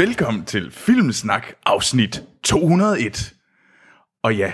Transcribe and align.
Velkommen 0.00 0.44
til 0.44 0.70
Filmsnak 0.70 1.46
afsnit 1.66 2.22
201. 2.42 3.34
Og 4.22 4.36
ja, 4.36 4.52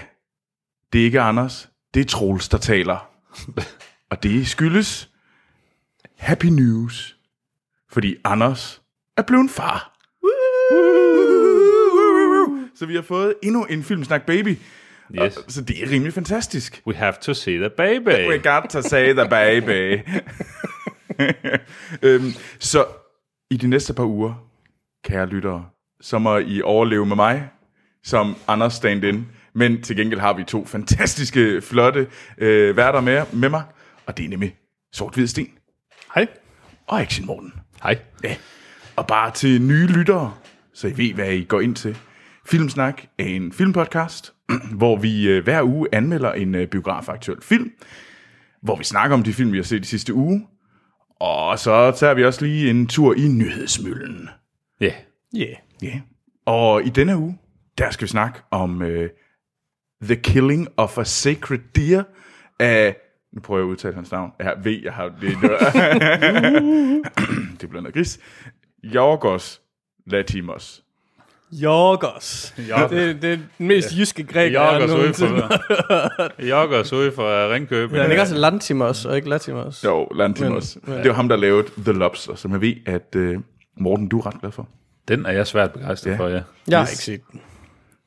det 0.93 1.01
er 1.01 1.05
ikke 1.05 1.21
Anders, 1.21 1.69
det 1.95 2.01
er 2.01 2.05
Troels, 2.05 2.49
der 2.49 2.59
taler. 2.59 3.11
Og 4.11 4.23
det 4.23 4.47
skyldes 4.47 5.11
happy 6.17 6.47
news. 6.47 7.17
Fordi 7.91 8.17
Anders 8.25 8.83
er 9.17 9.23
blevet 9.23 9.43
en 9.43 9.49
far. 9.49 9.99
Så 12.75 12.87
vi 12.87 12.95
har 12.95 13.03
fået 13.03 13.35
endnu 13.43 13.65
en 13.65 13.83
Filmsnak 13.83 14.27
baby. 14.27 14.59
Yes. 15.15 15.37
Og, 15.37 15.45
så 15.49 15.63
det 15.63 15.83
er 15.83 15.91
rimelig 15.91 16.13
fantastisk. 16.13 16.83
We 16.87 16.95
have 16.95 17.15
to 17.21 17.35
see 17.35 17.57
the 17.57 17.71
baby. 17.71 18.27
We 18.33 18.39
got 18.39 18.71
to 18.71 18.83
say 18.83 19.13
the 19.13 19.29
baby. 19.29 20.01
øhm, 22.09 22.33
så 22.59 22.87
i 23.51 23.57
de 23.57 23.69
næste 23.69 23.95
par 23.95 24.05
uger, 24.05 24.46
kære 25.07 25.27
lyttere, 25.27 25.65
så 26.01 26.19
må 26.19 26.39
I 26.39 26.63
overleve 26.63 27.07
med 27.07 27.17
mig, 27.17 27.49
som 28.05 28.37
Anders 28.49 28.75
stand-in. 28.75 29.27
Men 29.55 29.83
til 29.83 29.97
gengæld 29.97 30.21
har 30.21 30.33
vi 30.33 30.45
to 30.45 30.65
fantastiske, 30.65 31.61
flotte 31.61 32.07
øh, 32.39 32.77
værter 32.77 33.01
med, 33.01 33.23
med 33.33 33.49
mig. 33.49 33.63
Og 34.07 34.17
det 34.17 34.25
er 34.25 34.29
nemlig 34.29 34.57
Sort-Hvid 34.93 35.27
Sten 35.27 35.49
Hej. 36.15 36.27
og 36.87 37.01
Action 37.01 37.27
Morten. 37.27 37.53
Hej. 37.83 37.99
Ja. 38.25 38.37
Og 38.97 39.07
bare 39.07 39.31
til 39.31 39.63
nye 39.63 39.87
lyttere, 39.87 40.35
så 40.75 40.89
I 40.89 40.97
ved, 40.97 41.15
hvad 41.15 41.33
I 41.33 41.45
går 41.45 41.61
ind 41.61 41.75
til. 41.75 41.99
Filmsnak 42.47 43.03
er 43.19 43.25
en 43.25 43.53
filmpodcast, 43.53 44.33
hvor 44.79 44.97
vi 44.97 45.29
øh, 45.29 45.45
hver 45.45 45.63
uge 45.63 45.89
anmelder 45.93 46.33
en 46.33 46.55
øh, 46.55 46.67
biografaktuel 46.67 47.43
film, 47.43 47.71
hvor 48.63 48.77
vi 48.77 48.85
snakker 48.85 49.17
om 49.17 49.23
de 49.23 49.33
film, 49.33 49.53
vi 49.53 49.57
har 49.57 49.65
set 49.65 49.83
de 49.83 49.87
sidste 49.87 50.15
uge, 50.15 50.47
og 51.21 51.59
så 51.59 51.91
tager 51.91 52.15
vi 52.15 52.25
også 52.25 52.45
lige 52.45 52.71
en 52.71 52.87
tur 52.87 53.15
i 53.15 53.29
nyhedsmøllen. 53.29 54.29
Ja. 54.81 54.93
Yeah. 55.37 55.57
Ja. 55.83 56.01
Og 56.47 56.85
i 56.85 56.89
denne 56.89 57.17
uge, 57.19 57.39
der 57.79 57.91
skal 57.91 58.05
vi 58.05 58.09
snakke 58.11 58.39
om 58.51 58.83
øh, 58.83 59.11
The 60.03 60.17
Killing 60.17 60.69
of 60.77 60.99
a 60.99 61.05
Sacred 61.05 61.59
Deer 61.77 62.03
af... 62.61 62.97
Nu 63.33 63.41
prøver 63.41 63.61
jeg 63.61 63.67
at 63.67 63.71
udtale 63.71 63.95
hans 63.95 64.13
navn. 64.13 64.31
Jeg 64.39 64.55
ved, 64.63 64.81
jeg 64.83 64.93
har... 64.93 65.05
Det, 65.09 65.21
det, 65.21 65.41
det 67.61 67.69
bliver 67.69 67.81
noget 67.83 67.95
gris. 67.95 68.21
Jorgos 68.85 69.61
Latimos. 70.07 70.83
Jorgos. 71.53 72.55
Jorgos. 72.71 72.91
Det, 72.91 73.23
det 73.23 73.33
er 73.33 73.37
den 73.37 73.47
mest 73.59 73.99
jyske 73.99 74.25
græk, 74.25 74.53
jeg 74.53 74.79
ude 74.83 74.87
nogensinde. 74.97 75.41
fra, 75.41 76.43
Joggers 76.47 76.93
ude 76.93 77.13
fra 77.13 77.53
Ringkøbing. 77.53 77.93
Ja, 77.97 78.03
den 78.03 78.07
er 78.07 78.11
ikke 78.11 78.23
også 78.23 78.35
Lantimos 78.37 79.05
og 79.05 79.17
ikke 79.17 79.29
Latimos. 79.29 79.85
Jo, 79.85 80.09
Lantimos. 80.15 80.79
Men- 80.83 80.91
men- 80.95 81.03
Det 81.03 81.09
var 81.09 81.15
ham, 81.15 81.29
der 81.29 81.37
lavede 81.37 81.69
The 81.79 81.93
Lobster, 81.93 82.35
som 82.35 82.53
jeg 82.53 82.61
ved, 82.61 82.75
at 82.87 83.15
øh, 83.17 83.39
Morten, 83.77 84.09
du 84.09 84.19
er 84.19 84.27
ret 84.27 84.41
glad 84.41 84.53
for. 84.53 84.69
Den 85.09 85.27
er 85.27 85.31
jeg 85.31 85.47
svært 85.47 85.73
begejstret 85.73 86.11
Ja. 86.13 86.17
for, 86.17 86.29
ja. 86.29 86.43
Jeg 86.69 86.79
har 86.79 86.87
ikke 86.87 87.03
set 87.03 87.21
den. 87.33 87.41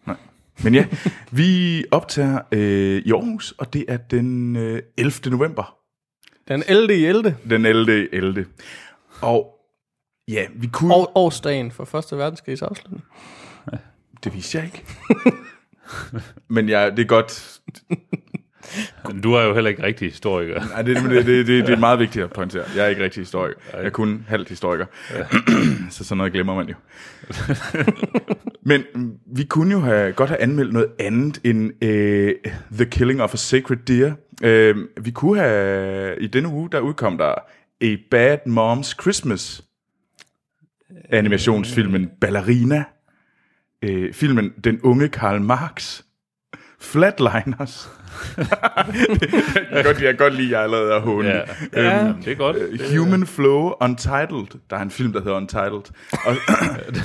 Nej. 0.08 0.16
Men 0.64 0.76
ja, 0.76 0.86
vi 1.32 1.86
optager 1.92 2.40
øh, 2.52 3.02
i 3.06 3.12
Aarhus, 3.12 3.52
og 3.58 3.74
det 3.74 3.86
er 3.88 3.98
den 3.98 4.56
øh, 4.56 4.82
11. 4.98 5.14
november. 5.32 5.76
Den 6.48 6.64
11. 6.68 6.96
i 6.98 7.06
11. 7.06 7.38
Den 7.50 7.66
11. 7.66 8.14
11. 8.14 8.46
Og 9.22 9.56
ja, 10.28 10.46
vi 10.56 10.68
kunne... 10.68 10.96
År, 10.96 11.12
årsdagen 11.16 11.72
for 11.72 11.86
Første 11.86 12.18
Verdenskrigs 12.18 12.62
afslutning. 12.62 13.04
Det 14.24 14.34
vidste 14.34 14.58
jeg 14.58 14.66
ikke. 14.66 14.86
Men 16.56 16.70
ja, 16.70 16.90
det 16.90 17.00
er 17.00 17.08
godt. 17.08 17.60
Men 19.08 19.22
du 19.22 19.34
er 19.34 19.44
jo 19.44 19.54
heller 19.54 19.70
ikke 19.70 19.84
rigtig 19.84 20.08
historiker. 20.08 20.66
Nej, 20.70 20.82
det, 20.82 20.96
det, 20.96 21.26
det, 21.26 21.48
det, 21.48 21.68
det 21.68 21.70
er 21.70 21.80
meget 21.80 22.00
vigtigt 22.00 22.24
at 22.24 22.32
pointere. 22.32 22.64
Jeg 22.76 22.86
er 22.86 22.90
ikke 22.90 23.04
rigtig 23.04 23.22
historiker. 23.22 23.56
Jeg 23.74 23.86
er 23.86 23.90
kun 23.90 24.26
halvt 24.28 24.50
historiker. 24.50 24.86
Så 25.90 26.04
sådan 26.04 26.18
noget 26.18 26.34
glemmer 26.34 26.56
man 26.56 26.70
jo. 26.70 26.76
Men 28.64 28.84
vi 29.36 29.44
kunne 29.44 29.72
jo 29.72 29.80
have, 29.80 30.14
godt 30.14 30.30
have 30.30 30.42
anmeldt 30.42 30.74
noget 30.74 30.90
andet 31.00 31.40
end 31.44 31.84
øh, 31.84 32.36
The 32.72 32.86
Killing 32.86 33.22
of 33.22 33.34
a 33.34 33.38
Sacred 33.38 33.78
Deer. 33.78 34.14
Øh, 34.44 34.76
vi 35.02 35.12
kunne 35.12 35.40
have, 35.40 36.22
i 36.22 36.28
denne 36.28 36.50
uge, 36.50 36.70
der 36.72 36.80
udkom 36.80 37.18
der 37.18 37.34
A 37.82 37.96
Bad 38.12 38.38
Mom's 38.48 39.02
Christmas. 39.02 39.64
Animationsfilmen 41.10 42.10
Ballerina. 42.22 42.84
Øh, 43.82 44.14
filmen 44.14 44.54
Den 44.64 44.82
unge 44.82 45.10
Karl 45.10 45.42
Marx. 45.42 46.02
Flatliners. 46.82 47.90
jeg, 48.38 48.46
kan 49.74 49.84
godt, 49.84 50.02
jeg 50.02 50.18
kan 50.18 50.18
godt 50.18 50.34
lide, 50.34 50.48
at 50.48 50.52
jeg 50.52 50.62
allerede 50.62 50.94
er 50.94 51.00
hånden. 51.00 51.26
Ja. 51.26 51.42
Ja. 51.74 51.98
Jamen, 51.98 52.22
det 52.26 52.32
er 52.32 52.36
godt. 52.36 52.58
Uh, 52.58 52.98
Human 52.98 53.28
Flow 53.28 53.74
Untitled. 53.82 54.60
Der 54.70 54.78
er 54.78 54.82
en 54.82 54.92
film, 54.92 55.14
der 55.14 55.20
hedder 55.22 55.38
Untitled. 55.38 55.82
Og, 56.26 56.36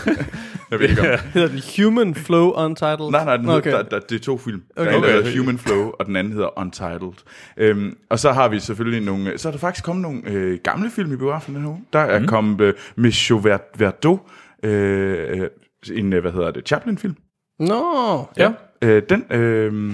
jeg 0.70 0.78
ved 0.78 0.88
ikke 0.88 1.00
om... 1.00 1.18
Hedder 1.34 1.48
den 1.48 1.84
Human 1.84 2.14
Flow 2.14 2.50
Untitled? 2.50 3.10
Nej, 3.10 3.24
nej, 3.24 3.36
den 3.36 3.48
okay. 3.48 3.58
okay. 3.58 3.70
der, 3.70 3.82
der, 3.82 3.98
det 3.98 4.14
er 4.14 4.24
to 4.24 4.38
film. 4.38 4.62
Okay. 4.76 4.86
Okay. 4.86 4.92
Der 4.92 4.92
er 4.92 4.96
en, 4.96 5.02
der 5.02 5.18
Okay. 5.18 5.26
hedder 5.26 5.40
Human 5.40 5.58
Flow, 5.58 5.92
og 5.98 6.06
den 6.06 6.16
anden 6.16 6.32
hedder 6.32 6.58
Untitled. 6.58 7.72
Um, 7.72 7.96
og 8.10 8.18
så 8.18 8.32
har 8.32 8.48
vi 8.48 8.60
selvfølgelig 8.60 9.06
nogle... 9.06 9.38
Så 9.38 9.48
er 9.48 9.52
der 9.52 9.58
faktisk 9.58 9.84
kommet 9.84 10.02
nogle 10.02 10.22
øh, 10.26 10.58
gamle 10.64 10.90
film 10.90 11.12
i 11.12 11.16
biografen 11.16 11.54
den 11.54 11.62
her 11.62 11.70
uge. 11.70 11.84
Der 11.92 11.98
er 11.98 12.18
mm. 12.18 12.26
kommet 12.26 12.60
øh, 12.60 12.74
Monsieur 12.96 13.40
Verdot, 13.78 14.20
øh, 14.62 15.40
øh, 15.40 15.48
en, 15.92 16.12
øh, 16.12 16.20
hvad 16.20 16.32
hedder 16.32 16.50
det, 16.50 16.68
Chaplin-film. 16.68 17.16
Nå, 17.58 18.28
ja. 18.36 18.52
Øh, 18.84 19.02
den, 19.08 19.24
øh, 19.32 19.92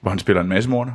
hvor 0.00 0.10
han 0.10 0.18
spiller 0.18 0.42
en 0.42 0.48
masse 0.48 0.70
morder. 0.70 0.92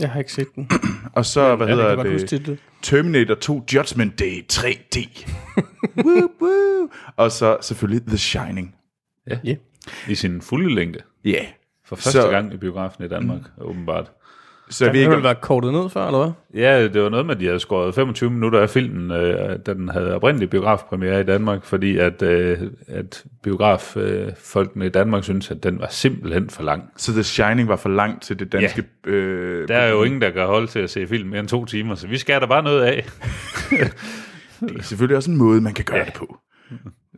Jeg 0.00 0.10
har 0.10 0.18
ikke 0.18 0.32
set 0.32 0.54
den. 0.54 0.70
Og 1.16 1.26
så, 1.26 1.56
hvad 1.56 1.66
Jeg 1.66 1.76
hedder 1.76 1.96
huske 1.96 2.10
det, 2.20 2.28
titlen. 2.28 2.58
Terminator 2.82 3.34
2 3.34 3.64
Judgment 3.74 4.18
Day 4.18 4.44
3D. 4.52 5.24
woo, 6.04 6.30
woo. 6.40 6.88
Og 7.16 7.32
så 7.32 7.56
selvfølgelig 7.60 8.06
The 8.06 8.18
Shining. 8.18 8.74
Ja. 9.44 9.56
I 10.08 10.14
sin 10.14 10.40
fulde 10.40 10.74
længde. 10.74 10.98
Ja. 11.24 11.30
Yeah. 11.30 11.46
For 11.84 11.96
første 11.96 12.10
Så- 12.12 12.30
gang 12.30 12.54
i 12.54 12.56
biografen 12.56 13.04
i 13.04 13.08
Danmark, 13.08 13.40
åbenbart. 13.60 14.12
Så 14.70 14.84
Den 14.84 14.94
har 14.94 15.00
ikke, 15.00 15.22
været 15.22 15.40
kortet 15.40 15.72
ned 15.72 15.90
før, 15.90 16.06
eller 16.06 16.18
hvad? 16.18 16.62
Ja, 16.62 16.88
det 16.88 17.02
var 17.02 17.08
noget 17.08 17.26
med, 17.26 17.34
at 17.34 17.40
de 17.40 17.46
havde 17.46 17.60
skåret 17.60 17.94
25 17.94 18.30
minutter 18.30 18.60
af 18.60 18.70
filmen, 18.70 19.10
øh, 19.10 19.58
da 19.66 19.74
den 19.74 19.88
havde 19.88 20.14
oprindelig 20.14 20.50
biografpremiere 20.50 21.20
i 21.20 21.24
Danmark, 21.24 21.64
fordi 21.64 21.98
at, 21.98 22.22
øh, 22.22 22.58
at 22.88 23.24
biograffolkene 23.42 24.26
øh, 24.26 24.32
folkene 24.38 24.86
i 24.86 24.88
Danmark 24.88 25.24
synes 25.24 25.50
at 25.50 25.62
den 25.62 25.78
var 25.80 25.88
simpelthen 25.90 26.50
for 26.50 26.62
lang. 26.62 26.82
så 26.96 27.12
The 27.12 27.22
Shining 27.22 27.68
var 27.68 27.76
for 27.76 27.88
langt 27.88 28.22
til 28.22 28.38
det 28.38 28.52
danske... 28.52 28.84
Ja. 29.06 29.10
Øh, 29.10 29.68
Der 29.68 29.76
er 29.76 29.90
jo 29.90 30.02
ingen, 30.02 30.20
der 30.22 30.30
kan 30.30 30.46
holde 30.46 30.66
til 30.66 30.78
at 30.78 30.90
se 30.90 31.06
film 31.06 31.28
mere 31.28 31.40
end 31.40 31.48
to 31.48 31.64
timer, 31.64 31.94
så 31.94 32.06
vi 32.06 32.18
skal 32.18 32.40
der 32.40 32.46
bare 32.46 32.62
noget 32.62 32.82
af. 32.82 33.06
Det 34.60 34.78
er 34.78 34.82
selvfølgelig 34.82 35.16
også 35.16 35.30
en 35.30 35.36
måde, 35.36 35.60
man 35.60 35.74
kan 35.74 35.84
gøre 35.84 35.98
ja. 35.98 36.04
det 36.04 36.14
på. 36.14 36.36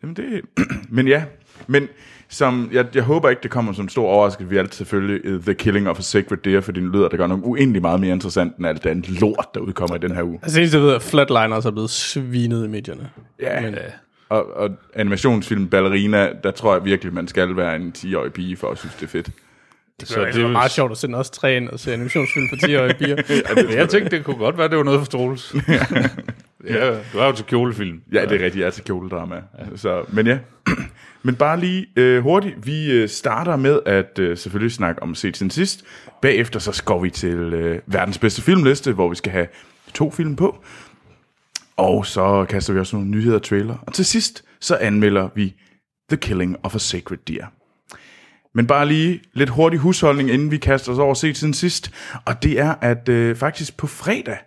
Jamen 0.03 0.17
det, 0.17 0.41
men 0.97 1.09
ja, 1.09 1.25
men 1.67 1.89
som, 2.29 2.69
jeg, 2.73 2.87
jeg 2.95 3.03
håber 3.03 3.29
ikke, 3.29 3.43
det 3.43 3.51
kommer 3.51 3.73
som 3.73 3.85
en 3.85 3.89
stor 3.89 4.09
overraskelse. 4.09 4.51
Vi 4.51 4.57
er 4.57 4.61
altid 4.61 4.77
selvfølgelig 4.77 5.35
uh, 5.35 5.43
The 5.43 5.55
Killing 5.55 5.89
of 5.89 5.99
a 5.99 6.03
Sacred 6.03 6.39
Deer, 6.45 6.61
for 6.61 6.73
den 6.73 6.93
lyder, 6.93 7.09
der 7.09 7.17
gør 7.17 7.27
noget 7.27 7.43
uendelig 7.45 7.83
meget 7.83 8.01
mere 8.01 8.13
interessant, 8.13 8.57
end 8.57 8.67
alt 8.67 8.85
det 8.85 8.91
andet 8.91 9.09
lort, 9.21 9.47
der 9.55 9.61
udkommer 9.61 9.97
i 9.97 9.99
den 9.99 10.15
her 10.15 10.23
uge. 10.23 10.39
Altså, 10.43 10.61
jeg 10.61 10.73
ved, 10.83 10.95
at 10.95 11.03
Flatliners 11.03 11.67
er 11.67 11.71
blevet 11.71 11.91
svinet 11.91 12.65
i 12.65 12.69
medierne. 12.69 13.11
Ja, 13.41 13.61
Men- 13.61 13.71
men, 13.71 13.81
og, 14.29 14.57
og 14.57 14.71
animationsfilm 14.95 15.69
Ballerina, 15.69 16.29
der 16.45 16.51
tror 16.51 16.75
jeg 16.75 16.85
virkelig, 16.85 17.15
man 17.15 17.29
skal 17.29 17.57
være 17.57 17.77
en 17.77 17.93
10-årig 17.99 18.33
pige 18.33 18.57
for 18.57 18.71
at 18.71 18.79
synes, 18.79 18.95
det 18.95 19.03
er 19.03 19.07
fedt. 19.09 19.31
Så 20.05 20.25
det 20.35 20.43
var 20.45 20.49
meget 20.51 20.71
sjovt 20.71 20.93
at 20.93 20.99
sende 20.99 21.19
os 21.19 21.31
tre 21.31 21.57
ind 21.57 21.69
og 21.69 21.81
se 21.81 21.93
animationsfilm 21.93 22.49
for 22.49 22.57
10-årige 22.57 22.95
piger. 22.95 23.17
Men 23.69 23.77
jeg 23.79 23.89
tænkte, 23.89 24.17
det 24.17 24.25
kunne 24.25 24.37
godt 24.37 24.59
være, 24.59 24.69
det 24.69 24.77
var 24.79 24.85
noget 24.85 25.01
for 25.01 25.07
Troels. 25.07 25.55
ja, 26.65 26.91
du 27.13 27.19
er 27.19 27.27
jo 27.27 27.33
til 27.33 27.45
kjolefilm. 27.45 28.03
Ja, 28.13 28.23
det 28.23 28.33
er 28.41 28.45
rigtigt, 28.45 28.57
jeg 28.57 28.67
er 28.67 28.71
til 28.71 28.85
kjoledrama. 28.85 29.35
Ja. 29.35 29.77
Så, 29.77 30.05
men 30.09 30.27
ja, 30.27 30.39
men 31.23 31.35
bare 31.35 31.61
lige 31.61 31.87
øh, 31.97 32.23
hurtigt. 32.23 32.67
Vi 32.67 32.93
øh, 32.93 33.09
starter 33.09 33.57
med 33.57 33.81
at 33.87 34.19
øh, 34.19 34.37
selvfølgelig 34.37 34.73
snakke 34.73 35.03
om 35.03 35.15
set 35.15 35.37
siden 35.37 35.51
sidst. 35.51 35.85
Bagefter 36.23 36.61
så 36.61 36.83
går 36.85 37.03
vi 37.03 37.11
til 37.11 37.39
øh, 37.39 37.81
verdens 37.87 38.19
bedste 38.19 38.43
filmliste, 38.43 38.93
hvor 38.93 39.09
vi 39.09 39.15
skal 39.15 39.33
have 39.33 39.47
to 39.95 40.11
film 40.11 40.37
på. 40.37 40.65
Og 41.77 42.07
så 42.07 42.47
kaster 42.49 42.73
vi 42.73 42.79
også 42.79 42.97
nogle 42.97 43.11
nyheder 43.11 43.37
og 43.37 43.43
trailer. 43.43 43.77
Og 43.87 43.93
til 43.93 44.05
sidst 44.05 44.45
så 44.61 44.77
anmelder 44.77 45.29
vi 45.35 45.55
The 46.11 46.17
Killing 46.17 46.57
of 46.63 46.75
a 46.75 46.79
Sacred 46.79 47.19
Deer. 47.29 47.47
Men 48.55 48.67
bare 48.67 48.89
lige 48.89 49.21
lidt 49.33 49.51
hurtig 49.51 49.79
husholdning, 49.79 50.31
inden 50.31 50.51
vi 50.51 50.57
kaster 50.57 50.93
os 50.93 50.99
over 50.99 51.15
set 51.15 51.37
siden 51.37 51.55
sidst. 51.55 51.93
Og 52.25 52.43
det 52.43 52.61
er, 52.61 52.75
at 52.81 53.09
øh, 53.09 53.37
faktisk 53.37 53.77
på 53.77 53.87
fredag, 53.87 54.39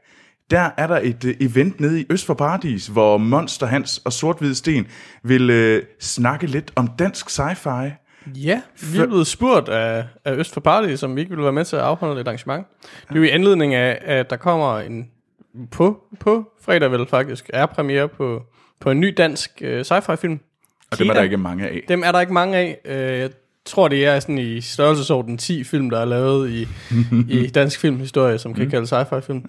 der 0.52 0.70
er 0.78 0.88
der 0.88 1.00
et 1.04 1.26
øh, 1.26 1.36
event 1.40 1.80
nede 1.80 2.02
i 2.02 2.06
Øst 2.10 2.26
for 2.26 2.34
Paradis, 2.34 2.88
hvor 2.88 3.18
Monster 3.18 3.66
Hans 3.66 4.02
og 4.06 4.14
sort 4.14 4.44
Sten 4.54 4.88
vil 5.24 5.50
øh, 5.50 5.84
snakke 6.00 6.48
lidt 6.48 6.72
om 6.76 6.88
dansk 7.00 7.30
sci-fi. 7.30 7.92
Ja, 8.36 8.62
vi 8.94 8.98
er 8.98 9.06
blevet 9.06 9.28
spurgt 9.28 9.70
af, 9.70 10.06
af 10.26 10.34
Øst 10.34 10.54
for 10.54 10.62
Party, 10.62 10.96
som 10.96 11.16
vi 11.16 11.22
ikke 11.22 11.30
ville 11.30 11.44
være 11.44 11.54
med 11.54 11.66
til 11.66 11.76
at 11.76 11.82
afholde 11.82 12.22
et 12.22 12.28
arrangement. 12.28 12.68
Det 12.82 13.16
er 13.16 13.20
jo 13.20 13.24
i 13.24 13.30
anledning 13.30 13.74
af, 13.74 14.00
at 14.02 14.30
der 14.30 14.36
kommer 14.36 14.80
en 14.80 15.10
på, 15.72 16.04
på 16.20 16.52
fredag 16.62 16.92
vel 16.92 17.08
faktisk, 17.08 17.50
er 17.54 17.66
premiere 17.66 18.08
på, 18.08 18.44
på 18.80 18.92
en 18.92 19.00
ny 19.00 19.14
dansk 19.18 19.52
øh, 19.62 19.82
sci-fi 19.82 20.16
film. 20.16 20.40
Og 20.92 21.00
dem 21.00 21.10
er 21.10 21.14
der 21.14 21.22
ikke 21.22 21.38
mange 21.38 21.68
af. 21.68 21.84
Dem 21.88 22.04
er 22.06 22.12
der 22.12 22.20
ikke 22.20 22.34
mange 22.34 22.58
af. 22.58 22.80
Øh, 22.86 23.20
jeg 23.20 23.30
tror, 23.66 23.88
det 23.88 24.06
er 24.06 24.20
sådan 24.20 24.38
i 24.38 24.62
størrelsesorden 24.62 25.38
10 25.38 25.64
film, 25.64 25.90
der 25.90 26.00
er 26.00 26.06
lavet 26.06 26.50
i, 26.50 26.68
i 27.40 27.48
dansk 27.48 27.80
filmhistorie, 27.80 28.38
som 28.38 28.54
kan 28.54 28.70
kaldes 28.70 28.94
sci-fi 28.94 29.20
film. 29.20 29.46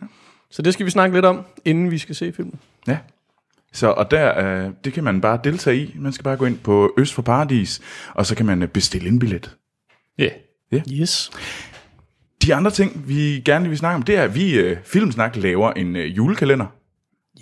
Så 0.52 0.62
det 0.62 0.72
skal 0.72 0.86
vi 0.86 0.90
snakke 0.90 1.16
lidt 1.16 1.24
om, 1.24 1.44
inden 1.64 1.90
vi 1.90 1.98
skal 1.98 2.14
se 2.14 2.32
filmen. 2.32 2.60
Ja. 2.88 2.98
Så, 3.72 3.86
og 3.86 4.10
der, 4.10 4.38
øh, 4.38 4.70
det 4.84 4.92
kan 4.92 5.04
man 5.04 5.20
bare 5.20 5.40
deltage 5.44 5.76
i. 5.76 5.94
Man 5.98 6.12
skal 6.12 6.24
bare 6.24 6.36
gå 6.36 6.46
ind 6.46 6.58
på 6.58 6.94
Øst 6.98 7.14
for 7.14 7.22
Paradis, 7.22 7.80
og 8.14 8.26
så 8.26 8.34
kan 8.34 8.46
man 8.46 8.62
øh, 8.62 8.68
bestille 8.68 9.08
en 9.08 9.18
billet. 9.18 9.56
Ja. 10.18 10.28
Yes. 10.92 11.30
De 12.42 12.54
andre 12.54 12.70
ting, 12.70 13.08
vi 13.08 13.42
gerne 13.44 13.68
vil 13.68 13.78
snakke 13.78 13.94
om, 13.94 14.02
det 14.02 14.16
er, 14.16 14.22
at 14.22 14.34
vi 14.34 14.58
øh, 14.58 14.76
Filmsnak 14.84 15.36
laver 15.36 15.72
en 15.72 15.96
øh, 15.96 16.16
julekalender. 16.16 16.66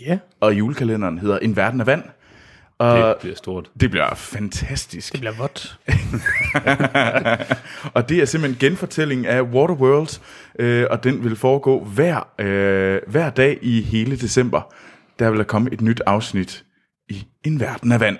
Ja. 0.00 0.18
Og 0.40 0.58
julekalenderen 0.58 1.18
hedder 1.18 1.38
En 1.38 1.56
Verden 1.56 1.80
af 1.80 1.86
Vand. 1.86 2.02
Og 2.80 2.96
Det 2.96 3.04
det, 3.06 3.16
bliver 3.20 3.36
stort. 3.36 3.70
det 3.80 3.90
bliver 3.90 4.14
fantastisk. 4.14 5.12
Det 5.12 5.20
bliver 5.20 5.34
vådt. 5.38 5.78
Og 7.94 8.08
det 8.08 8.18
er 8.18 8.24
simpelthen 8.24 8.70
genfortælling 8.70 9.26
af 9.26 9.42
Waterworld, 9.42 10.20
øh, 10.58 10.86
og 10.90 11.04
den 11.04 11.24
vil 11.24 11.36
foregå 11.36 11.84
hver, 11.84 12.28
øh, 12.38 13.00
hver 13.06 13.30
dag 13.30 13.58
i 13.62 13.80
hele 13.82 14.16
december. 14.16 14.74
Der 15.18 15.30
vil 15.30 15.38
der 15.38 15.44
komme 15.44 15.72
et 15.72 15.80
nyt 15.80 16.02
afsnit 16.06 16.64
i 17.08 17.26
En 17.44 17.60
Verden 17.60 17.92
af 17.92 18.00
Vand. 18.00 18.18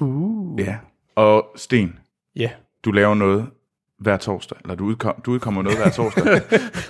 Uh. 0.00 0.60
Ja. 0.60 0.76
Og 1.16 1.46
Sten, 1.56 1.96
Ja. 2.36 2.50
du 2.84 2.90
laver 2.90 3.14
noget 3.14 3.46
hver 4.00 4.16
torsdag, 4.16 4.58
eller 4.64 4.74
du, 4.74 4.84
udkom, 4.84 5.14
du 5.26 5.30
udkommer 5.30 5.62
noget 5.62 5.78
hver 5.78 5.90
torsdag. 5.90 6.24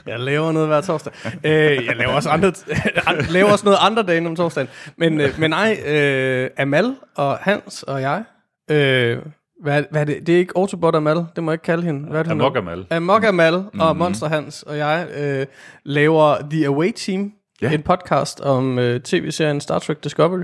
Jeg 0.06 0.20
laver 0.20 0.52
noget 0.52 0.68
hver 0.68 0.80
torsdag. 0.80 1.12
øh, 1.44 1.86
jeg 1.86 1.96
laver 1.96 2.12
også, 2.12 2.30
andre, 2.30 2.52
laver 3.32 3.50
også 3.52 3.64
noget 3.64 3.78
andre 3.80 4.02
dage 4.02 4.26
om 4.26 4.36
torsdagen. 4.36 4.68
Men, 4.96 5.20
øh, 5.20 5.28
men 5.38 5.50
nej, 5.50 5.78
øh, 5.86 6.50
Amal 6.58 6.94
og 7.16 7.36
Hans 7.36 7.82
og 7.82 8.00
jeg, 8.02 8.24
øh, 8.70 9.18
hvad, 9.62 9.84
hvad 9.90 10.00
er 10.00 10.04
det? 10.04 10.26
Det 10.26 10.34
er 10.34 10.38
ikke 10.38 10.52
Autobot 10.56 10.94
Amal, 10.94 11.16
det 11.36 11.44
må 11.44 11.50
jeg 11.50 11.54
ikke 11.54 11.62
kalde 11.62 11.82
hende. 11.82 12.08
Hvad 12.08 12.18
er 12.18 12.22
det, 12.22 12.30
Amok? 12.30 12.56
Amal. 12.56 12.86
Amok 12.90 13.24
Amal 13.24 13.64
og 13.80 13.96
Monster 13.96 14.28
Hans 14.28 14.62
og 14.62 14.76
jeg 14.78 15.06
øh, 15.16 15.46
laver 15.84 16.36
The 16.50 16.66
Away 16.66 16.92
Team, 16.96 17.32
ja. 17.62 17.72
en 17.72 17.82
podcast 17.82 18.40
om 18.40 18.78
øh, 18.78 19.00
tv-serien 19.00 19.60
Star 19.60 19.78
Trek 19.78 20.04
Discovery. 20.04 20.42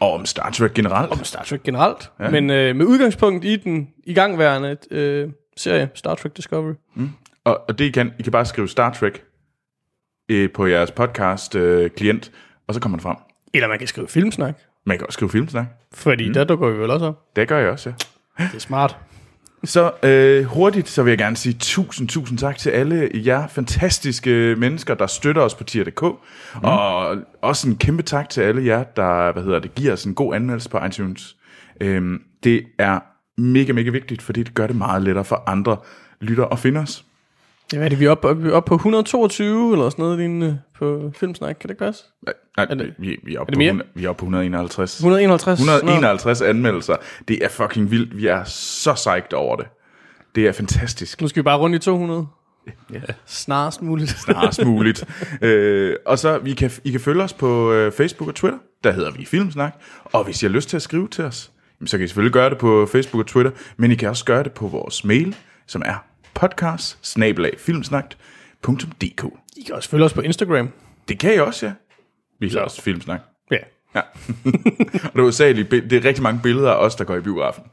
og 0.00 0.12
om 0.12 0.26
Star 0.26 0.50
Trek 0.50 0.74
generelt. 0.74 1.12
Om 1.12 1.24
Star 1.24 1.42
Trek 1.42 1.62
generelt, 1.62 2.10
ja. 2.20 2.30
men 2.30 2.50
øh, 2.50 2.76
med 2.76 2.86
udgangspunkt 2.86 3.44
i 3.44 3.56
den 3.56 3.88
igangværende 4.06 4.76
øh, 4.90 5.28
serie 5.56 5.88
Star 5.94 6.14
Trek 6.14 6.36
Discovery. 6.36 6.74
Og, 7.44 7.60
og 7.68 7.78
det 7.78 7.84
I 7.84 7.90
kan, 7.90 8.12
I 8.18 8.22
kan 8.22 8.32
bare 8.32 8.44
skrive 8.44 8.68
Star 8.68 8.92
Trek 8.92 9.22
øh, 10.28 10.50
på 10.52 10.66
jeres 10.66 10.90
podcast 10.90 11.54
øh, 11.54 11.90
klient, 11.90 12.32
og 12.66 12.74
så 12.74 12.80
kommer 12.80 12.98
det 12.98 13.02
frem. 13.02 13.16
Eller 13.54 13.68
man 13.68 13.78
kan 13.78 13.88
skrive 13.88 14.08
filmsnak, 14.08 14.58
Man 14.86 14.98
kan 14.98 15.06
også 15.06 15.16
skrive 15.16 15.30
filmsnak. 15.30 15.66
fordi 15.92 16.28
mm. 16.28 16.34
der 16.34 16.44
dukker 16.44 16.68
vi 16.70 16.78
vel 16.78 16.90
også 16.90 17.06
op. 17.06 17.36
Det 17.36 17.48
gør 17.48 17.58
jeg 17.58 17.70
også, 17.70 17.88
ja. 18.38 18.44
Det 18.44 18.54
er 18.54 18.58
smart. 18.58 18.96
Så 19.64 19.92
øh, 20.02 20.44
hurtigt, 20.44 20.88
så 20.88 21.02
vil 21.02 21.10
jeg 21.10 21.18
gerne 21.18 21.36
sige 21.36 21.56
tusind, 21.58 22.08
tusind 22.08 22.38
tak 22.38 22.58
til 22.58 22.70
alle 22.70 23.10
jer 23.14 23.46
fantastiske 23.46 24.54
mennesker, 24.58 24.94
der 24.94 25.06
støtter 25.06 25.42
os 25.42 25.54
på 25.54 25.64
tier.dk. 25.64 26.02
Mm. 26.02 26.60
Og 26.62 27.16
også 27.42 27.68
en 27.68 27.76
kæmpe 27.76 28.02
tak 28.02 28.28
til 28.28 28.40
alle 28.40 28.66
jer, 28.66 28.82
der 28.82 29.32
hvad 29.32 29.42
hedder 29.42 29.58
det, 29.58 29.74
giver 29.74 29.92
os 29.92 30.04
en 30.04 30.14
god 30.14 30.34
anmeldelse 30.34 30.70
på 30.70 30.84
iTunes. 30.84 31.36
Øhm, 31.80 32.22
det 32.44 32.66
er 32.78 33.00
mega, 33.36 33.72
mega 33.72 33.90
vigtigt, 33.90 34.22
fordi 34.22 34.42
det 34.42 34.54
gør 34.54 34.66
det 34.66 34.76
meget 34.76 35.02
lettere 35.02 35.24
for 35.24 35.42
andre 35.46 35.76
lytter 36.20 36.44
at 36.46 36.58
finde 36.58 36.80
os. 36.80 37.04
Ja, 37.72 37.76
hvad 37.78 37.86
er 37.86 37.88
det, 37.88 38.00
vi 38.00 38.04
er 38.04 38.10
oppe, 38.10 38.28
oppe, 38.28 38.52
oppe 38.52 38.68
på 38.68 38.74
122 38.74 39.72
eller 39.72 39.90
sådan 39.90 40.02
noget 40.02 40.18
lignende 40.18 40.60
på 40.78 41.12
Filmsnak, 41.16 41.56
kan 41.60 41.68
det 41.68 41.74
ikke 41.74 41.84
passe? 41.84 42.04
Nej, 42.26 42.34
nej 42.56 42.66
Er 42.70 42.74
det- 42.74 42.94
vi, 42.98 43.16
vi, 43.24 43.34
er 43.34 43.40
oppe 43.40 43.50
det 43.50 43.56
på, 43.56 43.58
mere? 43.58 43.66
100, 43.68 43.90
vi 43.94 44.04
er 44.04 44.08
oppe 44.08 44.20
på 44.20 44.24
151. 44.26 44.98
151? 44.98 45.60
151 45.60 46.42
anmeldelser. 46.42 46.96
Det 47.28 47.44
er 47.44 47.48
fucking 47.48 47.90
vildt. 47.90 48.16
Vi 48.16 48.26
er 48.26 48.44
så 48.44 48.92
psyched 48.94 49.32
over 49.32 49.56
det. 49.56 49.66
Det 50.34 50.46
er 50.46 50.52
fantastisk. 50.52 51.20
Nu 51.20 51.28
skal 51.28 51.42
vi 51.42 51.44
bare 51.44 51.58
rundt 51.58 51.76
i 51.76 51.78
200. 51.78 52.26
Ja. 52.92 53.00
Snarest 53.26 53.82
muligt. 53.82 54.10
snarest 54.24 54.64
muligt. 54.64 55.04
øh, 55.42 55.96
og 56.06 56.18
så 56.18 56.38
vi 56.38 56.52
kan, 56.54 56.70
I 56.84 56.90
kan 56.90 57.00
følge 57.00 57.22
os 57.22 57.32
på 57.32 57.72
øh, 57.72 57.92
Facebook 57.92 58.28
og 58.28 58.34
Twitter. 58.34 58.58
Der 58.84 58.92
hedder 58.92 59.10
vi 59.10 59.24
Filmsnak. 59.24 59.74
Og 60.04 60.24
hvis 60.24 60.42
I 60.42 60.46
har 60.46 60.50
lyst 60.52 60.68
til 60.68 60.76
at 60.76 60.82
skrive 60.82 61.08
til 61.08 61.24
os, 61.24 61.50
så 61.86 61.96
kan 61.98 62.04
I 62.04 62.08
selvfølgelig 62.08 62.32
gøre 62.32 62.50
det 62.50 62.58
på 62.58 62.86
Facebook 62.92 63.20
og 63.20 63.26
Twitter, 63.26 63.50
men 63.76 63.90
I 63.90 63.94
kan 63.94 64.08
også 64.08 64.24
gøre 64.24 64.42
det 64.42 64.52
på 64.52 64.66
vores 64.68 65.04
mail, 65.04 65.36
som 65.66 65.82
er 65.84 66.04
podcast 66.34 66.98
I 69.56 69.62
kan 69.62 69.74
også 69.74 69.88
følge 69.88 70.04
os 70.04 70.12
på 70.12 70.20
Instagram. 70.20 70.68
Det 71.08 71.18
kan 71.18 71.34
I 71.34 71.38
også, 71.38 71.66
ja. 71.66 71.72
Vi 72.40 72.48
hedder 72.48 72.62
også 72.62 72.82
Filmsnak. 72.82 73.20
Ja. 73.50 73.56
Ja. 73.94 74.00
og 75.04 75.12
det 75.12 75.18
er 75.18 75.22
usageligt, 75.22 75.70
det 75.70 75.92
er 75.92 76.04
rigtig 76.04 76.22
mange 76.22 76.40
billeder 76.42 76.70
af 76.70 76.84
os, 76.84 76.94
der 76.94 77.04
går 77.04 77.16
i 77.16 77.20
biografen. 77.20 77.64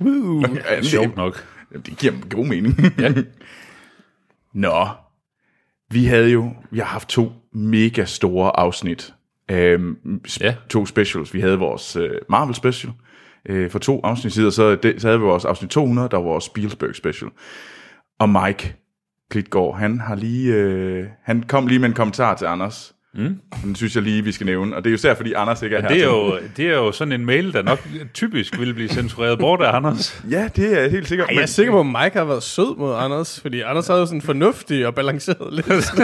Woo. 0.00 0.40
Ja, 0.70 0.76
det- 0.76 0.86
Sjovt 0.86 1.16
nok. 1.16 1.46
Det 1.86 1.98
giver 1.98 2.12
god 2.30 2.46
mening. 2.46 2.74
Ja. 2.98 3.12
Nå, 4.54 4.88
vi 5.90 6.04
havde 6.04 6.28
jo, 6.30 6.50
vi 6.70 6.78
har 6.78 6.84
haft 6.86 7.08
to 7.08 7.32
mega 7.52 8.04
store 8.04 8.60
afsnit. 8.60 9.14
Øhm, 9.50 10.20
sp- 10.28 10.38
Ja. 10.40 10.54
To 10.70 10.86
specials. 10.86 11.34
Vi 11.34 11.40
havde 11.40 11.58
vores 11.58 11.96
øh, 11.96 12.10
Marvel 12.28 12.54
special 12.54 12.92
øh, 13.48 13.70
for 13.70 13.78
to 13.78 14.00
afsnit 14.04 14.32
siden, 14.32 14.52
så, 14.52 14.74
det, 14.74 15.00
så 15.02 15.08
havde 15.08 15.20
vi 15.20 15.26
vores 15.26 15.44
afsnit 15.44 15.70
200, 15.70 16.08
der 16.08 16.16
var 16.16 16.24
vores 16.24 16.44
Spielberg 16.44 16.94
special. 16.94 17.30
Og 18.18 18.28
Mike 18.28 18.76
Klitgaard, 19.30 19.78
han 19.78 20.00
har 20.00 20.14
lige, 20.14 20.54
øh, 20.54 21.06
han 21.22 21.42
kom 21.42 21.66
lige 21.66 21.78
med 21.78 21.88
en 21.88 21.94
kommentar 21.94 22.34
til 22.34 22.46
Anders. 22.46 22.94
Mm. 23.14 23.40
Den 23.64 23.74
synes 23.74 23.94
jeg 23.94 24.02
lige, 24.02 24.24
vi 24.24 24.32
skal 24.32 24.46
nævne. 24.46 24.76
Og 24.76 24.84
det 24.84 24.88
er 24.88 24.92
jo 24.92 24.94
især, 24.94 25.14
fordi 25.14 25.32
Anders 25.32 25.62
ikke 25.62 25.76
er 25.76 25.80
her. 25.80 25.88
Det 25.88 26.00
er, 26.00 26.04
jo, 26.04 26.38
det 26.56 26.66
er 26.66 26.74
jo 26.74 26.92
sådan 26.92 27.12
en 27.12 27.26
mail, 27.26 27.52
der 27.52 27.62
nok 27.62 27.88
typisk 28.14 28.58
ville 28.58 28.74
blive 28.74 28.88
censureret 28.88 29.38
bort 29.38 29.60
af 29.62 29.76
Anders. 29.76 30.22
Ja, 30.30 30.48
det 30.56 30.76
er 30.76 30.80
jeg 30.80 30.90
helt 30.90 31.08
sikkert. 31.08 31.28
Ej, 31.28 31.34
jeg 31.34 31.42
er 31.42 31.46
sikker 31.46 31.72
på, 31.72 31.80
at 31.80 31.86
Mike 31.86 32.18
har 32.18 32.24
været 32.24 32.42
sød 32.42 32.78
mod 32.78 32.94
Anders, 32.94 33.40
fordi 33.40 33.60
Anders 33.60 33.86
havde 33.86 34.00
jo 34.00 34.06
sådan 34.06 34.18
en 34.18 34.22
fornuftig 34.22 34.86
og 34.86 34.94
balanceret 34.94 35.52
liste. 35.52 35.96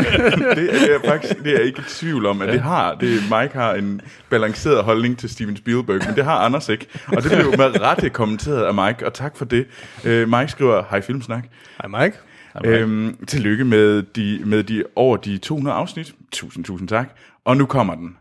det, 0.56 0.86
er 0.86 0.92
jeg 0.92 1.00
faktisk 1.04 1.38
det 1.38 1.52
er 1.52 1.56
jeg 1.56 1.66
ikke 1.66 1.80
i 1.80 1.88
tvivl 1.88 2.26
om, 2.26 2.42
at 2.42 2.48
det 2.48 2.60
har. 2.60 2.94
Det, 2.94 3.22
Mike 3.22 3.54
har 3.54 3.74
en 3.74 4.00
balanceret 4.30 4.84
holdning 4.84 5.18
til 5.18 5.30
Steven 5.30 5.56
Spielberg, 5.56 6.00
men 6.06 6.16
det 6.16 6.24
har 6.24 6.38
Anders 6.38 6.68
ikke. 6.68 6.86
Og 7.06 7.22
det 7.22 7.30
blev 7.30 7.44
jo 7.44 7.50
med 7.50 7.80
rette 7.80 8.10
kommenteret 8.10 8.62
af 8.62 8.74
Mike, 8.74 9.06
og 9.06 9.14
tak 9.14 9.36
for 9.36 9.44
det. 9.44 9.66
Uh, 10.04 10.10
Mike 10.10 10.48
skriver, 10.48 10.84
hej 10.90 11.00
Filmsnak. 11.00 11.44
Hej 11.82 12.02
Mike. 12.02 12.16
Øhm, 12.64 13.16
tillykke 13.26 13.64
med 13.64 14.02
de, 14.02 14.40
med 14.44 14.62
de 14.64 14.84
over 14.96 15.16
de 15.16 15.38
200 15.38 15.76
afsnit. 15.76 16.14
Tusind, 16.32 16.64
tusind 16.64 16.88
tak. 16.88 17.16
Og 17.44 17.56
nu 17.56 17.66
kommer 17.66 17.94
den. 17.94 18.16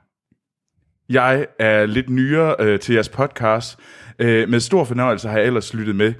Jeg 1.09 1.47
er 1.59 1.85
lidt 1.85 2.09
nyere 2.09 2.55
øh, 2.59 2.79
til 2.79 2.93
jeres 2.93 3.09
podcast. 3.09 3.77
Øh, 4.19 4.49
med 4.49 4.59
stor 4.59 4.83
fornøjelse 4.83 5.29
har 5.29 5.37
jeg 5.37 5.47
ellers 5.47 5.73
lyttet 5.73 5.95
med, 5.95 6.13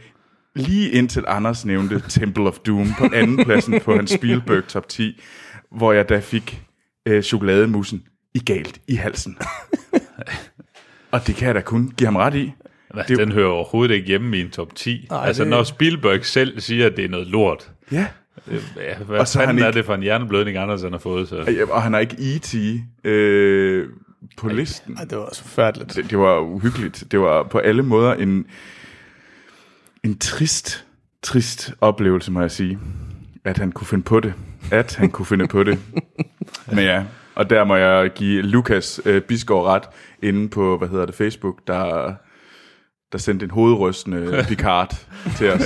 lige 0.55 0.91
indtil 0.91 1.23
Anders 1.27 1.65
nævnte 1.65 2.03
Temple 2.09 2.43
of 2.47 2.57
Doom 2.59 2.87
på 2.99 3.05
anden 3.13 3.45
pladsen 3.45 3.79
på 3.79 3.95
hans 3.95 4.11
Spielberg 4.11 4.67
top 4.67 4.89
10, 4.89 5.21
hvor 5.71 5.93
jeg 5.93 6.09
da 6.09 6.19
fik 6.19 6.61
øh, 7.05 7.23
chokolademussen 7.23 8.03
i 8.35 8.39
galt 8.39 8.81
i 8.87 8.95
halsen. 8.95 9.37
Og 11.11 11.27
det 11.27 11.35
kan 11.35 11.47
jeg 11.47 11.55
da 11.55 11.61
kun 11.61 11.93
give 11.97 12.07
ham 12.07 12.15
ret 12.15 12.35
i. 12.35 12.51
Det, 12.95 13.07
Det- 13.07 13.17
den 13.17 13.31
hører 13.31 13.47
overhovedet 13.49 13.95
ikke 13.95 14.07
hjemme 14.07 14.37
i 14.37 14.41
en 14.41 14.49
top 14.49 14.75
10. 14.75 15.07
Nej, 15.09 15.17
Nej, 15.19 15.27
altså, 15.27 15.43
det- 15.43 15.49
når 15.49 15.63
Spielberg 15.63 16.25
selv 16.25 16.59
siger, 16.59 16.85
at 16.85 16.97
det 16.97 17.05
er 17.05 17.09
noget 17.09 17.27
lort. 17.27 17.71
Ja, 17.91 18.07
øh, 18.47 18.61
Ja, 18.77 18.97
hvad 18.97 19.19
Og 19.19 19.27
så 19.27 19.39
fanden 19.39 19.55
han 19.55 19.63
er 19.63 19.67
ikke- 19.67 19.77
det 19.77 19.85
for 19.85 19.93
en 19.95 20.01
hjerneblødning, 20.01 20.57
Anders 20.57 20.81
han 20.81 20.91
har 20.91 20.99
fået? 20.99 21.27
Så. 21.29 21.65
og 21.71 21.81
han 21.83 21.93
har 21.93 21.99
ikke 21.99 22.15
E.T. 22.19 22.55
Øh, 23.03 23.87
på 24.37 24.47
listen. 24.49 24.97
Ej, 24.97 25.03
det 25.03 25.17
var 25.17 25.23
også 25.23 25.41
forfærdeligt. 25.41 25.95
det, 25.95 26.09
det 26.09 26.17
var 26.19 26.39
uhyggeligt. 26.39 27.03
Det 27.11 27.19
var 27.19 27.43
på 27.43 27.57
alle 27.57 27.83
måder 27.83 28.13
en, 28.13 28.45
en 30.03 30.17
trist, 30.17 30.85
trist 31.23 31.73
oplevelse, 31.81 32.31
må 32.31 32.41
jeg 32.41 32.51
sige. 32.51 32.79
At 33.45 33.57
han 33.57 33.71
kunne 33.71 33.87
finde 33.87 34.03
på 34.03 34.19
det. 34.19 34.33
At 34.71 34.95
han 34.95 35.09
kunne 35.11 35.25
finde 35.25 35.47
på 35.47 35.63
det. 35.63 35.79
Men 36.73 36.79
ja, 36.79 37.03
og 37.35 37.49
der 37.49 37.63
må 37.63 37.75
jeg 37.75 38.09
give 38.15 38.41
Lukas 38.41 39.01
øh, 39.05 39.21
Bisgaard 39.21 39.63
ret 39.65 39.83
inde 40.21 40.49
på, 40.49 40.77
hvad 40.77 40.87
hedder 40.87 41.05
det, 41.05 41.15
Facebook, 41.15 41.59
der, 41.67 42.13
der 43.11 43.17
sendte 43.17 43.43
en 43.43 43.51
hovedrystende 43.51 44.45
Picard 44.49 44.95
til 45.37 45.51
os. 45.51 45.61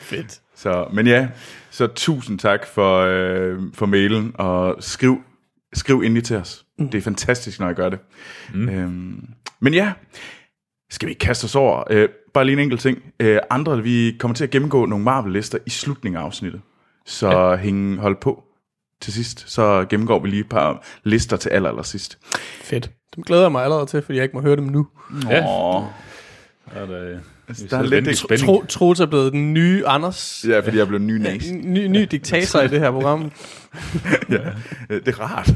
Fedt. 0.00 0.40
Så, 0.54 0.88
men 0.92 1.06
ja, 1.06 1.28
så 1.70 1.86
tusind 1.86 2.38
tak 2.38 2.66
for, 2.66 2.98
øh, 2.98 3.58
for 3.74 3.86
mailen, 3.86 4.32
og 4.34 4.76
skriv, 4.80 5.22
skriv 5.72 6.00
endelig 6.00 6.24
til 6.24 6.36
os. 6.36 6.64
Mm. 6.78 6.88
Det 6.88 6.98
er 6.98 7.02
fantastisk, 7.02 7.60
når 7.60 7.66
jeg 7.66 7.76
gør 7.76 7.88
det. 7.88 7.98
Mm. 8.54 8.68
Øhm, 8.68 9.28
men 9.60 9.74
ja, 9.74 9.92
skal 10.90 11.06
vi 11.06 11.10
ikke 11.10 11.20
kaste 11.20 11.44
os 11.44 11.54
over? 11.54 11.84
Øh, 11.90 12.08
bare 12.34 12.44
lige 12.44 12.52
en 12.52 12.58
enkelt 12.58 12.80
ting. 12.80 13.02
Øh, 13.20 13.38
andre, 13.50 13.82
vi 13.82 14.16
kommer 14.18 14.34
til 14.34 14.44
at 14.44 14.50
gennemgå 14.50 14.86
nogle 14.86 15.04
Marvel-lister 15.04 15.58
i 15.66 15.70
slutningen 15.70 16.20
af 16.20 16.24
afsnittet. 16.24 16.60
Så 17.06 17.30
ja. 17.30 17.56
hæng, 17.56 17.98
hold 17.98 18.16
på 18.20 18.44
til 19.00 19.12
sidst. 19.12 19.50
Så 19.50 19.86
gennemgår 19.90 20.18
vi 20.18 20.28
lige 20.28 20.40
et 20.40 20.48
par 20.48 20.84
lister 21.04 21.36
til 21.36 21.48
aller, 21.50 21.68
aller 21.68 21.82
sidst. 21.82 22.18
Fedt. 22.62 22.90
Dem 23.16 23.24
glæder 23.24 23.42
jeg 23.42 23.52
mig 23.52 23.64
allerede 23.64 23.86
til, 23.86 24.02
fordi 24.02 24.16
jeg 24.16 24.22
ikke 24.22 24.36
må 24.36 24.42
høre 24.42 24.56
dem 24.56 24.64
nu. 24.64 24.86
Ja. 25.28 25.44
Åh, 25.48 25.84
Er 26.74 26.86
der, 27.54 27.66
der 27.68 27.78
er 27.96 28.00
lidt- 28.00 28.18
spænding. 28.18 28.46
Tro, 28.46 28.64
Troels 28.68 29.00
er 29.00 29.06
blevet 29.06 29.32
den 29.32 29.54
nye 29.54 29.86
Anders. 29.86 30.44
ja, 30.48 30.60
fordi 30.60 30.78
jeg 30.78 30.88
blev 30.88 31.00
ny 31.00 31.16
næse. 31.16 31.54
Ny, 31.54 31.86
ny 31.86 32.02
diktator 32.10 32.60
i 32.60 32.68
det 32.68 32.80
her 32.80 32.90
program. 32.90 33.20
ja, 34.30 34.38
det 34.90 35.08
er 35.08 35.20
rart. 35.20 35.48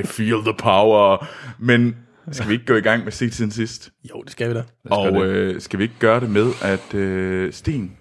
I 0.00 0.06
feel 0.06 0.42
the 0.44 0.54
power. 0.58 1.26
Men 1.58 1.96
skal 2.32 2.48
vi 2.48 2.52
ikke 2.52 2.66
gå 2.66 2.74
i 2.74 2.80
gang 2.80 3.04
med 3.04 3.12
set 3.12 3.34
siden 3.34 3.50
sidst? 3.50 3.90
Jo, 4.10 4.22
det 4.22 4.32
skal 4.32 4.48
vi 4.48 4.54
da. 4.54 4.62
Og 4.90 5.26
øh, 5.26 5.60
skal 5.60 5.78
vi 5.78 5.84
ikke 5.84 5.94
gøre 5.98 6.20
det 6.20 6.30
med, 6.30 6.50
at 6.62 6.94
øh, 6.94 7.52
Sten, 7.52 7.92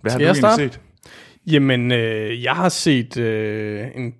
hvad 0.00 0.12
har 0.12 0.18
Skal 0.18 0.26
du 0.34 0.46
jeg 0.46 0.48
egentlig 0.54 0.72
set? 0.72 0.80
Jamen, 1.52 1.92
øh, 1.92 2.42
jeg 2.42 2.52
har 2.54 2.68
set 2.68 3.16
øh, 3.16 3.86
en... 3.94 4.12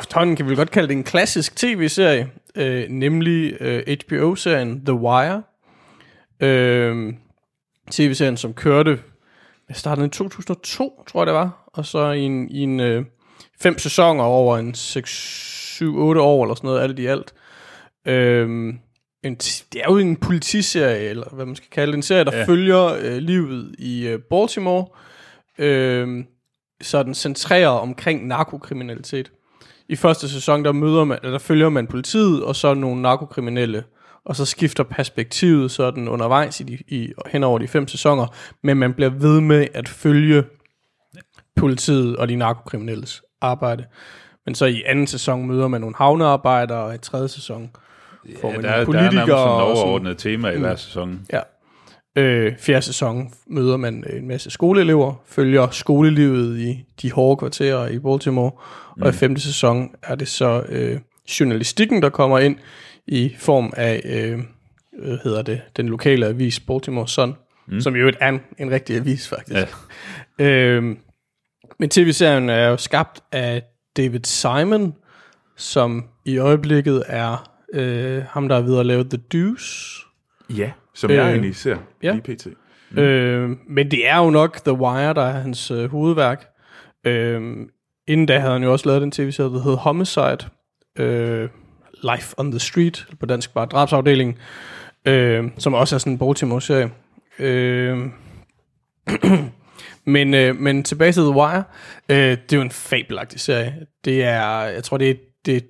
Efterhånden 0.00 0.36
kan 0.36 0.48
vi 0.50 0.54
godt 0.54 0.70
kalde 0.70 0.88
det 0.88 0.94
en 0.96 1.04
klassisk 1.04 1.56
tv-serie. 1.56 2.28
øh, 2.56 2.84
nemlig 2.88 3.56
øh, 3.60 3.82
HBO-serien 4.06 4.84
The 4.84 4.94
Wire. 4.94 5.42
Øh, 6.42 7.12
TV-serien, 7.90 8.36
som 8.36 8.54
kørte, 8.54 8.98
jeg 9.68 9.76
startede 9.76 10.06
i 10.06 10.10
2002, 10.10 11.04
tror 11.08 11.20
jeg 11.20 11.26
det 11.26 11.34
var, 11.34 11.64
og 11.66 11.86
så 11.86 12.10
i 12.10 12.20
en, 12.20 12.48
i 12.50 12.60
en 12.60 12.80
øh, 12.80 13.04
fem 13.60 13.78
sæsoner 13.78 14.24
over 14.24 14.58
en 14.58 14.70
6-7-8 14.70 16.20
år, 16.20 16.44
eller 16.44 16.54
sådan 16.54 16.68
noget, 16.68 16.82
alt 16.82 16.98
i 16.98 17.06
alt. 17.06 17.34
Øh, 18.06 18.74
en, 19.22 19.34
det 19.34 19.80
er 19.80 19.84
jo 19.88 19.98
en 19.98 20.16
politiserie, 20.16 21.08
eller 21.08 21.28
hvad 21.32 21.46
man 21.46 21.56
skal 21.56 21.70
kalde 21.70 21.92
det, 21.92 21.96
en 21.96 22.02
serie, 22.02 22.24
der 22.24 22.36
ja. 22.36 22.44
følger 22.44 22.84
øh, 22.84 23.16
livet 23.16 23.74
i 23.78 24.06
øh, 24.06 24.18
Baltimore, 24.18 24.86
øh, 25.58 26.24
så 26.82 27.02
den 27.02 27.14
centrerer 27.14 27.68
omkring 27.68 28.26
narkokriminalitet. 28.26 29.32
I 29.88 29.96
første 29.96 30.28
sæson, 30.28 30.64
der 30.64 30.72
møder 30.72 31.04
man, 31.04 31.18
der 31.22 31.38
følger 31.38 31.68
man 31.68 31.86
politiet, 31.86 32.44
og 32.44 32.56
så 32.56 32.74
nogle 32.74 33.02
narkokriminelle, 33.02 33.84
og 34.24 34.36
så 34.36 34.44
skifter 34.44 34.84
perspektivet 34.84 35.70
sådan 35.70 36.08
undervejs 36.08 36.60
i, 36.60 36.62
de, 36.62 36.78
i 36.88 37.12
hen 37.26 37.44
over 37.44 37.58
de 37.58 37.68
fem 37.68 37.88
sæsoner, 37.88 38.26
men 38.62 38.76
man 38.76 38.94
bliver 38.94 39.10
ved 39.10 39.40
med 39.40 39.66
at 39.74 39.88
følge 39.88 40.44
politiet 41.56 42.16
og 42.16 42.28
de 42.28 42.36
narkokriminelles 42.36 43.22
arbejde. 43.40 43.84
Men 44.46 44.54
så 44.54 44.66
i 44.66 44.82
anden 44.86 45.06
sæson 45.06 45.46
møder 45.46 45.68
man 45.68 45.80
nogle 45.80 45.96
havnearbejdere, 45.96 46.78
og 46.78 46.94
i 46.94 46.98
tredje 46.98 47.28
sæson 47.28 47.70
får 48.40 48.48
Ja, 48.48 48.54
man 48.54 48.64
der, 48.64 48.70
er, 48.70 48.84
nogle 48.84 48.98
der 48.98 49.04
er 49.04 49.10
politikere. 49.10 49.26
nærmest 49.26 49.78
sådan 49.78 49.86
overordnet 49.86 50.18
tema 50.18 50.50
i 50.50 50.58
hver 50.58 50.76
sæson. 50.76 51.20
Ja. 51.32 51.40
Øh, 52.16 52.52
fjerde 52.58 52.82
sæson 52.82 53.32
møder 53.46 53.76
man 53.76 54.04
en 54.12 54.28
masse 54.28 54.50
skoleelever, 54.50 55.14
følger 55.26 55.70
skolelivet 55.70 56.58
i 56.58 56.84
de 57.02 57.12
hårde 57.12 57.36
kvarterer 57.38 57.88
i 57.88 57.98
Baltimore, 57.98 58.50
mm. 58.96 59.02
og 59.02 59.08
i 59.08 59.12
femte 59.12 59.40
sæson 59.40 59.94
er 60.02 60.14
det 60.14 60.28
så 60.28 60.62
øh, 60.68 60.98
journalistikken, 61.40 62.02
der 62.02 62.08
kommer 62.08 62.38
ind 62.38 62.56
i 63.10 63.34
form 63.38 63.72
af, 63.76 64.00
øh, 64.04 64.38
hvad 65.02 65.18
hedder 65.24 65.42
det, 65.42 65.60
den 65.76 65.88
lokale 65.88 66.26
avis 66.26 66.60
Baltimore 66.60 67.08
Sun, 67.08 67.34
mm. 67.68 67.80
som 67.80 67.96
jo 67.96 68.12
er 68.20 68.28
en, 68.28 68.40
en 68.58 68.70
rigtig 68.70 68.96
avis 68.96 69.28
faktisk. 69.28 69.76
Ja. 70.38 70.44
Øh, 70.44 70.96
men 71.78 71.88
tv-serien 71.88 72.48
er 72.48 72.68
jo 72.68 72.76
skabt 72.76 73.20
af 73.32 73.62
David 73.96 74.20
Simon, 74.24 74.94
som 75.56 76.04
i 76.24 76.38
øjeblikket 76.38 77.02
er 77.06 77.50
øh, 77.72 78.22
ham, 78.28 78.48
der 78.48 78.54
har 78.54 78.62
videre 78.62 78.84
lavet 78.84 79.10
The 79.10 79.22
Deuce, 79.32 80.00
Ja, 80.56 80.70
som 80.94 81.10
jeg 81.10 81.18
Øh, 81.18 81.30
egentlig 81.30 81.56
ser 81.56 81.76
ja. 82.02 82.12
lige 82.12 82.36
pt. 82.36 82.46
Mm. 82.90 82.98
Øh, 82.98 83.50
men 83.68 83.90
det 83.90 84.08
er 84.08 84.18
jo 84.18 84.30
nok 84.30 84.56
The 84.64 84.72
Wire, 84.72 85.14
der 85.14 85.22
er 85.22 85.40
hans 85.40 85.70
øh, 85.70 85.90
hovedværk. 85.90 86.46
Øh, 87.06 87.56
inden 88.06 88.26
da 88.26 88.38
havde 88.38 88.52
han 88.52 88.62
jo 88.62 88.72
også 88.72 88.88
lavet 88.88 89.02
den 89.02 89.10
tv-serie, 89.10 89.50
der 89.50 89.62
hed 89.62 89.76
Homicide. 89.76 90.38
Øh, 90.98 91.48
Life 92.02 92.34
on 92.38 92.50
the 92.50 92.60
Street, 92.60 93.06
på 93.20 93.26
dansk 93.26 93.54
bare 93.54 93.66
drabsafdelingen. 93.66 94.36
Øh, 95.04 95.44
som 95.58 95.74
også 95.74 95.94
er 95.94 95.98
sådan 95.98 96.12
en 96.12 96.18
Baltimore-serie. 96.18 96.90
Øh, 97.38 97.98
men, 100.04 100.34
øh, 100.34 100.56
men 100.56 100.82
tilbage 100.82 101.12
til 101.12 101.22
The 101.22 101.30
Wire. 101.30 101.64
Øh, 102.08 102.16
det 102.16 102.52
er 102.52 102.56
jo 102.56 102.62
en 102.62 102.70
fabelagtig 102.70 103.40
serie. 103.40 103.74
Det 104.04 104.24
er, 104.24 104.62
jeg 104.62 104.84
tror, 104.84 104.96
det 104.96 105.10
er, 105.10 105.14
det, 105.46 105.64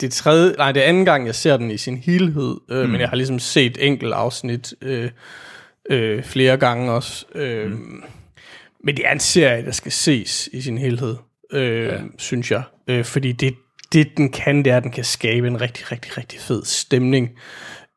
det 0.00 0.12
tredje, 0.12 0.54
nej, 0.58 0.72
det 0.72 0.82
er 0.82 0.86
anden 0.86 1.04
gang, 1.04 1.26
jeg 1.26 1.34
ser 1.34 1.56
den 1.56 1.70
i 1.70 1.76
sin 1.76 1.96
helhed. 1.96 2.56
Øh, 2.70 2.84
mm. 2.84 2.90
Men 2.90 3.00
jeg 3.00 3.08
har 3.08 3.16
ligesom 3.16 3.38
set 3.38 3.78
enkelt 3.80 4.12
afsnit 4.12 4.74
øh, 4.82 5.10
øh, 5.90 6.22
flere 6.22 6.56
gange 6.56 6.92
også. 6.92 7.26
Øh, 7.34 7.70
mm. 7.70 8.02
Men 8.84 8.96
det 8.96 9.06
er 9.06 9.12
en 9.12 9.20
serie, 9.20 9.64
der 9.64 9.70
skal 9.70 9.92
ses 9.92 10.48
i 10.52 10.60
sin 10.60 10.78
helhed, 10.78 11.16
øh, 11.52 11.86
ja. 11.86 11.98
synes 12.18 12.50
jeg. 12.50 12.62
Øh, 12.88 13.04
fordi 13.04 13.32
det, 13.32 13.54
det, 13.92 14.16
den 14.16 14.32
kan, 14.32 14.64
det 14.64 14.72
er, 14.72 14.76
at 14.76 14.82
den 14.82 14.92
kan 14.92 15.04
skabe 15.04 15.46
en 15.46 15.60
rigtig, 15.60 15.92
rigtig, 15.92 16.18
rigtig 16.18 16.40
fed 16.40 16.64
stemning. 16.64 17.30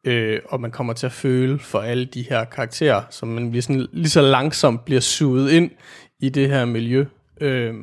Øh, 0.04 0.40
og 0.50 0.62
man 0.62 0.72
kommer 0.72 0.94
til 0.94 1.06
at 1.06 1.12
føle 1.12 1.60
for 1.60 1.80
alle 1.80 2.06
de 2.06 2.22
her 2.22 2.46
karakterer, 2.46 3.04
som 3.10 3.28
man 3.28 3.50
bliver 3.50 3.62
sådan, 3.62 3.88
lige 3.92 4.10
så 4.10 4.22
langsomt 4.22 4.86
bliver 4.86 5.02
suget 5.02 5.52
ind 5.52 5.72
i 6.20 6.30
det 6.30 6.50
her 6.50 6.66
miljø. 6.66 7.06
Øh, 7.42 7.74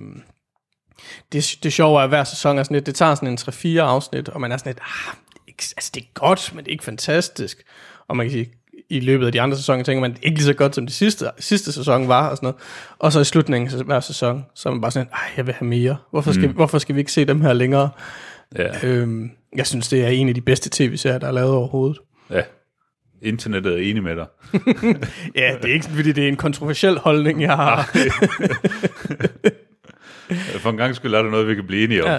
det, 1.33 1.59
det 1.63 1.73
sjove 1.73 1.99
er, 1.99 2.05
at 2.05 2.09
hver 2.09 2.25
sæson 2.25 2.59
er 2.59 2.63
sådan 2.63 2.75
lidt, 2.75 2.87
det 2.87 2.95
tager 2.95 3.15
sådan 3.15 3.29
en 3.29 3.39
3-4 3.39 3.79
afsnit, 3.79 4.29
og 4.29 4.41
man 4.41 4.53
er 4.53 4.57
sådan 4.57 4.71
lidt, 4.71 4.81
ah, 4.81 5.15
altså 5.77 5.91
det 5.95 6.03
er 6.03 6.07
godt, 6.15 6.53
men 6.55 6.65
det 6.65 6.71
er 6.71 6.73
ikke 6.73 6.85
fantastisk. 6.85 7.63
Og 8.09 8.17
man 8.17 8.27
kan 8.27 8.33
sige, 8.33 8.53
i 8.91 9.01
løbet 9.01 9.27
af 9.27 9.33
de 9.33 9.41
andre 9.41 9.57
sæsoner 9.57 9.85
tænker 9.85 10.01
man, 10.01 10.17
ikke 10.23 10.37
lige 10.37 10.45
så 10.45 10.53
godt, 10.53 10.75
som 10.75 10.87
det 10.87 10.95
sidste, 10.95 11.27
sidste 11.39 11.73
sæson 11.73 12.09
var, 12.09 12.29
og 12.29 12.37
sådan 12.37 12.47
noget. 12.47 12.57
Og 12.99 13.13
så 13.13 13.21
i 13.21 13.25
slutningen 13.25 13.79
af 13.79 13.85
hver 13.85 14.01
sæson, 14.01 14.47
så 14.55 14.69
er 14.69 14.73
man 14.73 14.81
bare 14.81 14.91
sådan, 14.91 15.09
ej, 15.13 15.31
jeg 15.37 15.47
vil 15.47 15.55
have 15.55 15.69
mere. 15.69 15.97
Hvorfor 16.11 16.33
skal, 16.33 16.49
mm. 16.49 16.55
hvorfor 16.55 16.79
skal 16.79 16.95
vi 16.95 17.01
ikke 17.01 17.13
se 17.13 17.25
dem 17.25 17.41
her 17.41 17.53
længere? 17.53 17.91
Ja. 18.57 18.67
Øhm, 18.83 19.31
jeg 19.57 19.67
synes, 19.67 19.89
det 19.89 20.05
er 20.05 20.09
en 20.09 20.29
af 20.29 20.35
de 20.35 20.41
bedste 20.41 20.71
tv-serier, 20.73 21.19
der 21.19 21.27
er 21.27 21.33
lavet 21.33 21.53
overhovedet. 21.53 21.99
ja. 22.31 22.43
Internettet 23.23 23.73
er 23.73 23.91
enig 23.91 24.03
med 24.03 24.17
dig. 24.17 24.27
Ja, 25.41 25.55
det 25.63 25.71
er 25.71 25.75
ikke 25.75 25.87
fordi, 25.87 26.13
det 26.13 26.25
er 26.25 26.29
en 26.29 26.37
kontroversiel 26.37 26.99
holdning, 26.99 27.43
jeg 27.43 27.57
har. 27.57 27.91
For 30.59 30.71
en 30.71 30.77
gang 30.77 30.97
skyld 30.97 31.15
er 31.15 31.23
der 31.23 31.31
noget, 31.31 31.49
vi 31.49 31.55
kan 31.55 31.67
blive 31.67 31.85
enige 31.85 32.05
om. 32.05 32.11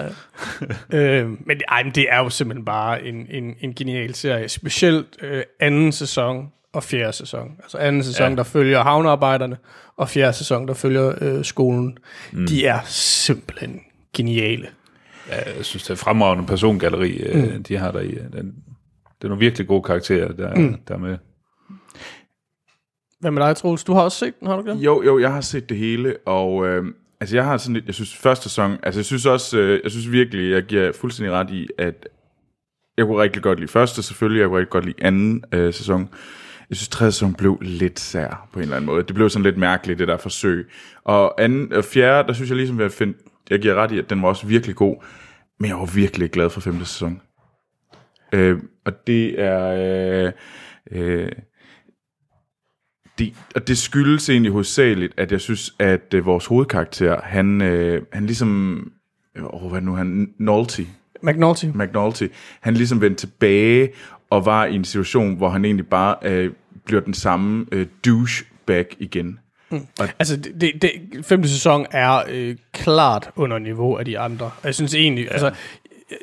Ja. 0.92 0.98
øh, 0.98 1.28
men, 1.46 1.60
ej, 1.68 1.82
men 1.82 1.92
det 1.94 2.06
er 2.10 2.18
jo 2.18 2.30
simpelthen 2.30 2.64
bare 2.64 3.04
en, 3.04 3.26
en, 3.30 3.54
en 3.60 3.74
genial 3.74 4.14
serie. 4.14 4.48
Specielt 4.48 5.06
øh, 5.22 5.42
anden 5.60 5.92
sæson 5.92 6.48
og 6.72 6.82
fjerde 6.82 7.12
sæson. 7.12 7.56
Altså 7.58 7.78
anden 7.78 8.02
sæson, 8.02 8.30
ja. 8.30 8.36
Der 8.36 8.42
følger 8.42 8.82
havnearbejderne, 8.82 9.56
og 9.96 10.08
fjerde 10.08 10.32
sæson, 10.32 10.68
der 10.68 10.74
følger 10.74 11.14
øh, 11.20 11.44
skolen. 11.44 11.98
Mm. 12.32 12.46
De 12.46 12.66
er 12.66 12.80
simpelthen 12.86 13.80
geniale. 14.16 14.68
Ja, 15.28 15.56
jeg 15.56 15.64
synes, 15.64 15.82
det 15.82 15.90
er 15.90 15.94
fremragende 15.94 16.46
persongalleri, 16.46 17.22
mm. 17.34 17.62
de 17.62 17.76
har 17.76 17.90
der 17.90 18.00
i. 18.00 18.10
Den, 18.10 18.54
det 19.18 19.24
er 19.24 19.28
nogle 19.28 19.40
virkelig 19.40 19.66
gode 19.66 19.82
karakterer, 19.82 20.32
der, 20.32 20.54
mm. 20.54 20.76
der 20.88 20.94
er 20.94 20.98
med. 20.98 21.18
Hvad 23.20 23.30
med 23.30 23.42
dig, 23.42 23.56
Troels? 23.56 23.84
Du 23.84 23.92
har 23.92 24.02
også 24.02 24.18
set 24.18 24.40
den, 24.40 24.48
har 24.48 24.56
du 24.56 24.70
ikke? 24.70 24.84
Jo, 24.84 25.02
jo, 25.02 25.18
jeg 25.18 25.32
har 25.32 25.40
set 25.40 25.68
det 25.68 25.76
hele, 25.76 26.16
og 26.26 26.66
øh, 26.66 26.84
altså 27.20 27.36
jeg 27.36 27.44
har 27.44 27.56
sådan 27.56 27.74
lidt, 27.74 27.86
jeg 27.86 27.94
synes 27.94 28.16
første 28.16 28.42
sæson, 28.42 28.78
altså 28.82 28.98
jeg 29.00 29.04
synes 29.04 29.26
også, 29.26 29.58
øh, 29.58 29.80
jeg 29.82 29.90
synes 29.90 30.10
virkelig, 30.12 30.50
jeg 30.50 30.62
giver 30.62 30.92
fuldstændig 30.92 31.32
ret 31.32 31.50
i, 31.50 31.68
at 31.78 32.08
jeg 32.98 33.06
kunne 33.06 33.22
rigtig 33.22 33.42
godt 33.42 33.58
lide 33.60 33.70
første 33.70 34.02
selvfølgelig, 34.02 34.40
jeg 34.40 34.48
kunne 34.48 34.58
rigtig 34.58 34.70
godt 34.70 34.84
lide 34.84 35.04
anden 35.04 35.44
øh, 35.52 35.74
sæson. 35.74 36.08
Jeg 36.70 36.76
synes 36.76 36.88
tredje 36.88 37.12
sæson 37.12 37.34
blev 37.34 37.58
lidt 37.60 38.00
sær 38.00 38.48
på 38.52 38.58
en 38.58 38.62
eller 38.62 38.76
anden 38.76 38.86
måde. 38.86 39.02
Det 39.02 39.14
blev 39.14 39.30
sådan 39.30 39.44
lidt 39.44 39.56
mærkeligt, 39.56 39.98
det 39.98 40.08
der 40.08 40.16
forsøg. 40.16 40.70
Og 41.04 41.42
anden 41.42 41.72
og 41.72 41.84
fjerde, 41.84 42.28
der 42.28 42.34
synes 42.34 42.50
jeg 42.50 42.56
ligesom, 42.56 42.80
at 42.80 42.92
finde, 42.92 43.14
jeg 43.50 43.60
giver 43.60 43.74
ret 43.74 43.92
i, 43.92 43.98
at 43.98 44.10
den 44.10 44.22
var 44.22 44.28
også 44.28 44.46
virkelig 44.46 44.76
god, 44.76 45.04
men 45.60 45.68
jeg 45.68 45.78
var 45.78 45.84
virkelig 45.94 46.30
glad 46.30 46.50
for 46.50 46.60
femte 46.60 46.84
sæson. 46.84 47.20
Øh, 48.32 48.58
og 48.84 49.06
det 49.06 49.40
er... 49.40 49.66
Øh, 50.26 50.32
øh, 50.92 51.32
det, 53.18 53.34
og 53.54 53.68
det 53.68 53.78
skyldes 53.78 54.28
egentlig 54.28 54.52
hovedsageligt, 54.52 55.14
at 55.16 55.32
jeg 55.32 55.40
synes, 55.40 55.74
at 55.78 56.14
øh, 56.14 56.26
vores 56.26 56.46
hovedkarakter, 56.46 57.20
han, 57.22 57.62
øh, 57.62 58.02
han 58.12 58.26
ligesom, 58.26 58.92
åh, 59.52 59.70
hvad 59.70 59.80
nu, 59.80 59.94
han, 59.94 60.34
Nolte, 60.38 60.86
McNulty. 61.22 61.64
McNulty, 61.64 62.26
han 62.60 62.74
ligesom 62.74 63.00
vendte 63.00 63.26
tilbage 63.26 63.90
og 64.30 64.46
var 64.46 64.64
i 64.64 64.74
en 64.74 64.84
situation, 64.84 65.36
hvor 65.36 65.48
han 65.48 65.64
egentlig 65.64 65.86
bare 65.86 66.16
øh, 66.22 66.52
bliver 66.84 67.00
den 67.00 67.14
samme 67.14 67.66
øh, 67.72 67.86
douchebag 68.04 68.86
igen. 68.98 69.38
Altså, 70.18 70.36
det, 70.36 70.60
det, 70.60 70.82
det, 70.82 70.92
femte 71.24 71.48
sæson 71.48 71.86
er 71.90 72.22
øh, 72.28 72.56
klart 72.72 73.30
under 73.36 73.58
niveau 73.58 73.96
af 73.96 74.04
de 74.04 74.18
andre. 74.18 74.46
Og 74.46 74.64
Jeg 74.64 74.74
synes 74.74 74.94
egentlig, 74.94 75.24
ja. 75.24 75.32
altså, 75.32 75.52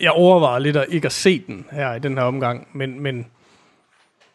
jeg 0.02 0.12
overvejer 0.12 0.60
lidt 0.60 0.78
at 0.78 0.86
ikke 0.90 1.06
at 1.06 1.12
se 1.12 1.44
den 1.48 1.66
her 1.72 1.94
i 1.94 2.00
den 2.00 2.18
her 2.18 2.24
omgang, 2.24 2.68
men, 2.74 3.00
men, 3.00 3.26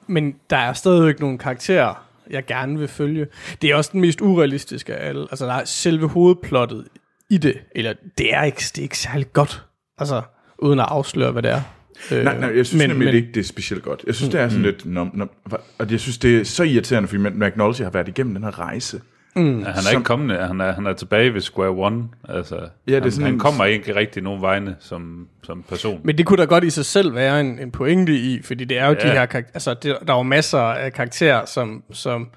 men 0.06 0.34
der 0.50 0.56
er 0.56 0.72
stadigvæk 0.72 1.20
nogle 1.20 1.38
karakterer, 1.38 2.06
jeg 2.30 2.46
gerne 2.46 2.78
vil 2.78 2.88
følge. 2.88 3.26
Det 3.62 3.70
er 3.70 3.74
også 3.74 3.90
den 3.92 4.00
mest 4.00 4.20
urealistiske 4.20 4.94
af 4.94 5.08
alle. 5.08 5.26
Altså, 5.30 5.46
der 5.46 5.52
er 5.52 5.64
selve 5.64 6.08
hovedplottet 6.08 6.88
i 7.30 7.38
det, 7.38 7.58
eller 7.74 7.92
det 8.18 8.34
er 8.34 8.42
ikke, 8.42 8.62
det 8.74 8.78
er 8.78 8.82
ikke 8.82 8.98
særlig 8.98 9.32
godt, 9.32 9.64
altså, 9.98 10.22
uden 10.58 10.80
at 10.80 10.86
afsløre, 10.88 11.32
hvad 11.32 11.42
det 11.42 11.50
er. 11.50 11.62
Øh, 12.10 12.24
Nej, 12.24 12.38
nej, 12.38 12.56
jeg 12.56 12.66
synes 12.66 12.82
men, 12.82 12.90
nemlig 12.90 13.06
men, 13.06 13.14
ikke, 13.14 13.28
det 13.34 13.40
er 13.40 13.44
specielt 13.44 13.82
godt. 13.82 14.02
Jeg 14.06 14.14
synes, 14.14 14.30
det 14.30 14.40
er 14.40 14.48
sådan 14.48 14.62
lidt... 14.62 14.86
Nom, 14.86 15.10
nom, 15.14 15.30
og 15.78 15.90
jeg 15.90 16.00
synes, 16.00 16.18
det 16.18 16.40
er 16.40 16.44
så 16.44 16.62
irriterende, 16.62 17.08
fordi 17.08 17.22
McNulty 17.28 17.82
har 17.82 17.90
været 17.90 18.08
igennem 18.08 18.34
den 18.34 18.44
her 18.44 18.58
rejse. 18.58 19.00
Mm, 19.36 19.44
han 19.62 19.66
er 19.66 19.80
som- 19.80 19.92
ikke 19.98 20.04
kommende, 20.04 20.36
han 20.46 20.60
er, 20.60 20.72
han 20.72 20.86
er 20.86 20.92
tilbage 20.92 21.34
ved 21.34 21.40
square 21.40 21.70
one. 21.70 22.04
Altså, 22.28 22.56
det 22.88 22.96
er 22.96 23.00
han, 23.02 23.10
sådan 23.10 23.26
han 23.26 23.38
kommer 23.38 23.64
ikke 23.64 23.96
rigtig 23.96 24.22
nogen 24.22 24.42
vegne 24.42 24.76
som, 24.80 25.26
som 25.42 25.64
person. 25.68 26.00
Men 26.04 26.18
det 26.18 26.26
kunne 26.26 26.36
da 26.36 26.44
godt 26.44 26.64
i 26.64 26.70
sig 26.70 26.84
selv 26.84 27.14
være 27.14 27.40
en, 27.40 27.58
en 27.58 27.70
pointe 27.70 28.12
i, 28.14 28.42
fordi 28.42 28.64
det 28.64 28.78
er 28.78 28.86
jo 28.86 28.92
ja. 28.92 29.00
de 29.00 29.06
Ja. 29.08 29.26
her 29.32 29.42
altså 29.54 29.74
det, 29.74 29.96
der 30.06 30.12
er 30.12 30.16
jo 30.16 30.22
masser 30.22 30.58
af 30.58 30.92
karakterer, 30.92 31.44
som, 31.46 31.82
som 31.92 32.28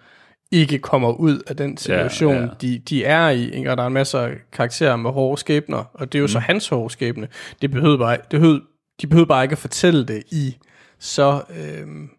ikke 0.52 0.78
kommer 0.80 1.12
ud 1.12 1.40
af 1.48 1.56
den 1.56 1.78
situation, 1.78 2.34
Ja, 2.34 2.40
ja, 2.40 2.44
ja. 2.46 2.50
ja. 2.62 2.68
De, 2.68 2.82
de 2.90 3.04
er 3.06 3.30
i, 3.30 3.50
ikke? 3.58 3.72
og 3.72 3.78
der 3.78 3.84
er 3.84 3.88
en 3.88 3.94
masse 3.94 4.18
af 4.20 4.32
karakterer 4.54 4.96
med 4.96 5.12
hårde 5.12 5.40
skæbner, 5.40 5.84
og 5.94 6.12
det 6.14 6.18
er 6.18 6.20
jo 6.20 6.24
mm. 6.24 6.28
så 6.28 6.40
hans 6.40 6.68
hårde 6.70 6.94
skæbne. 6.94 7.28
Det 7.62 7.72
behøvede 7.72 7.98
bare, 7.98 8.12
det 8.18 8.26
behøvede, 8.30 8.62
de 9.02 9.08
behøvede 9.08 9.28
bare 9.28 9.44
ikke 9.44 9.54
at 9.54 9.58
fortælle 9.60 10.06
det 10.06 10.24
i 10.32 10.58
så 11.00 11.42
øhm, 11.60 12.10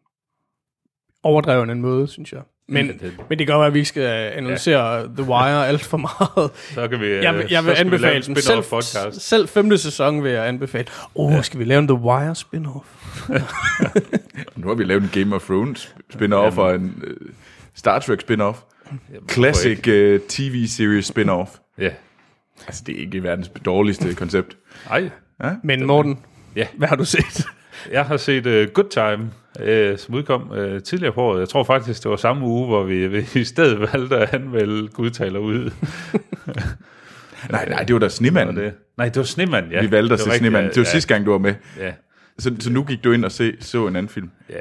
overdreven 1.23 1.71
en 1.71 1.80
måde, 1.80 2.09
synes 2.09 2.33
jeg. 2.33 2.40
Men, 2.68 2.88
det- 2.88 3.00
men 3.28 3.38
det 3.38 3.47
kan 3.47 3.54
godt 3.54 3.61
være, 3.61 3.66
at 3.66 3.75
vi 3.75 3.78
ikke 3.78 3.88
skal 3.88 4.33
analysere 4.33 5.04
The 5.16 5.23
Wire 5.23 5.68
alt 5.68 5.85
for 5.85 5.97
meget. 5.97 6.50
Så 6.75 6.88
kan 6.88 7.00
vi, 7.00 7.06
Jeg, 7.06 7.35
vil- 7.35 7.45
øh, 7.45 7.52
jeg 7.52 7.64
vil 7.64 7.73
vi 7.73 7.76
anbefale 7.78 8.16
en 8.16 8.23
den. 8.23 8.37
Selv, 8.37 8.62
podcast. 8.62 9.21
selv 9.21 9.49
femte 9.49 9.78
sæson 9.78 10.23
vil 10.25 10.33
jeg 10.33 10.49
anbefale. 10.49 10.87
Åh, 11.14 11.33
oh, 11.37 11.42
skal 11.42 11.59
vi 11.61 11.64
lave 11.64 11.78
en 11.78 11.88
The 11.88 11.95
Wire 11.97 12.35
spin-off? 12.35 12.87
Nu 14.56 14.68
har 14.68 14.75
vi 14.75 14.85
lavet 14.85 15.02
en 15.02 15.11
Game 15.12 15.35
of 15.37 15.42
Thrones 15.45 15.95
spin-off 16.12 16.59
og 16.59 16.75
en 16.75 17.02
uh, 17.06 17.26
Star 17.75 17.99
Trek 17.99 18.21
spin-off. 18.21 18.56
Classic 19.30 19.78
uh, 19.78 20.21
TV-series 20.28 21.06
spin-off. 21.06 21.50
Ja. 21.78 21.90
Altså, 22.66 22.83
det 22.87 22.97
er 22.97 23.00
ikke 23.00 23.23
verdens 23.23 23.50
dårligste 23.64 24.14
koncept. 24.14 24.56
Ej, 24.90 25.11
Men 25.62 25.87
Morten, 25.87 26.18
Ja. 26.56 26.66
hvad 26.76 26.88
har 26.88 26.96
du 26.96 27.04
set? 27.04 27.44
jeg 27.92 28.04
har 28.04 28.16
set 28.16 28.46
uh, 28.46 28.72
Good 28.72 28.90
Time, 28.90 29.30
uh, 29.92 29.98
som 29.98 30.14
udkom 30.14 30.50
uh, 30.50 30.82
tidligere 30.82 31.12
på 31.12 31.22
året. 31.22 31.40
Jeg 31.40 31.48
tror 31.48 31.64
faktisk, 31.64 32.02
det 32.02 32.10
var 32.10 32.16
samme 32.16 32.46
uge, 32.46 32.66
hvor 32.66 32.82
vi, 32.82 33.06
vi 33.06 33.25
i 33.34 33.44
stedet 33.44 33.80
valgte 33.92 34.16
at 34.16 34.34
anmelde 34.34 34.88
Gudtaler 34.88 35.38
ud. 35.38 35.70
Nej, 37.50 37.68
nej, 37.68 37.82
det 37.82 37.94
var 37.94 38.00
da 38.00 38.08
Snemanden. 38.08 38.56
det, 38.56 38.72
nej, 38.96 39.06
det 39.08 39.16
var 39.16 39.22
Snemand, 39.22 39.70
ja. 39.70 39.80
Vi 39.80 39.90
valgte 39.90 40.14
at 40.14 40.20
se 40.20 40.30
Snemanden. 40.30 40.68
Det 40.70 40.76
var 40.76 40.82
ja, 40.84 40.90
sidste 40.90 41.14
gang, 41.14 41.26
du 41.26 41.30
var 41.30 41.38
med. 41.38 41.54
Ja, 41.78 41.92
Så, 42.38 42.56
så 42.60 42.70
nu 42.72 42.82
gik 42.84 43.04
du 43.04 43.12
ind 43.12 43.25
og 43.25 43.32
se, 43.32 43.52
så 43.60 43.86
en 43.86 43.96
anden 43.96 44.08
film. 44.08 44.30
ja. 44.50 44.54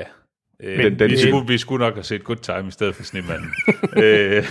Øh, 0.64 0.84
Den- 0.84 1.00
den 1.00 1.12
vi, 1.12 1.18
skulle, 1.18 1.48
vi 1.48 1.58
skulle 1.58 1.86
nok 1.86 1.94
have 1.94 2.04
set 2.04 2.24
Good 2.24 2.38
Time 2.38 2.68
i 2.68 2.72
stedet 2.72 2.96
for 2.96 3.04
Snemanden. 3.04 3.48
øh, 4.04 4.44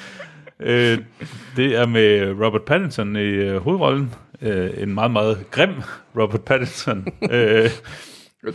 øh, 0.60 0.98
det 1.56 1.76
er 1.76 1.86
med 1.86 2.30
Robert 2.44 2.62
Pattinson 2.62 3.16
i 3.16 3.20
øh, 3.20 3.56
hovedrollen. 3.56 4.14
Øh, 4.42 4.70
en 4.82 4.94
meget, 4.94 5.10
meget 5.10 5.50
grim 5.50 5.74
Robert 6.18 6.44
Pattinson. 6.44 7.06
øh, 7.30 7.70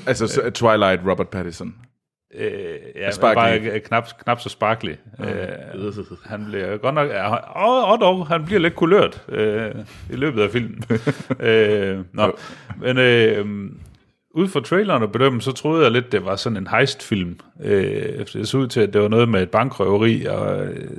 Altså 0.08 0.28
så, 0.28 0.50
Twilight 0.50 1.02
Robert 1.08 1.30
Pattinson. 1.30 1.76
Øh, 2.36 2.52
ja, 2.96 3.12
Sparkly. 3.12 3.36
bare 3.36 3.60
øh, 3.60 3.82
knap, 3.82 4.08
knap 4.24 4.40
så 4.40 4.50
sparkly. 4.50 4.94
Øh, 5.20 6.08
han 6.26 6.46
bliver 6.46 6.78
godt 6.78 6.96
nok... 6.96 7.10
Og, 7.56 7.86
og 7.86 8.00
dog, 8.02 8.28
han 8.28 8.46
bliver 8.46 8.60
lidt 8.60 8.76
kulørt 8.76 9.24
øh, 9.30 9.72
i 10.10 10.16
løbet 10.16 10.42
af 10.42 10.52
filmen. 10.52 10.84
øh, 11.50 12.00
nå, 12.14 12.38
men 12.82 12.98
øh, 12.98 13.46
ud 14.36 14.48
fra 14.48 14.60
traileren 14.60 15.04
og 15.04 15.12
bedømme, 15.12 15.42
så 15.42 15.52
troede 15.52 15.84
jeg 15.84 15.92
lidt, 15.92 16.12
det 16.12 16.26
var 16.26 16.36
sådan 16.36 16.58
en 16.58 16.68
heist-film. 16.68 17.40
Øh, 17.64 18.26
det 18.34 18.48
så 18.48 18.58
ud 18.58 18.68
til, 18.68 18.82
at 18.82 18.94
det 18.94 19.02
var 19.02 19.08
noget 19.08 19.30
med 19.30 19.44
et 19.44 19.52
bankrøveri, 19.52 20.26
og 20.26 20.66
øh, 20.66 20.90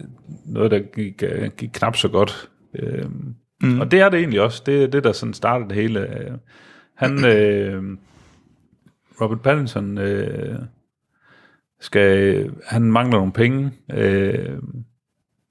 noget, 0.47 0.71
der 0.71 0.79
gik, 0.79 1.23
øh, 1.23 1.51
gik 1.59 1.71
knap 1.73 1.97
så 1.97 2.09
godt. 2.09 2.49
Øh, 2.79 3.05
mm. 3.63 3.81
Og 3.81 3.91
det 3.91 4.01
er 4.01 4.09
det 4.09 4.19
egentlig 4.19 4.41
også. 4.41 4.63
Det 4.67 4.83
er 4.83 4.87
det, 4.87 5.05
der 5.05 5.13
sådan 5.13 5.35
startede 5.35 5.69
det 5.69 5.77
hele. 5.77 6.39
Han... 6.95 7.25
Øh, 7.25 7.83
Robert 9.21 9.43
Pattinson 9.43 9.99
øh, 9.99 10.59
skal, 11.81 12.51
han 12.67 12.83
mangler 12.83 13.19
nogle 13.19 13.33
penge, 13.33 13.71
øh, 13.93 14.59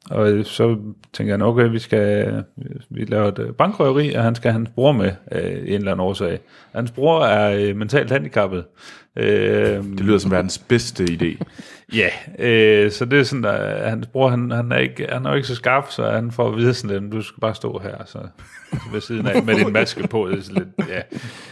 og 0.10 0.46
så 0.46 0.78
tænker 1.14 1.34
han, 1.34 1.42
okay, 1.42 1.70
vi 1.70 1.80
skal 1.80 2.44
vi 2.90 3.06
laver 3.06 3.28
et 3.28 3.40
øh, 3.40 3.54
bankrøveri, 3.54 4.14
og 4.14 4.24
han 4.24 4.36
skal 4.36 4.52
have 4.52 4.60
hans 4.60 4.70
bror 4.76 4.92
med 4.92 5.12
øh, 5.32 5.52
en 5.52 5.74
eller 5.74 5.92
anden 5.92 6.00
årsag. 6.00 6.40
Hans 6.76 6.92
bror 6.92 7.26
er 7.26 7.70
øh, 7.70 7.76
mentalt 7.76 8.12
handicappet. 8.12 8.64
Øh, 9.16 9.26
Det 9.84 10.00
lyder 10.00 10.18
som 10.18 10.32
verdens 10.32 10.58
bedste 10.58 11.04
idé. 11.04 11.38
Ja, 11.96 12.10
øh, 12.40 12.92
så 12.92 13.06
det 13.06 13.20
er 13.20 13.24
sådan, 13.24 13.46
at 13.46 13.90
hans 13.90 14.08
bror, 14.08 14.30
han, 14.30 14.52
han, 14.52 14.72
er 14.72 14.78
ikke, 14.78 15.08
han 15.12 15.26
er 15.26 15.30
jo 15.30 15.36
ikke 15.36 15.48
så 15.48 15.56
skarp, 15.56 15.92
så 15.92 16.10
han 16.10 16.32
får 16.32 16.48
at 16.52 16.58
vide 16.58 16.74
sådan 16.74 17.02
lidt, 17.02 17.14
du 17.14 17.22
skal 17.22 17.40
bare 17.42 17.56
stå 17.56 17.80
her, 17.84 17.96
så 18.06 18.20
ved 18.94 19.02
siden 19.02 19.28
af, 19.28 19.44
med 19.44 19.56
din 19.56 19.74
maske 19.74 20.08
på. 20.08 20.28
Det 20.30 20.40
er 20.40 20.44
sådan 20.44 20.64
lidt, 20.78 20.90
ja. 20.90 21.02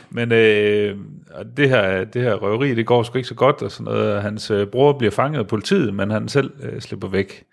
Men 0.09 0.31
øh, 0.31 0.97
og 1.33 1.45
det, 1.57 1.69
her, 1.69 2.03
det 2.03 2.21
her 2.21 2.33
røveri, 2.33 2.75
det 2.75 2.85
går 2.85 3.03
sgu 3.03 3.17
ikke 3.17 3.27
så 3.27 3.35
godt, 3.35 3.61
og 3.61 3.71
sådan 3.71 3.93
noget. 3.93 4.13
og 4.15 4.21
Hans 4.21 4.51
øh, 4.51 4.67
bror 4.67 4.93
bliver 4.93 5.11
fanget 5.11 5.39
af 5.39 5.47
politiet, 5.47 5.93
men 5.93 6.11
han 6.11 6.27
selv 6.27 6.51
øh, 6.63 6.81
slipper 6.81 7.07
væk. 7.07 7.43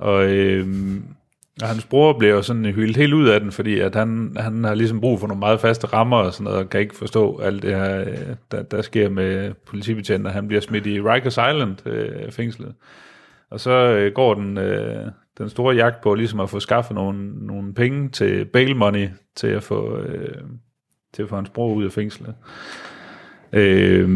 Og, 0.00 0.24
øh, 0.30 0.66
og 1.62 1.68
hans 1.68 1.84
bror 1.84 2.18
bliver 2.18 2.40
sådan 2.40 2.64
hyldet 2.64 2.96
helt 2.96 3.12
ud 3.12 3.28
af 3.28 3.40
den, 3.40 3.52
fordi 3.52 3.78
at 3.78 3.94
han, 3.94 4.32
han 4.36 4.64
har 4.64 4.74
ligesom 4.74 5.00
brug 5.00 5.20
for 5.20 5.26
nogle 5.26 5.38
meget 5.38 5.60
faste 5.60 5.86
rammer 5.86 6.16
og 6.16 6.32
sådan 6.32 6.44
noget, 6.44 6.58
og 6.58 6.70
kan 6.70 6.80
ikke 6.80 6.96
forstå 6.96 7.38
alt 7.38 7.62
det 7.62 7.74
her, 7.74 8.04
der, 8.50 8.62
der 8.62 8.82
sker 8.82 9.08
med 9.08 9.54
politibetjenter. 9.66 10.30
Han 10.30 10.48
bliver 10.48 10.60
smidt 10.60 10.86
i 10.86 11.00
Rikers 11.00 11.36
Island 11.36 11.86
øh, 11.86 12.32
fængslet. 12.32 12.74
Og 13.50 13.60
så 13.60 13.70
øh, 13.70 14.12
går 14.12 14.34
den, 14.34 14.58
øh, 14.58 15.06
den 15.38 15.48
store 15.48 15.74
jagt 15.74 16.00
på 16.00 16.14
ligesom 16.14 16.40
at 16.40 16.50
få 16.50 16.60
skaffet 16.60 16.94
nogle, 16.94 17.46
nogle 17.46 17.74
penge 17.74 18.08
til 18.08 18.44
bail 18.44 18.76
money, 18.76 19.08
til 19.36 19.46
at 19.46 19.62
få, 19.62 19.98
øh, 19.98 20.42
til 21.12 21.22
at 21.22 21.28
få 21.28 21.34
hans 21.34 21.50
bror 21.50 21.74
ud 21.74 21.84
af 21.84 21.92
fængslet. 21.92 22.34
Øh, 23.52 24.08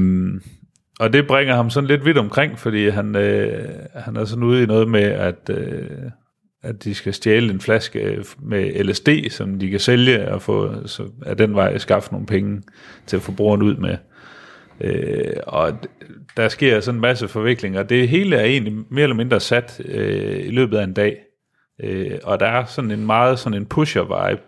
og 1.00 1.12
det 1.12 1.26
bringer 1.26 1.54
ham 1.54 1.70
sådan 1.70 1.88
lidt 1.88 2.04
vidt 2.04 2.18
omkring, 2.18 2.58
fordi 2.58 2.88
han, 2.88 3.16
øh, 3.16 3.68
han 3.94 4.16
er 4.16 4.24
sådan 4.24 4.44
ude 4.44 4.62
i 4.62 4.66
noget 4.66 4.88
med, 4.88 5.02
at, 5.02 5.50
øh, 5.50 5.90
at 6.62 6.84
de 6.84 6.94
skal 6.94 7.14
stjæle 7.14 7.50
en 7.50 7.60
flaske 7.60 8.24
med 8.38 8.84
LSD, 8.84 9.30
som 9.30 9.58
de 9.58 9.70
kan 9.70 9.80
sælge, 9.80 10.32
og 10.32 10.42
få, 10.42 10.86
så 10.86 11.10
af 11.26 11.36
den 11.36 11.54
vej 11.54 11.78
skaffe 11.78 12.12
nogle 12.12 12.26
penge 12.26 12.62
til 13.06 13.16
at 13.16 13.22
få 13.22 13.32
brugeren 13.32 13.62
ud 13.62 13.76
med. 13.76 13.96
Øh, 14.80 15.36
og 15.46 15.78
der 16.36 16.48
sker 16.48 16.80
sådan 16.80 16.96
en 16.96 17.00
masse 17.00 17.28
forviklinger. 17.28 17.82
Det 17.82 18.08
hele 18.08 18.36
er 18.36 18.44
egentlig 18.44 18.74
mere 18.90 19.02
eller 19.02 19.16
mindre 19.16 19.40
sat 19.40 19.80
øh, 19.84 20.46
i 20.46 20.50
løbet 20.50 20.76
af 20.78 20.84
en 20.84 20.92
dag. 20.92 21.16
Øh, 21.80 22.18
og 22.24 22.40
der 22.40 22.46
er 22.46 22.64
sådan 22.64 22.90
en 22.90 23.06
meget 23.06 23.38
sådan 23.38 23.58
en 23.58 23.66
pusher-vibe 23.74 24.40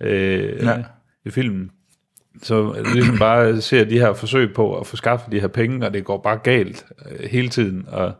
øh, 0.00 0.62
ja. 0.62 0.82
i 1.24 1.30
filmen. 1.30 1.70
Så 2.42 2.84
ligesom 2.94 3.18
bare 3.18 3.60
ser 3.60 3.84
de 3.84 3.98
her 3.98 4.12
forsøg 4.12 4.54
på 4.54 4.78
at 4.78 4.86
få 4.86 4.96
skaffet 4.96 5.32
de 5.32 5.40
her 5.40 5.48
penge, 5.48 5.86
og 5.86 5.94
det 5.94 6.04
går 6.04 6.18
bare 6.18 6.38
galt 6.38 6.86
øh, 7.10 7.28
hele 7.30 7.48
tiden. 7.48 7.88
Og 7.88 8.12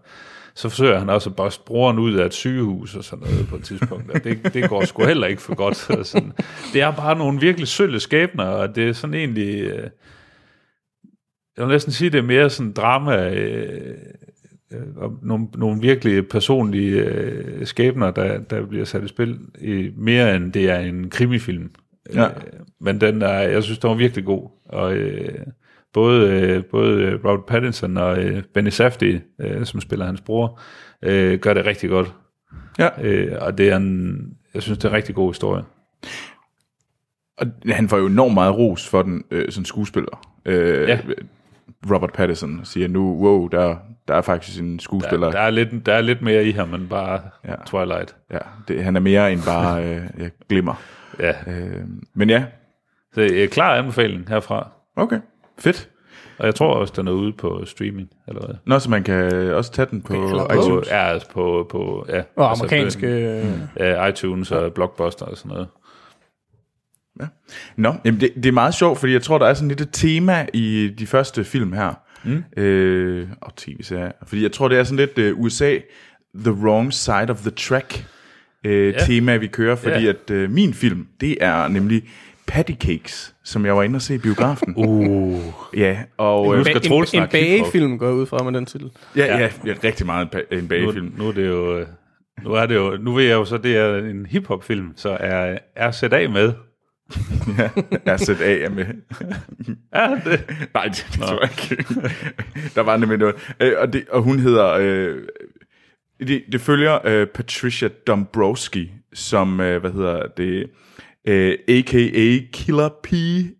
så 0.55 0.69
forsøger 0.69 0.99
han 0.99 1.09
også 1.09 1.31
at 1.31 1.37
boste 1.37 1.63
broren 1.67 1.99
ud 1.99 2.15
af 2.15 2.27
et 2.27 2.35
sygehus 2.35 2.97
og 2.97 3.05
sådan 3.05 3.25
noget 3.29 3.49
på 3.49 3.57
et 3.57 3.65
tidspunkt. 3.65 4.11
Og 4.11 4.25
det, 4.25 4.55
det 4.55 4.69
går 4.69 4.85
sgu 4.85 5.05
heller 5.05 5.27
ikke 5.27 5.43
for 5.43 5.55
godt. 5.55 5.77
Så 5.77 6.01
sådan. 6.05 6.33
Det 6.73 6.83
er 6.83 6.91
bare 6.91 7.19
nogle 7.19 7.41
virkelig 7.41 7.69
sølle 7.69 8.01
skæbner, 8.01 8.45
og 8.45 8.77
det 8.77 8.89
er 8.89 8.93
sådan 8.93 9.15
egentlig... 9.15 9.61
Øh, 9.61 9.91
jeg 11.57 11.67
vil 11.67 11.73
næsten 11.73 11.93
sige, 11.93 12.11
det 12.11 12.19
er 12.19 12.23
mere 12.23 12.51
sådan 12.51 12.73
drama, 12.73 13.35
øh, 13.35 13.95
øh, 14.73 14.97
og 14.97 15.19
nogle, 15.23 15.47
nogle 15.55 15.81
virkelig 15.81 16.29
personlige 16.29 17.05
øh, 17.05 17.67
skæbner, 17.67 18.11
der, 18.11 18.39
der 18.39 18.67
bliver 18.67 18.85
sat 18.85 19.05
i 19.05 19.09
spil, 19.09 19.39
i, 19.61 19.91
mere 19.97 20.37
end 20.37 20.53
det 20.53 20.71
er 20.71 20.79
en 20.79 21.11
krimifilm. 21.11 21.71
Ja. 22.15 22.25
Øh, 22.27 22.33
men 22.81 23.01
den 23.01 23.23
er, 23.23 23.33
jeg 23.41 23.63
synes, 23.63 23.79
den 23.79 23.91
var 23.91 23.97
virkelig 23.97 24.25
god. 24.25 24.49
Og 24.65 24.95
øh, 24.95 25.39
både, 25.93 26.31
øh, 26.31 26.65
både 26.65 27.15
Robert 27.15 27.45
Pattinson 27.47 27.97
og 27.97 28.19
øh, 28.19 28.43
Benny 28.55 28.69
Safdie, 28.71 29.23
øh, 29.41 29.67
som 29.67 29.81
spiller 29.81 30.07
hans 30.07 30.21
bror, 30.21 30.61
øh, 31.03 31.39
gør 31.39 31.55
det 31.55 31.67
rigtig 31.67 31.91
godt. 31.91 32.13
Ja. 32.79 32.89
Øh, 33.03 33.37
og 33.41 33.59
det 33.59 33.71
er 33.71 33.77
en, 33.77 34.19
jeg 34.55 34.63
synes, 34.63 34.79
det 34.79 34.85
er 34.85 34.89
en 34.89 34.95
rigtig 34.97 35.15
god 35.15 35.31
historie. 35.33 35.63
Og 37.39 37.47
han 37.69 37.89
får 37.89 37.99
jo 37.99 38.07
enormt 38.07 38.35
meget 38.35 38.57
ros 38.57 38.89
for 38.89 39.03
den 39.03 39.25
øh, 39.31 39.53
som 39.53 39.65
skuespiller. 39.65 40.33
Øh, 40.45 40.89
Ja. 40.89 40.99
Robert 41.91 42.13
Pattinson 42.13 42.61
siger 42.65 42.89
nu, 42.89 43.17
wow, 43.23 43.47
der, 43.49 43.77
der 44.09 44.15
er 44.15 44.21
faktisk 44.23 44.61
en 44.61 44.79
skuespiller. 44.81 45.27
Der, 45.27 45.33
der, 45.33 45.41
er 45.47 45.51
lidt, 45.51 45.87
der 45.87 45.95
er 45.95 46.01
lidt 46.01 46.23
mere 46.23 46.45
i 46.45 46.51
ham 46.51 46.75
end 46.75 46.89
bare 46.89 47.21
Ja. 47.45 47.55
Twilight. 47.67 48.17
Ja, 48.31 48.39
det, 48.69 48.85
han 48.85 48.97
er 48.97 49.01
mere 49.01 49.33
end 49.33 49.41
bare 49.47 49.85
øh, 49.85 50.03
ja, 50.19 50.29
glimmer. 50.49 50.75
Ja. 51.19 51.33
Øh, 51.47 51.81
men 52.15 52.31
ja, 52.31 52.45
Så 53.15 53.21
øh, 53.21 53.49
klar 53.49 53.75
anbefaling 53.75 54.29
herfra. 54.29 54.71
okay, 54.97 55.21
fedt. 55.59 55.89
Og 56.39 56.47
jeg 56.47 56.55
tror 56.55 56.75
også, 56.75 56.93
den 56.97 57.09
er 57.09 57.13
ude 57.13 57.33
på 57.33 57.65
streaming, 57.65 58.09
eller 58.29 58.47
hvad? 58.47 58.55
Nå, 58.67 58.79
så 58.79 58.91
man 58.91 59.03
kan 59.03 59.33
også 59.55 59.73
tage 59.73 59.87
den 59.91 60.03
på 60.03 60.13
Eller 60.15 60.47
På, 60.49 60.53
iTunes. 60.63 60.89
ja, 60.91 60.97
altså 61.13 61.29
på, 61.31 61.67
på 61.71 62.07
ja, 62.09 62.23
Og 62.37 62.51
altså, 62.51 62.65
amerikanske... 62.65 63.07
øh, 63.07 63.47
ja, 63.77 64.07
iTunes 64.07 64.51
og 64.53 64.73
Blockbuster 64.75 65.27
og 65.27 65.37
sådan 65.37 65.49
noget. 65.49 65.69
Nå, 67.77 67.95
jamen 68.05 68.21
det, 68.21 68.33
det 68.35 68.47
er 68.47 68.53
meget 68.53 68.75
sjovt, 68.75 68.99
fordi 68.99 69.13
jeg 69.13 69.23
tror, 69.23 69.39
der 69.39 69.47
er 69.47 69.55
sådan 69.55 69.69
lidt 69.69 69.81
et 69.81 69.89
tema 69.93 70.47
i 70.55 70.95
de 70.99 71.07
første 71.07 71.45
film 71.45 71.73
her. 71.73 71.95
Mm. 72.25 72.45
Øh, 72.63 73.29
og 73.41 73.57
tv-serier. 73.57 74.13
Fordi 74.27 74.43
jeg 74.43 74.53
tror, 74.53 74.69
det 74.69 74.79
er 74.79 74.85
sådan 74.85 75.09
lidt 75.17 75.33
uh, 75.33 75.41
USA, 75.41 75.79
the 76.35 76.53
wrong 76.53 76.93
side 76.93 77.31
of 77.31 77.39
the 77.41 77.51
track 77.51 78.07
øh, 78.65 78.93
Ja. 78.93 78.99
tema, 78.99 79.37
vi 79.37 79.47
kører. 79.47 79.77
Fordi 79.77 80.05
Ja. 80.05 80.09
at 80.11 80.31
øh, 80.31 80.51
min 80.51 80.75
film, 80.75 81.07
det 81.21 81.37
er 81.41 81.69
nemlig 81.69 82.03
Patty 82.47 82.73
Cakes, 82.73 83.35
som 83.45 83.67
jeg 83.67 83.77
var 83.77 83.83
inde 83.83 83.97
og 83.97 84.03
se 84.03 84.15
i 84.15 84.19
biografen. 84.19 84.75
Uh. 84.77 85.41
Ja, 85.77 85.99
og... 86.17 86.53
Øh, 86.53 86.59
husker 86.59 86.77
en, 86.81 86.93
en, 86.93 86.95
en 86.95 87.03
hiphop. 87.13 87.31
bagefilm 87.31 87.99
går 87.99 88.11
ud 88.11 88.27
fra 88.27 88.43
med 88.43 88.53
den 88.53 88.67
titel. 88.67 88.91
ja, 89.17 89.27
ja, 89.39 89.51
ja, 89.67 89.75
rigtig 89.85 90.07
meget 90.07 90.29
en, 90.51 90.59
en 90.59 90.63
Nu, 90.65 90.69
bagefilm. 90.69 91.15
nu 91.19 91.29
er 91.29 91.33
det 91.33 91.47
jo... 91.49 91.79
øh, 91.79 91.87
Nu 92.45 92.53
er 92.53 92.67
det 92.67 92.75
jo, 92.75 92.97
nu 93.01 93.13
ved 93.15 93.25
jeg 93.25 93.33
jo 93.35 93.45
så, 93.45 93.59
det 93.59 93.77
er 93.77 93.97
en 93.99 94.27
hiphop-film, 94.27 94.93
så 94.97 95.17
er 95.21 95.59
RZA 95.81 96.29
med. 96.29 96.53
RZA 98.09 98.59
er 98.65 98.69
med. 98.71 98.85
Ja, 99.95 100.09
det, 100.31 100.45
Nej, 100.75 100.85
det, 100.85 101.07
det 101.13 101.21
tror 101.21 101.41
jeg 101.41 101.51
ikke. 101.71 101.85
Der 102.75 102.81
var 102.81 102.97
nemlig 102.97 103.19
noget. 103.19 103.35
Øh, 103.61 103.73
og, 103.79 103.93
det, 103.93 104.05
og 104.11 104.23
hun 104.23 104.39
hedder... 104.39 104.73
Øh, 104.81 105.17
det, 106.29 106.43
det 106.53 106.61
følger 106.61 107.07
øh, 107.07 107.27
Patricia 107.27 107.89
Dombrowski, 108.07 108.93
som, 109.13 109.61
øh, 109.61 109.81
hvad 109.81 109.93
hedder 109.93 110.27
det, 110.37 110.71
øh, 111.29 111.59
a.k.a. 111.69 112.39
Killer 112.53 112.89
P, 113.03 113.13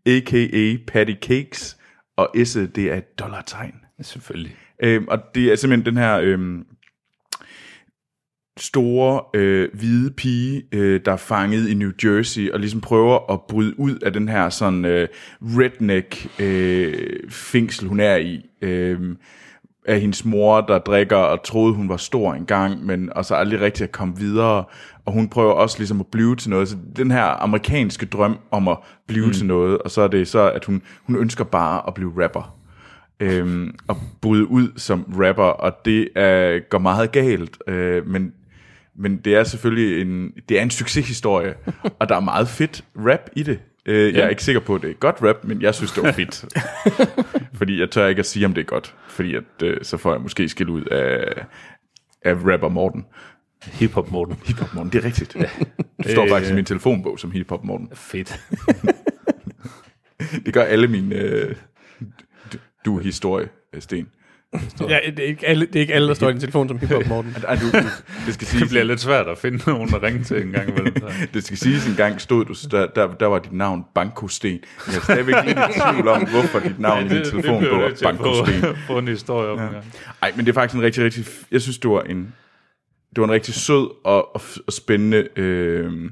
a.k.a. 0.07 0.77
Patty 0.87 1.15
Cakes, 1.23 1.77
og 2.17 2.37
S'et, 2.37 2.67
det 2.67 2.93
er 2.93 2.97
et 2.97 3.19
dollartegn. 3.19 3.75
selvfølgelig. 4.03 4.57
Øhm, 4.83 5.09
og 5.09 5.19
det 5.35 5.53
er 5.53 5.57
simpelthen 5.57 5.95
den 5.95 6.03
her 6.03 6.19
øhm, 6.19 6.65
store 8.59 9.23
øh, 9.35 9.69
hvide 9.75 10.11
pige, 10.11 10.63
øh, 10.73 11.01
der 11.05 11.13
er 11.13 11.17
fanget 11.17 11.69
i 11.69 11.75
New 11.75 11.91
Jersey, 12.05 12.51
og 12.51 12.61
ligesom 12.61 12.81
prøver 12.81 13.33
at 13.33 13.41
bryde 13.49 13.81
ud 13.81 13.99
af 13.99 14.13
den 14.13 14.29
her 14.29 14.49
sådan 14.49 14.85
øh, 14.85 15.09
redneck 15.43 16.41
øh, 16.41 17.31
fængsel, 17.31 17.89
hun 17.89 18.01
er 18.01 18.17
i. 18.17 18.47
Øh, 18.63 19.01
af 19.87 20.01
hendes 20.01 20.25
mor, 20.25 20.61
der 20.61 20.79
drikker 20.79 21.17
og 21.17 21.43
troede, 21.43 21.75
hun 21.75 21.89
var 21.89 21.97
stor 21.97 22.35
engang, 22.35 22.87
men 22.87 23.13
og 23.13 23.25
så 23.25 23.35
aldrig 23.35 23.61
rigtig 23.61 23.85
at 23.85 23.93
komme 23.93 24.17
videre. 24.17 24.65
Og 25.05 25.13
hun 25.13 25.29
prøver 25.29 25.53
også 25.53 25.79
ligesom 25.79 26.01
at 26.01 26.07
blive 26.07 26.37
til 26.37 26.51
noget. 26.51 26.69
Så 26.69 26.77
den 26.97 27.11
her 27.11 27.25
amerikanske 27.25 28.07
drøm 28.07 28.39
om 28.51 28.69
at 28.69 28.79
blive 29.07 29.27
mm. 29.27 29.33
til 29.33 29.47
noget, 29.47 29.79
og 29.79 29.91
så 29.91 30.01
er 30.01 30.09
det 30.09 30.29
så, 30.29 30.51
at 30.51 30.65
hun, 30.65 30.83
hun 31.03 31.17
ønsker 31.17 31.45
bare 31.45 31.83
at 31.87 31.95
blive 31.95 32.25
rapper. 32.25 32.57
Øhm, 33.21 33.75
og 33.89 33.97
bryde 34.21 34.47
ud 34.51 34.69
som 34.77 35.15
rapper, 35.19 35.45
og 35.45 35.73
det 35.85 36.09
er, 36.17 36.59
går 36.71 36.79
meget 36.79 37.13
galt, 37.13 37.59
øh, 37.67 38.07
men 38.07 38.33
men 38.97 39.17
det 39.17 39.35
er 39.35 39.45
selvfølgelig 39.45 40.03
en, 40.03 40.33
det 40.49 40.59
er 40.59 40.63
en 40.63 40.71
succeshistorie, 40.71 41.55
og 42.01 42.09
der 42.09 42.17
er 42.17 42.21
meget 42.21 42.49
fedt 42.49 42.85
rap 42.97 43.31
i 43.37 43.43
det. 43.43 43.59
Øh, 43.87 44.15
jeg 44.15 44.25
er 44.25 44.29
ikke 44.29 44.45
sikker 44.45 44.61
på, 44.61 44.75
at 44.75 44.83
det 44.83 44.91
er 44.91 44.95
godt 44.95 45.17
rap, 45.23 45.45
men 45.45 45.63
jeg 45.63 45.75
synes, 45.75 45.93
det 45.93 46.03
var 46.03 46.13
fedt. 46.13 46.45
fordi 47.59 47.81
jeg 47.81 47.91
tør 47.91 48.07
ikke 48.07 48.19
at 48.19 48.27
sige, 48.27 48.47
om 48.47 48.55
det 48.55 48.61
er 48.61 48.65
godt, 48.65 48.95
fordi 49.09 49.35
at, 49.35 49.45
øh, 49.63 49.77
så 49.83 49.97
får 49.97 50.13
jeg 50.13 50.21
måske 50.21 50.49
skil 50.49 50.69
ud 50.69 50.85
af, 50.85 51.45
af 52.23 52.35
rapper 52.35 52.69
Morten. 52.69 53.07
Hip-hop 53.63 54.11
Morten. 54.11 54.35
Hip-hop 54.47 54.75
Morten, 54.75 54.93
det 54.93 54.99
er 54.99 55.05
rigtigt. 55.05 55.37
Ja. 55.37 55.51
Det 56.03 56.11
står 56.11 56.29
faktisk 56.29 56.53
i 56.53 56.55
min 56.55 56.65
telefonbog 56.65 57.19
som 57.19 57.31
Hip-hop 57.31 57.65
Morten. 57.65 57.89
Fedt. 57.95 58.41
det 60.47 60.55
gør 60.55 60.63
alle 60.63 60.89
mine 60.89 61.15
øh, 61.15 61.57
du 62.85 62.99
historie, 62.99 63.49
Sten. 63.79 64.09
Ja, 64.81 64.99
det 65.07 65.19
er, 65.19 65.23
ikke 65.25 65.47
alle, 65.47 65.67
det 65.67 65.77
er 65.77 65.81
ikke 65.81 65.95
alle, 65.95 66.09
der 66.09 66.15
står 66.15 66.29
i 66.29 66.33
din 66.33 66.41
telefon 66.41 66.69
som 66.69 66.79
hiphop, 66.79 67.07
Morten. 67.09 67.37
Ej, 67.49 67.55
du, 67.55 67.79
du, 67.79 67.85
det, 68.27 68.35
skal 68.35 68.47
sige, 68.47 68.61
det 68.63 68.69
bliver 68.69 68.85
lidt 68.85 69.01
svært 69.01 69.29
at 69.29 69.39
finde 69.39 69.63
nogen, 69.67 69.89
der 69.89 70.03
ringer 70.03 70.25
til 70.25 70.43
en 70.43 70.53
gang 70.53 70.77
det 71.35 71.45
skal 71.45 71.57
siges 71.57 71.87
en 71.87 71.95
gang 71.95 72.21
stod 72.21 72.45
du, 72.45 72.55
der, 72.71 72.87
der, 72.87 73.15
der 73.15 73.27
var 73.27 73.39
dit 73.39 73.53
navn 73.53 73.85
Banko 73.95 74.29
Sten. 74.29 74.61
Jeg 74.87 74.97
er 74.97 75.01
stadigvæk 75.01 75.35
lidt 75.47 75.59
i 75.59 75.81
tvivl 75.91 76.09
om, 76.09 76.27
hvorfor 76.27 76.59
dit 76.59 76.79
navn 76.79 77.03
ja, 77.03 77.09
det, 77.09 77.27
i 77.27 77.31
din 77.31 77.43
telefon 77.43 77.65
var 77.65 77.93
Banko 78.03 78.45
Sten. 78.45 78.77
Få 78.87 78.99
en 78.99 79.09
historie 79.09 79.51
om 79.51 79.59
ja. 79.59 79.67
Ej, 80.23 80.33
men 80.37 80.47
det 80.47 80.53
er 80.53 80.55
faktisk 80.55 80.77
en 80.77 80.83
rigtig, 80.83 81.05
rigtig... 81.05 81.25
Jeg 81.51 81.63
synes, 81.63 81.79
det 81.79 81.91
var 81.91 82.01
en, 82.01 82.35
det 83.11 83.21
var 83.21 83.25
en 83.25 83.33
rigtig 83.33 83.55
sød 83.55 83.91
og, 84.05 84.35
og, 84.35 84.43
og 84.67 84.73
spændende 84.73 85.29
øh, 85.37 86.11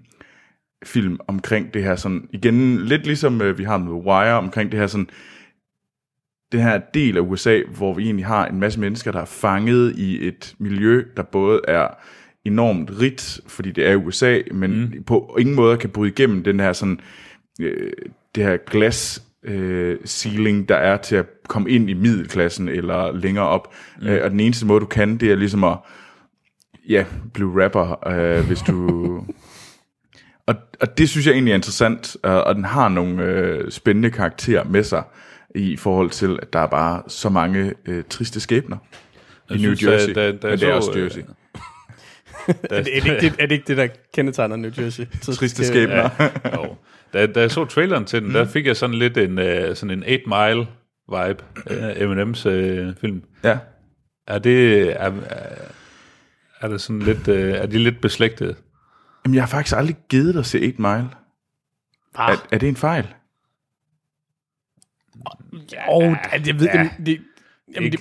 film 0.85 1.19
omkring 1.29 1.75
det 1.75 1.83
her 1.83 1.97
sådan... 1.97 2.29
Igen, 2.33 2.85
lidt 2.85 3.07
ligesom 3.07 3.43
øh, 3.43 3.59
vi 3.59 3.65
har 3.65 3.79
med 3.79 3.93
Wire, 3.93 4.35
omkring 4.35 4.73
det 4.73 4.81
her 4.81 4.87
sådan 4.87 5.09
den 6.53 6.61
her 6.61 6.81
del 6.95 7.17
af 7.17 7.21
USA, 7.21 7.61
hvor 7.77 7.95
vi 7.95 8.05
egentlig 8.05 8.27
har 8.27 8.47
en 8.47 8.61
masse 8.61 8.81
mennesker, 8.81 9.13
der 9.13 9.21
er 9.21 9.25
fanget 9.25 9.97
i 9.97 10.27
et 10.29 10.55
miljø, 10.59 11.05
der 11.17 11.23
både 11.23 11.61
er 11.69 11.89
enormt 12.45 12.91
rigt, 13.01 13.41
fordi 13.47 13.71
det 13.71 13.89
er 13.89 13.97
USA, 13.97 14.39
men 14.53 14.81
mm. 14.81 15.03
på 15.03 15.37
ingen 15.39 15.55
måde 15.55 15.77
kan 15.77 15.91
bryde 15.91 16.11
igennem 16.11 16.45
den 16.45 16.61
her 16.61 16.73
sådan, 16.73 17.01
øh, 17.61 17.93
det 18.35 18.45
her 18.45 18.57
glas 18.57 19.23
øh, 19.45 19.99
ceiling, 20.07 20.69
der 20.69 20.77
er 20.77 20.97
til 20.97 21.17
at 21.17 21.27
komme 21.49 21.71
ind 21.71 21.91
i 21.91 21.95
middelklassen 21.95 22.69
eller 22.69 23.13
længere 23.13 23.47
op. 23.47 23.75
Mm. 24.01 24.07
Øh, 24.07 24.25
og 24.25 24.31
den 24.31 24.41
eneste 24.41 24.67
måde, 24.67 24.81
du 24.81 24.87
kan, 24.87 25.17
det 25.17 25.33
er 25.33 25.37
ligesom 25.37 25.65
at 25.65 25.77
ja, 26.89 27.05
blive 27.35 27.65
rapper, 27.65 28.09
øh, 28.09 28.47
hvis 28.47 28.61
du... 28.61 28.99
og, 30.49 30.55
og 30.81 30.99
det 30.99 31.09
synes 31.09 31.27
jeg 31.27 31.33
egentlig 31.33 31.53
er 31.53 31.57
interessant, 31.57 32.17
øh, 32.25 32.33
og 32.33 32.55
den 32.55 32.65
har 32.65 32.89
nogle 32.89 33.25
øh, 33.25 33.71
spændende 33.71 34.11
karakterer 34.11 34.65
med 34.65 34.83
sig 34.83 35.03
i 35.55 35.77
forhold 35.77 36.11
til, 36.11 36.39
at 36.43 36.53
der 36.53 36.59
er 36.59 36.67
bare 36.67 37.03
så 37.09 37.29
mange 37.29 37.75
øh, 37.87 38.05
triste 38.11 38.41
skæbner 38.41 38.77
i 39.51 39.53
New 39.53 39.75
synes, 39.75 39.83
Jersey. 39.83 40.15
Da, 40.15 40.33
da, 40.33 40.37
da 40.37 40.49
men 40.49 40.59
det 40.59 40.69
er 40.69 40.73
også 40.73 40.93
øh, 40.93 41.03
Jersey. 41.03 41.21
er, 42.49 42.53
det, 42.63 42.73
er, 42.73 42.83
det 42.83 42.95
ikke 42.95 43.21
det, 43.21 43.35
er 43.39 43.47
det 43.47 43.53
ikke 43.53 43.65
det, 43.67 43.77
der 43.77 43.89
kendetegner 44.15 44.57
New 44.57 44.71
Jersey? 44.79 45.05
Triste, 45.23 45.65
skæbner. 45.65 46.11
Ja, 46.19 46.31
jo. 46.57 46.77
Da, 47.13 47.27
da 47.27 47.41
jeg 47.41 47.51
så 47.51 47.65
traileren 47.65 48.05
til 48.05 48.21
den, 48.21 48.29
mm. 48.29 48.33
der 48.33 48.45
fik 48.45 48.67
jeg 48.67 48.77
sådan 48.77 48.97
lidt 48.97 49.17
en 49.17 49.39
uh, 49.39 49.75
sådan 49.75 49.91
en 49.91 50.03
8 50.03 50.23
Mile 50.27 50.67
vibe 51.09 51.45
af 51.67 52.03
Eminems 52.03 52.47
uh, 52.47 52.53
film. 53.01 53.23
Ja. 53.45 53.59
Er 54.27 54.39
det 54.39 54.91
er, 55.03 55.13
er 56.61 56.69
det 56.69 56.81
sådan 56.81 57.03
lidt 57.03 57.29
uh, 57.29 57.35
er 57.35 57.67
de 57.67 57.79
lidt 57.79 58.01
beslægtet? 58.01 58.57
Jamen 59.25 59.35
jeg 59.35 59.43
har 59.43 59.49
faktisk 59.49 59.77
aldrig 59.77 59.97
givet 60.09 60.35
dig 60.35 60.41
at 60.41 60.47
se 60.47 60.59
8 60.59 60.83
Mile. 60.83 61.09
Er, 62.19 62.47
er 62.53 62.59
det 62.59 62.69
en 62.69 62.77
fejl? 62.77 63.07
Ja, 65.73 65.79
oh, 65.89 66.17
jeg 66.47 66.61
ved, 66.61 66.69
ja. 66.75 66.89
det, 67.07 67.21
jamen, 67.75 67.93
det, 67.93 68.01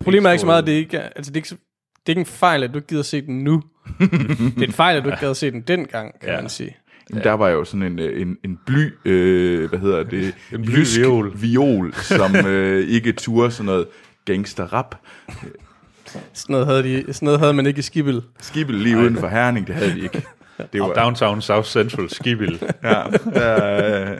problemet 0.00 0.28
er 0.28 0.32
ikke 0.32 0.40
så 0.40 0.46
meget, 0.46 0.62
at 0.62 0.66
det 0.66 0.72
ikke 0.72 0.96
er, 0.96 1.08
altså 1.16 1.32
det 1.32 1.36
er 1.36 1.38
ikke, 1.38 1.48
det 1.48 2.06
er 2.06 2.10
ikke 2.10 2.20
en 2.20 2.26
fejl, 2.26 2.62
at 2.62 2.70
du 2.70 2.78
ikke 2.78 2.88
gider 2.88 3.02
se 3.02 3.20
den 3.26 3.44
nu. 3.44 3.62
det 4.56 4.62
er 4.62 4.66
en 4.66 4.72
fejl, 4.72 4.96
at 4.96 5.04
du 5.04 5.08
ikke 5.08 5.20
gider 5.20 5.32
se 5.32 5.50
den 5.50 5.60
dengang, 5.60 6.20
kan 6.20 6.28
ja. 6.28 6.40
man 6.40 6.50
sige. 6.50 6.76
Jamen, 7.10 7.22
ja. 7.22 7.28
der 7.28 7.34
var 7.34 7.48
jo 7.48 7.64
sådan 7.64 7.82
en, 7.82 7.98
øh, 7.98 8.22
en, 8.22 8.36
en 8.44 8.58
bly, 8.66 8.90
øh, 9.04 9.68
hvad 9.68 9.78
hedder 9.78 10.02
det? 10.02 10.34
En 10.52 10.62
bly 10.62 10.84
viol. 10.96 11.32
viol, 11.42 11.94
som 11.94 12.36
øh, 12.46 12.88
ikke 12.88 13.12
turde 13.12 13.50
sådan 13.50 13.66
noget 13.66 13.86
gangster-rap. 14.24 14.94
Sådan 16.32 16.52
noget, 16.52 16.66
havde 16.66 16.82
de, 16.82 17.12
sådan 17.12 17.26
noget 17.26 17.40
havde 17.40 17.54
man 17.54 17.66
ikke 17.66 17.78
i 17.78 17.82
Skibel. 17.82 18.22
Skibel 18.40 18.74
lige 18.74 18.98
uden 18.98 19.16
for 19.16 19.28
Herning, 19.28 19.66
det 19.66 19.74
havde 19.74 19.94
de 19.94 20.00
ikke. 20.00 20.22
Det 20.72 20.80
var, 20.80 20.92
Downtown 20.92 21.42
South 21.42 21.68
Central 21.68 22.10
Skibel. 22.10 22.62
ja, 22.82 23.02
der, 23.34 24.12
øh, 24.12 24.18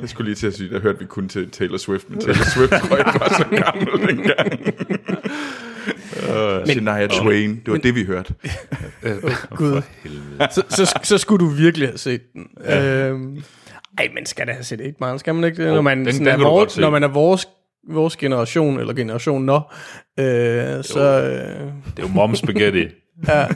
jeg 0.00 0.08
skulle 0.08 0.28
lige 0.30 0.34
til 0.34 0.46
at 0.46 0.54
sige, 0.54 0.70
der 0.70 0.80
hørte 0.80 0.98
vi 0.98 1.04
kun 1.04 1.28
til 1.28 1.50
Taylor 1.50 1.76
Swift, 1.76 2.10
men 2.10 2.20
Taylor 2.20 2.44
Swift 2.44 2.70
tror 2.70 2.96
jeg 2.96 3.06
var 3.06 3.34
så 3.38 3.62
gammel 3.64 3.88
dengang. 4.08 4.74
Uh, 6.14 6.66
Shania 6.66 7.06
Twain, 7.06 7.50
det 7.50 7.66
var 7.66 7.72
men, 7.72 7.82
det, 7.82 7.94
vi 7.94 8.04
hørte. 8.04 8.34
Gud. 9.56 9.82
Så, 10.50 10.62
så, 10.68 10.98
så 11.02 11.18
skulle 11.18 11.46
du 11.46 11.50
virkelig 11.50 11.88
have 11.88 11.98
set 11.98 12.32
den. 12.32 12.46
Ja. 12.64 13.08
Øhm, 13.08 13.42
ej, 13.98 14.08
men 14.14 14.26
skal 14.26 14.46
det 14.46 14.54
have 14.54 14.64
set 14.64 14.80
ikke 14.80 14.96
meget? 15.00 15.20
Skal 15.20 15.34
man 15.34 15.44
ikke 15.44 15.62
det? 15.62 15.70
Oh, 15.70 15.74
når 15.74 15.82
man, 15.82 16.06
den, 16.06 16.14
den 16.14 16.26
er 16.26 16.36
vores, 16.36 16.78
når 16.78 16.90
man 16.90 17.02
er 17.02 17.08
vores 17.08 17.46
vores 17.88 18.16
generation, 18.16 18.80
eller 18.80 18.94
generation 18.94 19.44
nå, 19.44 19.60
øh, 20.18 20.84
så... 20.84 21.22
Øh, 21.24 21.66
det 21.96 21.98
er 21.98 22.02
jo 22.02 22.08
mom 22.08 22.34
spaghetti. 22.34 22.88
ja. 23.28 23.46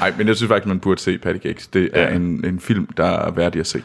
Ej, 0.00 0.12
men 0.18 0.28
jeg 0.28 0.36
synes 0.36 0.48
faktisk, 0.48 0.66
man 0.66 0.80
burde 0.80 1.00
se 1.00 1.18
Patty 1.18 1.42
Cakes. 1.42 1.66
Det 1.66 1.90
er 1.92 2.08
ja. 2.08 2.16
en, 2.16 2.44
en 2.44 2.60
film, 2.60 2.86
der 2.96 3.04
er 3.04 3.30
værdig 3.30 3.60
at 3.60 3.66
se. 3.66 3.82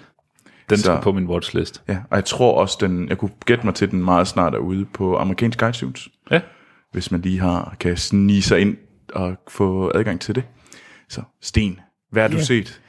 Den 0.70 0.78
skal 0.78 1.00
på 1.02 1.12
min 1.12 1.28
watchlist. 1.28 1.82
Ja, 1.88 1.98
og 2.10 2.16
jeg 2.16 2.26
tror 2.26 2.62
også, 2.62 2.78
den, 2.82 3.10
jeg 3.10 3.18
kunne 3.18 3.32
gætte 3.46 3.66
mig 3.66 3.76
til, 3.76 3.92
den 3.92 4.04
meget 4.04 4.28
snart 4.28 4.54
er 4.54 4.58
ude 4.58 4.86
på 4.86 5.18
amerikansk 5.18 5.62
iTunes. 5.62 6.08
Ja. 6.32 6.42
Hvis 6.92 7.12
man 7.12 7.22
lige 7.22 7.40
har, 7.40 7.76
kan 7.80 7.98
snige 7.98 8.42
sig 8.42 8.60
ind 8.60 8.78
og 9.14 9.36
få 9.48 9.92
adgang 9.96 10.22
til 10.22 10.36
det. 10.36 10.44
Så 11.10 11.22
Sten, 11.42 11.80
hvad 12.12 12.24
har 12.24 12.30
ja. 12.30 12.38
du 12.38 12.46
set 12.46 12.82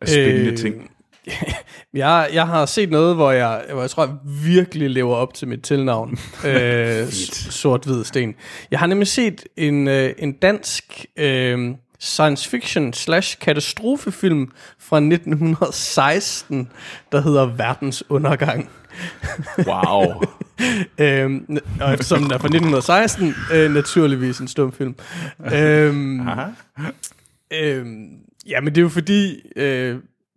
af 0.00 0.08
spændende 0.08 0.50
øh, 0.50 0.56
ting? 0.56 0.90
jeg, 1.94 2.28
jeg 2.32 2.46
har 2.46 2.66
set 2.66 2.90
noget, 2.90 3.14
hvor 3.14 3.30
jeg, 3.30 3.64
hvor 3.72 3.80
jeg 3.80 3.90
tror, 3.90 4.04
jeg 4.04 4.14
virkelig 4.44 4.90
lever 4.90 5.14
op 5.14 5.34
til 5.34 5.48
mit 5.48 5.62
tilnavn. 5.62 6.18
øh, 6.46 7.06
Sort-hvid 7.50 8.04
sten. 8.04 8.34
Jeg 8.70 8.78
har 8.78 8.86
nemlig 8.86 9.08
set 9.08 9.44
en, 9.56 9.88
øh, 9.88 10.12
en 10.18 10.32
dansk... 10.32 11.06
Øh, 11.16 11.74
science 11.98 12.48
fiction 12.48 12.92
slash 12.92 13.38
katastrofefilm 13.38 14.52
fra 14.88 14.96
1916, 14.96 16.68
der 17.12 17.20
hedder 17.20 17.46
Verdens 17.46 18.04
Undergang. 18.08 18.70
Wow. 19.66 20.04
øhm, 20.98 21.46
og 21.80 21.98
den 21.98 22.32
er 22.32 22.38
fra 22.38 22.48
1916, 22.48 23.34
øh, 23.54 23.74
naturligvis 23.74 24.38
en 24.38 24.48
stumfilm. 24.48 24.94
Øhm, 25.52 26.28
Aha. 26.28 26.50
øhm, 27.52 28.08
ja, 28.48 28.60
men 28.60 28.74
det 28.74 28.78
er 28.78 28.82
jo 28.82 28.88
fordi, 28.88 29.40
øh, 29.56 29.96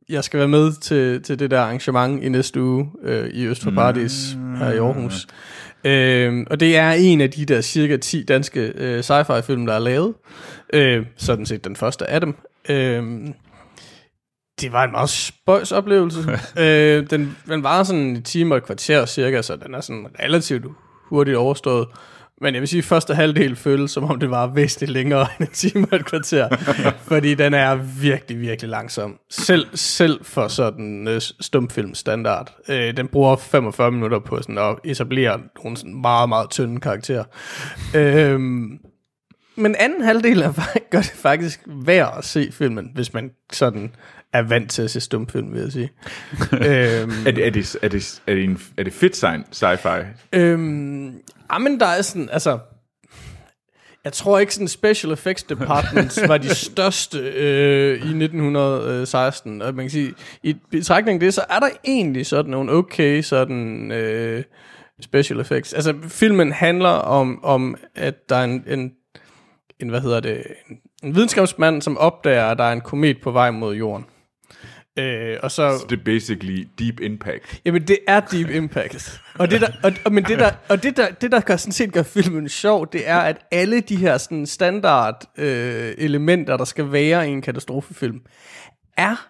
jeg 0.10 0.24
skal 0.24 0.38
være 0.38 0.48
med 0.48 0.74
til, 0.74 1.24
til 1.24 1.40
det 1.40 1.52
der 1.52 1.62
arrangement 1.62 2.24
i 2.24 2.30
næste 2.30 2.62
uge 2.62 2.90
øh, 3.04 3.30
i 3.30 3.46
Øst 3.46 3.64
for 3.64 3.72
Paradis 3.72 4.38
mm. 4.38 4.56
her 4.56 4.72
i 4.72 4.78
Aarhus. 4.78 5.28
Øh, 5.84 6.46
og 6.50 6.60
det 6.60 6.78
er 6.78 6.92
en 6.92 7.22
af 7.22 7.32
de 7.32 7.46
der 7.46 7.62
cirka 7.62 7.98
10 7.98 8.24
danske 8.24 8.74
øh, 8.76 9.00
sci-fi 9.00 9.42
film, 9.42 9.66
der 9.66 9.74
er 9.74 9.80
lavet. 9.80 10.14
Øh, 10.74 11.06
sådan 11.18 11.46
set 11.46 11.64
den 11.64 11.76
første 11.76 12.10
af 12.10 12.22
dem. 12.22 12.36
Øh, 12.70 13.04
det 14.62 14.72
var 14.72 14.84
en 14.84 14.92
meget 14.92 15.10
spøjs 15.10 15.72
oplevelse. 15.72 16.20
øh, 16.64 17.10
den, 17.10 17.38
den 17.48 17.64
var 17.64 17.84
sådan 17.84 18.02
en 18.02 18.24
time 18.24 18.54
og 18.54 18.58
et 18.58 18.66
kvarter 18.66 19.06
cirka, 19.06 19.42
så 19.42 19.56
den 19.56 19.76
er 19.76 19.82
sådan 19.82 20.08
relativt 20.20 20.66
hurtigt 21.10 21.38
overstået. 21.38 21.88
Men 22.42 22.54
jeg 22.54 22.62
vil 22.62 22.68
sige, 22.68 22.80
at 22.80 22.86
første 22.86 23.16
halvdel 23.16 23.56
føles, 23.56 23.92
som 23.92 24.04
om 24.04 24.20
det 24.20 24.30
var 24.30 24.48
væsentligt 24.48 24.92
længere 24.92 25.22
end 25.40 25.48
en 25.48 25.54
time 25.54 25.88
og 25.92 25.96
et 25.96 26.06
kvarter. 26.06 26.50
fordi 27.10 27.36
den 27.36 27.54
er 27.54 27.76
virkelig, 28.02 28.40
virkelig 28.40 28.70
langsom. 28.70 29.18
Selv, 29.30 29.68
selv 29.74 30.26
for 30.26 30.48
sådan 30.48 31.08
uh, 31.08 31.18
stumfilm 31.20 31.96
standard. 31.96 32.54
Uh, 32.70 32.76
den 32.76 33.08
bruger 33.08 33.36
45 33.36 33.92
minutter 33.92 34.20
på 34.20 34.42
sådan 34.42 34.58
at 34.58 34.76
etablere 34.84 35.40
nogle 35.64 35.78
sådan 35.78 36.02
meget, 36.02 36.30
meget 36.30 36.50
tynde 36.50 36.80
karakterer. 36.80 37.24
Uh, 37.96 38.42
men 39.56 39.76
anden 39.80 40.04
halvdel 40.04 40.42
er, 40.42 40.52
gør 40.90 41.02
det 41.02 41.12
faktisk 41.16 41.60
værd 41.68 42.14
at 42.18 42.26
se 42.26 42.52
filmen, 42.52 42.92
hvis 42.94 43.14
man 43.14 43.32
sådan 43.54 43.92
er 44.34 44.42
vant 44.42 44.72
til 44.72 44.82
at 44.82 44.92
se 44.92 45.00
stumfilm, 45.00 45.54
vil 45.54 45.62
jeg 45.62 45.72
sige. 45.72 45.92
øhm, 46.54 47.12
Er 47.26 47.32
det, 47.32 47.48
er 47.48 47.50
det, 47.50 47.76
er 47.82 47.88
det, 47.88 48.22
er 48.28 48.34
det, 48.34 48.44
en, 48.44 48.62
er 48.78 48.84
det 48.84 48.94
fedt 48.94 49.16
sign, 49.16 49.44
sci-fi? 49.52 50.06
øhm, 50.34 51.22
men 51.60 51.80
der 51.80 51.86
er 51.86 52.02
sådan, 52.02 52.30
altså... 52.32 52.60
Jeg 54.04 54.14
tror 54.14 54.40
ikke 54.40 54.54
sådan 54.54 54.68
special 54.68 55.14
effects 55.14 55.44
departments 55.44 56.20
var 56.28 56.38
de 56.38 56.56
største 56.56 57.20
øh, 57.20 57.94
i 57.94 58.24
1916. 58.24 59.62
Og 59.62 59.76
man 59.76 59.86
kan 59.86 59.90
sige, 59.90 60.14
i 60.44 60.56
betragtning 60.72 61.16
af 61.16 61.20
det, 61.20 61.34
så 61.34 61.46
er 61.50 61.60
der 61.60 61.70
egentlig 61.86 62.26
sådan 62.26 62.52
nogle 62.52 62.72
okay 62.72 63.22
sådan 63.22 63.92
øh, 63.92 64.44
special 65.02 65.40
effects. 65.40 65.74
Altså 65.74 65.94
filmen 66.08 66.52
handler 66.52 66.90
om, 66.90 67.44
om 67.44 67.76
at 67.96 68.30
der 68.30 68.36
er 68.36 68.44
en, 68.44 68.64
en, 68.68 68.92
en 69.80 69.90
hvad 69.90 70.02
hedder 70.02 70.20
det, 70.20 70.44
en, 70.70 70.78
en 71.04 71.16
videnskabsmand, 71.16 71.82
som 71.82 71.98
opdager, 71.98 72.46
at 72.46 72.58
der 72.58 72.64
er 72.64 72.74
en 72.74 72.82
komet 72.82 73.22
på 73.22 73.32
vej 73.32 73.52
mod 73.52 73.76
jorden. 73.76 74.06
Øh, 75.00 75.38
og 75.44 75.52
så, 75.52 75.86
Det 75.90 76.00
er 76.00 76.04
basically 76.04 76.68
Deep 76.80 77.00
Impact. 77.00 77.62
Jamen, 77.66 77.88
det 77.88 77.98
er 78.08 78.20
Deep 78.20 78.50
Impact. 78.50 79.22
Og 79.36 79.52
det 79.52 79.62
der, 79.62 79.68
og, 79.84 79.92
og, 80.06 80.14
men 80.14 80.24
det 80.24 80.40
der, 80.40 80.52
og 80.70 80.84
det 80.84 80.98
der, 80.98 81.10
det 81.12 81.32
der 81.32 81.40
gør, 81.40 81.56
sådan 81.56 81.74
set 81.74 81.94
gør 81.94 82.04
filmen 82.04 82.50
sjov, 82.50 82.92
det 82.92 83.10
er, 83.10 83.20
at 83.20 83.38
alle 83.52 83.82
de 83.82 83.96
her 83.96 84.18
sådan, 84.18 84.46
standard 84.46 85.24
øh, 85.38 85.94
elementer, 85.98 86.58
der 86.58 86.66
skal 86.66 86.92
være 86.92 87.30
i 87.30 87.32
en 87.32 87.42
katastrofefilm, 87.42 88.22
er 88.98 89.30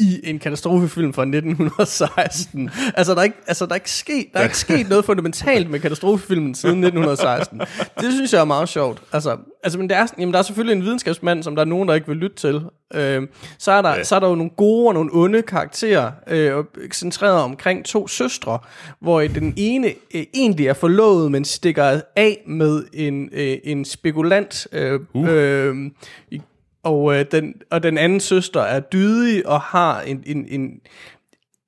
i 0.00 0.20
en 0.24 0.38
katastrofefilm 0.38 1.12
fra 1.12 1.22
1916. 1.22 2.70
Altså, 2.94 3.12
der 3.14 3.18
er 3.18 3.24
ikke, 3.24 3.36
altså, 3.46 3.66
der 3.66 3.72
er 3.72 3.76
ikke, 3.76 3.90
sket, 3.90 4.26
der 4.32 4.38
er 4.38 4.44
ikke 4.44 4.58
sket 4.58 4.88
noget 4.88 5.04
fundamentalt 5.04 5.70
med 5.70 5.80
katastrofefilmen 5.80 6.54
siden 6.54 6.84
1916. 6.84 7.60
Det 8.00 8.12
synes 8.12 8.32
jeg 8.32 8.40
er 8.40 8.44
meget 8.44 8.68
sjovt. 8.68 9.02
Altså, 9.12 9.36
altså 9.62 9.78
men 9.78 9.90
der 9.90 9.96
er, 9.96 10.06
jamen, 10.18 10.32
der 10.32 10.38
er 10.38 10.42
selvfølgelig 10.42 10.76
en 10.76 10.82
videnskabsmand, 10.82 11.42
som 11.42 11.56
der 11.56 11.62
er 11.62 11.66
nogen, 11.66 11.88
der 11.88 11.94
ikke 11.94 12.06
vil 12.06 12.16
lytte 12.16 12.36
til. 12.36 12.60
Øh, 12.94 13.22
så, 13.58 13.72
er 13.72 13.82
der, 13.82 13.88
ja. 13.88 14.04
så 14.04 14.16
er 14.16 14.20
der 14.20 14.28
jo 14.28 14.34
nogle 14.34 14.50
gode 14.56 14.88
og 14.88 14.94
nogle 14.94 15.10
onde 15.12 15.42
karakterer, 15.42 16.10
øh, 16.26 16.64
centreret 16.92 17.42
omkring 17.42 17.84
to 17.84 18.08
søstre, 18.08 18.58
hvor 19.00 19.20
den 19.20 19.54
ene 19.56 19.86
øh, 20.14 20.24
egentlig 20.34 20.66
er 20.66 20.74
forlovet, 20.74 21.32
men 21.32 21.44
stikker 21.44 22.00
af 22.16 22.42
med 22.46 22.84
en, 22.92 23.28
øh, 23.32 23.56
en 23.64 23.84
spekulant 23.84 24.66
øh, 24.72 25.00
uh. 25.14 25.28
øh, 25.28 25.90
i 26.30 26.40
og, 26.82 27.14
øh, 27.14 27.24
den, 27.30 27.54
og 27.70 27.82
den 27.82 27.98
anden 27.98 28.20
søster 28.20 28.60
er 28.60 28.80
dydig 28.80 29.46
og 29.46 29.60
har 29.60 30.00
en, 30.00 30.22
en, 30.26 30.46
en, 30.48 30.80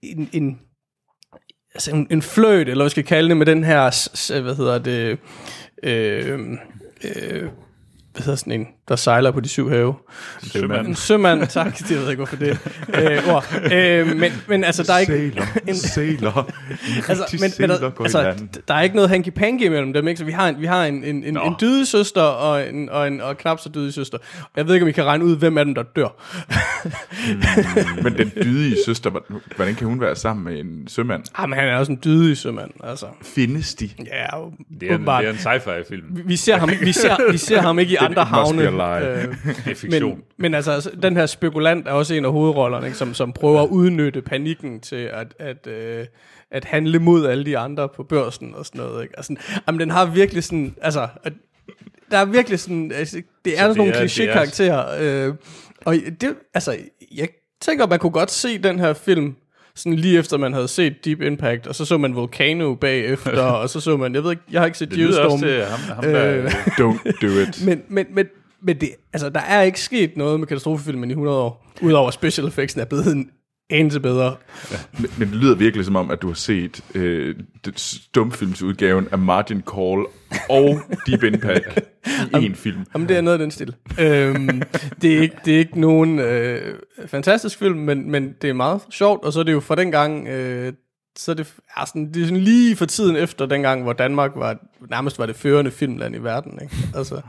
en, 0.03 0.31
en, 0.33 0.61
altså 1.75 1.91
en, 1.91 2.07
en 2.11 2.23
fløjt, 2.23 2.69
eller 2.69 2.85
hvad 2.85 2.91
skal 2.91 3.01
jeg 3.01 3.09
kalde 3.09 3.29
det, 3.29 3.37
med 3.37 3.47
den 3.47 3.65
her, 3.65 4.41
hvad 4.41 4.55
hedder 4.55 4.79
det, 4.79 5.19
øh, 5.83 6.41
øh, 7.05 7.49
hvad 8.13 8.23
hedder 8.23 8.37
sådan 8.37 8.61
en, 8.61 8.67
der 8.89 8.97
sejler 8.97 9.31
på 9.31 9.41
de 9.41 9.49
syv 9.49 9.69
have. 9.71 9.95
Sømand. 10.43 10.87
En 10.87 10.95
sømand, 10.95 11.47
tak, 11.47 11.79
det 11.79 11.91
ved 11.91 12.01
jeg 12.01 12.11
ikke, 12.11 12.17
hvorfor 12.17 12.37
det 12.37 12.59
øh, 12.95 13.29
ord. 13.35 13.73
Øh, 13.73 14.17
men, 14.17 14.33
men 14.49 14.65
altså, 14.65 14.83
der 14.83 14.95
er 14.95 14.99
ikke... 14.99 15.13
Sailor, 15.13 15.47
en- 15.69 15.75
sailor. 15.77 16.51
Altså, 17.09 17.37
men, 17.41 17.51
men 17.59 17.71
der, 17.71 17.91
altså, 18.01 18.35
der 18.69 18.75
er 18.75 18.83
ikke 18.83 18.97
noget 18.97 19.09
hanky-panky 19.11 19.65
imellem 19.65 19.93
dem, 19.93 20.09
ikke? 20.09 20.19
Så 20.19 20.25
vi 20.25 20.33
har 20.33 20.49
en, 20.49 20.61
vi 20.61 20.67
har 20.67 20.85
en, 20.85 21.05
en, 21.05 21.25
en, 21.25 21.37
en 21.39 21.55
dydig 21.61 21.87
søster 21.87 22.23
og 22.23 22.69
en, 22.69 22.89
og 22.91 23.09
en 23.09 23.21
og 23.21 23.39
knap 23.39 23.61
så 23.61 23.69
dydig 23.75 23.95
søster. 23.95 24.19
Jeg 24.57 24.67
ved 24.67 24.75
ikke, 24.75 24.85
om 24.85 24.89
I 24.89 24.93
kan 24.93 25.05
regne 25.05 25.25
ud, 25.25 25.37
hvem 25.37 25.59
af 25.59 25.65
dem, 25.65 25.75
der 25.75 25.83
dør. 25.83 26.09
Men 28.03 28.19
den 28.19 28.33
dydige 28.45 28.77
søster, 28.87 29.11
hvordan- 29.11 29.37
hvordan 29.57 29.75
kan 29.75 29.87
hun 29.87 30.01
være 30.01 30.17
sammen 30.17 30.45
med 30.45 30.61
en 30.61 30.89
sømand? 30.89 31.23
Ah, 31.35 31.49
men 31.49 31.59
han 31.59 31.69
er 31.69 31.77
også 31.77 31.93
en 31.93 31.99
dydig 32.05 32.37
sømand, 32.37 32.71
altså. 32.85 33.07
Findes 33.23 33.75
de? 33.75 33.91
Ja, 33.99 34.27
Det 34.81 34.91
er 34.91 34.95
en, 34.95 35.01
det 35.01 35.09
er 35.09 35.31
en 35.31 35.39
sci-fi-film. 35.39 36.05
Vi 36.25 36.37
ser 36.37 36.57
ham, 36.57 36.71
vi 36.81 36.93
ser, 36.93 37.33
vi 37.33 37.39
ser 37.39 37.61
ham 37.61 37.79
ikke 37.79 37.93
i 37.93 37.97
andre 37.97 38.25
havne. 38.25 38.72
Lie. 38.73 39.23
Øh, 39.23 39.25
Det 39.65 39.71
er 39.71 39.75
fiktion. 39.75 40.11
men, 40.11 40.23
men 40.39 40.55
altså, 40.55 40.71
altså, 40.73 40.91
den 41.03 41.17
her 41.17 41.27
spekulant 41.27 41.89
er 41.89 41.93
også 41.93 42.15
en 42.15 42.25
af 42.25 42.33
hovedrollerne, 42.33 42.87
ikke, 42.87 42.99
som, 42.99 43.15
som 43.15 43.33
prøver 43.33 43.63
at 43.63 43.69
udnytte 43.69 44.23
panikken 44.23 44.81
til 44.81 44.97
at, 45.13 45.35
at, 45.39 45.67
øh, 45.67 46.07
at 46.51 46.65
handle 46.65 46.99
mod 46.99 47.27
alle 47.27 47.45
de 47.45 47.59
andre 47.59 47.89
på 47.97 48.03
børsen 48.03 48.55
og 48.55 48.67
sådan 48.67 48.81
noget. 48.81 49.03
Ikke? 49.03 49.15
Altså, 49.17 49.35
jamen, 49.67 49.81
den 49.81 49.91
har 49.91 50.05
virkelig 50.07 50.45
sådan, 50.45 50.75
altså, 50.83 51.09
at, 51.25 51.33
der 52.11 52.19
er 52.19 52.25
virkelig 52.25 52.59
sådan, 52.59 52.93
altså, 52.95 53.23
det 53.45 53.53
er 53.53 53.57
sådan 53.59 53.69
det 53.71 53.77
nogle 53.77 53.93
er- 53.93 53.97
er- 53.97 54.03
kliché-karakterer. 54.07 55.27
Øh, 55.29 55.35
og 55.85 55.95
det, 56.21 56.35
altså, 56.55 56.77
jeg 57.15 57.29
tænker, 57.61 57.87
man 57.87 57.99
kunne 57.99 58.13
godt 58.13 58.31
se 58.31 58.59
den 58.59 58.79
her 58.79 58.93
film, 58.93 59.35
sådan 59.75 59.95
lige 59.99 60.19
efter 60.19 60.37
man 60.39 60.53
havde 60.53 60.69
set 60.69 61.05
Deep 61.05 61.21
Impact, 61.23 61.67
og 61.67 61.75
så 61.75 61.85
så 61.85 61.99
man 61.99 62.15
Volcano 62.17 62.75
bagefter, 62.75 63.43
og 63.63 63.71
så 63.71 63.81
så 63.81 63.97
man, 63.97 64.15
jeg 64.15 64.25
ved 64.25 64.31
ikke, 64.31 64.43
jeg 64.53 64.61
har 64.61 64.67
ikke 64.67 64.79
set 64.79 64.91
Det 64.91 64.99
lyder 64.99 65.21
også 65.25 65.37
Geostorm. 65.37 65.41
til 65.41 65.65
ham, 65.65 65.81
ham 65.81 66.05
der... 66.05 66.37
Øh, 66.37 66.45
Don't 66.51 67.27
do 67.27 67.41
it. 67.49 67.63
men, 67.67 67.83
men, 67.89 68.07
men, 68.11 68.27
men 68.63 68.81
det, 68.81 68.91
altså, 69.13 69.29
der 69.29 69.41
er 69.41 69.63
ikke 69.63 69.81
sket 69.81 70.17
noget 70.17 70.41
med 70.41 70.47
katastrofefilmen 70.47 71.11
i 71.11 71.13
100 71.13 71.39
år, 71.39 71.67
udover 71.83 72.11
special 72.11 72.47
effects 72.47 72.77
er 72.77 72.85
blevet 72.85 73.13
en 73.13 73.31
anelse 73.71 74.01
bedre. 74.01 74.37
Men, 74.99 75.11
men 75.19 75.29
det 75.29 75.37
lyder 75.37 75.55
virkelig 75.55 75.87
som 75.87 75.97
om, 75.97 76.11
at 76.11 76.23
du 76.23 76.27
har 76.27 76.35
set 76.35 76.85
øh, 76.95 77.35
stumfilmsudgaven 77.77 79.09
af 79.13 79.19
Margin 79.19 79.63
Call 79.75 80.07
og 80.51 80.81
Deep 81.07 81.23
Impact 81.23 81.81
i 82.41 82.45
en 82.47 82.55
film. 82.55 82.87
Jamen, 82.95 83.09
det 83.09 83.17
er 83.17 83.21
noget 83.21 83.35
af 83.35 83.39
den 83.39 83.51
stil. 83.51 83.75
øhm, 84.01 84.63
det, 85.03 85.17
er 85.17 85.21
ikke, 85.21 85.37
det 85.45 85.55
er 85.55 85.59
ikke 85.59 85.81
nogen 85.81 86.19
øh, 86.19 86.75
fantastisk 87.07 87.59
film, 87.59 87.79
men, 87.79 88.11
men 88.11 88.35
det 88.43 88.51
er 88.51 88.55
meget 88.55 88.81
sjovt, 88.91 89.25
og 89.25 89.33
så 89.33 89.41
er 89.41 89.45
det 89.45 89.53
jo 89.53 89.61
fra 89.61 89.75
den 89.75 89.91
gang, 89.91 90.29
øh, 90.29 90.73
så 91.19 91.31
er 91.31 91.35
det, 91.35 91.55
ja, 91.79 91.87
sådan, 91.87 92.13
det 92.15 92.23
er 92.23 92.27
sådan 92.27 92.45
lige 92.45 92.77
for 92.77 92.87
tiden 92.87 93.17
efter 93.17 93.47
dengang, 93.47 93.83
hvor 93.83 93.93
Danmark 93.93 94.33
var, 94.37 94.57
nærmest 94.91 95.19
var 95.19 95.27
det 95.27 95.37
førende 95.37 95.71
filmland 95.71 96.17
i 96.17 96.19
verden. 96.19 96.59
Ikke? 96.63 96.77
Altså, 96.95 97.21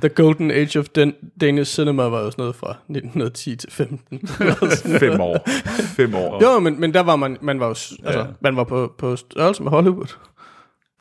The 0.00 0.08
Golden 0.08 0.50
Age 0.50 0.78
of 0.78 0.84
Dan- 0.88 1.14
Danish 1.40 1.74
Cinema 1.74 2.02
var 2.02 2.20
jo 2.20 2.30
sådan 2.30 2.42
noget 2.42 2.56
fra 2.56 2.70
1910 2.70 3.56
til 3.56 3.70
15. 3.72 4.28
Fem 5.00 5.20
år. 5.20 5.48
Fem 5.96 6.14
år. 6.14 6.42
Jo, 6.44 6.58
men, 6.60 6.80
men 6.80 6.94
der 6.94 7.00
var 7.00 7.16
man, 7.16 7.36
man 7.40 7.60
var 7.60 7.66
jo, 7.66 7.70
altså, 8.04 8.18
Ja. 8.18 8.24
man 8.40 8.56
var 8.56 8.64
på, 8.64 8.94
på 8.98 9.16
størrelse 9.16 9.62
med 9.62 9.70
Hollywood. 9.70 10.16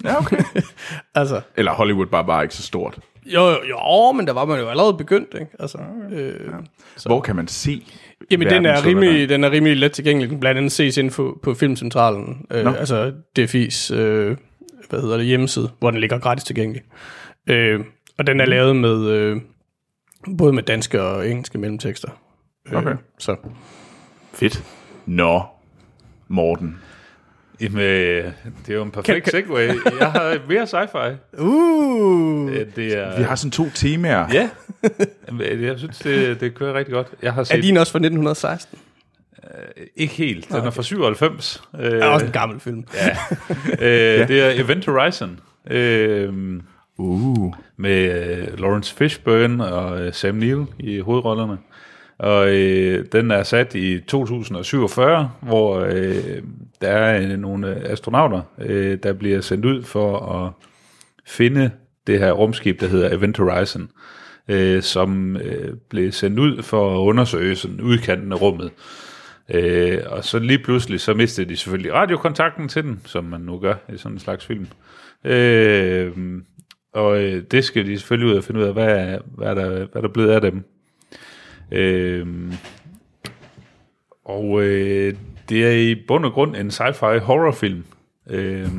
Ja, 0.03 0.19
okay. 0.19 0.37
Altså, 1.15 1.41
Eller 1.57 1.71
Hollywood 1.71 2.05
bare 2.05 2.27
var 2.27 2.41
ikke 2.41 2.53
så 2.55 2.63
stort. 2.63 2.99
jo, 3.25 3.41
jo, 3.49 3.57
jo, 3.69 4.11
men 4.11 4.27
der 4.27 4.33
var 4.33 4.45
man 4.45 4.59
jo 4.59 4.67
allerede 4.69 4.93
begyndt, 4.93 5.33
ikke? 5.33 5.47
Altså, 5.59 5.77
øh, 6.11 6.33
Hvor 7.05 7.21
kan 7.21 7.35
man 7.35 7.47
se 7.47 7.85
Jamen, 8.31 8.49
den 8.49 8.65
er, 8.65 8.85
rimelig, 8.85 9.29
den 9.29 9.43
er 9.43 9.51
rimelig 9.51 9.77
let 9.77 9.91
tilgængelig. 9.91 10.29
Den 10.29 10.39
blandt 10.39 10.57
andet 10.57 10.71
ses 10.71 10.97
inden 10.97 11.11
for, 11.11 11.37
på 11.43 11.53
Filmcentralen. 11.53 12.45
Øh, 12.51 12.63
Nå. 12.63 12.71
altså 12.71 13.11
DFI's 13.39 13.93
øh, 13.95 14.37
hvad 14.89 15.01
hedder 15.01 15.17
det, 15.17 15.25
hjemmeside, 15.25 15.69
hvor 15.79 15.91
den 15.91 15.99
ligger 15.99 16.19
gratis 16.19 16.43
tilgængelig. 16.43 16.81
Øh, 17.49 17.79
og 18.17 18.27
den 18.27 18.39
er 18.39 18.45
lavet 18.45 18.75
med 18.75 19.09
øh, 19.09 19.41
både 20.37 20.53
med 20.53 20.63
danske 20.63 21.01
og 21.01 21.29
engelske 21.29 21.57
mellemtekster. 21.57 22.09
Øh, 22.67 22.73
Okay. 22.77 22.95
Så 23.19 23.35
Fedt. 24.33 24.63
Nå, 25.05 25.41
Morten. 26.27 26.79
Jamen, 27.61 27.79
øh, 27.79 28.23
det 28.65 28.69
er 28.69 28.75
jo 28.75 28.83
en 28.83 28.91
perfekt 28.91 29.31
segue. 29.31 29.59
Jeg 29.99 30.11
har 30.11 30.37
mere 30.49 30.63
sci-fi. 30.63 31.39
uh, 31.41 32.51
Øh, 32.51 32.65
Det 32.75 32.97
er, 32.97 33.17
Vi 33.17 33.23
har 33.23 33.35
sådan 33.35 33.51
to 33.51 33.69
temaer. 33.75 34.27
Ja, 34.33 34.49
jeg 35.39 35.79
synes, 35.79 35.99
det, 35.99 36.39
det 36.39 36.55
kører 36.55 36.73
rigtig 36.73 36.93
godt. 36.93 37.07
Jeg 37.21 37.33
har 37.33 37.39
er 37.41 37.43
set... 37.45 37.63
din 37.63 37.77
også 37.77 37.91
fra 37.91 37.97
1916? 37.99 38.79
Ikke 39.95 40.13
helt. 40.13 40.47
Den 40.49 40.55
er 40.55 40.69
fra 40.71 40.83
97. 40.83 41.63
Øh, 41.79 41.85
Det 41.85 41.93
er 42.01 42.05
også 42.05 42.25
en 42.25 42.31
gammel 42.31 42.59
film. 42.59 42.83
øh, 43.71 44.27
Det 44.27 44.41
er 44.41 44.63
Event 44.63 44.85
Horizon. 44.85 45.39
Øh, 45.71 46.33
Uh. 46.97 47.53
med 47.77 48.25
øh, 48.37 48.59
Lawrence 48.59 48.95
Fishburne 48.95 49.65
og 49.65 50.01
øh, 50.01 50.13
Sam 50.13 50.35
Neill 50.35 50.65
i 50.79 50.99
hovedrollerne. 50.99 51.57
Og 52.17 52.55
øh, 52.55 53.05
den 53.11 53.31
er 53.31 53.43
sat 53.43 53.75
i 53.75 53.99
2047, 53.99 55.31
hvor 55.41 55.79
øh, 55.79 56.41
der 56.81 56.89
er 56.89 57.21
øh, 57.21 57.39
nogle 57.39 57.75
øh, 57.75 57.91
astronauter, 57.91 58.41
øh, 58.61 58.97
der 59.03 59.13
bliver 59.13 59.41
sendt 59.41 59.65
ud 59.65 59.83
for 59.83 60.19
at 60.19 60.51
finde 61.25 61.71
det 62.07 62.19
her 62.19 62.31
rumskib, 62.31 62.81
der 62.81 62.87
hedder 62.87 63.17
Event 63.17 63.37
Horizon, 63.37 63.89
øh, 64.47 64.81
som 64.81 65.37
øh, 65.37 65.73
blev 65.89 66.11
sendt 66.11 66.39
ud 66.39 66.63
for 66.63 66.95
at 66.95 66.99
undersøge 66.99 67.55
sådan 67.55 67.81
udkanten 67.81 68.31
af 68.31 68.41
rummet. 68.41 68.71
Øh, 69.49 69.99
og 70.05 70.25
så 70.25 70.39
lige 70.39 70.59
pludselig, 70.59 70.99
så 71.01 71.13
mistede 71.13 71.49
de 71.49 71.57
selvfølgelig 71.57 71.93
radiokontakten 71.93 72.67
til 72.67 72.83
den, 72.83 73.01
som 73.05 73.23
man 73.23 73.41
nu 73.41 73.59
gør 73.59 73.75
i 73.93 73.97
sådan 73.97 74.15
en 74.15 74.19
slags 74.19 74.45
film. 74.45 74.67
Øh, 75.23 76.11
og 76.95 77.23
øh, 77.23 77.43
det 77.51 77.63
skal 77.63 77.85
de 77.85 77.99
selvfølgelig 77.99 78.31
ud 78.31 78.37
og 78.37 78.43
finde 78.43 78.59
ud 78.59 78.65
af, 78.65 78.73
hvad 78.73 78.97
er, 78.97 79.19
hvad 79.27 79.47
er, 79.47 79.53
der, 79.53 79.69
hvad 79.69 79.87
er 79.95 80.01
der 80.01 80.07
blevet 80.07 80.31
af 80.31 80.41
dem. 80.41 80.63
Øh, 81.71 82.27
og 84.25 84.63
øh, 84.63 85.13
det 85.49 85.65
er 85.65 85.71
i 85.71 85.95
bund 86.07 86.25
og 86.25 86.31
grund 86.31 86.55
en 86.55 86.67
sci-fi 86.69 87.17
horrorfilm. 87.19 87.83
Øh, 88.29 88.69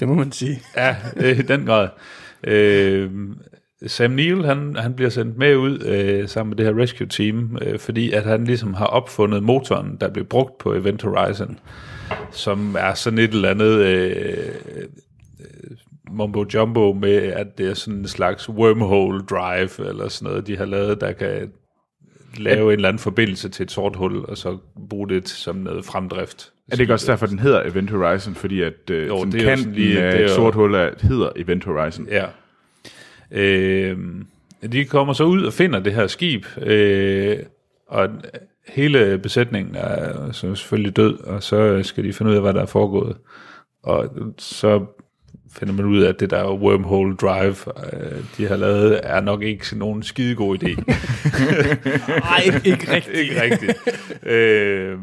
Det 0.00 0.08
må 0.08 0.14
man 0.14 0.32
sige. 0.32 0.60
Ja, 0.76 0.96
øh, 1.16 1.38
i 1.38 1.42
den 1.42 1.66
grad. 1.66 1.88
Øh, 2.44 3.10
Sam 3.86 4.10
Neill, 4.10 4.44
han, 4.44 4.76
han 4.76 4.94
bliver 4.94 5.10
sendt 5.10 5.38
med 5.38 5.56
ud 5.56 5.82
øh, 5.86 6.28
sammen 6.28 6.48
med 6.50 6.56
det 6.56 6.66
her 6.66 6.82
rescue 6.82 7.06
team, 7.06 7.58
øh, 7.62 7.78
fordi 7.78 8.12
at 8.12 8.24
han 8.24 8.44
ligesom 8.44 8.74
har 8.74 8.86
opfundet 8.86 9.42
motoren, 9.42 9.96
der 10.00 10.08
blev 10.08 10.24
brugt 10.24 10.58
på 10.58 10.74
Event 10.74 11.02
Horizon, 11.02 11.58
som 12.30 12.76
er 12.78 12.94
sådan 12.94 13.18
et 13.18 13.30
eller 13.30 13.50
andet 13.50 13.74
øh, 13.74 14.48
øh, 15.40 15.76
mumbo 16.12 16.44
jumbo 16.54 16.92
med, 16.92 17.14
at 17.16 17.58
det 17.58 17.70
er 17.70 17.74
sådan 17.74 17.98
en 17.98 18.08
slags 18.08 18.48
wormhole 18.48 19.20
drive, 19.30 19.88
eller 19.88 20.08
sådan 20.08 20.30
noget, 20.30 20.46
de 20.46 20.56
har 20.56 20.64
lavet, 20.64 21.00
der 21.00 21.12
kan 21.12 21.52
lave 22.38 22.64
en 22.72 22.76
eller 22.78 22.88
anden 22.88 22.98
forbindelse 23.00 23.48
til 23.48 23.62
et 23.62 23.70
sort 23.70 23.96
hul, 23.96 24.24
og 24.24 24.38
så 24.38 24.58
bruge 24.90 25.08
det 25.08 25.28
som 25.28 25.56
noget 25.56 25.84
fremdrift. 25.84 26.52
Er 26.68 26.76
det 26.76 26.80
ikke 26.80 26.92
også 26.92 27.10
derfor, 27.12 27.26
den 27.26 27.38
hedder 27.38 27.62
Event 27.62 27.90
Horizon? 27.90 28.34
Fordi 28.34 28.62
at 28.62 28.90
øh, 28.90 29.08
Jo, 29.08 29.18
sådan 29.18 29.32
det 29.32 29.40
er 29.42 29.44
kanten 29.56 29.72
lige- 29.72 30.02
af 30.02 30.12
det 30.12 30.20
er 30.20 30.24
et 30.24 30.30
sort 30.30 30.54
hul 30.54 30.74
er, 30.74 30.90
hedder 31.02 31.30
Event 31.36 31.64
Horizon. 31.64 32.08
Ja. 32.10 32.24
Øh, 33.30 33.98
de 34.72 34.84
kommer 34.84 35.12
så 35.12 35.24
ud 35.24 35.44
og 35.44 35.52
finder 35.52 35.80
det 35.80 35.92
her 35.94 36.06
skib, 36.06 36.44
øh, 36.62 37.38
og 37.88 38.08
hele 38.68 39.18
besætningen 39.18 39.74
er 39.74 40.32
så 40.32 40.54
selvfølgelig 40.54 40.96
død, 40.96 41.18
og 41.20 41.42
så 41.42 41.82
skal 41.82 42.04
de 42.04 42.12
finde 42.12 42.30
ud 42.30 42.36
af, 42.36 42.42
hvad 42.42 42.54
der 42.54 42.62
er 42.62 42.66
foregået. 42.66 43.16
Og 43.82 44.08
så 44.38 44.84
finder 45.52 45.74
man 45.74 45.84
ud 45.84 46.00
af, 46.00 46.08
at 46.08 46.20
det 46.20 46.30
der 46.30 46.52
wormhole 46.52 47.16
drive, 47.16 47.56
øh, 47.92 48.24
de 48.36 48.48
har 48.48 48.56
lavet, 48.56 49.00
er 49.02 49.20
nok 49.20 49.42
ikke 49.42 49.78
nogen 49.78 50.02
skidegod 50.02 50.62
idé. 50.62 50.74
Nej, 52.20 52.60
ikke 52.64 52.92
rigtigt. 52.94 53.16
ikke 53.16 53.42
rigtigt. 53.42 53.78
øh, 54.26 54.98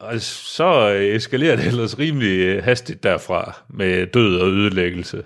og 0.00 0.20
så 0.20 0.88
eskalerer 0.88 1.56
det 1.56 1.66
ellers 1.66 1.98
rimelig 1.98 2.64
hastigt 2.64 3.02
derfra, 3.02 3.62
med 3.70 4.06
død 4.06 4.40
og 4.40 4.48
ødelæggelse, 4.48 5.22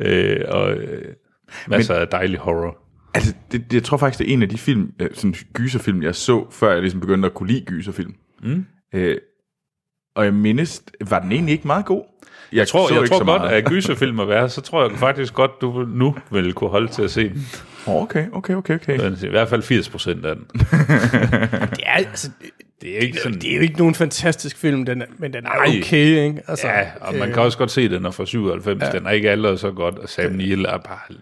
øh, 0.00 0.40
og 0.48 0.72
øh, 0.72 1.14
masser 1.68 1.94
Men, 1.94 2.00
af 2.00 2.08
dejlig 2.08 2.38
horror. 2.38 2.78
Altså, 3.14 3.34
det, 3.52 3.64
det, 3.64 3.74
jeg 3.74 3.82
tror 3.82 3.96
faktisk, 3.96 4.18
det 4.18 4.28
er 4.28 4.32
en 4.32 4.42
af 4.42 4.48
de 4.48 4.58
film, 4.58 4.92
øh, 5.00 5.08
sådan 5.14 5.34
gyserfilm, 5.52 6.02
jeg 6.02 6.14
så, 6.14 6.46
før 6.50 6.72
jeg 6.72 6.80
ligesom 6.80 7.00
begyndte 7.00 7.26
at 7.26 7.34
kunne 7.34 7.48
lide 7.48 7.64
gyserfilm. 7.64 8.14
Mm. 8.42 8.66
Øh, 8.94 9.18
og 10.14 10.24
jeg 10.24 10.34
mindes, 10.34 10.82
var 11.08 11.18
den 11.18 11.32
egentlig 11.32 11.52
ikke 11.52 11.66
meget 11.66 11.86
god? 11.86 12.04
Jeg, 12.52 12.68
tror, 12.68 12.88
så 12.88 12.94
jeg 13.00 13.08
tror 13.08 13.18
godt, 13.18 13.26
meget. 13.42 13.50
at 13.50 13.64
gyserfilm 13.64 14.20
at 14.20 14.28
være, 14.28 14.48
så 14.48 14.60
tror 14.60 14.88
jeg 14.88 14.98
faktisk 14.98 15.34
godt, 15.34 15.50
du 15.60 15.84
nu 15.88 16.16
vil 16.30 16.52
kunne 16.52 16.70
holde 16.70 16.88
til 16.88 17.02
at 17.02 17.10
se 17.10 17.28
den. 17.28 17.46
Okay, 17.86 18.26
okay, 18.32 18.54
okay, 18.54 18.74
okay. 18.74 19.12
I 19.24 19.28
hvert 19.28 19.48
fald 19.48 19.62
80 19.62 19.88
procent 19.88 20.26
af 20.26 20.34
den. 20.36 20.44
Det 20.60 21.82
er, 21.86 21.92
altså, 21.92 22.30
Det 22.82 22.96
er 22.96 22.98
ikke 22.98 23.18
sådan... 23.18 23.38
det 23.38 23.52
er 23.52 23.56
jo 23.56 23.62
ikke 23.62 23.78
nogen 23.78 23.94
fantastisk 23.94 24.56
film, 24.56 24.84
den 24.84 25.02
er, 25.02 25.06
men 25.18 25.32
den 25.32 25.46
er 25.46 25.66
Nej. 25.66 25.78
okay, 25.80 26.26
ikke? 26.26 26.42
Altså, 26.48 26.66
Ja, 26.66 26.86
og 27.00 27.14
man 27.14 27.32
kan 27.32 27.42
også 27.42 27.58
godt 27.58 27.70
se, 27.70 27.82
at 27.82 27.90
den 27.90 28.04
er 28.06 28.10
fra 28.10 28.26
97. 28.26 28.82
Ja. 28.82 28.90
Den 28.90 29.06
er 29.06 29.10
ikke 29.10 29.30
aldrig 29.30 29.58
så 29.58 29.70
godt, 29.70 29.98
og 29.98 30.08
Sam 30.08 30.32
Neill 30.32 30.64
er 30.64 30.78
bare... 30.78 31.16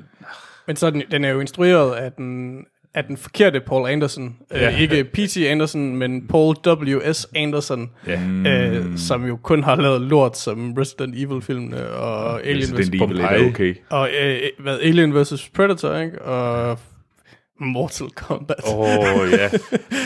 Men 0.67 0.77
så 0.77 0.87
er 0.87 0.91
den, 0.91 1.03
den 1.11 1.25
er 1.25 1.29
jo 1.31 1.41
instrueret 1.41 1.95
af 1.95 2.13
den, 2.13 2.59
af 2.95 3.05
den 3.05 3.17
forkerte 3.17 3.61
Paul 3.61 3.89
Anderson. 3.91 4.37
Ja. 4.53 4.61
Ja. 4.61 4.71
Øh, 4.73 4.81
ikke 4.81 5.05
P.T. 5.05 5.37
Anderson, 5.37 5.97
men 5.97 6.27
Paul 6.29 6.55
W.S. 6.67 7.27
Anderson, 7.37 7.91
Ja. 8.07 8.21
øh, 8.47 8.85
som 8.99 9.27
jo 9.27 9.37
kun 9.37 9.63
har 9.65 9.77
lavet 9.77 10.01
lort 10.01 10.39
som 10.39 10.73
Resident 10.79 11.15
Evil-filmene 11.19 11.91
og 11.91 12.47
Alien 12.47 12.79
vs. 12.79 12.89
Evil 12.89 12.99
Pompeii. 12.99 13.49
okay. 13.49 13.75
Og 13.91 14.09
øh, 14.23 14.39
hvad, 14.59 14.79
Alien 14.83 15.15
vs. 15.23 15.51
Predator, 15.55 15.97
ikke? 15.99 16.23
Og 16.23 16.79
Mortal 17.61 18.09
Kombat. 18.11 18.57
Åh, 18.67 18.79
oh, 18.79 19.29
ja. 19.33 19.49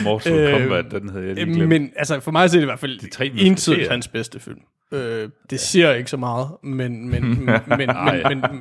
Mortal 0.05 0.33
Øh, 0.39 0.61
Kombat, 0.61 0.85
den 0.91 1.09
havde 1.09 1.27
jeg 1.27 1.35
lige 1.35 1.47
Øh, 1.47 1.53
glemt. 1.55 1.69
Men 1.69 1.91
altså, 1.97 2.21
for 2.21 2.31
mig 2.31 2.51
så 2.51 2.57
er 2.57 2.59
det 2.59 2.65
i 2.65 2.67
hvert 2.67 2.79
fald 2.81 3.11
tre 3.11 3.31
entydigt 3.37 3.89
hans 3.91 4.09
bedste 4.09 4.41
film. 4.41 4.59
Øh, 4.93 5.29
det 5.51 5.61
siger 5.61 5.95
ikke 5.95 6.11
så 6.11 6.17
meget, 6.17 6.49
men, 6.63 7.09
men, 7.11 7.23
men, 7.47 7.61
men, 7.69 7.91
men, 8.29 8.41
men, 8.41 8.61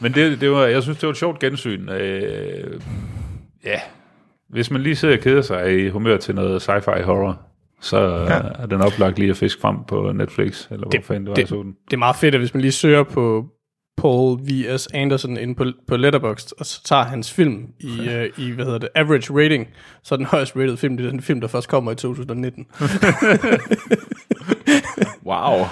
Men 0.00 0.14
det, 0.14 0.40
det 0.40 0.50
var, 0.50 0.64
jeg 0.66 0.82
synes, 0.82 0.98
det 0.98 1.06
var 1.06 1.10
et 1.12 1.16
sjovt 1.18 1.38
gensyn. 1.40 1.88
Øh, 1.88 2.80
ja, 3.64 3.80
hvis 4.48 4.70
man 4.70 4.80
lige 4.80 4.96
sidder 4.96 5.16
og 5.16 5.20
keder 5.20 5.42
sig 5.42 5.78
i 5.78 5.88
humør 5.88 6.16
til 6.16 6.34
noget 6.34 6.68
sci-fi 6.68 7.02
horror, 7.02 7.40
så 7.80 7.98
ja. 7.98 8.62
er 8.62 8.66
den 8.66 8.80
oplagt 8.80 9.18
lige 9.18 9.30
at 9.30 9.36
fiske 9.36 9.60
frem 9.60 9.76
på 9.88 10.12
Netflix, 10.12 10.66
eller 10.70 10.86
hvor 10.88 11.02
fanden 11.02 11.26
det 11.26 11.40
var, 11.42 11.46
så 11.46 11.56
den. 11.56 11.74
det 11.84 11.92
er 11.92 11.98
meget 11.98 12.16
fedt, 12.16 12.34
at 12.34 12.40
hvis 12.40 12.54
man 12.54 12.60
lige 12.60 12.72
søger 12.72 13.02
på 13.02 13.46
Paul 13.96 14.38
V.S. 14.40 14.88
Anderson 14.94 15.36
inde 15.36 15.54
på, 15.54 15.64
på 15.88 15.96
Letterboxd, 15.96 16.52
og 16.58 16.66
så 16.66 16.84
tager 16.84 17.02
hans 17.02 17.32
film 17.32 17.66
i, 17.80 18.08
øh, 18.08 18.30
i, 18.38 18.50
hvad 18.50 18.64
hedder 18.64 18.78
det, 18.78 18.88
average 18.94 19.44
rating, 19.44 19.68
så 20.02 20.14
er 20.14 20.16
den 20.16 20.26
højst 20.26 20.56
rated 20.56 20.76
film, 20.76 20.96
det 20.96 21.06
er 21.06 21.10
den 21.10 21.20
film, 21.20 21.40
der 21.40 21.48
først 21.48 21.68
kommer 21.68 21.92
i 21.92 21.94
2019. 21.94 22.66
Wow. 25.26 25.66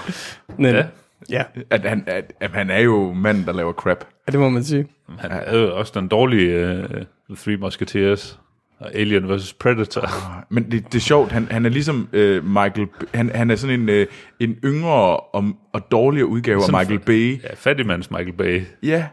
Men, 0.58 0.74
Ja. 0.74 0.86
ja. 1.30 1.44
ja, 1.56 1.62
At 1.70 1.80
han, 1.80 2.04
at, 2.06 2.32
at 2.40 2.50
han 2.50 2.70
er 2.70 2.78
jo 2.80 3.12
manden, 3.12 3.44
der 3.46 3.52
laver 3.52 3.72
crap. 3.72 4.04
det 4.26 4.40
må 4.40 4.48
man 4.48 4.64
sige. 4.64 4.86
Han 5.18 5.30
er 5.30 5.58
jo 5.58 5.76
også 5.78 5.92
den 5.94 6.08
dårlige 6.08 6.78
uh, 6.78 7.02
The 7.34 7.44
Three 7.44 7.56
Musketeers, 7.56 8.38
og 8.78 8.94
Alien 8.94 9.36
vs. 9.36 9.52
Predator. 9.52 10.10
Men 10.50 10.70
det, 10.70 10.84
det 10.86 10.94
er 10.94 11.00
sjovt, 11.00 11.32
han, 11.32 11.48
han 11.50 11.64
er 11.66 11.70
ligesom 11.70 12.08
øh, 12.12 12.44
Michael, 12.44 12.86
han, 13.14 13.30
han 13.34 13.50
er 13.50 13.56
sådan 13.56 13.80
en, 13.80 13.88
øh, 13.88 14.06
en 14.40 14.56
yngre 14.64 15.16
og, 15.20 15.44
og 15.72 15.90
dårligere 15.90 16.26
udgave 16.26 16.62
af 16.62 16.72
Michael 16.80 16.98
Bay. 17.00 17.42
Ja, 17.42 17.48
fattigmands 17.54 18.10
Michael 18.10 18.32
Bay. 18.32 18.62
Ja, 18.82 19.06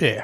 Ja, 0.00 0.14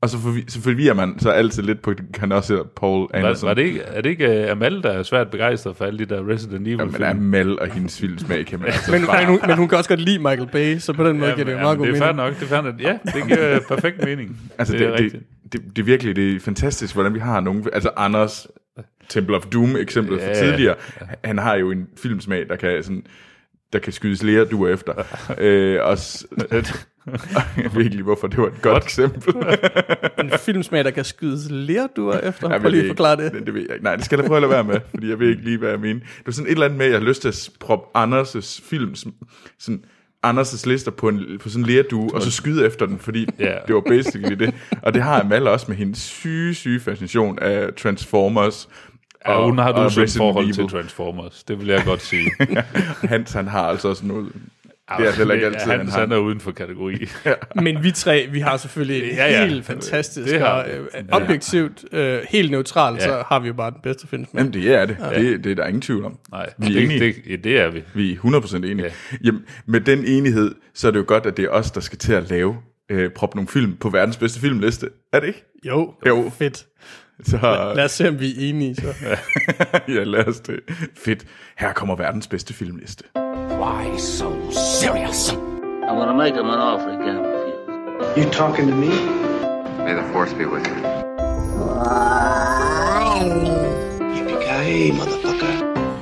og 0.00 0.10
så, 0.10 0.18
forvi, 0.18 0.44
så 0.48 0.60
forvirrer 0.62 0.94
man 0.94 1.18
så 1.18 1.30
altid 1.30 1.62
lidt 1.62 1.82
på, 1.82 1.92
han 2.18 2.32
også 2.32 2.52
hedder 2.52 2.66
Paul 2.76 3.00
Var, 3.12 3.18
Anderson. 3.18 3.46
var 3.48 3.54
det 3.54 3.62
ikke, 3.62 3.80
er 3.80 4.00
det 4.00 4.10
ikke 4.10 4.42
uh, 4.44 4.50
Amal, 4.50 4.82
der 4.82 4.90
er 4.90 5.02
svært 5.02 5.30
begejstret 5.30 5.76
for 5.76 5.84
alle 5.84 5.98
de 5.98 6.04
der 6.04 6.28
Resident 6.28 6.66
Evil 6.68 6.78
Men 6.78 6.90
film? 6.92 7.04
Amal 7.04 7.58
og 7.60 7.66
hendes 7.72 8.00
filmsmag 8.00 8.46
kan 8.46 8.58
man 8.58 8.68
altså 8.72 8.92
men, 8.92 9.06
bare... 9.06 9.18
men, 9.20 9.26
hun, 9.28 9.38
men 9.46 9.56
hun 9.56 9.68
kan 9.68 9.78
også 9.78 9.88
godt 9.90 10.00
lide 10.00 10.18
Michael 10.18 10.48
Bay, 10.52 10.78
så 10.78 10.92
på 10.92 11.04
den 11.08 11.18
måde 11.18 11.30
Ja, 11.30 11.34
giver 11.34 11.44
det 11.44 11.52
jo 11.52 11.56
men- 11.56 11.62
meget 11.64 11.78
god 11.78 11.86
det 11.86 11.94
er 11.94 11.98
fair 11.98 12.12
mening. 12.12 12.26
nok, 12.28 12.34
det 12.40 12.42
er 12.42 12.48
fair 12.48 12.60
nok. 12.62 12.80
Ja, 12.80 12.98
det 13.04 13.26
giver 13.28 13.60
perfekt 13.74 14.04
mening. 14.04 14.36
Altså, 14.58 14.72
det 14.72 14.80
det, 14.80 14.86
er 14.88 14.96
det, 14.96 15.00
rigtigt. 15.04 15.22
Det, 15.52 15.60
det, 15.76 15.78
er 15.78 15.86
virkelig 15.86 16.16
det 16.16 16.36
er 16.36 16.40
fantastisk, 16.40 16.94
hvordan 16.94 17.14
vi 17.14 17.18
har 17.18 17.40
nogen... 17.40 17.66
Altså, 17.72 17.90
Anders 17.96 18.46
Temple 19.08 19.36
of 19.36 19.46
Doom 19.46 19.76
eksemplet 19.76 20.20
fra 20.20 20.28
Ja, 20.28 20.34
tidligere, 20.34 20.74
han 21.24 21.38
har 21.38 21.54
jo 21.54 21.70
en 21.70 21.86
filmsmag, 21.96 22.48
der 22.48 22.56
kan 22.56 22.82
sådan 22.82 23.06
der 23.72 23.78
kan 23.80 23.92
skydes 23.92 24.22
lære 24.22 24.44
du 24.44 24.66
efter. 24.66 24.92
øh, 25.38 25.78
og 25.82 25.98
s- 25.98 26.26
jeg 27.56 27.70
ved 27.74 27.78
ikke 27.84 27.90
lige, 27.96 28.02
hvorfor 28.02 28.26
det 28.26 28.38
var 28.38 28.46
et 28.46 28.62
godt 28.62 28.84
eksempel. 28.84 29.34
En 30.24 30.30
filmsmag, 30.38 30.84
der 30.84 30.90
kan 30.90 31.04
skydes 31.04 31.46
lerduer 31.50 32.18
efter. 32.18 32.52
Ja, 32.52 32.58
Prøv 32.58 32.70
lige 32.70 32.82
at 32.82 32.86
forklare 32.88 33.16
det. 33.16 33.32
det. 33.32 33.46
Det 33.46 33.54
ved 33.54 33.60
jeg 33.60 33.72
ikke. 33.72 33.84
Nej, 33.84 33.96
det 33.96 34.04
skal 34.04 34.18
jeg 34.18 34.26
prøve 34.26 34.36
at 34.36 34.42
lade 34.42 34.50
være 34.52 34.64
med, 34.64 34.80
fordi 34.90 35.08
jeg 35.10 35.18
ved 35.18 35.28
ikke 35.28 35.44
lige, 35.44 35.58
hvad 35.58 35.70
jeg 35.70 35.80
mener. 35.80 36.00
Det 36.00 36.26
var 36.26 36.32
sådan 36.32 36.46
et 36.46 36.52
eller 36.52 36.64
andet 36.64 36.78
med, 36.78 36.86
at 36.86 36.92
jeg 36.92 37.00
har 37.00 37.06
lyst 37.06 37.20
til 37.22 37.28
at 37.28 37.50
proppe 37.60 37.98
Anders' 37.98 38.68
film, 38.70 38.94
sådan 39.58 39.84
Anders' 40.30 40.66
lister 40.66 40.90
på, 40.90 41.08
en, 41.08 41.38
på 41.42 41.48
sådan 41.48 41.64
en 41.64 41.70
lerdue, 41.70 42.14
og 42.14 42.22
så 42.22 42.30
skyde 42.30 42.66
efter 42.66 42.86
den, 42.86 42.98
fordi 42.98 43.26
Ja. 43.38 43.54
det 43.66 43.74
var 43.74 43.80
basically 43.80 44.34
det. 44.34 44.54
Og 44.82 44.94
det 44.94 45.02
har 45.02 45.20
Amal 45.20 45.48
også 45.48 45.66
med 45.68 45.76
hendes 45.76 45.98
syge, 45.98 46.54
syge 46.54 46.80
fascination 46.80 47.38
af 47.38 47.74
Transformers. 47.74 48.68
Ja, 49.28 49.44
hun 49.44 49.58
har 49.58 49.72
du 49.72 49.78
og 49.78 49.86
et 50.02 50.14
forhold 50.16 50.44
Evil. 50.44 50.54
til 50.54 50.68
Transformers. 50.68 51.42
Det 51.42 51.58
vil 51.58 51.66
jeg 51.66 51.82
godt 51.84 52.02
sige. 52.02 52.30
Hans, 53.12 53.32
han 53.32 53.48
har 53.48 53.62
altså 53.62 53.88
også 53.88 54.06
noget... 54.06 54.32
Det 54.98 55.06
er 55.08 55.12
heller 55.12 55.34
ikke 55.34 55.46
altid, 55.46 55.70
han, 55.70 55.78
han 55.80 55.88
han 55.88 56.12
er 56.12 56.16
uden 56.16 56.40
for 56.40 56.50
kategori. 56.52 56.94
Men 57.62 57.82
vi 57.84 57.90
tre, 57.90 58.28
vi 58.32 58.40
har 58.40 58.56
selvfølgelig 58.56 59.10
en 59.10 59.16
Ja, 59.16 59.32
ja. 59.32 59.46
helt 59.46 59.64
fantastisk, 59.66 60.32
Det 60.32 60.40
har 60.40 60.48
og 60.62 60.70
øh, 60.70 60.86
objektivt, 61.12 61.84
øh, 61.92 62.20
helt 62.30 62.50
neutralt, 62.50 62.98
Ja. 63.00 63.04
så 63.06 63.24
har 63.28 63.38
vi 63.38 63.46
jo 63.48 63.54
bare 63.54 63.70
den 63.70 63.80
bedste 63.82 64.06
filmsmag. 64.06 64.40
Jamen, 64.40 64.52
det 64.52 64.74
er 64.74 64.86
det. 64.86 64.96
Det, 65.16 65.44
det 65.44 65.50
er 65.52 65.56
der 65.56 65.66
ingen 65.66 65.80
tvivl 65.82 66.04
om. 66.04 66.18
Nej, 66.30 66.50
Vi 66.58 66.66
er 66.66 66.70
det, 66.72 66.82
enige. 66.84 67.00
det, 67.00 67.14
ja, 67.30 67.36
det 67.36 67.60
er 67.60 67.70
vi. 67.70 67.82
Vi 67.94 68.12
er 68.12 68.16
100% 68.16 68.56
enige. 68.56 68.76
Ja. 68.76 68.84
Ja. 68.84 68.90
Jamen, 69.24 69.44
med 69.66 69.80
den 69.80 70.04
enighed, 70.04 70.54
så 70.74 70.86
er 70.86 70.90
det 70.90 70.98
jo 70.98 71.04
godt, 71.08 71.26
at 71.26 71.36
det 71.36 71.44
er 71.44 71.48
os, 71.48 71.70
der 71.70 71.80
skal 71.80 71.98
til 71.98 72.12
at 72.12 72.30
lave, 72.30 72.56
øh, 72.90 73.10
proppe 73.10 73.36
nogle 73.36 73.48
film 73.48 73.76
på 73.76 73.88
verdens 73.90 74.16
bedste 74.16 74.40
filmliste. 74.40 74.88
Er 75.12 75.20
det 75.20 75.26
ikke? 75.26 75.44
Jo, 75.66 75.94
Jo. 76.06 76.32
fedt. 76.38 76.66
Så 77.24 77.38
Lad 77.76 77.84
os 77.84 77.90
se, 77.92 78.08
om 78.08 78.20
vi 78.20 78.30
er 78.30 78.48
enige. 78.48 78.74
Så. 78.74 78.94
ja, 79.88 80.04
lad 80.04 80.28
os 80.28 80.40
det. 80.40 80.60
Fedt. 80.96 81.24
Her 81.58 81.72
kommer 81.72 81.96
verdens 81.96 82.26
bedste 82.26 82.54
filmliste. 82.54 83.04
Why 83.58 83.96
so 83.98 84.50
serious? 84.50 85.32
I'm 85.32 85.96
gonna 85.98 86.14
make 86.14 86.34
him 86.34 86.48
an 86.48 86.58
offer 86.58 86.90
he 86.90 86.96
can't 86.96 87.22
refuse. 87.26 88.16
You 88.16 88.24
talking 88.30 88.66
to 88.68 88.74
me? 88.74 88.88
May 89.84 89.94
the 89.94 90.02
force 90.12 90.32
be 90.32 90.46
with 90.46 90.66
you. 90.66 90.74
Yippee-ki-yay, 94.14 94.90
motherfucker. 94.90 95.54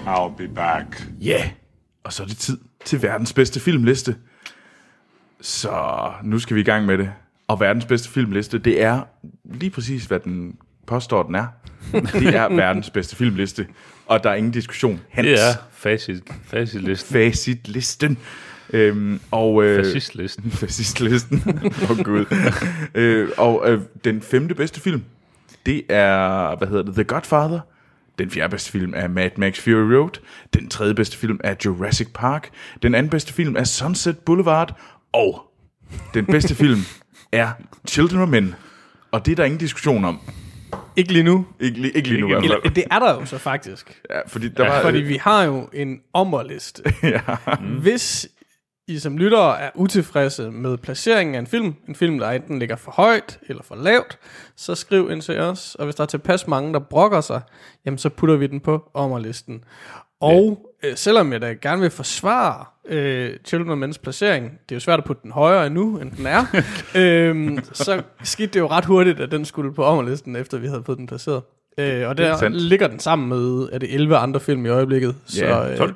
I'll 0.07 0.37
be 0.39 0.49
back. 0.49 1.07
Ja, 1.21 1.51
og 2.05 2.13
så 2.13 2.23
er 2.23 2.27
det 2.27 2.37
tid 2.37 2.59
til 2.85 3.03
verdens 3.03 3.33
bedste 3.33 3.61
filmliste. 3.61 4.17
Så 5.41 5.73
nu 6.23 6.39
skal 6.39 6.57
vi 6.57 6.61
i 6.61 6.65
gang 6.65 6.87
med 6.87 6.99
det. 6.99 7.13
Og 7.49 7.61
verdens 7.61 7.85
bedste 7.85 8.09
filmliste, 8.09 8.59
det 8.59 8.83
er 8.83 9.03
lige 9.45 9.71
præcis, 9.71 10.05
hvad 10.05 10.21
den 10.21 10.57
påstår, 10.87 11.23
den 11.23 11.35
er. 11.35 11.47
Det 11.93 12.37
er 12.37 12.49
verdens 12.49 12.91
bedste 12.91 13.17
filmliste. 13.17 13.67
Og 14.07 14.25
der 14.25 14.31
er 14.31 14.35
ingen 14.35 14.53
diskussion. 14.53 15.01
Hans 15.11 15.27
Det 15.27 15.35
er 15.35 15.55
facit, 15.73 16.23
facitlisten. 16.45 17.15
facitlisten. 17.15 18.19
Øhm, 18.73 19.21
og, 19.31 19.65
øh, 19.65 19.85
Fascistlisten. 19.85 20.51
Fascistlisten. 20.61 21.43
Åh 21.83 21.91
oh, 21.91 21.99
gud. 22.05 22.25
øh, 22.95 23.29
og 23.39 23.71
øh, 23.71 23.81
den 24.05 24.23
femte 24.23 24.55
bedste 24.55 24.81
film, 24.81 25.05
det 25.67 25.83
er, 25.89 26.57
hvad 26.59 26.69
hedder 26.69 26.83
det, 26.83 26.95
The 26.95 27.05
Godfather. 27.05 27.61
Den 28.19 28.31
fjerde 28.31 28.51
bedste 28.51 28.71
film 28.71 28.93
er 28.97 29.09
Mad 29.09 29.31
Max 29.37 29.61
Fury 29.61 29.93
Road. 29.95 30.21
Den 30.55 30.69
tredje 30.69 30.95
bedste 30.95 31.17
film 31.19 31.41
er 31.45 31.55
Jurassic 31.65 32.09
Park. 32.15 32.51
Den 32.83 32.95
anden 32.95 33.11
bedste 33.11 33.33
film 33.33 33.57
er 33.57 33.65
Sunset 33.65 34.19
Boulevard. 34.19 34.81
Og 35.13 35.43
den 36.15 36.27
bedste 36.27 36.55
film 36.55 36.81
er 37.33 37.51
Children 37.89 38.21
of 38.23 38.29
Men. 38.29 38.55
Og 39.13 39.27
det 39.27 39.33
er 39.33 39.37
der 39.37 39.45
ingen 39.45 39.61
diskussion 39.61 40.05
om. 40.05 40.21
Ikke 40.97 41.13
lige 41.13 41.23
nu. 41.23 41.47
Ikke, 41.61 41.77
li- 41.81 41.93
ikke 41.97 42.09
lige 42.09 42.21
nu 42.21 42.27
i 42.27 42.31
hvert 42.49 42.61
fald. 42.63 42.75
det 42.75 42.85
er 42.91 42.99
der 42.99 43.15
jo 43.15 43.25
så 43.27 43.39
faktisk. 43.39 44.01
Ja, 44.11 44.21
fordi 44.27 44.49
der 44.49 44.69
var, 44.69 44.83
Fordi 44.83 44.99
vi 44.99 45.17
har 45.17 45.43
jo 45.45 45.69
en 45.73 46.01
ommerliste. 46.15 46.83
ja. 47.03 47.21
Hvis 47.81 48.29
I 48.89 48.99
som 48.99 49.19
lyttere 49.19 49.61
er 49.61 49.71
utilfredse 49.75 50.51
med 50.51 50.77
placeringen 50.79 51.35
af 51.35 51.39
en 51.39 51.47
film, 51.47 51.75
en 51.89 51.95
film, 51.95 52.19
der 52.19 52.31
enten 52.31 52.59
ligger 52.59 52.77
for 52.77 52.91
højt 52.91 53.39
eller 53.49 53.63
for 53.63 53.75
lavt, 53.75 54.19
så 54.57 54.75
skriv 54.75 55.11
ind 55.11 55.23
til 55.23 55.39
os. 55.41 55.75
Og 55.75 55.85
hvis 55.85 55.95
der 55.95 56.03
er 56.03 56.07
tilpas 56.07 56.47
mange, 56.47 56.73
der 56.73 56.79
brokker 56.79 57.21
sig, 57.21 57.41
jamen 57.87 57.99
så 57.99 58.09
putter 58.09 58.37
vi 58.37 58.47
den 58.47 58.61
på 58.61 58.91
ommerlisten. 58.95 59.65
Og 60.21 60.71
øh, 60.85 60.97
selvom 60.97 61.33
jeg 61.33 61.41
da 61.43 61.47
gerne 61.63 61.81
vil 61.81 61.91
forsvare 61.91 62.65
øh, 62.89 63.31
Children 63.45 63.83
of 63.83 63.89
Men's 63.89 64.01
placering, 64.03 64.45
det 64.45 64.75
er 64.75 64.77
jo 64.77 64.81
svært 64.81 64.99
at 64.99 65.05
putte 65.05 65.23
den 65.23 65.33
højere 65.33 65.71
nu, 65.71 65.99
end 65.99 66.11
den 66.11 66.27
er, 66.27 66.45
øh, 67.01 67.59
så 67.73 68.03
skete 68.23 68.47
det 68.53 68.61
jo 68.61 68.67
ret 68.67 68.85
hurtigt, 68.85 69.21
at 69.21 69.31
den 69.31 69.45
skulle 69.45 69.75
på 69.75 69.85
ommerlisten, 69.85 70.37
efter 70.37 70.59
vi 70.59 70.67
havde 70.67 70.83
fået 70.87 70.99
den 70.99 71.07
placeret. 71.07 71.43
Øh, 71.79 72.09
og 72.09 72.19
der 72.19 72.49
ligger 72.49 72.87
den 72.89 72.99
sammen 72.99 73.29
med, 73.29 73.69
er 73.73 73.79
det 73.79 73.95
11 73.95 74.17
andre 74.17 74.41
film 74.41 74.67
i 74.67 74.69
øjeblikket. 74.69 75.15
Så, 75.27 75.45
Ja, 75.45 75.71
øh, 75.71 75.77
12. 75.77 75.95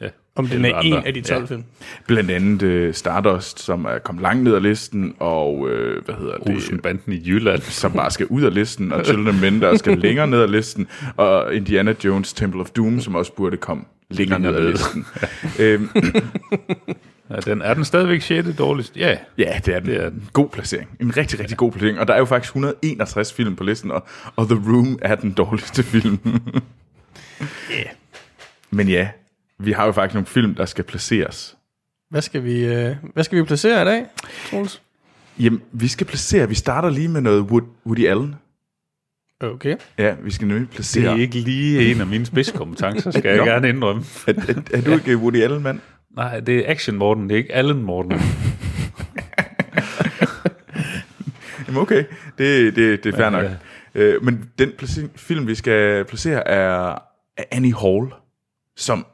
Ja. 0.00 0.08
om 0.36 0.46
den 0.46 0.64
er 0.64 0.78
11 0.78 0.98
en 0.98 1.06
af 1.06 1.14
de 1.14 1.20
12 1.20 1.40
Ja. 1.40 1.46
film. 1.46 1.64
Blandt 2.06 2.30
andet 2.30 2.62
øh, 2.62 2.94
Stardust, 2.94 3.60
som 3.60 3.84
er 3.84 3.98
kommet 3.98 4.22
langt 4.22 4.42
ned 4.44 4.54
ad 4.54 4.60
listen, 4.60 5.14
og 5.18 5.68
øh, 5.70 6.04
hvad 6.04 6.14
hedder 6.14 6.36
det? 6.36 6.54
Olsenbanden 6.54 7.12
i 7.12 7.22
Jylland. 7.26 7.62
som 7.82 7.92
bare 7.92 8.10
skal 8.10 8.26
ud 8.26 8.42
af 8.42 8.54
listen, 8.54 8.92
og 8.92 9.04
Children 9.04 9.28
of 9.28 9.40
Men, 9.40 9.62
der 9.62 9.76
skal 9.76 9.98
længere 10.06 10.26
ned 10.26 10.40
ad 10.42 10.48
listen, 10.48 10.86
og 11.16 11.54
Indiana 11.54 11.94
Jones 12.04 12.32
Temple 12.32 12.60
of 12.60 12.70
Doom, 12.70 13.00
som 13.00 13.14
også 13.14 13.32
burde 13.32 13.56
komme 13.56 13.84
længere 14.10 14.38
ned 14.38 14.54
ad 14.54 14.70
listen. 14.70 15.06
øhm, 15.60 15.88
Ja, 17.30 17.36
den, 17.36 17.62
er 17.62 17.74
den 17.74 17.84
stadigvæk 17.84 18.22
6. 18.22 18.48
dårligst? 18.58 18.96
Ja. 18.96 19.16
ja, 19.38 19.60
det 19.66 19.74
er, 19.74 19.78
den. 19.78 19.88
Det 19.88 20.04
er 20.04 20.10
den. 20.10 20.28
god 20.32 20.48
placering. 20.48 20.90
En 21.00 21.16
rigtig, 21.16 21.40
rigtig 21.40 21.56
god 21.56 21.72
placering. 21.72 22.00
Og 22.00 22.08
der 22.08 22.14
er 22.14 22.18
jo 22.18 22.24
faktisk 22.24 22.50
161 22.50 23.32
film 23.32 23.56
på 23.56 23.64
listen, 23.64 23.90
og, 23.90 24.06
og 24.36 24.46
The 24.46 24.62
Room 24.66 24.98
er 25.02 25.14
den 25.14 25.32
dårligste 25.32 25.82
film. 25.82 26.18
Yeah. 27.70 27.86
Men 28.70 28.88
ja, 28.88 29.08
vi 29.58 29.72
har 29.72 29.86
jo 29.86 29.92
faktisk 29.92 30.14
nogle 30.14 30.26
film, 30.26 30.54
der 30.54 30.64
skal 30.64 30.84
placeres. 30.84 31.56
Hvad 32.10 32.22
skal 32.22 32.44
vi, 32.44 32.64
øh, 32.64 32.96
hvad 33.14 33.24
skal 33.24 33.38
vi 33.38 33.42
placere 33.42 33.82
i 33.82 33.84
dag, 33.84 34.06
Troels? 34.50 34.82
Jamen, 35.38 35.62
vi 35.72 35.88
skal 35.88 36.06
placere, 36.06 36.48
vi 36.48 36.54
starter 36.54 36.90
lige 36.90 37.08
med 37.08 37.20
noget 37.20 37.40
Wood, 37.40 37.62
Woody 37.86 38.06
Allen. 38.06 38.34
Okay. 39.52 39.76
Ja, 39.98 40.14
vi 40.22 40.30
skal 40.30 40.46
nemlig 40.48 40.66
Det 40.68 40.74
placere. 40.74 41.12
er 41.12 41.16
ikke 41.16 41.38
lige 41.38 41.90
en 41.90 42.00
af 42.00 42.06
mine 42.06 42.26
spidskompetencer, 42.26 43.10
skal 43.10 43.36
jeg 43.36 43.46
gerne 43.46 43.68
indrømme. 43.68 44.02
Er, 44.26 44.32
er, 44.32 44.54
er 44.72 44.80
du 44.80 44.92
ikke 44.92 45.16
Woody 45.16 45.42
Allen, 45.42 45.62
mand? 45.62 45.80
Nej, 46.16 46.40
det 46.40 46.58
er 46.58 46.70
Action 46.70 46.96
Morten, 46.96 47.28
det 47.28 47.34
er 47.34 47.38
ikke 47.38 47.54
Allen 47.54 47.82
Morten. 47.82 48.12
Jamen 51.68 51.80
okay, 51.82 52.04
det, 52.38 52.76
det, 52.76 53.04
det 53.04 53.14
er 53.14 53.16
fair 53.16 53.30
nok. 53.30 53.42
ja. 53.44 53.50
Øh, 53.94 54.24
men 54.24 54.50
den 54.58 54.72
film, 55.16 55.46
vi 55.46 55.54
skal 55.54 56.04
placere, 56.04 56.48
er 56.48 56.98
er 57.36 57.44
Annie 57.52 57.74
Hall, 57.74 58.06
som, 58.76 59.06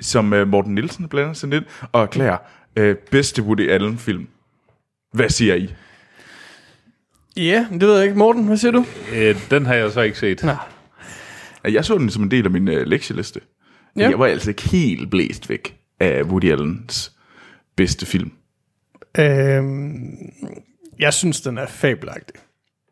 som 0.00 0.32
øh, 0.32 0.48
Morten 0.48 0.74
Nielsen 0.74 1.08
blander 1.08 1.32
sig 1.32 1.48
lidt, 1.48 1.64
og 1.92 2.02
erklærer 2.02 2.38
øh, 2.76 2.96
bedste 3.10 3.42
Woody 3.42 3.70
Allen-film. 3.70 4.28
Hvad 5.12 5.28
siger 5.28 5.54
I? 5.54 5.74
Ja, 7.38 7.66
det 7.72 7.80
ved 7.80 7.94
jeg 7.96 8.04
ikke. 8.04 8.18
Morten, 8.18 8.46
hvad 8.46 8.56
siger 8.56 8.72
du? 8.72 8.86
Øh, 9.14 9.50
den 9.50 9.66
har 9.66 9.74
jeg 9.74 9.92
så 9.92 10.00
ikke 10.00 10.18
set. 10.18 10.44
Nå. 10.44 10.52
Jeg 11.64 11.84
så 11.84 11.98
den 11.98 12.10
som 12.10 12.22
en 12.22 12.30
del 12.30 12.44
af 12.44 12.50
min 12.50 12.68
øh, 12.68 12.86
lektieliste. 12.86 13.40
Ja. 13.96 14.02
Ja. 14.02 14.08
Jeg 14.08 14.18
var 14.18 14.26
altså 14.26 14.50
ikke 14.50 14.68
helt 14.68 15.10
blæst 15.10 15.48
væk 15.50 15.76
af 16.00 16.22
Woody 16.22 16.52
Allens 16.52 17.12
bedste 17.76 18.06
film. 18.06 18.32
Øhm, 19.18 20.16
jeg 20.98 21.14
synes, 21.14 21.40
den 21.40 21.58
er 21.58 21.66
fabelagtig. 21.66 22.36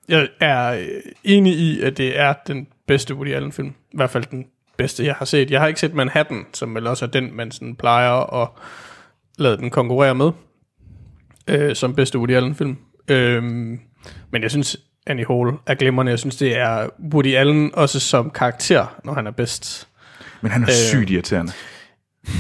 Jeg 0.08 0.28
er 0.40 0.72
øh, 0.72 0.86
enig 1.24 1.52
i, 1.52 1.80
at 1.80 1.96
det 1.96 2.18
er 2.18 2.34
den 2.46 2.66
bedste 2.86 3.14
Woody 3.14 3.32
Allen-film. 3.32 3.68
I 3.68 3.96
hvert 3.96 4.10
fald 4.10 4.24
den 4.30 4.46
bedste, 4.76 5.04
jeg 5.04 5.14
har 5.14 5.24
set. 5.24 5.50
Jeg 5.50 5.60
har 5.60 5.66
ikke 5.66 5.80
set 5.80 5.94
Manhattan, 5.94 6.44
som 6.52 6.74
vel 6.74 6.86
også 6.86 7.04
er 7.04 7.08
den, 7.08 7.36
man 7.36 7.50
sådan 7.50 7.76
plejer 7.76 8.42
at 8.42 8.48
lade 9.38 9.56
den 9.56 9.70
konkurrere 9.70 10.14
med, 10.14 10.30
øh, 11.48 11.76
som 11.76 11.94
bedste 11.94 12.18
Woody 12.18 12.32
Allen-film. 12.32 12.76
Øhm, 13.08 13.80
men 14.30 14.42
jeg 14.42 14.50
synes, 14.50 14.76
Annie 15.06 15.26
Hall 15.28 15.52
er 15.66 15.74
glimrende. 15.74 16.10
Jeg 16.10 16.18
synes, 16.18 16.36
det 16.36 16.58
er 16.58 16.88
Woody 17.12 17.34
Allen 17.34 17.70
også 17.74 18.00
som 18.00 18.30
karakter, 18.30 18.96
når 19.04 19.14
han 19.14 19.26
er 19.26 19.30
bedst. 19.30 19.88
Men 20.40 20.50
han 20.50 20.62
er 20.62 20.68
øh. 20.68 20.74
sygt 20.74 21.10
irriterende. 21.10 21.52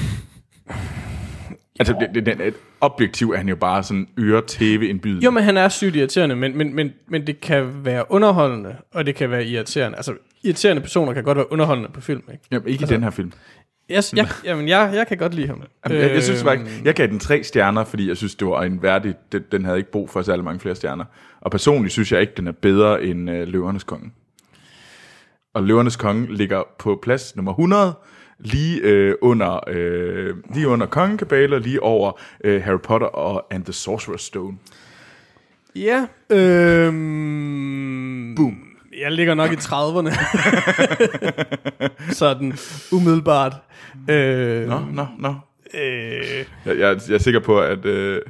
Altså, 1.78 1.94
det, 2.00 2.26
det, 2.26 2.38
det, 2.38 2.54
objektiv 2.80 3.30
er 3.30 3.36
han 3.36 3.48
jo 3.48 3.56
bare 3.56 3.82
sådan 3.82 4.08
øre-tv-indbydende. 4.18 5.24
Jo, 5.24 5.30
men 5.30 5.42
han 5.42 5.56
er 5.56 5.68
sygt 5.68 5.96
irriterende, 5.96 6.36
men, 6.36 6.58
men, 6.58 6.74
men, 6.74 6.92
men 7.08 7.26
det 7.26 7.40
kan 7.40 7.84
være 7.84 8.12
underholdende, 8.12 8.76
og 8.92 9.06
det 9.06 9.14
kan 9.14 9.30
være 9.30 9.44
irriterende. 9.44 9.96
Altså, 9.96 10.14
irriterende 10.42 10.82
personer 10.82 11.12
kan 11.12 11.24
godt 11.24 11.36
være 11.36 11.52
underholdende 11.52 11.90
på 11.92 12.00
film, 12.00 12.22
ikke? 12.32 12.44
Jamen, 12.50 12.68
ikke 12.68 12.82
altså, 12.82 12.94
i 12.94 12.96
den 12.96 13.02
her 13.02 13.10
film. 13.10 13.32
Jeg, 13.88 14.02
jeg, 14.16 14.28
jamen, 14.44 14.68
jeg, 14.68 14.90
jeg 14.94 15.06
kan 15.06 15.18
godt 15.18 15.34
lide 15.34 15.46
ham. 15.46 15.62
Jamen, 15.88 16.02
jeg, 16.02 16.14
jeg 16.14 16.22
synes 16.22 16.40
Øhm, 16.40 16.46
faktisk, 16.46 16.84
jeg 16.84 16.94
gav 16.94 17.06
den 17.06 17.18
tre 17.18 17.42
stjerner, 17.42 17.84
fordi 17.84 18.08
jeg 18.08 18.16
synes, 18.16 18.34
det 18.34 18.48
var 18.48 18.62
en 18.62 18.82
værdig, 18.82 19.14
den, 19.32 19.44
den 19.52 19.64
havde 19.64 19.78
ikke 19.78 19.90
brug 19.90 20.10
for 20.10 20.22
særlig 20.22 20.44
mange 20.44 20.60
flere 20.60 20.74
stjerner. 20.74 21.04
Og 21.40 21.50
personligt 21.50 21.92
synes 21.92 22.12
jeg 22.12 22.20
ikke, 22.20 22.32
den 22.36 22.46
er 22.46 22.52
bedre 22.52 23.04
end 23.04 23.30
øh, 23.30 23.48
Løvernes 23.48 23.84
Konge. 23.84 24.10
Og 25.54 25.62
Løvernes 25.62 25.96
Konge 25.96 26.34
ligger 26.34 26.62
på 26.78 26.98
plads 27.02 27.36
nummer 27.36 27.52
100, 27.52 27.94
lige 28.38 28.80
øh, 28.80 29.14
under 29.22 29.60
øh, 29.68 30.34
lige 30.54 30.68
under 30.68 30.86
Kongekabale, 30.86 31.58
lige 31.58 31.82
over 31.82 32.20
øh, 32.44 32.62
Harry 32.62 32.78
Potter 32.82 33.06
og 33.06 33.46
And 33.50 33.64
the 33.64 33.72
Sorcerer's 33.72 34.26
Stone. 34.26 34.56
Ja. 35.76 36.06
Øhm, 36.30 38.34
Boom. 38.36 38.65
Jeg 39.00 39.12
ligger 39.12 39.34
nok 39.34 39.52
i 39.52 39.56
30'erne. 39.56 40.14
Sådan, 42.14 42.52
umiddelbart. 42.92 43.52
Øh, 44.10 44.68
Nå, 44.68 44.78
nå, 44.92 45.06
nå. 45.18 45.34
øh, 45.74 46.44
Jeg, 46.66 46.78
jeg, 46.78 47.00
jeg 47.08 47.14
er 47.14 47.18
sikker 47.18 47.40
på, 47.40 47.60
at 47.60 47.84
øh, 47.84 48.22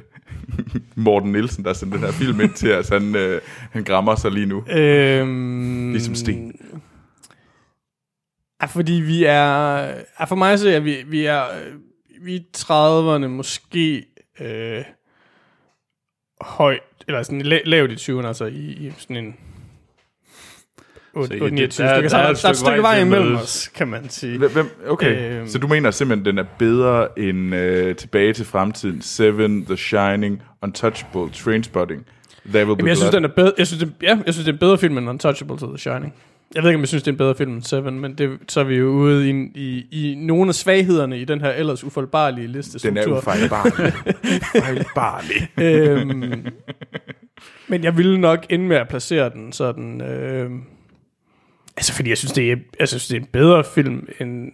Morten 0.95 1.31
Nielsen, 1.31 1.63
der 1.65 1.73
sendte 1.73 1.97
den 1.97 2.05
her 2.05 2.11
film 2.11 2.41
ind 2.41 2.53
til 2.53 2.73
os, 2.75 2.89
han, 2.89 3.15
øh, 3.15 3.41
han 3.71 3.83
grammer 3.83 4.15
sig 4.15 4.31
lige 4.31 4.45
nu. 4.45 4.63
øhm, 4.71 5.91
Ligesom 5.91 6.15
sten. 6.15 6.53
Ja, 8.61 8.65
fordi 8.65 8.91
vi 8.93 9.23
er... 9.23 9.77
Ja, 10.19 10.23
for 10.27 10.35
mig 10.35 10.59
så 10.59 10.69
er 10.69 10.79
vi, 10.79 10.95
vi 11.07 11.25
er... 11.25 11.43
Vi 12.21 12.35
er 12.35 12.39
i 12.39 12.45
30'erne 12.57 13.27
måske 13.27 14.05
øh, 14.41 14.83
højt, 16.41 16.79
eller 17.07 17.23
sådan 17.23 17.41
la- 17.41 17.63
lavt 17.69 17.91
i 17.91 18.11
20'erne, 18.11 18.27
altså 18.27 18.45
i, 18.45 18.55
i 18.57 18.93
sådan 18.97 19.15
en... 19.25 19.35
8, 21.17 21.27
Så 21.27 21.33
8, 21.33 21.45
det- 21.45 21.53
29 21.53 21.87
der- 21.87 21.93
stykker. 21.95 22.09
der 22.09 22.17
er 22.17 22.21
Der, 22.23 22.29
et 22.31 22.41
der 22.41 22.47
er 22.47 22.51
et 22.51 22.57
stykke 22.57 22.69
stykke 22.71 22.81
vej 22.81 22.95
til 22.99 23.05
imellem 23.05 23.35
os, 23.35 23.67
kan 23.75 23.87
man 23.87 24.09
sige. 24.09 24.37
Hvem- 24.37 24.69
okay, 24.87 25.39
Øhm. 25.39 25.47
så 25.47 25.57
du 25.59 25.67
mener 25.67 25.91
simpelthen, 25.91 26.25
den 26.25 26.37
er 26.37 26.43
bedre 26.59 27.19
end 27.19 27.55
øh, 27.55 27.95
Tilbage 27.95 28.33
til 28.33 28.45
fremtiden, 28.45 29.01
Seven, 29.01 29.65
The 29.65 29.77
Shining, 29.77 30.41
Untouchable, 30.63 31.29
Trainspotting, 31.33 32.05
There 32.53 32.65
Will 32.65 32.75
Be 32.75 32.79
Jamen, 32.79 32.87
jeg 32.87 32.97
synes, 32.97 33.09
Blood? 33.09 33.21
den 33.21 33.29
er 33.29 33.33
bedre, 33.35 33.51
jeg 33.57 33.67
synes, 33.67 33.83
det, 33.83 33.93
ja, 34.01 34.17
jeg 34.25 34.33
synes, 34.33 34.45
det 34.45 34.47
er 34.51 34.53
en 34.55 34.59
bedre 34.59 34.77
film 34.77 34.97
end 34.97 35.09
Untouchable 35.09 35.57
to 35.57 35.67
The 35.67 35.77
Shining. 35.77 36.13
Jeg 36.55 36.63
ved 36.63 36.69
ikke, 36.69 36.75
om 36.77 36.81
jeg 36.81 36.87
synes, 36.87 37.03
det 37.03 37.07
er 37.07 37.13
en 37.13 37.17
bedre 37.17 37.35
film 37.35 37.53
end 37.53 37.63
Seven, 37.63 37.99
men 37.99 38.13
det, 38.17 38.29
så 38.47 38.59
er 38.59 38.63
vi 38.63 38.75
jo 38.75 38.87
ude 38.87 39.29
i, 39.29 39.33
i, 39.55 39.85
i 39.91 40.15
nogle 40.15 40.49
af 40.49 40.55
svaghederne 40.55 41.19
i 41.19 41.25
den 41.25 41.41
her 41.41 41.49
ellers 41.51 41.83
ufoldbarlige 41.83 42.47
liste. 42.47 42.89
Den 42.89 42.97
er 42.97 43.07
ufejlbarlig. 43.07 43.93
Ufejlbarlig. 44.55 45.49
øhm, 45.61 46.45
men 47.67 47.83
jeg 47.83 47.97
ville 47.97 48.17
nok 48.17 48.45
ende 48.49 48.65
med 48.65 48.77
at 48.77 48.87
placere 48.87 49.29
den 49.29 49.51
sådan... 49.53 50.01
Øh, 50.01 50.49
altså, 51.77 51.93
fordi 51.93 52.09
jeg 52.09 52.17
synes, 52.17 52.31
det 52.31 52.51
er, 52.51 52.55
jeg 52.79 52.87
synes, 52.87 53.07
det 53.07 53.15
er 53.15 53.19
en 53.21 53.27
bedre 53.33 53.63
film 53.75 54.07
end, 54.19 54.51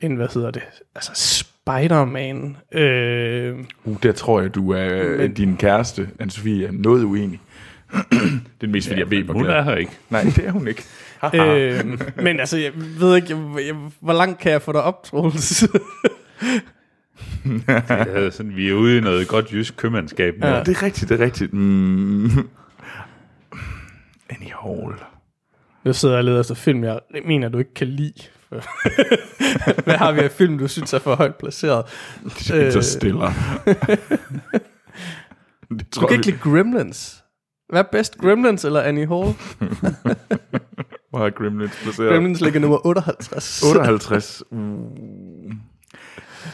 end 0.00 0.16
hvad 0.16 0.28
hedder 0.34 0.50
det? 0.50 0.62
Altså, 0.94 1.10
Spider-Man. 1.14 2.56
Øh, 2.72 3.58
Uh, 3.84 3.96
der 4.02 4.12
tror 4.12 4.40
jeg, 4.40 4.54
du 4.54 4.70
er 4.70 5.04
Men... 5.08 5.16
Men- 5.18 5.34
din 5.34 5.56
kæreste, 5.56 6.08
Anne-Sophie, 6.22 6.66
er 6.66 6.72
noget 6.72 7.04
uenig. 7.04 7.40
det 8.60 8.66
er 8.66 8.66
mest, 8.66 8.88
fordi 8.88 9.00
jeg 9.00 9.10
ved, 9.10 9.22
hvor 9.22 9.34
Hun 9.34 9.42
glad. 9.44 9.54
er 9.54 9.62
her 9.62 9.74
ikke. 9.76 9.92
Nej, 10.10 10.22
det 10.22 10.38
er 10.46 10.50
hun 10.50 10.68
ikke. 10.68 10.84
Øh, 11.34 11.84
men 12.22 12.40
altså, 12.40 12.58
jeg 12.58 12.72
ved 12.74 13.16
ikke, 13.16 13.28
jeg, 13.30 13.66
jeg, 13.66 13.74
hvor 14.00 14.12
langt 14.12 14.38
kan 14.38 14.52
jeg 14.52 14.62
få 14.62 14.72
dig 14.72 14.82
op, 14.82 15.04
Troels? 15.04 15.64
Ja, 17.68 18.30
sådan, 18.30 18.56
vi 18.56 18.68
er 18.68 18.74
ude 18.74 18.96
i 18.98 19.00
noget 19.00 19.28
godt 19.28 19.52
jysk 19.52 19.76
købmandskab. 19.76 20.34
Ja. 20.42 20.60
Det 20.62 20.76
er 20.76 20.82
rigtigt, 20.82 21.08
det 21.08 21.20
er 21.20 21.24
rigtigt. 21.24 21.52
Mm. 21.54 22.24
Annie 24.30 24.52
Hall. 24.62 24.94
Nu 25.84 25.92
sidder 25.92 26.14
jeg 26.14 26.18
og 26.18 26.24
leder 26.24 26.40
efter 26.40 26.54
film, 26.54 26.84
jeg 26.84 27.00
mener, 27.24 27.48
du 27.48 27.58
ikke 27.58 27.74
kan 27.74 27.86
lide. 27.86 28.22
Hvad 29.84 29.94
har 29.96 30.12
vi 30.12 30.20
af 30.20 30.30
film, 30.30 30.58
du 30.58 30.68
synes 30.68 30.92
er 30.92 30.98
for 30.98 31.14
højt 31.14 31.36
placeret? 31.36 31.84
Interstellar. 32.54 33.32
det 35.68 35.70
Du 35.70 35.84
tror 35.92 36.06
kan 36.06 36.16
ikke 36.16 36.26
lide 36.26 36.38
Gremlins. 36.38 37.24
Hvad 37.68 37.80
er 37.80 37.88
bedst, 37.92 38.18
Gremlins 38.18 38.64
eller 38.64 38.80
Annie 38.80 39.06
Hall? 39.06 39.24
Hvor 41.10 41.18
har 41.18 41.30
Gremlins 41.30 41.80
placeret? 41.82 42.10
Gremlins 42.12 42.40
ligger 42.40 42.60
nummer 42.60 42.86
58. 42.86 43.62
58. 43.62 44.42
Uh. 44.50 44.58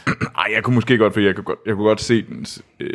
Ej, 0.39 0.47
jeg 0.55 0.65
kunne 0.65 0.75
måske 0.75 0.99
godt, 0.99 1.13
for 1.13 1.21
jeg 1.21 1.35
kunne 1.35 1.45
godt, 1.45 1.59
jeg 1.67 1.75
kunne 1.75 1.89
godt 1.89 2.01
se 2.01 2.23
dens 2.23 2.63
øh, 2.81 2.91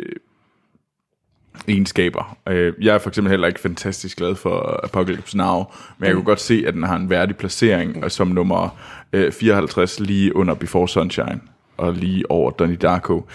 egenskaber. 1.68 2.36
Øh, 2.48 2.72
jeg 2.80 2.94
er 2.94 2.98
for 2.98 3.08
eksempel 3.08 3.30
heller 3.30 3.48
ikke 3.48 3.60
fantastisk 3.60 4.16
glad 4.16 4.34
for 4.34 4.80
Apocalypse 4.84 5.36
Now, 5.36 5.64
men 5.98 6.06
jeg 6.06 6.14
kunne 6.14 6.24
godt 6.24 6.40
se, 6.40 6.64
at 6.66 6.74
den 6.74 6.82
har 6.82 6.96
en 6.96 7.10
værdig 7.10 7.36
placering, 7.36 8.10
som 8.10 8.28
nummer 8.28 8.68
øh, 9.12 9.32
54 9.32 10.00
lige 10.00 10.36
under 10.36 10.54
Before 10.54 10.88
Sunshine. 10.88 11.40
og 11.76 11.92
lige 11.92 12.30
over 12.30 12.50
Donnie 12.50 12.76
Darko. 12.76 13.28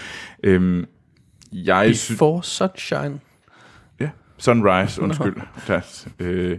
Øhm, 0.44 0.86
jeg. 1.54 1.88
Before 1.88 2.44
Sunshine. 2.44 3.20
Ja, 4.00 4.10
Sunrise, 4.38 5.02
undskyld. 5.02 5.36
Plads. 5.66 6.08
Øh, 6.20 6.58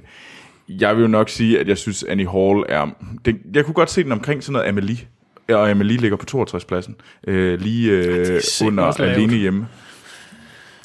jeg 0.69 0.97
vil 0.97 1.03
jo 1.03 1.09
nok 1.09 1.29
sige, 1.29 1.61
at 1.61 1.69
jeg 1.69 1.79
synes, 1.79 2.03
Annie 2.03 2.29
Hall 2.29 2.65
er... 2.69 2.87
Jeg 3.55 3.65
kunne 3.65 3.75
godt 3.75 3.91
se 3.91 4.05
den 4.05 4.13
omkring 4.13 4.43
sådan 4.43 4.53
noget 4.53 4.69
Amelie. 4.69 4.99
Og 5.49 5.71
Amelie 5.71 5.97
ligger 5.97 6.17
på 6.17 6.25
62 6.25 6.65
pladsen. 6.65 6.97
Øh, 7.27 7.61
lige 7.61 7.91
øh, 7.91 8.41
under. 8.67 9.01
Alene 9.01 9.35
Hjemme. 9.37 9.67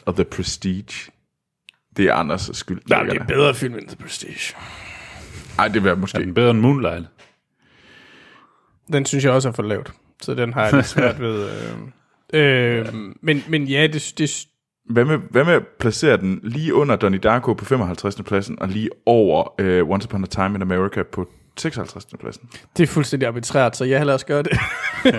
Og 0.08 0.16
The 0.16 0.24
Prestige. 0.24 1.12
Det 1.98 2.06
er 2.06 2.14
Anders 2.14 2.50
skyld. 2.54 2.82
Nej, 2.90 3.04
det 3.04 3.18
er 3.18 3.26
bedre 3.26 3.54
film 3.54 3.74
end 3.74 3.88
The 3.88 3.98
Prestige. 3.98 4.56
Ej, 5.60 5.68
det 5.68 5.84
vil 5.84 5.90
jeg 5.90 5.96
Er 5.96 6.00
måske. 6.00 6.20
den 6.20 6.34
bedre 6.34 6.52
end 6.52 6.60
Moonlight? 6.60 7.06
Den 8.92 9.06
synes 9.06 9.24
jeg 9.26 9.32
også 9.34 9.50
er 9.50 9.54
for 9.54 9.64
lavt. 9.64 9.94
Så 10.22 10.34
den 10.34 10.54
har 10.54 10.64
jeg 10.64 10.74
lidt 10.74 10.86
svært 10.86 11.20
ved. 11.20 11.50
Øh, 12.34 12.80
øh, 12.80 12.94
men, 13.22 13.44
men 13.50 13.64
ja, 13.64 13.88
det, 13.88 14.14
det, 14.18 14.48
Hvad 14.90 15.06
med, 15.06 15.18
hvad 15.30 15.46
med 15.46 15.54
at 15.54 15.64
placere 15.80 16.18
den 16.18 16.40
lige 16.44 16.74
under 16.74 16.96
Donnie 16.96 17.20
Darko 17.20 17.54
på 17.54 17.66
55. 17.66 18.16
pladsen, 18.26 18.62
og 18.62 18.68
lige 18.68 18.90
over 19.06 19.62
uh, 19.62 19.90
Once 19.90 20.08
Upon 20.08 20.24
a 20.24 20.28
Time 20.28 20.56
in 20.56 20.62
America 20.62 21.04
på 21.04 21.30
56. 21.62 22.06
pladsen? 22.20 22.50
det 22.78 22.84
er 22.84 22.88
fuldstændig 22.88 23.28
arbitrært, 23.28 23.78
så 23.78 23.86
jeg 23.86 24.06
lad 24.06 24.14
os 24.16 24.24
gøre 24.24 24.44
det. 24.44 24.52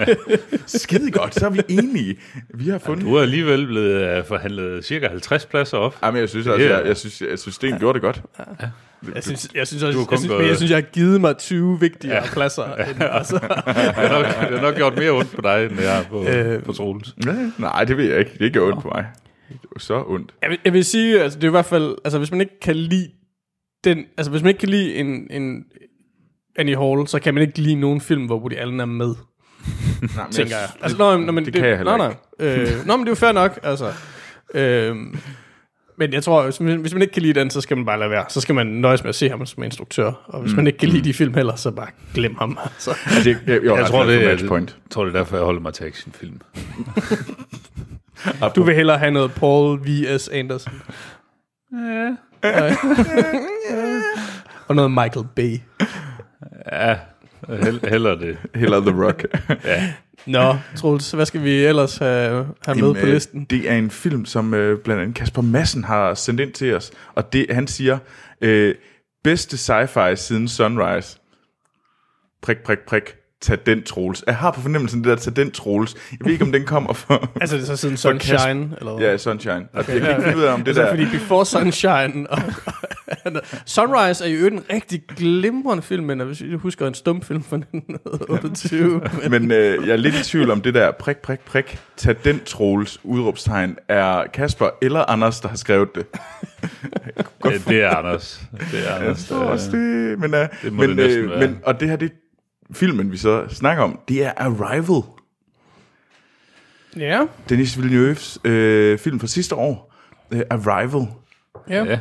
Skide 0.66 1.10
godt, 1.10 1.34
så 1.34 1.46
er 1.46 1.50
vi 1.50 1.60
enige. 1.68 2.16
Vi 2.54 2.68
har 2.68 2.78
fundet... 2.78 3.04
Du 3.04 3.14
er 3.14 3.22
alligevel 3.22 3.66
blevet 3.66 4.18
uh, 4.20 4.26
forhandlet 4.26 4.84
cirka 4.84 5.08
50 5.08 5.46
pladser 5.46 5.78
op. 5.78 5.96
Jamen, 6.02 6.20
jeg 6.20 6.28
synes 6.28 6.46
også, 6.46 6.62
Det 6.64 6.72
er- 6.72 6.78
jeg, 6.78 6.86
jeg 6.86 6.96
synes, 6.96 7.20
jeg 7.30 7.38
synes, 7.38 7.54
Sten 7.54 7.78
gjorde 7.78 7.94
det 7.94 8.02
godt. 8.02 8.22
Jeg 9.14 9.22
synes, 9.24 9.48
jeg 9.54 9.66
synes, 9.66 9.82
også, 9.82 9.98
har 9.98 10.10
jeg 10.10 10.18
synes, 10.18 10.48
jeg, 10.48 10.56
synes, 10.56 10.70
jeg 10.70 10.76
har 10.76 10.82
givet 10.92 11.20
mig 11.20 11.36
20 11.36 11.80
vigtigere 11.80 12.16
ja. 12.24 12.30
pladser. 12.32 12.74
End, 12.90 13.02
altså, 13.02 13.34
Det 13.66 13.74
har 13.94 14.08
nok, 14.08 14.24
det 14.26 14.58
har 14.58 14.60
nok 14.62 14.74
gjort 14.76 14.98
mere 14.98 15.10
ondt 15.10 15.30
på 15.36 15.40
dig, 15.42 15.64
end 15.66 15.76
det 15.76 15.88
er 15.88 16.02
på, 16.10 16.24
Øh. 16.28 16.62
på 16.62 16.72
Troels. 16.72 17.14
Ja, 17.26 17.50
nej, 17.58 17.84
det 17.84 17.96
ved 17.96 18.04
jeg 18.10 18.18
ikke. 18.18 18.30
Det 18.38 18.52
gjorde 18.52 18.72
ondt 18.72 18.82
på 18.82 18.88
mig. 18.94 19.06
Det 19.48 19.58
var 19.74 19.78
så 19.78 20.04
ondt. 20.06 20.34
jeg, 20.42 20.50
vil, 20.50 20.58
jeg 20.64 20.72
vil 20.72 20.84
sige, 20.84 21.20
altså, 21.22 21.38
det 21.38 21.44
er 21.44 21.48
i 21.48 21.50
hvert 21.50 21.64
fald, 21.66 21.94
altså, 22.04 22.18
hvis 22.18 22.30
man 22.30 22.40
ikke 22.40 22.60
kan 22.60 22.76
lide 22.76 23.08
den, 23.84 23.98
altså, 24.18 24.30
hvis 24.30 24.42
man 24.42 24.48
ikke 24.48 24.58
kan 24.60 24.68
lide 24.68 24.94
en, 24.94 25.26
en 25.30 25.64
Annie 26.58 26.76
Hall, 26.76 27.08
så 27.08 27.18
kan 27.18 27.34
man 27.34 27.42
ikke 27.42 27.58
lide 27.58 27.74
nogen 27.74 28.00
film, 28.00 28.26
hvor 28.26 28.38
Woody 28.38 28.56
Allen 28.56 28.80
er 28.80 28.84
med, 28.84 29.14
Nej, 30.16 30.24
men 30.24 30.32
tænker 30.32 30.56
jeg. 30.56 30.68
Altså, 30.82 30.98
nå, 30.98 31.16
nå, 31.16 31.32
men 31.32 31.44
det 31.44 31.52
kan 31.52 31.64
jeg 31.64 31.76
heller 31.76 31.96
nej, 31.96 32.14
nej. 32.40 32.46
Øh, 32.48 32.86
nå, 32.86 32.96
men 32.96 33.06
det 33.06 33.08
er 33.08 33.10
jo 33.10 33.14
fair 33.14 33.32
nok, 33.32 33.58
altså. 33.62 33.92
Øh, 34.54 34.96
men 35.98 36.12
jeg 36.12 36.22
tror, 36.22 36.44
hvis 36.44 36.60
man, 36.60 36.80
hvis 36.80 36.92
man 36.92 37.02
ikke 37.02 37.12
kan 37.12 37.22
lide 37.22 37.40
den, 37.40 37.50
så 37.50 37.60
skal 37.60 37.76
man 37.76 37.86
bare 37.86 37.98
lade 37.98 38.10
være. 38.10 38.24
Så 38.28 38.40
skal 38.40 38.54
man 38.54 38.66
nøjes 38.66 39.02
med 39.02 39.08
at 39.08 39.14
se 39.14 39.28
ham 39.28 39.46
som 39.46 39.62
instruktør. 39.62 40.12
Og 40.26 40.40
hvis 40.40 40.52
mm. 40.52 40.56
man 40.56 40.66
ikke 40.66 40.78
kan 40.78 40.88
lide 40.88 41.04
de 41.04 41.14
film 41.14 41.34
heller, 41.34 41.56
så 41.56 41.70
bare 41.70 41.88
glem 42.14 42.36
ham. 42.38 42.58
Altså. 42.64 42.90
Altså, 43.06 43.30
jeg, 43.30 43.38
jeg, 43.46 43.64
jeg, 43.64 43.76
Jeg 43.76 43.86
tror, 43.86 44.04
det 44.04 44.24
er, 44.24 44.28
matchpoint. 44.28 44.70
jeg 44.84 44.90
tror, 44.90 45.04
det 45.04 45.14
er 45.14 45.18
derfor, 45.18 45.36
jeg 45.36 45.44
holder 45.44 45.60
mig 45.60 45.74
til 45.74 45.84
actionfilm. 45.84 46.40
Du 48.56 48.62
vil 48.62 48.74
hellere 48.74 48.98
have 48.98 49.10
noget 49.10 49.32
Paul 49.32 49.80
V.S. 49.80 50.28
Anderson. 50.28 50.72
Ja. 51.72 52.16
og 54.68 54.76
noget 54.76 54.90
Michael 54.90 55.26
Bay. 55.36 55.58
Ja, 56.72 56.98
hell, 57.48 57.80
heller 57.88 58.14
det. 58.14 58.38
Heller 58.54 58.80
The 58.80 59.04
Rock. 59.04 59.24
Nå, 60.26 60.56
Troels, 60.76 61.10
hvad 61.10 61.26
skal 61.26 61.42
vi 61.42 61.64
ellers 61.64 61.96
have, 61.96 62.46
have 62.66 62.78
med 62.78 62.94
på 62.94 63.06
øh, 63.06 63.12
listen? 63.12 63.44
Det 63.44 63.70
er 63.70 63.74
en 63.74 63.90
film, 63.90 64.24
som 64.24 64.54
øh, 64.54 64.78
blandt 64.78 65.02
andet 65.02 65.16
Kasper 65.16 65.42
Madsen 65.42 65.84
har 65.84 66.14
sendt 66.14 66.40
ind 66.40 66.52
til 66.52 66.74
os. 66.74 66.90
Og 67.14 67.32
det, 67.32 67.46
han 67.50 67.66
siger, 67.66 67.98
øh, 68.40 68.74
bedste 69.24 69.56
sci-fi 69.56 70.14
siden 70.14 70.48
Sunrise. 70.48 71.18
Prik, 72.42 72.58
prik, 72.58 72.78
prik. 72.78 73.17
Tag 73.40 73.58
den, 73.66 73.82
Troels. 73.82 74.24
Jeg 74.26 74.36
har 74.36 74.50
på 74.50 74.60
fornemmelsen, 74.60 75.04
det 75.04 75.08
der 75.08 75.16
tag 75.16 75.36
den, 75.36 75.50
Troels. 75.50 75.94
Jeg 76.10 76.18
ved 76.24 76.32
ikke, 76.32 76.44
om 76.44 76.52
den 76.52 76.64
kommer 76.64 76.92
fra... 76.92 77.28
Altså, 77.40 77.56
det 77.56 77.62
er 77.62 77.66
så 77.66 77.76
siden 77.76 77.94
Kasper- 77.96 78.18
Sunshine? 78.18 78.76
Eller 78.78 78.96
hvad? 78.96 79.06
Ja, 79.06 79.16
Sunshine. 79.16 79.68
Og 79.72 79.76
jeg 79.76 79.84
kan 79.84 79.94
ikke 79.94 80.22
finde 80.22 80.36
ud 80.36 80.42
af, 80.42 80.52
om 80.52 80.60
det 80.64 80.68
altså, 80.68 80.82
der... 80.82 80.90
fordi 80.90 81.04
Before 81.04 81.46
Sunshine 81.46 82.30
og, 82.30 82.38
Sunrise 83.66 84.24
er 84.24 84.28
jo 84.28 84.46
en 84.46 84.64
rigtig 84.72 85.02
glimrende 85.16 85.82
film, 85.82 86.04
men 86.04 86.20
hvis 86.20 86.40
jeg 86.40 86.58
husker 86.58 86.86
en 86.86 86.94
stumfilm 86.94 87.42
fra 87.42 87.56
1928. 87.56 89.00
Men, 89.22 89.30
Men 89.30 89.50
øh, 89.50 89.86
jeg 89.86 89.92
er 89.92 89.96
lidt 89.96 90.14
i 90.14 90.24
tvivl 90.24 90.50
om 90.50 90.60
det 90.60 90.74
der 90.74 90.90
prik, 90.90 91.16
prik, 91.16 91.40
prik, 91.40 91.78
tag 91.96 92.16
den 92.24 92.40
Troels 92.46 93.00
udråbstegn, 93.04 93.76
er 93.88 94.24
Kasper 94.34 94.68
eller 94.82 95.10
Anders, 95.10 95.40
der 95.40 95.48
har 95.48 95.56
skrevet 95.56 95.88
det. 95.94 96.06
Ja, 97.44 97.50
det 97.68 97.82
er 97.82 97.90
Anders. 97.90 98.42
Det 98.72 98.88
er 98.88 98.94
Anders. 98.94 99.18
Så 99.18 99.34
også 99.34 99.70
det, 99.70 100.18
men, 100.18 100.34
uh, 100.34 100.40
det 100.62 100.72
må 100.72 100.86
men, 100.86 100.98
det 100.98 101.10
øh, 101.16 101.38
men, 101.38 101.58
og 101.64 101.80
det 101.80 101.88
her, 101.88 101.96
det 101.96 102.12
filmen, 102.72 103.12
vi 103.12 103.16
så 103.16 103.44
snakker 103.48 103.82
om, 103.84 104.00
det 104.08 104.24
er 104.24 104.32
Arrival. 104.36 105.02
ja, 106.96 107.26
Denis 107.48 107.76
Villeneuve's 107.76 108.38
øh, 108.48 108.98
film 108.98 109.20
fra 109.20 109.26
sidste 109.26 109.54
år. 109.54 109.94
Øh, 110.30 110.40
Arrival. 110.50 111.06
ja. 111.68 111.84
Ja. 111.84 111.98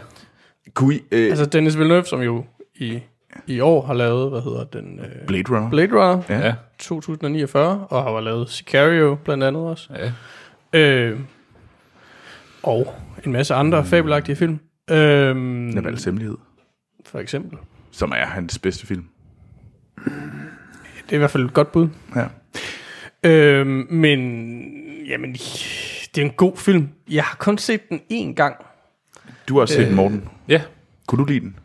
Kunne 0.74 0.95
I, 0.95 1.01
øh, 1.11 1.30
Altså 1.30 1.45
Dennis 1.45 1.78
Villeneuve, 1.78 2.05
som 2.05 2.22
jo 2.22 2.45
i, 2.76 2.99
i 3.47 3.59
år 3.59 3.86
har 3.86 3.93
lavet, 3.93 4.30
hvad 4.30 4.41
hedder 4.41 4.63
den? 4.63 4.99
Øh, 4.99 5.28
Blade 5.28 5.43
Runner. 5.49 5.70
Blade 5.70 5.91
Runner 5.91 6.24
Ja. 6.30 6.39
Ja. 6.47 6.55
2049, 6.80 7.88
og 7.89 8.03
har 8.03 8.20
lavet 8.20 8.49
Sicario 8.49 9.18
blandt 9.24 9.43
andet 9.43 9.63
også. 9.63 9.89
ja. 10.74 10.80
Øh, 10.80 11.20
og 12.63 12.95
en 13.26 13.32
masse 13.32 13.53
andre 13.53 13.86
fabelagtige 13.86 14.36
film. 14.36 14.59
Øh, 14.89 15.36
Navals 15.36 16.03
Hemmelighed, 16.03 16.38
for 17.05 17.20
eksempel. 17.20 17.57
som 17.91 18.11
er 18.11 18.26
hans 18.26 18.59
bedste 18.59 18.88
film. 18.88 19.05
Det 21.10 21.12
er 21.12 21.16
i 21.16 21.18
hvert 21.18 21.32
fald 21.32 21.45
et 21.45 21.53
godt 21.53 21.72
bud. 21.72 21.88
Ja. 22.16 22.26
Øh, 23.30 23.68
men, 23.89 24.20
jamen, 25.08 25.34
det 25.34 26.18
er 26.18 26.22
en 26.22 26.32
god 26.32 26.58
film. 26.58 26.89
Jeg 27.10 27.24
har 27.24 27.36
kun 27.39 27.58
set 27.58 27.89
den 27.89 28.01
én 28.14 28.34
gang. 28.34 28.55
Du 29.49 29.60
har 29.60 29.66
set 29.66 29.88
den, 29.88 29.95
Morten. 29.95 30.24
ja. 30.47 30.62
Kunne 31.08 31.20
du 31.26 31.26
lide 31.32 31.39
den? 31.39 31.55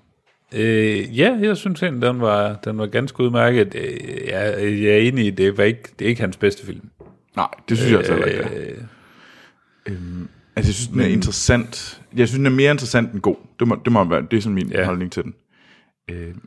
Øh, 0.55 1.18
ja, 1.18 1.36
jeg 1.40 1.57
synes 1.57 1.82
egentlig, 1.82 2.09
den 2.09 2.20
var, 2.20 2.55
den 2.64 2.78
var 2.78 2.86
ganske 2.86 3.20
udmærket. 3.22 3.74
Øh, 3.74 4.28
jeg, 4.28 4.55
jeg 4.82 4.93
er 4.93 4.97
enig 4.99 5.26
i, 5.26 5.30
det 5.30 5.59
var 5.59 5.64
ikke, 5.64 5.82
det 5.99 6.05
er 6.05 6.09
ikke 6.09 6.20
hans 6.20 6.36
bedste 6.36 6.66
film. 6.66 6.88
Nej, 7.36 7.47
det 7.68 7.78
synes 7.78 7.90
jeg 7.90 7.99
altså 7.99 8.12
heller 8.12 8.28
ikke. 8.28 8.43
det 8.43 8.78
er. 9.86 9.93
Øh, 9.93 9.97
Altså, 10.57 10.68
jeg 10.70 10.74
synes, 10.74 10.88
den 10.88 11.01
er 11.01 11.07
interessant. 11.07 12.01
Jeg 12.16 12.28
synes, 12.28 12.38
den 12.38 12.47
er 12.47 12.51
mere 12.51 12.70
interessant 12.70 13.12
end 13.12 13.20
god. 13.20 13.36
Det 13.61 13.68
må, 13.68 13.78
det 13.84 13.93
må 13.93 14.05
være, 14.05 14.26
det 14.30 14.36
er 14.36 14.40
sådan 14.40 14.55
min 14.55 14.68
Ja. 14.72 14.84
holdning 14.84 15.12
til 15.12 15.22
den. 15.22 15.34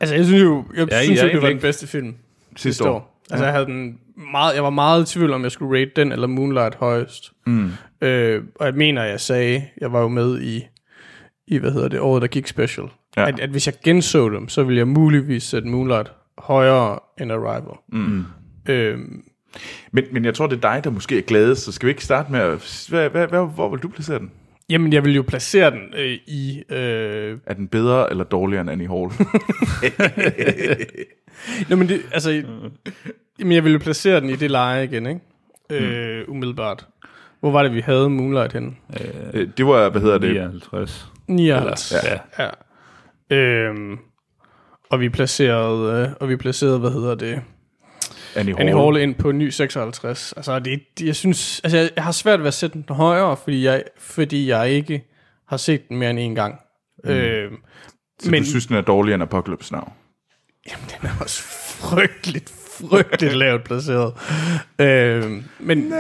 Altså, 0.02 0.16
jeg 0.16 0.26
synes 0.26 0.42
jo, 0.44 0.66
jeg 0.76 0.88
Ja, 0.92 1.04
synes 1.04 1.20
jeg 1.20 1.24
jo, 1.24 1.30
er 1.30 1.34
det 1.34 1.42
var 1.42 1.50
den 1.50 1.60
bedste 1.60 1.88
film 1.88 2.16
Sidste 2.56 2.84
år. 2.90 2.94
år. 2.96 3.22
Altså, 3.32 3.46
jeg 3.46 3.54
havde 3.54 3.66
den 3.66 4.00
meget, 4.32 4.56
jeg 4.56 4.64
var 4.64 4.70
meget 4.70 5.10
i 5.10 5.14
tvivl 5.14 5.34
om, 5.34 5.44
jeg 5.44 5.52
skulle 5.52 5.80
rate 5.80 5.92
den 5.96 6.12
eller 6.12 6.28
Moonlight 6.28 6.76
højest. 6.76 7.32
Mm. 7.48 7.70
Øh, 8.02 8.44
og 8.60 8.66
jeg 8.66 8.74
mener, 8.76 9.04
jeg 9.04 9.20
sagde, 9.20 9.66
jeg 9.82 9.92
var 9.92 10.02
jo 10.02 10.08
med 10.08 10.42
i, 10.42 10.64
i 11.48 11.58
hvad 11.58 11.72
hedder 11.72 11.88
det, 11.88 12.00
året, 12.00 12.22
der 12.22 12.28
gik 12.28 12.48
special. 12.48 12.88
Ja. 13.18 13.22
Ja. 13.22 13.28
At, 13.28 13.40
at 13.40 13.50
hvis 13.50 13.68
jeg 13.68 13.76
genså 13.84 14.30
dem, 14.30 14.50
så 14.50 14.64
ville 14.64 14.78
jeg 14.78 14.88
muligvis 14.88 15.44
sætte 15.44 15.68
Moonlight 15.68 16.12
højere 16.38 17.00
end 17.22 17.32
Arrival. 17.32 17.76
Mm. 17.92 18.24
Øh, 18.70 19.00
Men, 19.92 20.04
men 20.12 20.26
jeg 20.26 20.34
tror, 20.34 20.48
det 20.48 20.56
er 20.66 20.74
dig, 20.74 20.84
der 20.84 20.90
måske 20.90 21.18
er 21.18 21.22
glad, 21.22 21.56
så 21.56 21.72
skal 21.72 21.88
vi 21.88 21.92
ikke 21.92 22.04
starte 22.04 22.32
med 22.32 22.40
at... 22.40 22.86
Hvad, 22.90 23.10
hvad, 23.10 23.28
hvad, 23.28 23.54
hvor 23.56 23.70
vil 23.70 23.80
du 23.80 23.88
placere 23.88 24.20
den? 24.20 24.32
Jamen, 24.70 24.94
jeg 24.94 25.06
vil 25.06 25.16
jo 25.16 25.22
placere 25.22 25.72
den 25.72 25.94
øh, 25.98 26.18
i... 26.28 26.64
Øh, 26.70 27.38
Er 27.46 27.54
den 27.54 27.68
bedre 27.68 28.10
eller 28.10 28.24
dårligere 28.24 28.62
end 28.62 28.70
Annie 28.70 28.88
Hall? 28.88 29.10
Nå, 31.70 31.76
men 31.76 31.90
det, 31.90 32.02
altså, 32.12 32.44
jamen, 33.40 33.52
jeg 33.54 33.64
vil 33.64 33.74
jo 33.74 33.80
placere 33.80 34.22
den 34.22 34.30
i 34.30 34.36
det 34.36 34.52
leje 34.52 34.84
igen, 34.84 35.06
ikke? 35.06 35.22
Øh, 35.70 36.30
umiddelbart. 36.30 36.88
Hvor 37.40 37.52
var 37.52 37.64
det, 37.64 37.74
vi 37.74 37.82
havde 37.82 38.10
Moonlight 38.10 38.54
henne? 38.54 38.72
Øh, 39.34 39.48
det 39.58 39.66
var, 39.66 39.90
hvad 39.90 40.02
hedder 40.02 40.18
det? 40.18 40.34
59. 40.34 41.06
59. 41.28 41.94
Ja. 42.40 42.50
ja. 43.30 43.36
Øhm, 43.38 43.98
og 44.90 45.00
vi 45.00 45.10
placerede, 45.10 46.04
øh, 46.08 46.14
og 46.20 46.30
vi 46.30 46.36
placerede, 46.36 46.80
hvad 46.80 46.92
hedder 46.92 47.16
det, 47.16 47.42
Annie 48.36 48.54
Hall. 48.56 48.62
Annie 48.70 48.84
Hall 48.84 48.98
ind 48.98 49.16
på 49.16 49.32
ny 49.32 49.50
56. 49.50 50.34
Altså, 50.38 50.60
det, 50.60 50.80
det, 51.00 51.06
jeg 51.08 51.16
synes, 51.16 51.62
altså, 51.64 51.78
jeg, 51.78 51.90
jeg 51.96 52.04
har 52.04 52.12
svært 52.12 52.40
ved 52.40 52.48
at 52.48 52.54
sætte 52.54 52.74
den 52.88 52.96
højere, 52.96 53.38
fordi 53.38 53.66
jeg, 53.66 53.84
fordi 53.98 54.50
jeg 54.50 54.70
ikke 54.70 55.04
har 55.48 55.58
set 55.58 55.90
den 55.90 55.98
mere 55.98 56.10
end 56.10 56.20
en 56.20 56.36
gang. 56.36 56.60
Mm. 57.04 57.10
Øhm, 57.10 57.58
Så 58.20 58.32
men 58.32 58.44
du 58.44 58.50
synes, 58.50 58.66
den 58.68 58.76
er 58.76 58.82
dårligere 58.82 59.14
end 59.16 59.24
Apocalypse 59.24 59.74
Now? 59.74 59.84
den 60.66 61.10
er 61.10 61.14
også 61.22 61.42
frygteligt, 61.80 62.54
frygteligt 62.90 63.38
lavt 63.44 63.64
placeret. 63.64 64.14
Øhm, 64.80 65.44
men, 65.60 65.94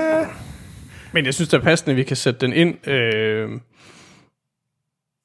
men 1.11 1.25
jeg 1.25 1.33
synes, 1.33 1.49
det 1.49 1.57
er 1.57 1.61
passende, 1.61 1.91
at 1.91 1.97
vi 1.97 2.03
kan 2.03 2.15
sætte 2.17 2.39
den 2.39 2.53
ind. 2.53 2.87
Øhm, 2.87 3.61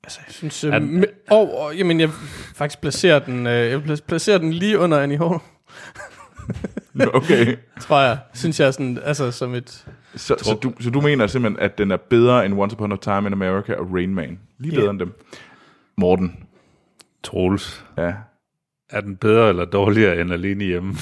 altså, 0.05 0.21
jeg 0.27 0.35
synes, 0.35 0.65
øh, 0.65 0.73
Er- 0.75 0.79
med, 0.79 1.05
over, 1.31 1.73
jamen, 1.73 2.01
jeg 2.01 2.11
faktisk 2.55 2.81
placerer 2.81 3.19
den, 3.19 3.47
øh, 3.47 3.71
jeg 3.71 3.99
placerer 4.09 4.39
den 4.39 4.53
lige 4.53 4.79
under 4.79 4.99
Annie 5.01 5.19
Hall, 5.19 5.39
Okay. 7.15 7.57
tror 7.81 8.01
jeg. 8.01 8.19
Synes 8.35 8.61
jeg 8.61 8.75
sådan, 8.75 8.99
altså 9.05 9.31
som 9.31 9.55
et... 9.55 9.87
Så, 10.15 10.37
så, 10.39 10.55
du, 10.63 10.73
så 10.81 10.91
du 10.91 11.01
mener 11.01 11.27
simpelthen, 11.27 11.63
at 11.65 11.79
den 11.79 11.91
er 11.91 11.97
bedre 11.97 12.47
end 12.47 12.55
Once 12.55 12.77
Upon 12.77 12.93
a 12.93 12.97
Time 12.97 13.27
in 13.27 13.33
America 13.33 13.75
og 13.75 13.89
Rain 13.95 14.15
Man? 14.15 14.39
Lige 14.59 14.73
bedre 14.73 14.85
Ja. 14.85 14.91
end 14.91 14.99
dem. 14.99 15.13
Morten. 15.97 16.45
Troels. 17.25 17.85
Ja. 17.99 18.13
Er 18.91 19.01
den 19.01 19.17
bedre 19.17 19.49
eller 19.49 19.65
dårligere 19.65 20.21
end 20.21 20.33
alene 20.33 20.65
hjemme? 20.65 20.95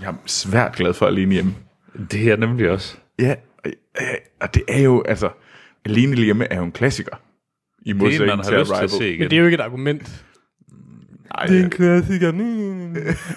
Jeg 0.00 0.08
er 0.08 0.14
svært 0.26 0.76
glad 0.76 0.94
for 0.94 1.06
Alene 1.06 1.32
Hjemme. 1.34 1.54
Det 2.10 2.20
er 2.22 2.24
jeg 2.24 2.36
nemlig 2.36 2.70
også. 2.70 2.96
Ja, 3.18 3.34
og- 4.40 4.54
det 4.54 4.62
er 4.68 4.82
jo, 4.82 5.02
altså, 5.08 5.30
Alene 5.84 6.16
Hjemme 6.16 6.44
er 6.52 6.56
jo 6.56 6.64
en 6.64 6.72
klassiker. 6.72 7.16
I 7.82 7.92
modsætning 7.92 8.44
til 8.44 8.52
til 8.52 8.54
Arrival. 8.54 8.84
at 8.84 8.90
se 8.90 9.08
igen. 9.08 9.18
Men 9.20 9.30
det 9.30 9.36
er 9.36 9.40
jo 9.40 9.44
ikke 9.46 9.54
et 9.54 9.60
argument. 9.60 10.24
Ej, 11.34 11.46
Det 11.46 11.54
er 11.54 11.58
en 11.58 11.64
det, 11.70 11.74
klassiker. 11.74 12.32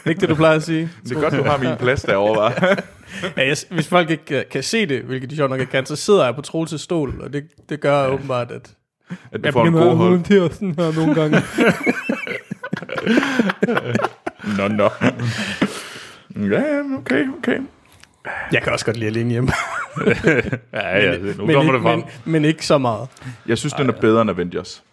ikke 0.10 0.22
det, 0.22 0.30
du 0.30 0.36
plejer 0.36 0.56
at 0.56 0.64
sige. 0.64 0.90
det 1.04 1.12
er 1.18 1.22
godt, 1.22 1.34
du 1.34 1.44
har 1.44 1.58
min 1.58 1.70
plads 1.80 2.02
derovre, 2.02 2.42
var. 2.42 2.80
Ja, 3.38 3.48
jeg, 3.48 3.58
hvis 3.72 3.88
folk 3.88 4.10
ikke 4.10 4.26
kan, 4.26 4.44
kan 4.52 4.64
se 4.64 4.86
det, 4.86 5.02
hvilket 5.02 5.30
de 5.30 5.36
sjovt 5.36 5.50
nok 5.50 5.60
ikke 5.60 5.72
kan, 5.72 5.86
så 5.86 5.96
sidder 5.96 6.26
jeg 6.26 6.36
på 6.36 6.42
Troels' 6.48 6.78
stol, 6.78 7.22
og 7.22 7.34
det, 7.34 7.44
det 7.70 7.82
gør 7.82 8.02
ja. 8.04 8.14
åbenbart, 8.14 8.52
at 8.52 8.70
At 9.32 9.44
du 9.44 9.52
får 9.52 9.66
en 9.66 9.74
god 9.74 9.96
hold. 9.96 10.24
til 10.24 10.50
sådan 10.54 10.76
her 10.78 10.96
nogle 10.96 11.16
gange. 11.16 11.38
Nå, 14.58 14.68
nå. 14.68 14.90
Ja, 16.56 16.64
okay, 16.98 17.26
okay. 17.38 17.58
jeg 18.52 18.62
kan 18.62 18.74
også 18.74 18.86
godt 18.86 18.98
lide 18.98 19.10
alene 19.10 19.30
hjemme, 19.32 19.52
Ja, 20.74 20.98
ja, 21.00 21.18
nu 21.18 21.46
men, 21.46 21.56
kommer 21.56 21.62
ikke, 21.62 21.74
det 21.74 21.82
frem. 21.82 22.00
men, 22.00 22.06
men 22.26 22.46
ikke 22.46 22.66
så 22.66 22.78
meget. 22.78 23.08
Jeg 23.48 23.58
synes, 23.58 23.74
den 23.74 23.90
er 23.90 23.94
bedre 23.94 24.22
end 24.22 24.30
Avengers. 24.30 24.84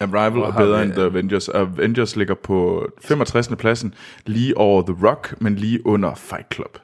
Arrival 0.00 0.42
er 0.42 0.52
bedre 0.56 0.78
vi- 0.78 0.84
end 0.84 0.92
The 0.92 1.02
Avengers. 1.02 1.48
Avengers 1.48 2.16
ligger 2.16 2.34
på 2.34 2.88
65. 3.02 3.48
pladsen, 3.58 3.94
lige 4.26 4.56
over 4.56 4.82
The 4.82 5.06
Rock, 5.08 5.40
men 5.40 5.56
lige 5.56 5.86
under 5.86 6.14
Fight 6.14 6.54
Club. 6.54 6.78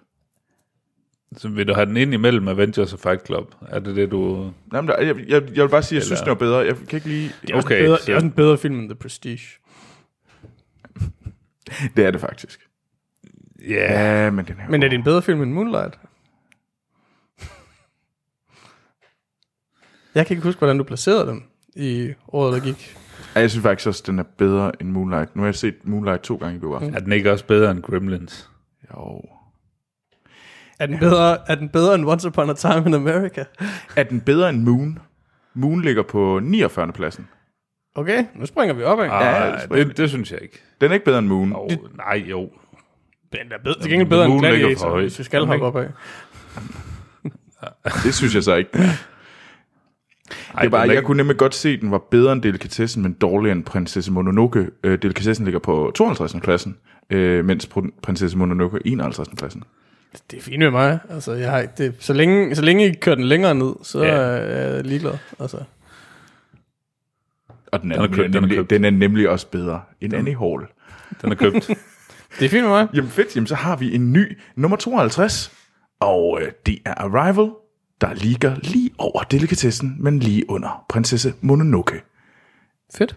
Så 1.37 1.49
vil 1.49 1.69
du 1.69 1.75
have 1.75 1.87
den 1.87 1.97
ind 1.97 2.15
imellem 2.15 2.49
Avengers 2.49 2.93
og 2.93 2.99
Fight 2.99 3.27
Club? 3.27 3.55
Er 3.69 3.79
det 3.79 3.97
det, 3.97 4.11
du... 4.11 4.53
Jamen, 4.73 4.89
der, 4.89 5.03
jeg, 5.03 5.17
jeg, 5.29 5.43
jeg 5.55 5.65
vil 5.65 5.69
bare 5.71 5.83
sige, 5.83 5.97
at 5.97 6.01
jeg 6.01 6.07
synes, 6.07 6.21
den 6.21 6.29
Eller- 6.29 6.35
er 6.35 6.39
bedre. 6.39 6.59
Jeg 6.59 6.77
kan 6.89 6.97
ikke 6.97 7.09
lige... 7.09 7.33
Det 7.43 7.51
er, 7.51 7.59
Okay, 7.59 7.79
en 7.81 7.85
bedre, 7.85 7.99
så- 7.99 8.05
det 8.07 8.12
er 8.12 8.17
også 8.17 8.27
en 8.27 8.33
bedre 8.33 8.59
film 8.59 8.79
end 8.79 8.89
The 8.89 8.95
Prestige. 8.97 9.41
Det 11.97 12.05
er 12.05 12.11
det 12.11 12.21
faktisk. 12.21 12.61
Ja, 13.69 13.75
yeah. 13.75 14.25
Ja, 14.25 14.31
men 14.31 14.45
den 14.45 14.57
her... 14.57 14.69
Men 14.71 14.83
er 14.83 14.89
det 14.89 14.97
en 14.97 15.05
bedre 15.05 15.23
film 15.23 15.43
end 15.43 15.53
Moonlight? 15.53 15.99
Jeg 20.15 20.27
kan 20.27 20.35
ikke 20.37 20.47
huske, 20.47 20.59
hvordan 20.59 20.79
du 20.79 20.85
placerede 20.85 21.27
dem 21.27 21.43
i 21.77 22.12
året, 22.29 22.53
der 22.53 22.61
gik. 22.61 22.97
Ja, 23.35 23.41
jeg 23.41 23.51
synes 23.51 23.62
faktisk 23.62 23.89
også, 23.89 24.03
den 24.07 24.18
er 24.18 24.22
bedre 24.39 24.72
end 24.80 24.89
Moonlight. 24.91 25.37
Nu 25.37 25.43
har 25.43 25.47
jeg 25.47 25.55
set 25.55 25.74
Moonlight 25.85 26.22
to 26.22 26.37
gange 26.37 26.57
i 26.57 26.59
biografen. 26.59 26.95
er 26.95 27.01
den 27.01 27.12
ikke 27.12 27.32
også 27.32 27.47
bedre 27.47 27.70
end 27.70 27.82
Gremlins? 27.82 28.51
Jo. 28.95 29.20
Er 30.78 30.87
den 30.87 30.99
bedre, 30.99 31.39
er 31.51 31.55
den 31.55 31.68
bedre 31.68 31.95
end 31.95 32.05
Once 32.07 32.28
Upon 32.28 32.51
a 32.51 32.55
Time 32.55 32.82
in 32.87 32.95
America? 32.95 33.45
Er 33.97 34.03
den 34.03 34.20
bedre 34.20 34.49
end 34.49 34.62
Moon? 34.62 34.99
Moon 35.55 35.82
ligger 35.82 36.03
på 36.03 36.41
49. 36.43 36.93
pladsen. 36.93 37.28
Okay, 37.95 38.24
nu 38.37 38.47
springer 38.47 38.74
vi 38.74 38.82
op 38.82 39.01
af. 39.01 39.09
Ah, 39.11 39.24
Ja, 39.70 39.76
det- 39.76 39.87
det, 39.87 39.97
det 39.97 40.11
synes 40.11 40.32
jeg 40.32 40.43
ikke. 40.43 40.62
Den 40.80 40.91
er 40.91 40.95
ikke 40.95 41.05
bedre 41.05 41.18
end 41.18 41.26
Moon. 41.26 41.53
Oh, 41.57 41.70
nej, 41.97 42.24
jo. 42.30 42.51
Den 43.32 43.41
er 43.53 43.59
bedre, 43.64 43.80
til 43.80 43.91
gengæld 43.91 44.09
bedre 44.09 44.24
end 44.24 44.32
Moon 44.32 44.43
ligger 44.45 44.59
for 44.78 44.85
Gladiator, 44.85 45.01
hvis 45.01 45.18
vi 45.18 45.24
skal 45.24 45.47
hoppe 45.47 45.66
op 45.66 45.76
af. 45.76 45.89
Det 48.05 48.14
synes 48.14 48.35
jeg 48.35 48.43
så 48.43 48.55
ikke. 48.55 48.70
Ej, 50.31 50.61
Det 50.61 50.66
er 50.66 50.70
bare, 50.70 50.87
den 50.87 50.95
jeg 50.95 51.05
kunne 51.05 51.16
nemlig 51.16 51.37
godt 51.37 51.55
se, 51.55 51.68
at 51.68 51.81
den 51.81 51.91
var 51.91 51.99
bedre 52.11 52.33
end 52.33 52.43
Delikatessen, 52.43 53.03
men 53.03 53.12
dårligere 53.12 53.57
end 53.57 53.64
Prinsesse 53.64 54.12
Mononoke. 54.12 54.66
Øh, 54.85 54.99
Delikatessen 55.03 55.45
ligger 55.45 55.59
på 55.59 55.93
52. 55.95 56.35
pladsen, 56.43 56.77
øh, 57.11 57.45
mens 57.45 57.68
Pr- 57.77 58.01
Prinsesse 58.03 58.39
Mononoke 58.39 58.77
er 58.77 58.81
51. 58.85 59.29
pladsen. 59.39 59.62
Det 60.31 60.37
er 60.37 60.43
fint 60.43 60.59
med 60.59 60.70
mig. 60.70 60.99
Altså, 61.11 61.33
jeg 61.33 61.51
har, 61.51 61.62
det, 61.79 61.95
så, 61.99 62.12
længe, 62.12 62.55
så 62.55 62.62
længe 62.62 62.87
I 62.89 62.95
kører 62.95 63.16
den 63.16 63.25
længere 63.25 63.55
ned, 63.55 63.72
så 63.83 64.03
Ja. 64.03 64.09
er 64.11 64.75
jeg 64.75 64.85
ligeglad. 64.85 65.12
Altså. 65.41 65.59
Og 67.72 67.83
den 67.83 67.93
er, 67.93 67.97
Den 67.97 68.03
er 68.03 68.07
den 68.07 68.16
købt, 68.16 68.25
er, 68.27 68.29
den 68.29 68.37
er 68.37 68.41
nemlig, 68.41 68.59
købt. 68.59 68.70
den 68.70 68.85
er 68.85 68.91
nemlig 68.91 69.29
også 69.29 69.47
bedre 69.51 69.81
end 70.01 70.14
Annie 70.14 70.39
Hall. 70.39 70.66
Den 71.22 71.33
er 71.33 71.37
købt. 71.37 71.70
Det 72.39 72.45
er 72.45 72.49
fint 72.49 72.62
med 72.62 72.70
mig. 72.70 72.89
Jamen 72.95 73.11
fedt, 73.11 73.37
jamen 73.37 73.47
så 73.47 73.55
har 73.55 73.77
vi 73.77 73.95
en 73.95 74.12
ny 74.12 74.39
nummer 74.57 74.77
52, 74.77 75.53
og 76.01 76.39
øh, 76.43 76.49
det 76.66 76.79
er 76.85 76.95
Arrival, 76.95 77.51
der 78.01 78.14
ligger 78.14 78.57
lige 78.62 78.90
over 78.99 79.22
Delikatessen, 79.22 79.97
men 80.01 80.18
lige 80.18 80.51
under 80.51 80.84
Prinsesse 80.88 81.34
Mononoke. 81.40 82.03
Fedt. 82.95 83.16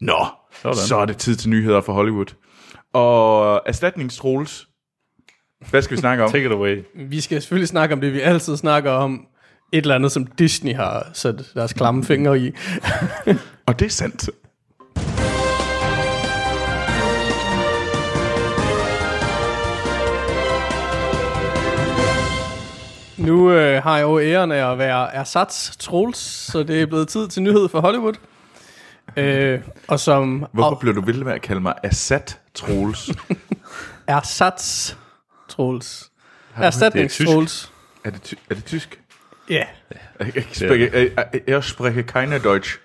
Nå, 0.00 0.26
Sådan. 0.62 0.76
så 0.76 0.96
er 0.96 1.04
det 1.04 1.16
tid 1.16 1.36
til 1.36 1.50
nyheder 1.50 1.80
fra 1.80 1.92
Hollywood. 1.92 2.34
Og 2.92 3.62
erstatningstrols, 3.66 4.68
hvad 5.70 5.82
skal 5.82 5.96
vi 5.96 6.00
snakke 6.00 6.24
om? 6.24 6.30
Take 6.32 6.46
it 6.46 6.52
away. 6.52 6.82
Vi 7.08 7.20
skal 7.20 7.42
selvfølgelig 7.42 7.68
snakke 7.68 7.92
om 7.92 8.00
det, 8.00 8.12
vi 8.12 8.20
altid 8.20 8.56
snakker 8.56 8.90
om. 8.90 9.26
Et 9.72 9.82
eller 9.82 9.94
andet, 9.94 10.12
som 10.12 10.26
Disney 10.26 10.74
har 10.74 11.10
sat 11.12 11.50
deres 11.54 11.72
klamme 11.72 12.04
fingre 12.04 12.38
i. 12.38 12.52
Og 13.66 13.78
det 13.78 13.86
er 13.86 13.90
sandt. 13.90 14.30
Nu 23.18 23.52
øh, 23.52 23.82
har 23.82 23.96
jeg 23.96 24.02
jo 24.02 24.20
æren 24.20 24.52
af 24.52 24.72
at 24.72 24.78
være 24.78 25.14
ersats 25.14 25.76
Troels, 25.76 26.18
så 26.18 26.62
det 26.62 26.82
er 26.82 26.86
blevet 26.86 27.08
tid 27.08 27.28
til 27.28 27.42
nyhed 27.42 27.68
for 27.68 27.80
Hollywood. 27.80 28.14
Øh, 29.16 29.60
og 29.88 30.00
som 30.00 30.46
Hvorfor 30.52 30.74
blev 30.80 30.94
du 30.94 31.00
ved 31.00 31.14
med 31.14 31.32
at 31.32 31.42
kalde 31.42 31.60
mig 31.60 31.74
Assad 31.82 32.34
Troels? 32.54 33.10
ersats 34.08 34.96
Troels. 35.48 36.10
Erstatnings 36.56 37.14
tysk. 37.14 37.28
Troels. 37.30 37.72
er, 38.04 38.10
det 38.10 38.22
ty- 38.22 38.34
er 38.50 38.54
det 38.54 38.64
tysk? 38.64 39.00
Ja. 39.50 39.64
Jeg, 40.20 40.44
spreche, 40.52 41.12
jeg, 41.16 41.40
jeg 41.46 41.64
spreche 41.64 42.02
keine 42.02 42.38
Deutsch. 42.38 42.78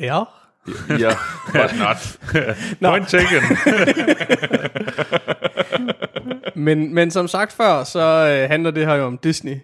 Ja. 0.00 0.22
Ja, 0.88 1.10
but 1.52 1.78
not. 1.78 2.18
Point 2.80 3.08
taken. 3.08 3.42
Men, 6.54 6.94
men 6.94 7.10
som 7.10 7.28
sagt 7.28 7.52
før, 7.52 7.84
så 7.84 8.00
øh, 8.42 8.50
handler 8.50 8.70
det 8.70 8.86
her 8.86 8.94
jo 8.94 9.04
om 9.04 9.18
Disney. 9.18 9.56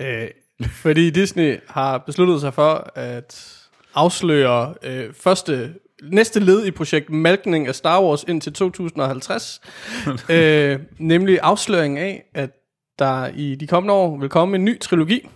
Øh, 0.00 0.28
fordi 0.70 1.10
Disney 1.10 1.58
har 1.68 1.98
besluttet 1.98 2.40
sig 2.40 2.54
for 2.54 2.90
at 2.94 3.56
afsløre 3.94 4.74
øh, 4.82 5.12
første, 5.14 5.74
næste 6.02 6.40
led 6.40 6.66
i 6.66 6.70
projekt 6.70 7.10
Malkning 7.10 7.66
af 7.68 7.74
Star 7.74 8.02
Wars 8.02 8.24
indtil 8.28 8.52
2050. 8.52 9.60
øh, 10.30 10.78
nemlig 10.98 11.38
afsløring 11.42 11.98
af, 11.98 12.24
at 12.34 12.50
der 12.98 13.26
i 13.34 13.54
de 13.54 13.66
kommende 13.66 13.94
år 13.94 14.18
vil 14.18 14.28
komme 14.28 14.56
en 14.56 14.64
ny 14.64 14.78
trilogi. 14.80 15.28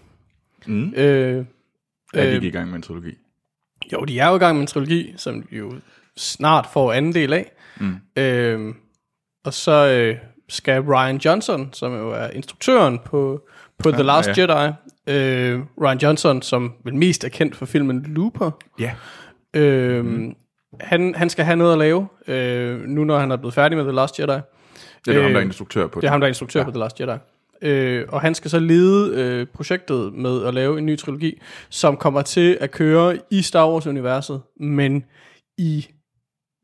Mm. 0.67 0.95
Øh, 0.97 1.45
Er 2.15 2.25
de 2.27 2.35
ikke 2.35 2.47
i 2.49 2.51
gang 2.51 2.69
med 2.69 2.77
en 2.77 2.83
trilogi? 2.83 3.19
jo, 3.93 4.05
de 4.05 4.19
er 4.19 4.29
jo 4.29 4.37
i 4.37 4.39
gang 4.39 4.57
med 4.57 4.61
en 4.61 4.67
trilogi, 4.67 5.15
som 5.17 5.45
vi 5.51 5.59
jo 5.59 5.75
snart 6.17 6.67
får 6.73 6.93
anden 6.93 7.15
del 7.15 7.33
af. 7.33 7.53
Mm. 7.81 7.97
Øh, 8.17 8.75
og 9.45 9.55
så 9.55 9.89
øh, 9.89 10.17
skal 10.49 10.81
Ryan 10.81 11.17
Johnson, 11.17 11.69
som 11.73 11.97
jo 11.99 12.11
er 12.11 12.29
instruktøren 12.31 12.99
på, 13.05 13.41
på 13.79 13.91
The 13.91 14.03
Last 14.03 14.39
ja. 14.39 14.43
Jedi, 14.43 14.73
øh, 15.07 15.61
Ryan 15.81 15.99
Johnson, 15.99 16.43
som 16.43 16.73
vel 16.85 16.95
mest 16.95 17.25
er 17.25 17.29
kendt 17.29 17.57
for 17.57 17.67
filmen 17.67 18.03
Looper, 18.09 18.51
Ja. 18.79 18.93
øh, 19.55 20.05
mm. 20.05 20.35
han, 20.81 21.15
han 21.15 21.31
skal 21.31 21.45
have 21.45 21.57
noget 21.57 21.73
at 21.73 21.79
lave, 21.79 22.09
øh, 22.29 22.81
nu 22.81 23.05
når 23.05 23.19
han 23.19 23.31
er 23.31 23.37
blevet 23.37 23.55
færdig 23.55 23.77
med 23.79 23.85
The 23.85 23.95
Last 23.95 24.21
Jedi. 24.21 24.33
Det 25.07 25.15
er 25.15 25.19
øh, 25.19 25.23
ham, 25.23 25.33
der 25.33 25.39
er 25.39 25.41
Øh, 25.41 25.47
instruktør 25.47 25.87
på 25.87 26.01
Det 26.01 26.07
er 26.07 26.11
ham, 26.11 26.21
der 26.21 26.27
er 26.27 26.29
instruktør 26.29 26.61
ja. 26.61 26.65
på 26.65 26.71
The 26.71 26.81
Last 26.81 27.01
Jedi. 27.01 27.19
Øh, 27.63 28.05
og 28.09 28.21
han 28.21 28.35
skal 28.35 28.51
så 28.51 28.59
lede 28.59 29.23
øh, 29.23 29.47
projektet 29.47 30.13
med 30.13 30.45
at 30.45 30.55
lave 30.55 30.79
en 30.79 30.87
ny 30.87 30.99
trilogi, 30.99 31.41
som 31.71 31.97
kommer 31.97 32.23
til 32.23 32.59
at 32.61 32.71
køre 32.71 33.19
i 33.31 33.43
Star 33.43 33.69
Wars-universet, 33.69 34.41
men 34.61 35.05
i 35.59 35.87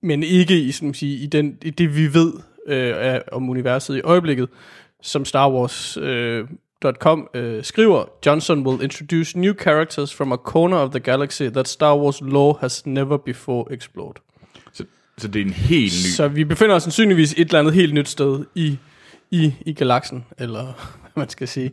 men 0.02 0.22
ikke 0.22 0.60
i, 0.60 0.72
sådan 0.72 0.94
sige, 0.94 1.16
i, 1.16 1.26
den, 1.26 1.58
i 1.62 1.70
det, 1.70 1.96
vi 1.96 2.14
ved 2.14 2.32
øh, 2.66 2.94
af, 2.96 3.22
om 3.32 3.50
universet 3.50 3.96
i 3.96 4.00
øjeblikket, 4.00 4.48
som 5.02 5.24
Star 5.24 5.50
Wars 5.50 5.96
øh, 5.96 6.44
.com 6.98 7.28
øh, 7.34 7.64
skriver, 7.64 8.04
Johnson 8.26 8.66
will 8.66 8.82
introduce 8.82 9.38
new 9.38 9.54
characters 9.54 10.14
from 10.14 10.32
a 10.32 10.36
corner 10.36 10.76
of 10.76 10.90
the 10.90 11.00
galaxy 11.00 11.42
that 11.42 11.68
Star 11.68 11.96
Wars 11.96 12.20
lore 12.20 12.54
has 12.60 12.86
never 12.86 13.16
before 13.16 13.72
explored. 13.72 14.14
Så, 14.72 14.84
så 15.18 15.28
det 15.28 15.40
er 15.40 15.44
en 15.44 15.52
helt 15.52 15.92
ny... 15.92 16.10
Så 16.16 16.28
vi 16.28 16.44
befinder 16.44 16.74
os 16.74 16.82
sandsynligvis 16.82 17.32
et 17.32 17.38
eller 17.38 17.58
andet 17.58 17.74
helt 17.74 17.94
nyt 17.94 18.08
sted 18.08 18.44
i, 18.54 18.78
i, 19.30 19.54
i 19.60 19.72
galaksen, 19.72 20.24
eller 20.38 20.64
hvad 21.00 21.10
man 21.14 21.28
skal 21.28 21.48
sige. 21.48 21.72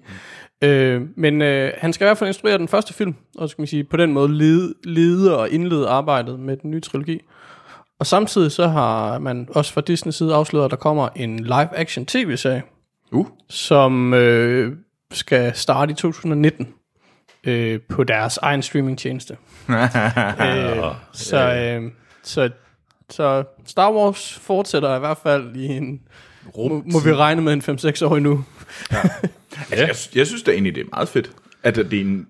Øh, 0.61 1.01
men 1.15 1.41
øh, 1.41 1.71
han 1.77 1.93
skal 1.93 2.05
i 2.05 2.07
hvert 2.07 2.17
fald 2.17 2.29
instruere 2.29 2.57
den 2.57 2.67
første 2.67 2.93
film, 2.93 3.15
og 3.37 3.49
skal 3.49 3.61
man 3.61 3.67
sige, 3.67 3.83
på 3.83 3.97
den 3.97 4.13
måde 4.13 4.33
lede, 4.33 4.73
lede 4.83 5.37
og 5.37 5.49
indlede 5.49 5.87
arbejdet 5.87 6.39
med 6.39 6.57
den 6.57 6.71
nye 6.71 6.81
trilogi. 6.81 7.21
Og 7.99 8.05
samtidig 8.05 8.51
så 8.51 8.67
har 8.67 9.19
man 9.19 9.47
også 9.51 9.73
fra 9.73 9.81
Disney 9.81 10.11
side 10.11 10.33
afsløret, 10.33 10.65
at 10.65 10.71
der 10.71 10.77
kommer 10.77 11.09
en 11.15 11.39
live-action 11.39 12.05
tv-serie, 12.05 12.63
Uh, 13.11 13.27
som 13.49 14.13
øh, 14.13 14.77
skal 15.11 15.55
starte 15.55 15.91
i 15.91 15.95
2019 15.95 16.67
øh, 17.43 17.79
på 17.89 18.03
deres 18.03 18.37
egen 18.37 18.61
streamingtjeneste. 18.61 19.37
øh, 19.69 19.77
så, 21.13 21.53
øh, 21.53 21.91
så, 22.23 22.49
så 23.09 23.43
Star 23.65 23.91
Wars 23.91 24.39
fortsætter 24.39 24.95
i 24.95 24.99
hvert 24.99 25.17
fald 25.17 25.55
i 25.55 25.65
en, 25.65 26.01
må, 26.57 26.83
må 26.91 26.99
vi 27.05 27.13
regne 27.13 27.41
med 27.41 27.53
en 27.53 27.61
5-6 27.61 28.05
år 28.05 28.17
endnu. 28.17 28.43
altså, 29.71 29.85
jeg, 29.85 29.95
jeg 30.15 30.27
synes 30.27 30.43
da 30.43 30.51
egentlig, 30.51 30.75
det 30.75 30.81
er 30.81 30.89
meget 30.93 31.09
fedt, 31.09 31.31
at 31.63 31.75
det 31.75 31.93
er 31.93 32.01
en... 32.01 32.27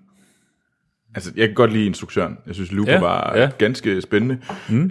Altså, 1.14 1.32
jeg 1.36 1.48
kan 1.48 1.54
godt 1.54 1.72
lide 1.72 1.86
instruktøren. 1.86 2.38
Jeg 2.46 2.54
synes, 2.54 2.72
Luca 2.72 2.90
ja, 2.90 2.96
Ja, 2.96 3.02
var 3.02 3.32
ja. 3.34 3.42
ja. 3.42 3.50
ganske 3.58 4.02
spændende. 4.02 4.38
Mm. 4.68 4.90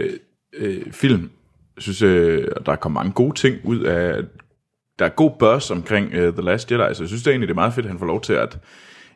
Øh, 0.58 0.91
film. 0.91 1.30
Jeg 1.76 1.82
synes, 1.84 2.01
øh, 2.01 2.47
der 2.66 2.76
kommer 2.76 2.99
mange 2.99 3.14
gode 3.14 3.36
ting 3.36 3.58
ud 3.64 3.80
af 3.80 4.24
der 4.99 5.05
er 5.05 5.10
god 5.10 5.32
buzz 5.39 5.72
omkring 5.72 6.14
øh, 6.14 6.34
The 6.34 6.41
Last 6.41 6.72
Jedi, 6.72 6.93
så 6.93 7.03
jeg 7.03 7.08
synes 7.08 7.24
det 7.24 7.28
er 7.28 7.32
egentlig, 7.32 7.47
det 7.47 7.53
er 7.53 7.55
meget 7.55 7.74
fedt, 7.74 7.86
at 7.86 7.89
han 7.89 7.99
får 7.99 8.05
lov 8.05 8.22
til 8.22 8.34
at 8.34 8.60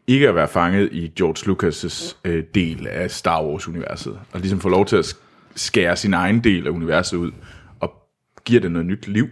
ikke 0.07 0.29
at 0.29 0.35
være 0.35 0.47
fanget 0.47 0.89
i 0.91 1.07
George 1.07 1.51
Lucas' 1.51 2.15
øh, 2.25 2.43
del 2.55 2.87
af 2.87 3.11
Star 3.11 3.43
Wars-universet, 3.43 4.19
og 4.31 4.39
ligesom 4.39 4.59
få 4.59 4.69
lov 4.69 4.85
til 4.85 4.95
at 4.95 5.17
skære 5.55 5.95
sin 5.95 6.13
egen 6.13 6.43
del 6.43 6.67
af 6.67 6.71
universet 6.71 7.17
ud, 7.17 7.31
og 7.79 7.93
giver 8.45 8.61
det 8.61 8.71
noget 8.71 8.85
nyt 8.85 9.07
liv. 9.07 9.27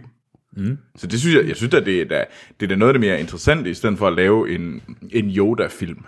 Mm. 0.56 0.78
Så 0.96 1.06
det 1.06 1.20
synes 1.20 1.36
jeg, 1.36 1.48
jeg 1.48 1.56
synes, 1.56 1.74
at 1.74 1.86
det 1.86 2.00
er, 2.00 2.04
da, 2.04 2.24
det 2.60 2.66
er 2.66 2.68
da 2.68 2.76
noget 2.76 2.88
af 2.90 2.94
det 2.94 3.00
mere 3.00 3.20
interessante, 3.20 3.70
i 3.70 3.74
stedet 3.74 3.98
for 3.98 4.06
at 4.06 4.12
lave 4.12 4.54
en, 4.54 4.82
en 5.10 5.30
Yoda-film. 5.30 6.04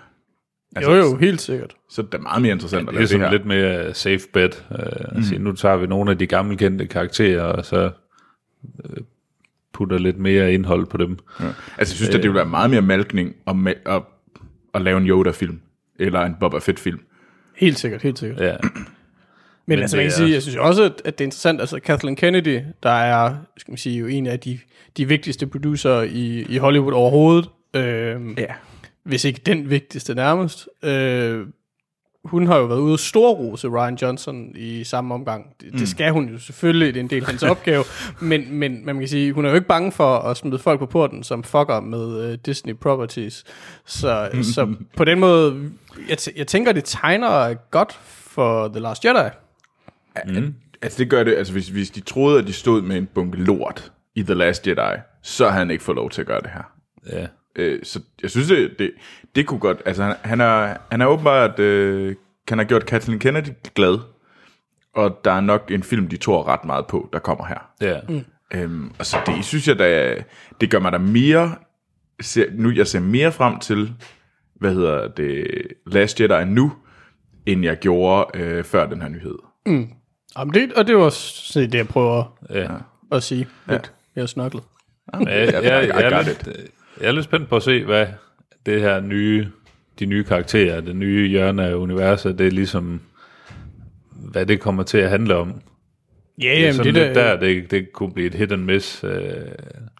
Jo, 0.82 0.94
jo, 0.94 1.16
helt 1.16 1.40
sikkert. 1.40 1.74
Så 1.90 2.02
det 2.02 2.14
er 2.14 2.18
meget 2.18 2.42
mere 2.42 2.52
interessant 2.52 2.80
at 2.80 2.86
Det 2.86 2.94
lave 2.94 3.00
det 3.02 3.08
sådan 3.08 3.24
her. 3.26 3.32
lidt 3.32 3.46
mere 3.46 3.94
safe 3.94 4.20
bet. 4.32 4.66
Uh, 4.70 5.16
mm. 5.16 5.22
sige, 5.22 5.38
nu 5.38 5.52
tager 5.52 5.76
vi 5.76 5.86
nogle 5.86 6.10
af 6.10 6.18
de 6.18 6.26
gamle 6.26 6.56
kendte 6.56 6.86
karakterer, 6.86 7.42
og 7.42 7.64
så 7.64 7.90
uh, 8.64 8.90
putter 9.72 9.98
lidt 9.98 10.18
mere 10.18 10.54
indhold 10.54 10.86
på 10.86 10.96
dem. 10.96 11.18
Ja. 11.40 11.44
Altså, 11.46 11.54
jeg 11.78 11.86
synes, 11.86 12.08
at 12.08 12.12
det 12.12 12.22
ville 12.22 12.34
være 12.34 12.46
meget 12.46 12.70
mere 12.70 12.82
malkning 12.82 13.34
at, 13.46 13.54
ma- 13.54 13.90
at, 13.92 14.02
at 14.74 14.82
lave 14.82 14.98
en 14.98 15.06
Yoda-film, 15.06 15.60
eller 15.98 16.20
en 16.20 16.34
Boba 16.40 16.58
Fett-film. 16.58 17.00
Helt 17.56 17.78
sikkert, 17.78 18.02
helt 18.02 18.18
sikkert. 18.18 18.40
Ja. 18.40 18.56
Men, 18.62 18.70
Men 19.66 19.78
altså, 19.78 19.96
man 19.96 20.04
det 20.04 20.12
kan 20.12 20.16
sige, 20.16 20.32
jeg 20.34 20.42
synes 20.42 20.56
også, 20.56 20.82
at, 20.82 21.02
at 21.04 21.18
det 21.18 21.24
er 21.24 21.26
interessant, 21.26 21.60
altså 21.60 21.80
Kathleen 21.80 22.16
Kennedy, 22.16 22.60
der 22.82 22.90
er, 22.90 23.34
skal 23.56 23.72
man 23.72 23.78
sige, 23.78 23.98
jo 23.98 24.06
en 24.06 24.26
af 24.26 24.40
de, 24.40 24.58
de 24.96 25.08
vigtigste 25.08 25.46
producer 25.46 26.00
i, 26.02 26.46
i 26.48 26.56
Hollywood 26.56 26.92
overhovedet, 26.92 27.48
øh, 27.76 28.20
Ja. 28.38 28.46
Hvis 29.04 29.24
ikke 29.24 29.40
den 29.46 29.70
vigtigste 29.70 30.14
nærmest, 30.14 30.68
øh, 30.82 31.46
hun 32.24 32.46
har 32.46 32.58
jo 32.58 32.64
været 32.64 32.78
ude 32.78 32.92
og 32.92 32.98
storrose 32.98 33.68
Ryan 33.68 33.94
Johnson 33.94 34.56
i 34.56 34.84
samme 34.84 35.14
omgang. 35.14 35.46
Det, 35.60 35.72
mm. 35.72 35.78
det 35.78 35.88
skal 35.88 36.12
hun 36.12 36.28
jo 36.28 36.38
selvfølgelig, 36.38 36.94
det 36.94 37.00
er 37.00 37.04
en 37.04 37.10
del 37.10 37.22
af 37.22 37.26
hendes 37.26 37.42
opgave, 37.42 37.84
men, 38.20 38.54
men 38.54 38.86
man 38.86 38.98
kan 38.98 39.08
sige, 39.08 39.32
hun 39.32 39.44
er 39.44 39.48
jo 39.48 39.54
ikke 39.54 39.66
bange 39.66 39.92
for 39.92 40.18
at 40.18 40.36
smide 40.36 40.58
folk 40.58 40.78
på 40.78 40.86
porten, 40.86 41.22
som 41.22 41.44
fucker 41.44 41.80
med 41.80 42.30
uh, 42.30 42.34
Disney 42.46 42.74
Properties. 42.74 43.44
Så, 43.86 44.30
så 44.42 44.74
på 44.96 45.04
den 45.04 45.20
måde, 45.20 45.70
jeg, 46.08 46.18
t- 46.20 46.38
jeg 46.38 46.46
tænker, 46.46 46.72
det 46.72 46.84
tegner 46.84 47.54
godt 47.70 48.00
for 48.02 48.68
The 48.68 48.80
Last 48.80 49.04
Jedi. 49.04 49.30
Mm. 50.26 50.54
Altså, 50.82 50.98
det 50.98 51.10
gør 51.10 51.24
det, 51.24 51.34
altså 51.34 51.52
hvis, 51.52 51.68
hvis 51.68 51.90
de 51.90 52.00
troede, 52.00 52.38
at 52.38 52.46
de 52.46 52.52
stod 52.52 52.82
med 52.82 52.96
en 52.96 53.06
bunke 53.06 53.38
lort 53.38 53.92
i 54.14 54.22
The 54.22 54.34
Last 54.34 54.68
Jedi, 54.68 55.00
så 55.22 55.44
havde 55.44 55.58
han 55.58 55.70
ikke 55.70 55.84
fået 55.84 55.96
lov 55.96 56.10
til 56.10 56.20
at 56.20 56.26
gøre 56.26 56.40
det 56.40 56.50
her. 56.50 56.72
ja. 57.12 57.26
Øh, 57.56 57.78
så 57.82 58.00
jeg 58.22 58.30
synes, 58.30 58.48
det, 58.48 58.70
det, 58.78 58.90
det 59.34 59.46
kunne 59.46 59.60
godt... 59.60 59.82
Altså, 59.86 60.02
han, 60.04 60.14
han, 60.22 60.40
er, 60.40 60.76
han 60.90 61.00
er 61.00 61.06
åbenbart... 61.06 61.58
Øh, 61.58 62.14
han 62.48 62.58
har 62.58 62.64
gjort 62.64 62.86
Kathleen 62.86 63.18
Kennedy 63.18 63.48
glad, 63.74 63.98
og 64.94 65.20
der 65.24 65.32
er 65.32 65.40
nok 65.40 65.70
en 65.70 65.82
film, 65.82 66.08
de 66.08 66.16
tror 66.16 66.48
ret 66.48 66.64
meget 66.64 66.86
på, 66.86 67.08
der 67.12 67.18
kommer 67.18 67.46
her. 67.46 67.70
Ja. 67.80 68.00
Mm. 68.08 68.24
Øhm, 68.54 68.92
og 68.98 69.06
så 69.06 69.16
det 69.26 69.44
synes 69.44 69.68
jeg 69.68 69.78
da, 69.78 70.16
det 70.60 70.70
gør 70.70 70.78
mig 70.78 70.92
da 70.92 70.98
mere, 70.98 71.54
ser, 72.20 72.46
nu 72.52 72.70
jeg 72.70 72.86
ser 72.86 73.00
mere 73.00 73.32
frem 73.32 73.58
til, 73.58 73.92
hvad 74.54 74.74
hedder 74.74 75.08
det, 75.08 75.46
Last 75.86 76.20
Jedi 76.20 76.44
nu, 76.44 76.72
end 77.46 77.64
jeg 77.64 77.78
gjorde 77.78 78.38
øh, 78.38 78.64
før 78.64 78.86
den 78.86 79.02
her 79.02 79.08
nyhed. 79.08 79.34
Jamen 80.38 80.54
det, 80.54 80.72
og 80.72 80.86
det 80.86 80.96
var 80.96 81.02
også 81.02 81.60
det, 81.60 81.74
jeg 81.74 81.88
prøver 81.88 82.38
ja. 82.50 82.68
at 83.12 83.22
sige. 83.22 83.48
Lidt 83.68 83.92
mere 84.16 84.28
snoklet. 84.28 84.62
Jeg, 85.12 85.26
jeg, 85.28 85.48
I- 85.48 85.66
jeg, 85.66 85.84
I 85.84 85.88
jeg, 85.88 86.02
er 86.02 86.10
got 86.16 86.26
lidt, 86.26 86.46
jeg 86.46 86.54
er 87.00 87.12
lidt 87.12 87.24
spændt 87.24 87.48
på 87.48 87.56
at 87.56 87.62
se, 87.62 87.84
hvad 87.84 88.06
det 88.66 88.80
her 88.80 89.00
nye, 89.00 89.48
de 89.98 90.06
nye 90.06 90.24
karakterer, 90.24 90.80
det 90.80 90.96
nye 90.96 91.28
hjørne 91.28 91.66
af 91.66 91.74
universet, 91.74 92.38
det 92.38 92.46
er 92.46 92.50
ligesom, 92.50 93.00
hvad 94.10 94.46
det 94.46 94.60
kommer 94.60 94.82
til 94.82 94.98
at 94.98 95.10
handle 95.10 95.34
om. 95.36 95.60
Ja, 96.42 96.48
Det 96.48 96.56
er 96.56 96.60
jamen, 96.60 96.74
sådan 96.74 96.94
det 96.94 97.02
lidt 97.02 97.14
der, 97.14 97.30
der, 97.30 97.40
det, 97.40 97.70
det 97.70 97.92
kunne 97.92 98.12
blive 98.12 98.26
et 98.26 98.34
hit 98.34 98.52
and 98.52 98.62
miss. 98.64 99.04
Øh, 99.04 99.12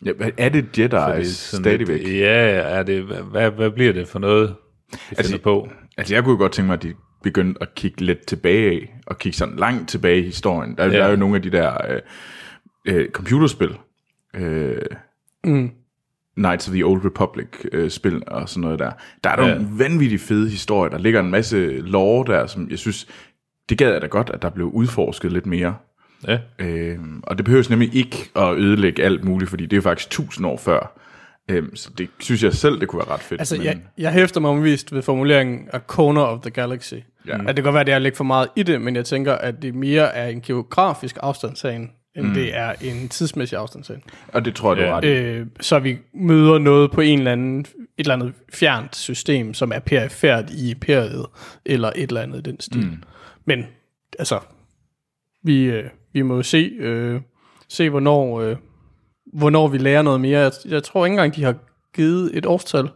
Ja, 0.05 0.13
hvad 0.13 0.31
er 0.39 0.49
det 0.49 0.79
Jedi 0.79 0.89
fordi 0.91 1.25
stadigvæk? 1.25 2.03
Lidt, 2.03 2.19
ja, 2.19 2.45
er 2.49 2.83
det, 2.83 3.03
hvad, 3.03 3.51
hvad 3.51 3.71
bliver 3.71 3.93
det 3.93 4.09
for 4.09 4.19
noget, 4.19 4.49
de 4.93 4.97
Altså, 5.11 5.33
finder 5.33 5.43
på? 5.43 5.69
Altså, 5.97 6.15
jeg 6.15 6.25
kunne 6.25 6.37
godt 6.37 6.53
tænke 6.53 6.67
mig, 6.67 6.75
at 6.75 6.83
de 6.83 6.95
begyndte 7.23 7.63
at 7.63 7.75
kigge 7.75 8.05
lidt 8.05 8.27
tilbage 8.27 8.71
af, 8.71 8.95
og 9.07 9.19
kigge 9.19 9.39
sådan 9.39 9.57
langt 9.57 9.89
tilbage 9.89 10.19
i 10.19 10.23
historien. 10.25 10.75
Der, 10.79 10.85
ja. 10.85 10.91
Ja. 10.91 10.99
der 10.99 11.05
er 11.05 11.11
jo 11.11 11.17
nogle 11.17 11.37
af 11.37 11.43
de 11.43 11.51
der 11.51 11.73
øh, 11.91 12.01
øh, 12.89 13.09
computerspil, 13.11 13.71
øh, 14.35 14.77
mm, 15.45 15.71
Knights 16.37 16.69
of 16.69 16.75
the 16.75 16.85
Old 16.87 17.05
Republic 17.05 17.47
øh, 17.73 17.91
spil 17.91 18.23
og 18.27 18.49
sådan 18.49 18.61
noget 18.61 18.79
der. 18.79 18.91
Der 19.25 19.31
er 19.31 19.43
Ja. 19.47 19.55
nogle 19.55 19.69
vanvittigt 19.79 20.23
fede 20.23 20.51
historier. 20.51 20.91
Der 20.91 20.99
ligger 20.99 21.21
en 21.21 21.31
masse 21.31 21.67
lore 21.81 22.33
der, 22.33 22.47
som 22.47 22.71
jeg 22.71 22.79
synes, 22.79 23.07
det 23.69 23.79
gad 23.79 23.93
jeg 23.93 24.03
da 24.03 24.07
godt, 24.07 24.31
at 24.35 24.43
der 24.43 24.51
blev 24.51 24.67
udforsket 24.67 25.33
lidt 25.33 25.47
mere. 25.47 25.75
Ja. 26.29 26.39
Øh, 26.59 26.99
og 27.23 27.39
det 27.39 27.45
behøves 27.45 27.71
nemlig 27.71 27.95
ikke 27.95 28.31
at 28.37 28.55
ødelægge 28.57 29.03
alt 29.05 29.25
muligt, 29.25 29.51
fordi 29.51 29.67
det 29.67 29.77
er 29.77 29.81
faktisk 29.81 30.11
tusind 30.11 30.47
år 30.47 30.57
før. 30.57 30.99
Øh, 31.51 31.63
så 31.75 31.91
det 31.99 32.09
synes 32.21 32.43
jeg 32.45 32.53
selv, 32.53 32.81
det 32.81 32.89
kunne 32.89 32.99
være 33.07 33.15
ret 33.15 33.21
fedt. 33.21 33.41
altså, 33.41 33.63
jeg, 33.63 33.81
jeg 33.99 34.13
hæfter 34.13 34.41
mig 34.41 34.51
omvist 34.51 34.95
ved 34.95 35.03
formuleringen 35.03 35.69
A 35.73 35.79
Corner 35.79 36.23
of 36.23 36.41
the 36.41 36.51
Galaxy. 36.51 36.95
Ja. 37.27 37.35
At 37.35 37.47
det 37.47 37.55
kan 37.57 37.65
godt 37.65 37.75
være, 37.75 37.81
at 37.81 37.87
det 37.87 37.95
er 37.95 37.99
lidt 37.99 38.17
for 38.17 38.25
meget 38.25 38.49
i 38.57 38.63
det, 38.63 38.81
men 38.81 38.97
jeg 38.97 39.05
tænker, 39.05 39.33
at 39.33 39.63
det 39.63 39.75
mere 39.75 40.15
er 40.15 40.29
en 40.29 40.41
geografisk 40.41 41.17
afstandstagen, 41.23 41.91
end 42.17 42.27
mm. 42.27 42.35
det 42.35 42.57
er 42.57 42.73
en 42.81 43.09
tidsmæssig 43.09 43.59
afstandstagen. 43.59 44.03
Og 44.29 44.45
det 44.45 44.55
tror 44.55 44.75
jeg, 44.75 44.83
du 44.83 44.89
Ja. 44.89 44.97
ret. 44.97 45.05
Øh, 45.05 45.47
så 45.61 45.79
vi 45.79 45.99
møder 46.15 46.59
noget 46.59 46.91
på 46.91 47.01
en 47.01 47.19
eller 47.19 47.33
anden, 47.33 47.61
et 47.61 47.67
eller 47.99 48.15
andet 48.15 48.33
fjernt 48.53 48.97
system, 48.97 49.55
som 49.55 49.73
er 49.75 49.79
perifært 49.79 50.51
i 50.51 50.71
imperiet, 50.71 51.27
eller 51.67 51.91
et 51.97 52.03
eller 52.09 52.21
andet 52.21 52.39
i 52.39 52.43
den 52.51 52.61
stil. 52.61 52.87
Mm. 52.87 53.03
Men 53.45 53.67
altså, 54.19 54.39
vi, 55.45 55.65
øh, 55.65 55.85
vi 56.13 56.23
må 56.23 56.37
jo 56.37 56.43
se, 56.43 56.73
øh, 56.79 57.21
se 57.69 57.91
hvornår, 57.91 58.41
øh, 58.41 58.57
hvornår 59.35 59.69
vi 59.69 59.79
lærer 59.79 60.03
noget 60.03 60.21
mere. 60.21 60.41
Jeg, 60.41 60.53
jeg 60.69 60.83
tror 60.83 61.07
ikke 61.07 61.13
engang, 61.13 61.37
de 61.37 61.43
har 61.45 61.55
givet 61.95 62.31
et 62.35 62.47
årstal. 62.47 62.89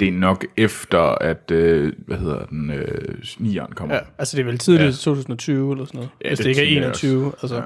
Det 0.00 0.08
er 0.08 0.12
nok 0.12 0.46
efter, 0.56 1.00
at, 1.00 1.50
øh, 1.50 1.92
hvad 2.06 2.16
hedder 2.18 2.46
den, 2.46 2.70
øh, 2.70 3.24
nieren 3.38 3.72
kommer. 3.72 3.94
Ja, 3.94 4.00
altså 4.18 4.36
det 4.36 4.42
er 4.42 4.46
vel 4.46 4.58
tidligt 4.58 4.86
ja. 4.86 4.90
2020 4.90 5.72
eller 5.72 5.84
sådan 5.84 5.98
noget, 5.98 6.10
Ja, 6.24 6.28
hvis 6.28 6.38
det 6.38 6.44
det, 6.44 6.50
ikke 6.50 6.60
er 6.62 6.64
tænker 6.66 6.80
jeg 6.82 6.90
også. 6.90 7.06
21. 7.06 7.32
Altså. 7.42 7.56
Ja. 7.56 7.62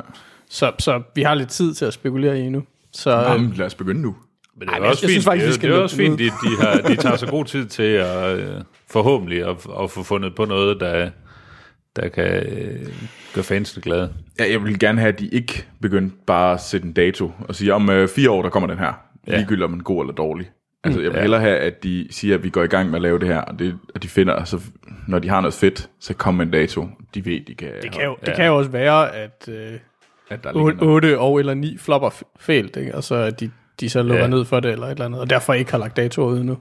Så, 0.50 0.72
så 0.78 1.02
vi 1.14 1.22
har 1.22 1.34
lidt 1.34 1.48
tid 1.48 1.74
til 1.74 1.84
at 1.84 1.92
spekulere 1.92 2.40
i 2.40 2.48
nu. 2.48 2.62
Så, 2.92 3.10
Jamen, 3.10 3.52
lad 3.56 3.66
os 3.66 3.74
begynde 3.74 4.00
nu. 4.02 4.16
Men 4.56 4.68
det 4.68 4.74
er 4.74 4.80
Ej, 4.80 4.88
også 4.88 5.00
fint, 5.00 5.10
synes 5.10 5.24
faktisk, 5.24 5.46
det, 5.46 5.54
skal 5.54 5.70
det 5.70 5.76
er 5.78 5.82
også 5.82 5.96
fint, 5.96 6.18
de, 6.18 6.24
de, 6.24 6.30
har, 6.60 6.80
de 6.88 6.96
tager 6.96 7.16
så 7.16 7.26
god 7.26 7.44
tid 7.44 7.66
til 7.66 7.82
at 7.82 8.38
øh, 8.38 8.48
forhåbentlig 8.90 9.44
at, 9.48 9.56
at 9.82 9.90
få 9.90 10.02
fundet 10.02 10.34
på 10.34 10.44
noget, 10.44 10.80
der, 10.80 11.10
der 11.96 12.08
kan 12.08 12.24
øh, 12.46 12.86
gøre 13.34 13.44
fansene 13.44 13.82
glade. 13.82 14.12
Ja, 14.38 14.50
jeg 14.50 14.64
vil 14.64 14.78
gerne 14.78 15.00
have, 15.00 15.12
at 15.12 15.18
de 15.20 15.28
ikke 15.28 15.66
begyndte 15.82 16.16
bare 16.26 16.54
at 16.54 16.60
sætte 16.60 16.86
en 16.86 16.92
dato 16.92 17.32
og 17.48 17.54
sige, 17.54 17.74
om 17.74 17.90
øh, 17.90 18.08
fire 18.08 18.30
år, 18.30 18.42
der 18.42 18.48
kommer 18.50 18.66
den 18.66 18.78
her. 18.78 18.86
Ja. 18.86 19.32
Ja. 19.32 19.36
Ligegyldigt 19.36 19.64
om 19.64 19.70
den 19.70 19.80
er 19.80 19.84
god 19.84 20.02
eller 20.02 20.14
dårlig. 20.14 20.50
Altså, 20.84 21.00
jeg 21.00 21.10
vil 21.10 21.16
Ja. 21.16 21.20
hellere 21.22 21.40
have, 21.40 21.56
at 21.56 21.82
de 21.82 22.06
siger, 22.10 22.34
at 22.34 22.42
vi 22.44 22.50
går 22.50 22.62
i 22.62 22.66
gang 22.66 22.88
med 22.90 22.96
at 22.96 23.02
lave 23.02 23.18
det 23.18 23.28
her, 23.28 23.38
og, 23.40 23.58
det, 23.58 23.78
og 23.94 24.02
de 24.02 24.08
finder, 24.08 24.44
så 24.44 24.60
når 25.08 25.18
de 25.18 25.28
har 25.28 25.40
noget 25.40 25.54
fedt, 25.54 25.88
så 26.00 26.14
kommer 26.14 26.42
en 26.42 26.50
dato, 26.50 26.88
de 27.14 27.24
ved, 27.24 27.40
de 27.46 27.54
kan, 27.54 27.68
det, 27.82 27.92
kan 27.92 28.04
jo, 28.04 28.16
det 28.20 28.28
Ja. 28.28 28.36
kan 28.36 28.46
jo 28.46 28.56
også 28.58 28.70
være, 28.70 29.14
at... 29.16 29.48
Øh, 29.48 29.70
at 30.30 30.44
der 30.44 30.50
ligger 30.52 30.64
8, 30.64 30.76
noget. 30.78 30.94
8 30.94 31.18
og 31.18 31.38
eller 31.38 31.54
9 31.54 31.78
flopper 31.78 32.10
fælt, 32.40 32.76
ikke? 32.76 32.94
og 32.94 33.04
så 33.04 33.14
at 33.14 33.40
de, 33.40 33.50
de 33.80 33.88
så 33.90 34.02
lukker 34.02 34.24
ja. 34.24 34.30
Ned 34.30 34.44
for 34.44 34.60
det, 34.60 34.70
eller 34.72 34.86
et 34.86 34.90
eller 34.90 35.04
andet, 35.04 35.20
og 35.20 35.30
derfor 35.30 35.52
ikke 35.54 35.70
har 35.70 35.78
lagt 35.78 35.96
datoer 35.96 36.26
ud 36.26 36.42
nu. 36.42 36.58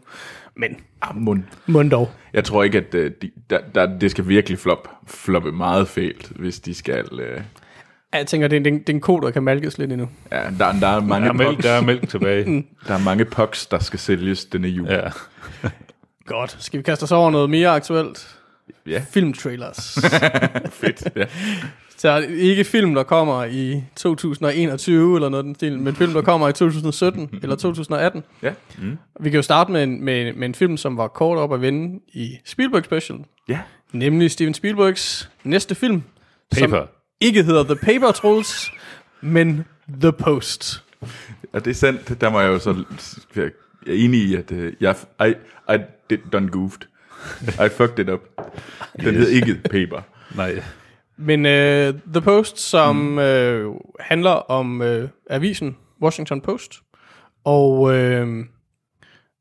Men 0.55 0.75
Ah, 1.01 1.15
mund. 1.15 1.43
mund 1.67 1.91
dog. 1.91 2.11
Jeg 2.33 2.43
tror 2.43 2.63
ikke, 2.63 2.77
at 2.77 2.95
øh, 2.95 3.11
de, 3.21 3.31
der, 3.49 3.59
der, 3.75 3.97
det 3.99 4.11
skal 4.11 4.27
virkelig 4.27 4.59
flop, 4.59 4.87
floppe 5.07 5.51
meget 5.51 5.87
fælt, 5.87 6.31
hvis 6.35 6.59
de 6.59 6.73
skal... 6.73 7.05
Øh, 7.19 7.41
Jeg 8.13 8.27
tænker, 8.27 8.47
det 8.47 8.67
er, 8.67 8.71
en, 8.71 8.79
det 8.79 8.89
er 8.89 8.93
en 8.93 9.01
ko, 9.01 9.19
der 9.19 9.31
kan 9.31 9.43
malkes 9.43 9.77
lidt 9.77 9.91
endnu. 9.91 10.09
ja, 10.31 10.41
der, 10.59 10.79
der 10.79 10.87
er 10.87 10.99
mange 11.01 11.25
Der 11.27 11.33
er 11.33 11.37
mælk, 11.37 11.49
pucks, 11.49 11.63
der 11.65 11.71
er 11.71 11.81
mælk 11.81 12.09
tilbage. 12.09 12.45
der 12.87 12.93
er 12.93 13.03
mange 13.03 13.25
pucks, 13.25 13.65
der 13.65 13.79
skal 13.79 13.99
sælges 13.99 14.45
denne 14.45 14.67
jul. 14.67 14.87
ja. 14.89 15.01
Godt. 16.25 16.57
Skal 16.59 16.77
vi 16.77 16.83
kaste 16.83 17.03
os 17.03 17.11
over 17.11 17.31
noget 17.31 17.49
mere 17.49 17.69
aktuelt? 17.69 18.35
Ja. 18.87 19.01
Filmtrailers. 19.11 19.97
Fedt. 20.71 21.07
Ja. 21.15 21.25
Så 21.99 22.21
det 22.21 22.29
ikke 22.29 22.63
film, 22.63 22.95
der 22.95 23.03
kommer 23.03 23.43
i 23.43 23.83
2021 23.95 25.15
eller 25.15 25.29
noget 25.29 25.45
den 25.45 25.55
stil, 25.55 25.79
men 25.79 25.95
film, 25.95 26.13
der 26.13 26.21
kommer 26.21 26.49
i 26.49 26.53
2017 26.53 27.29
eller 27.43 27.55
2018. 27.55 28.23
Ja. 28.41 28.53
Vi 29.19 29.29
kan 29.29 29.37
jo 29.37 29.41
starte 29.41 29.71
med 29.71 29.83
en, 29.83 30.05
med, 30.05 30.33
med 30.33 30.47
en 30.47 30.55
film, 30.55 30.77
som 30.77 30.97
var 30.97 31.07
kort 31.07 31.37
op 31.37 31.53
at 31.53 31.61
vende 31.61 31.99
i 32.13 32.37
Spielberg 32.45 32.85
Special, 32.85 33.19
ja. 33.47 33.59
nemlig 33.91 34.31
Steven 34.31 34.53
Spielbergs 34.53 35.29
næste 35.43 35.75
film, 35.75 36.03
Paper. 36.51 36.67
som 36.67 36.87
ikke 37.21 37.43
hedder 37.43 37.63
The 37.63 37.75
Paper 37.75 38.11
Trolls, 38.11 38.71
men 39.21 39.65
The 40.01 40.11
Post. 40.11 40.83
Og 41.53 41.65
det 41.65 41.71
er 41.71 41.75
sandt, 41.75 42.21
der 42.21 42.29
må 42.29 42.39
jeg 42.39 42.47
jo 42.47 42.59
så... 42.59 42.83
Jeg 43.35 43.43
er 43.87 43.93
enig 43.93 44.19
i, 44.19 44.35
at 44.35 44.51
uh, 44.51 44.67
jeg, 44.79 44.95
I, 45.27 45.33
I 45.73 45.77
did 46.09 46.17
done 46.31 46.49
goofed. 46.49 46.81
I 47.65 47.69
fucked 47.69 47.99
it 47.99 48.09
up. 48.09 48.21
Den 48.99 49.15
hed 49.15 49.27
ikke 49.27 49.55
Paper. 49.55 50.01
Nej. 50.35 50.63
Men 51.21 51.45
uh, 51.45 51.99
The 52.13 52.21
Post, 52.23 52.59
som 52.59 52.95
mm. 52.95 53.17
uh, 53.17 53.75
handler 53.99 54.31
om 54.31 54.81
uh, 54.81 55.09
avisen 55.29 55.77
Washington 56.01 56.41
Post, 56.41 56.73
og, 57.43 57.79
uh, 57.79 58.45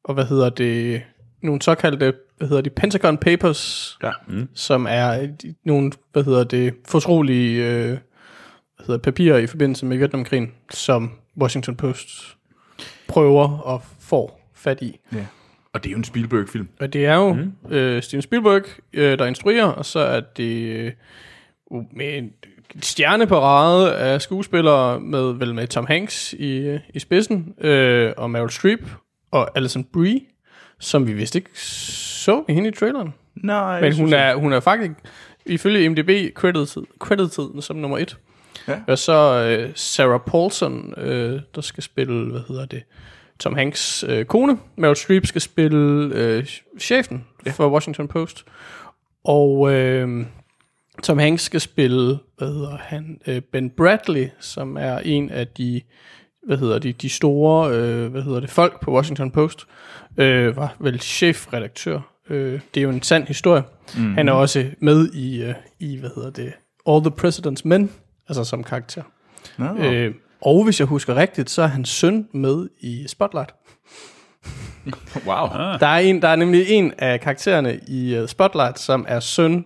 og 0.04 0.14
hvad 0.14 0.24
hedder 0.24 0.50
det, 0.50 1.02
nogle 1.42 1.62
såkaldte, 1.62 2.14
hvad 2.38 2.48
hedder 2.48 2.62
de, 2.62 2.70
Pentagon 2.70 3.18
Papers, 3.18 3.96
Ja. 4.02 4.10
mm. 4.28 4.48
som 4.54 4.86
er 4.90 5.26
de, 5.26 5.54
nogle, 5.64 5.92
hvad 6.12 6.24
hedder 6.24 6.44
det, 6.44 6.74
fortrolige 6.88 7.62
uh, 7.64 7.98
hvad 8.76 8.86
hedder, 8.86 8.98
papirer 8.98 9.38
i 9.38 9.46
forbindelse 9.46 9.86
med 9.86 9.96
Vietnamkrigen, 9.96 10.52
som 10.70 11.10
Washington 11.40 11.76
Post 11.76 12.36
prøver 13.08 13.58
og 13.58 13.82
får 14.00 14.50
fat 14.54 14.82
i. 14.82 14.98
Ja. 15.12 15.26
Og 15.72 15.84
det 15.84 15.90
er 15.90 15.92
jo 15.92 15.98
en 15.98 16.04
Spielberg-film. 16.04 16.68
Og 16.80 16.92
det 16.92 17.06
er 17.06 17.14
jo 17.14 17.32
mm. 17.32 17.52
øh, 17.70 18.02
Steven 18.02 18.22
Spielberg, 18.22 18.62
øh, 18.92 19.18
der 19.18 19.26
instruerer, 19.26 19.64
og 19.64 19.84
så 19.84 19.98
er 20.00 20.20
det 20.20 20.76
øh, 20.76 20.92
med 21.70 22.18
en 22.18 22.32
stjerneparade 22.82 23.96
af 23.96 24.22
skuespillere, 24.22 25.00
med 25.00 25.32
vel 25.32 25.54
med 25.54 25.66
Tom 25.66 25.86
Hanks 25.86 26.32
i, 26.32 26.78
i 26.94 26.98
spidsen, 26.98 27.54
øh, 27.60 28.12
og 28.16 28.30
Meryl 28.30 28.50
Streep, 28.50 28.90
og 29.30 29.56
Alison 29.56 29.84
Brie, 29.84 30.20
som 30.78 31.06
vi 31.06 31.12
vist 31.12 31.34
ikke 31.34 31.50
så 31.54 32.44
i 32.48 32.52
hende 32.52 32.68
i 32.68 32.72
traileren. 32.72 33.14
Nej, 33.34 33.80
Men 33.80 33.96
hun 33.96 34.12
er, 34.12 34.34
hun 34.34 34.52
er 34.52 34.60
faktisk, 34.60 34.92
ifølge 35.46 35.84
IMDb, 35.84 36.34
credited, 36.34 36.82
credited 36.98 37.62
som 37.62 37.76
nummer 37.76 37.98
et. 37.98 38.16
Ja. 38.68 38.80
Og 38.86 38.98
så 38.98 39.44
øh, 39.44 39.70
Sarah 39.74 40.20
Paulson, 40.20 40.94
øh, 40.96 41.40
der 41.54 41.60
skal 41.60 41.82
spille, 41.82 42.30
hvad 42.30 42.40
hedder 42.48 42.66
det, 42.66 42.82
Tom 43.38 43.54
Hanks 43.54 44.04
øh, 44.08 44.24
kone. 44.24 44.58
Meryl 44.76 44.96
Streep 44.96 45.26
skal 45.26 45.40
spille 45.40 46.14
øh, 46.14 46.46
chefen 46.80 47.24
ja. 47.46 47.50
for 47.50 47.70
Washington 47.70 48.08
Post. 48.08 48.44
Og 49.24 49.72
øh, 49.72 50.26
Tom 51.02 51.18
Hanks 51.18 51.42
skal 51.42 51.60
spille, 51.60 52.18
hvad 52.38 52.48
hedder 52.48 52.76
han, 52.80 53.20
øh, 53.26 53.42
Ben 53.52 53.70
Bradley, 53.70 54.28
som 54.40 54.76
er 54.76 54.98
en 54.98 55.30
af 55.30 55.48
de, 55.48 55.80
hvad 56.46 56.58
hedder 56.58 56.78
de, 56.78 56.92
de 56.92 57.08
store, 57.08 57.70
øh, 57.76 58.10
hvad 58.10 58.22
hedder 58.22 58.40
det, 58.40 58.50
folk 58.50 58.80
på 58.80 58.92
Washington 58.92 59.30
Post, 59.30 59.66
øh, 60.16 60.56
var 60.56 60.76
vel 60.78 61.00
chefredaktør. 61.00 62.00
Øh, 62.30 62.60
det 62.74 62.80
er 62.80 62.84
jo 62.84 62.90
en 62.90 63.02
sand 63.02 63.26
historie. 63.26 63.62
Mm-hmm. 63.96 64.14
Han 64.14 64.28
er 64.28 64.32
også 64.32 64.70
med 64.80 65.12
i, 65.12 65.42
øh, 65.42 65.54
i, 65.80 65.96
hvad 65.96 66.10
hedder 66.14 66.30
det, 66.30 66.52
All 66.88 67.04
the 67.04 67.12
President's 67.22 67.62
Men, 67.64 67.90
altså 68.28 68.44
som 68.44 68.64
karakter. 68.64 69.02
Nå. 69.58 69.84
Øh, 69.84 70.14
og 70.40 70.64
hvis 70.64 70.80
jeg 70.80 70.86
husker 70.86 71.14
rigtigt, 71.14 71.50
så 71.50 71.62
er 71.62 71.66
hans 71.66 71.88
søn 71.88 72.28
med 72.32 72.68
i 72.80 73.04
Spotlight. 73.08 73.54
wow. 75.26 75.46
Der 75.80 75.86
er, 75.86 75.98
en, 75.98 76.22
der 76.22 76.28
er 76.28 76.36
nemlig 76.36 76.68
en 76.68 76.92
af 76.98 77.20
karaktererne 77.20 77.80
i 77.88 78.18
uh, 78.18 78.26
Spotlight, 78.26 78.78
som 78.78 79.04
er 79.08 79.20
søn 79.20 79.64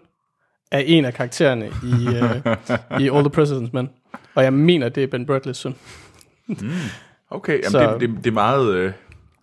af 0.73 0.85
en 0.87 1.05
af 1.05 1.14
karaktererne 1.14 1.66
i, 1.66 2.07
uh, 2.07 3.01
i 3.03 3.09
All 3.16 3.31
the 3.31 3.43
President's 3.43 3.70
Men. 3.73 3.89
Og 4.35 4.45
jeg 4.45 4.53
mener, 4.53 4.89
det 4.89 5.03
er 5.03 5.07
Ben 5.07 5.27
Bradleys 5.27 5.57
søn. 5.57 5.75
Okay, 7.31 7.53
jamen 7.53 7.70
Så- 7.70 7.93
det, 7.93 8.01
det, 8.01 8.11
det 8.25 8.27
er 8.27 8.35
meget... 8.35 8.75
Øh, 8.75 8.93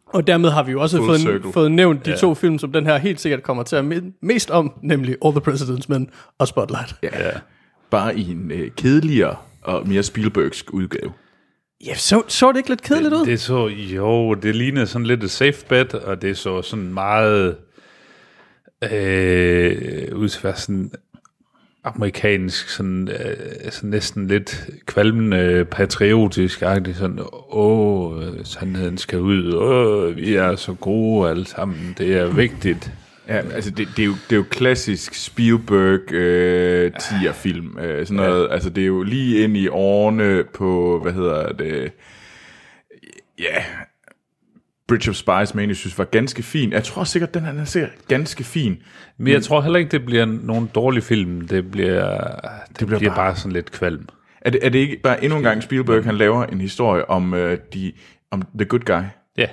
Og 0.08 0.28
dermed 0.28 0.50
har 0.50 0.64
vi 0.64 0.72
jo 0.72 0.82
også 0.82 0.98
fået, 0.98 1.20
circle. 1.20 1.54
fået 1.54 1.72
nævnt 1.72 2.06
de 2.06 2.18
to 2.18 2.34
film, 2.36 2.60
som 2.60 2.72
den 2.72 2.86
her 2.86 2.98
helt 2.98 3.20
sikkert 3.22 3.44
kommer 3.44 3.64
til 3.64 3.76
at 3.76 3.86
me- 3.86 4.20
mest 4.22 4.52
om, 4.52 4.74
nemlig 4.84 5.16
All 5.26 5.36
the 5.42 5.52
President's 5.52 5.86
Men 5.88 6.10
og 6.38 6.48
Spotlight. 6.48 6.96
ja, 7.04 7.24
ja. 7.26 7.32
Bare 7.90 8.18
i 8.18 8.32
en 8.32 8.52
øh, 8.52 8.72
kedeligere 8.78 9.36
og 9.62 9.88
mere 9.88 10.04
Spielbergsk 10.04 10.74
udgave. 10.74 11.12
Ja, 11.86 11.96
så, 11.96 12.24
så 12.28 12.52
det 12.52 12.58
ikke 12.58 12.70
lidt 12.70 12.82
kedeligt 12.82 13.14
ud? 13.14 13.26
Det 13.26 13.40
så, 13.40 13.68
jo, 13.68 14.34
det 14.34 14.56
lignede 14.56 14.88
sådan 14.88 15.06
lidt 15.06 15.24
et 15.24 15.32
safe 15.32 15.66
bet, 15.70 15.94
og 15.94 16.22
det 16.22 16.38
så 16.38 16.62
sådan 16.62 16.94
meget 16.94 17.56
øh, 18.84 20.16
ud 20.16 20.30
til 20.30 20.38
at 20.40 20.44
være 20.44 20.56
sådan 20.56 20.92
amerikansk, 21.84 22.70
sådan, 22.70 23.08
øh, 23.08 23.72
sådan 23.72 23.90
næsten 23.90 24.28
lidt 24.28 24.70
kvalmende 24.86 25.66
patriotisk 25.72 26.62
agtigt 26.62 26.98
sådan, 26.98 27.20
åh, 27.52 28.24
sandheden 28.44 28.98
skal 28.98 29.20
ud, 29.20 29.54
åh, 29.54 30.16
vi 30.16 30.36
er 30.36 30.56
så 30.56 30.74
gode 30.74 31.30
alle 31.30 31.48
sammen, 31.48 31.96
det 31.98 32.18
er 32.18 32.28
vigtigt. 32.28 32.92
Ja, 33.28 33.42
altså 33.54 33.72
det, 33.72 33.88
det, 33.98 34.02
er, 34.02 34.06
jo, 34.06 34.14
det 34.30 34.32
er 34.32 34.36
jo 34.36 34.46
klassisk 34.50 35.14
Spielberg 35.14 36.14
øh, 36.14 36.92
tierfilm. 36.92 37.78
Øh, 37.80 38.06
sådan 38.06 38.16
noget, 38.16 38.48
altså 38.52 38.70
det 38.70 38.82
er 38.82 38.88
jo 38.88 39.04
lige 39.04 39.44
ind 39.44 39.58
i 39.58 39.68
årene 39.68 40.44
på, 40.44 41.00
hvad 41.04 41.14
hedder 41.14 41.52
det, 41.52 41.92
ja, 43.40 43.64
Bridge 44.90 45.10
of 45.10 45.16
Spies, 45.16 45.56
men 45.56 45.70
jeg 45.70 45.76
synes 45.76 45.98
var 45.98 46.04
ganske 46.06 46.44
fin. 46.44 46.72
Jeg 46.72 46.84
tror 46.84 47.04
sikkert, 47.04 47.34
den 47.34 47.42
her 47.46 47.52
den 47.52 47.66
ser 47.66 47.88
ganske 48.08 48.44
fin. 48.44 48.78
Men 49.18 49.34
jeg 49.34 49.44
tror 49.44 49.62
heller 49.62 49.80
ikke, 49.80 49.92
det 49.92 50.06
bliver 50.06 50.26
nogen 50.26 50.70
dårlig 50.76 51.04
film, 51.04 51.48
det 51.48 51.72
bliver, 51.72 52.18
det, 52.18 52.80
det 52.80 52.88
bliver, 52.88 53.00
bliver 53.00 53.16
bare, 53.16 53.28
bare- 53.32 53.36
sådan 53.36 53.52
lidt 53.52 53.72
kvalm. 53.72 54.08
Er 54.42 54.50
det, 54.50 54.60
er 54.66 54.70
det 54.70 54.80
ikke 54.80 54.98
bare 55.04 55.24
endnu 55.24 55.38
en 55.38 55.44
gang 55.44 55.64
Spielberg, 55.64 56.04
han 56.04 56.16
laver 56.18 56.44
en 56.46 56.62
historie 56.62 57.10
om, 57.10 57.34
øh, 57.34 57.58
de, 57.74 57.92
om 58.32 58.42
The 58.60 58.66
Good 58.66 58.80
Guy? 58.86 59.02
Ja, 59.38 59.46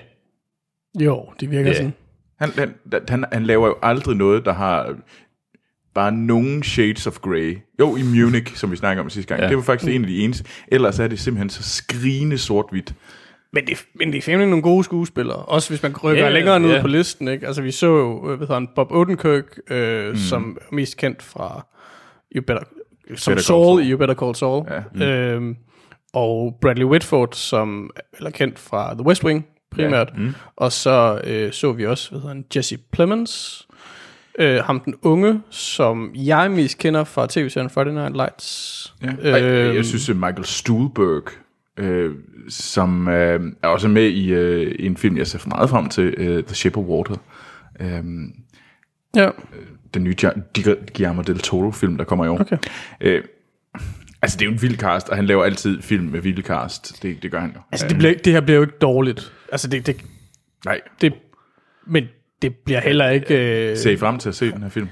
Jo, 1.00 1.24
det 1.40 1.50
virker 1.50 1.70
Ja. 1.70 1.76
sådan. 1.76 1.92
Han, 2.38 2.50
han, 2.58 2.74
han, 3.08 3.24
han 3.32 3.44
laver 3.46 3.66
jo 3.66 3.74
aldrig 3.82 4.16
noget, 4.16 4.44
der 4.44 4.52
har 4.52 4.94
bare 5.94 6.12
nogen 6.12 6.62
shades 6.62 7.06
of 7.06 7.18
grey. 7.18 7.58
Jo, 7.80 7.96
i 7.96 8.02
Munich, 8.02 8.56
som 8.56 8.70
vi 8.70 8.76
snakker 8.76 9.02
om 9.02 9.10
sidste 9.10 9.28
gang. 9.28 9.42
Ja. 9.42 9.48
Det 9.48 9.56
var 9.56 9.62
faktisk 9.62 9.94
en 9.94 10.00
af 10.02 10.08
de 10.08 10.18
eneste. 10.18 10.44
Ellers 10.68 10.98
er 10.98 11.06
det 11.06 11.18
simpelthen 11.18 11.50
så 11.50 11.62
skrigende 11.62 12.38
sort-hvidt. 12.38 12.94
Men 13.52 13.66
det, 13.66 13.86
men 13.94 14.12
det 14.12 14.18
er 14.18 14.22
fandme 14.22 14.46
nogle 14.46 14.62
gode 14.62 14.84
skuespillere. 14.84 15.36
Også 15.36 15.68
hvis 15.70 15.82
man 15.82 15.96
rykker 16.04 16.22
yeah, 16.24 16.32
længere 16.32 16.60
ned 16.60 16.74
ja. 16.74 16.80
på 16.80 16.86
listen. 16.88 17.28
Ikke? 17.28 17.46
Altså 17.46 17.62
vi 17.62 17.70
så 17.70 17.86
jo, 17.86 18.18
øh, 18.30 18.36
hvad 18.36 18.38
hedder 18.38 18.54
han, 18.54 18.68
Bob 18.74 18.92
Odenkirk, 18.92 19.58
øh, 19.70 20.10
mm. 20.10 20.16
som 20.16 20.58
er 20.60 20.74
mest 20.74 20.96
kendt 20.96 21.22
fra 21.22 21.66
You 22.36 22.42
Better, 22.46 22.62
som 23.16 23.30
Better 23.30 23.42
Saul 23.44 23.66
Saul. 23.66 23.82
i 23.82 23.90
You 23.90 23.98
Better 23.98 24.14
Call 24.14 24.34
Saul. 24.34 24.64
Ja. 24.70 24.80
Mm. 24.94 25.02
Øhm, 25.02 25.56
og 26.14 26.58
Bradley 26.60 26.84
Whitford, 26.84 27.28
som 27.32 27.90
er 28.20 28.30
kendt 28.30 28.58
fra 28.58 28.94
The 28.94 29.02
West 29.06 29.24
Wing 29.24 29.46
primært. 29.70 30.08
Ja. 30.16 30.20
Mm. 30.22 30.34
Og 30.56 30.72
så 30.72 31.20
øh, 31.24 31.52
så 31.52 31.72
vi 31.72 31.86
også, 31.86 32.10
hvad 32.10 32.20
hedder 32.20 32.34
han, 32.34 32.44
Jesse 32.56 32.78
Plemons. 32.92 33.66
Øh, 34.38 34.56
ham 34.64 34.80
den 34.80 34.94
unge, 35.02 35.40
som 35.50 36.10
jeg 36.14 36.50
mest 36.50 36.78
kender 36.78 37.04
fra 37.04 37.26
tv-serien 37.30 37.70
Friday 37.70 37.90
Night 37.92 38.16
Lights. 38.16 38.94
Ja. 39.02 39.30
Ej, 39.30 39.40
Øhm. 39.42 39.76
jeg 39.76 39.84
synes, 39.84 40.08
at 40.08 40.16
Michael 40.16 40.44
Stuhlberg, 40.44 41.22
øh, 41.76 42.14
som 42.48 43.08
øh, 43.08 43.40
er 43.62 43.68
også 43.68 43.88
med 43.88 44.02
i, 44.08 44.32
øh, 44.32 44.74
i 44.78 44.86
en 44.86 44.96
film, 44.96 45.16
jeg 45.16 45.26
ser 45.26 45.48
meget 45.48 45.70
frem 45.70 45.88
til, 45.88 46.14
øh, 46.16 46.44
The 46.44 46.54
Shape 46.54 46.76
of 46.78 46.84
Water. 46.84 47.16
Øh, 47.80 48.04
Ja, 49.16 49.30
den 49.94 50.04
nye 50.04 50.14
Guillermo 50.94 51.22
del 51.22 51.38
Toro-film, 51.38 51.96
der 51.96 52.04
kommer 52.04 52.24
i 52.24 52.28
år. 52.28 52.40
Okay. 52.40 52.58
Øh, 53.00 53.24
altså, 54.22 54.38
det 54.38 54.44
er 54.44 54.46
jo 54.46 54.52
en 54.52 54.62
vild 54.62 54.76
cast, 54.78 55.08
og 55.08 55.16
han 55.16 55.26
laver 55.26 55.44
altid 55.44 55.82
film 55.82 56.04
med 56.04 56.20
vild 56.20 56.42
cast. 56.42 57.02
Det, 57.02 57.22
det 57.22 57.30
gør 57.30 57.40
han 57.40 57.52
jo. 57.54 57.60
altså 57.72 57.88
det, 57.88 57.98
bliver, 57.98 58.14
det 58.24 58.32
her 58.32 58.40
bliver 58.40 58.56
jo 58.56 58.62
ikke 58.62 58.78
dårligt. 58.80 59.32
Altså 59.52 59.68
det, 59.68 59.86
det, 59.86 60.04
Nej, 60.64 60.80
det, 61.00 61.12
men 61.86 62.04
det 62.42 62.54
bliver 62.56 62.80
heller 62.80 63.08
ikke... 63.08 63.70
Øh, 63.70 63.76
ser 63.76 63.90
I 63.90 63.96
frem 63.96 64.18
til 64.18 64.28
at 64.28 64.34
se 64.34 64.50
den 64.50 64.62
her 64.62 64.68
film? 64.68 64.88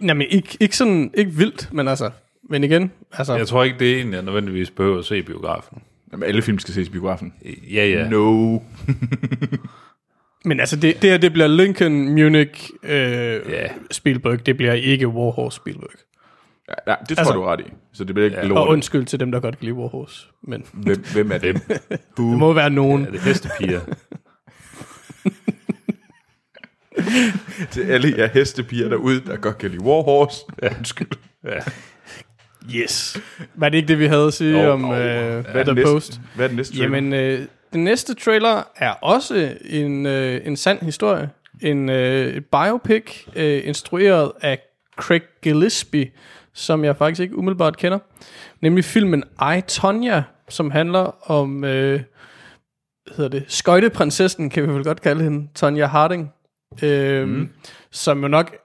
nej, 0.00 0.14
men 0.14 0.26
ikke, 0.30 0.56
ikke 0.60 0.76
sådan, 0.76 1.10
ikke 1.14 1.32
vildt, 1.32 1.72
men 1.72 1.88
altså, 1.88 2.10
men 2.50 2.64
igen, 2.64 2.92
altså, 3.12 3.36
jeg 3.36 3.46
tror 3.48 3.64
ikke, 3.64 3.78
det 3.78 3.96
er 3.96 4.00
en, 4.02 4.12
jeg 4.12 4.22
nødvendigvis 4.22 4.70
behøver 4.70 4.98
at 4.98 5.04
se 5.04 5.18
i 5.18 5.22
biografen. 5.22 5.82
Jamen, 6.12 6.28
alle 6.28 6.42
film 6.42 6.58
skal 6.58 6.74
ses 6.74 6.88
i 6.88 6.90
biografen. 6.90 7.34
Ja, 7.72 7.86
ja. 7.86 8.08
No. 8.08 8.58
men 10.44 10.60
altså, 10.60 10.76
det, 10.76 11.02
det 11.02 11.10
her, 11.10 11.16
det 11.18 11.32
bliver 11.32 11.46
Lincoln, 11.48 12.08
Munich, 12.08 12.70
øh, 12.82 12.92
Ja. 12.92 13.68
Spielberg, 13.90 14.46
det 14.46 14.56
bliver 14.56 14.72
ikke 14.72 15.08
Warhorse 15.08 15.56
Spielberg. 15.56 15.90
Ja, 16.68 16.74
ja, 16.92 16.96
det 17.08 17.16
tror 17.16 17.20
Altså- 17.20 17.34
du 17.34 17.42
er 17.42 17.52
ret 17.52 17.60
i. 17.60 17.72
Så 17.92 18.04
det 18.04 18.14
bliver 18.14 18.26
ikke 18.26 18.38
ja. 18.46 18.52
Og 18.60 18.68
undskyld 18.68 19.04
til 19.06 19.20
dem, 19.20 19.32
der 19.32 19.40
godt 19.40 19.58
kan 19.58 19.64
lide 19.64 19.74
Warhorse, 19.76 20.26
men 20.42 20.64
Hvem, 20.72 21.04
hvem 21.12 21.32
er 21.32 21.38
det? 21.38 21.62
det 22.16 22.24
må 22.24 22.52
være 22.52 22.70
nogen. 22.70 23.04
Ja, 23.04 23.10
det 23.10 23.16
er 23.18 23.22
hestepiger. 23.24 23.80
Til 27.70 27.80
alle 27.82 28.14
jer 28.18 28.26
hestepiger 28.34 28.88
derude, 28.88 29.20
der 29.26 29.36
godt 29.36 29.58
kan 29.58 29.70
lide 29.70 29.82
Warhorse. 29.82 30.36
Ja. 30.62 30.76
Undskyld. 30.78 31.08
Yes. 32.74 33.16
Var 33.54 33.68
det 33.68 33.78
ikke 33.78 33.88
det, 33.88 33.98
vi 33.98 34.06
havde 34.06 34.26
at 34.26 34.34
sige 34.34 34.62
Jo, 34.62 34.72
om 34.72 34.84
jo. 34.84 34.92
øh, 34.94 34.96
Hvad 34.96 35.04
er 35.36 35.42
The 35.52 35.64
den 35.64 35.74
næste, 35.74 35.92
Post? 35.92 36.20
Hvad 36.34 36.44
er 36.44 36.48
den 36.48 36.56
næste 36.56 36.76
trailer? 36.76 36.96
Jamen, 36.96 37.12
øh, 37.12 37.46
den 37.72 37.84
næste 37.84 38.14
trailer 38.14 38.62
er 38.76 38.90
også 38.90 39.54
en, 39.64 40.06
øh, 40.06 40.40
en 40.44 40.56
sand 40.56 40.82
historie. 40.82 41.30
En 41.62 41.88
øh, 41.88 42.34
et 42.36 42.44
biopic, 42.46 43.26
øh, 43.36 43.60
instrueret 43.64 44.32
af 44.40 44.58
Craig 44.96 45.22
Gillespie, 45.42 46.10
som 46.54 46.84
jeg 46.84 46.96
faktisk 46.96 47.20
ikke 47.20 47.38
umiddelbart 47.38 47.76
kender. 47.76 47.98
Nemlig 48.60 48.84
filmen 48.84 49.24
I, 49.56 49.60
Tonya, 49.68 50.22
som 50.48 50.70
handler 50.70 51.30
om, 51.30 51.64
øh, 51.64 52.00
hvad 53.06 53.16
hedder 53.16 53.30
det, 53.30 53.44
skøjteprinsessen, 53.48 54.50
kan 54.50 54.62
vi 54.68 54.72
vel 54.74 54.84
godt 54.84 55.00
kalde 55.02 55.22
hende, 55.24 55.48
Tonya 55.54 55.86
Harding. 55.86 56.32
Øh, 56.82 57.28
mm. 57.28 57.48
Som 57.90 58.22
jo 58.22 58.28
nok 58.28 58.56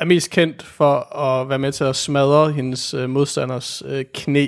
er 0.00 0.04
mest 0.04 0.30
kendt 0.30 0.62
for 0.62 1.16
at 1.16 1.48
være 1.48 1.58
med 1.58 1.72
til 1.72 1.84
at 1.84 1.96
smadre 1.96 2.52
hendes 2.52 2.94
øh, 2.94 3.10
modstanders 3.10 3.82
øh, 3.86 4.04
knæ 4.14 4.46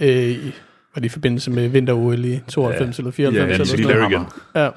øh, 0.00 0.08
i, 0.30 0.52
var 0.94 1.00
det 1.00 1.04
i 1.04 1.08
forbindelse 1.08 1.50
med 1.50 1.68
vinter-OL 1.68 2.24
i 2.24 2.40
92 2.48 2.98
ja. 2.98 3.00
eller 3.02 3.10
94 3.12 3.48
Ja, 3.48 3.52
eller 3.52 3.64
sådan 3.64 3.84
noget. 3.84 4.00
hammer. 4.00 4.40
Ja. 4.54 4.70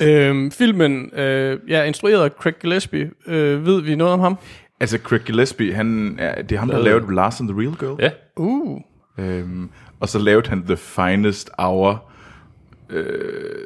ja. 0.00 0.28
Øhm, 0.28 0.50
filmen, 0.50 1.10
øh, 1.14 1.58
ja, 1.68 1.82
instrueret 1.84 2.24
af 2.24 2.30
Craig 2.30 2.54
Gillespie. 2.60 3.10
Øh, 3.26 3.66
ved 3.66 3.82
vi 3.82 3.94
noget 3.94 4.12
om 4.12 4.20
ham? 4.20 4.38
Altså, 4.80 4.98
Craig 4.98 5.20
Gillespie, 5.20 5.74
han, 5.74 6.16
er, 6.18 6.42
det 6.42 6.52
er 6.54 6.58
ham, 6.58 6.68
der 6.68 6.74
Hvad? 6.76 6.84
lavede 6.84 7.14
Lars 7.14 7.40
and 7.40 7.48
the 7.48 7.60
Real 7.60 7.74
Girl. 7.78 7.96
Ja, 8.02 8.10
Uh. 8.36 8.80
Øhm, 9.18 9.70
og 10.00 10.08
så 10.08 10.18
lavede 10.18 10.48
han 10.48 10.62
The 10.66 10.76
Finest 10.76 11.50
Hour, 11.58 12.10
øh, 12.90 13.04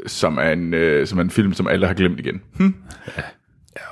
som, 0.06 0.38
er 0.38 0.50
en, 0.50 0.74
øh, 0.74 1.06
som 1.06 1.18
er 1.18 1.22
en 1.22 1.30
film, 1.30 1.52
som 1.52 1.66
alle 1.68 1.86
har 1.86 1.94
glemt 1.94 2.20
igen. 2.20 2.40
Hm? 2.58 2.74
Ja, 3.16 3.22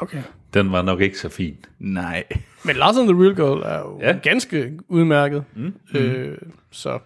okay. 0.00 0.18
Den 0.54 0.72
var 0.72 0.82
nok 0.82 1.00
ikke 1.00 1.18
så 1.18 1.28
fin. 1.28 1.56
Nej. 1.78 2.24
Men 2.64 2.76
Lars 2.76 2.96
and 2.96 3.08
the 3.08 3.22
Real 3.22 3.34
Girl 3.36 3.62
er 3.64 3.78
jo 3.78 3.98
ja. 4.02 4.18
Ganske 4.22 4.78
udmærket. 4.88 5.44
Mm. 5.56 5.74
Øh, 5.94 6.38
så, 6.70 6.98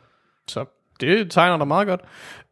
så 0.49 0.65
det 1.01 1.31
tegner 1.31 1.57
der 1.57 1.65
meget 1.65 1.89
godt. 1.89 2.01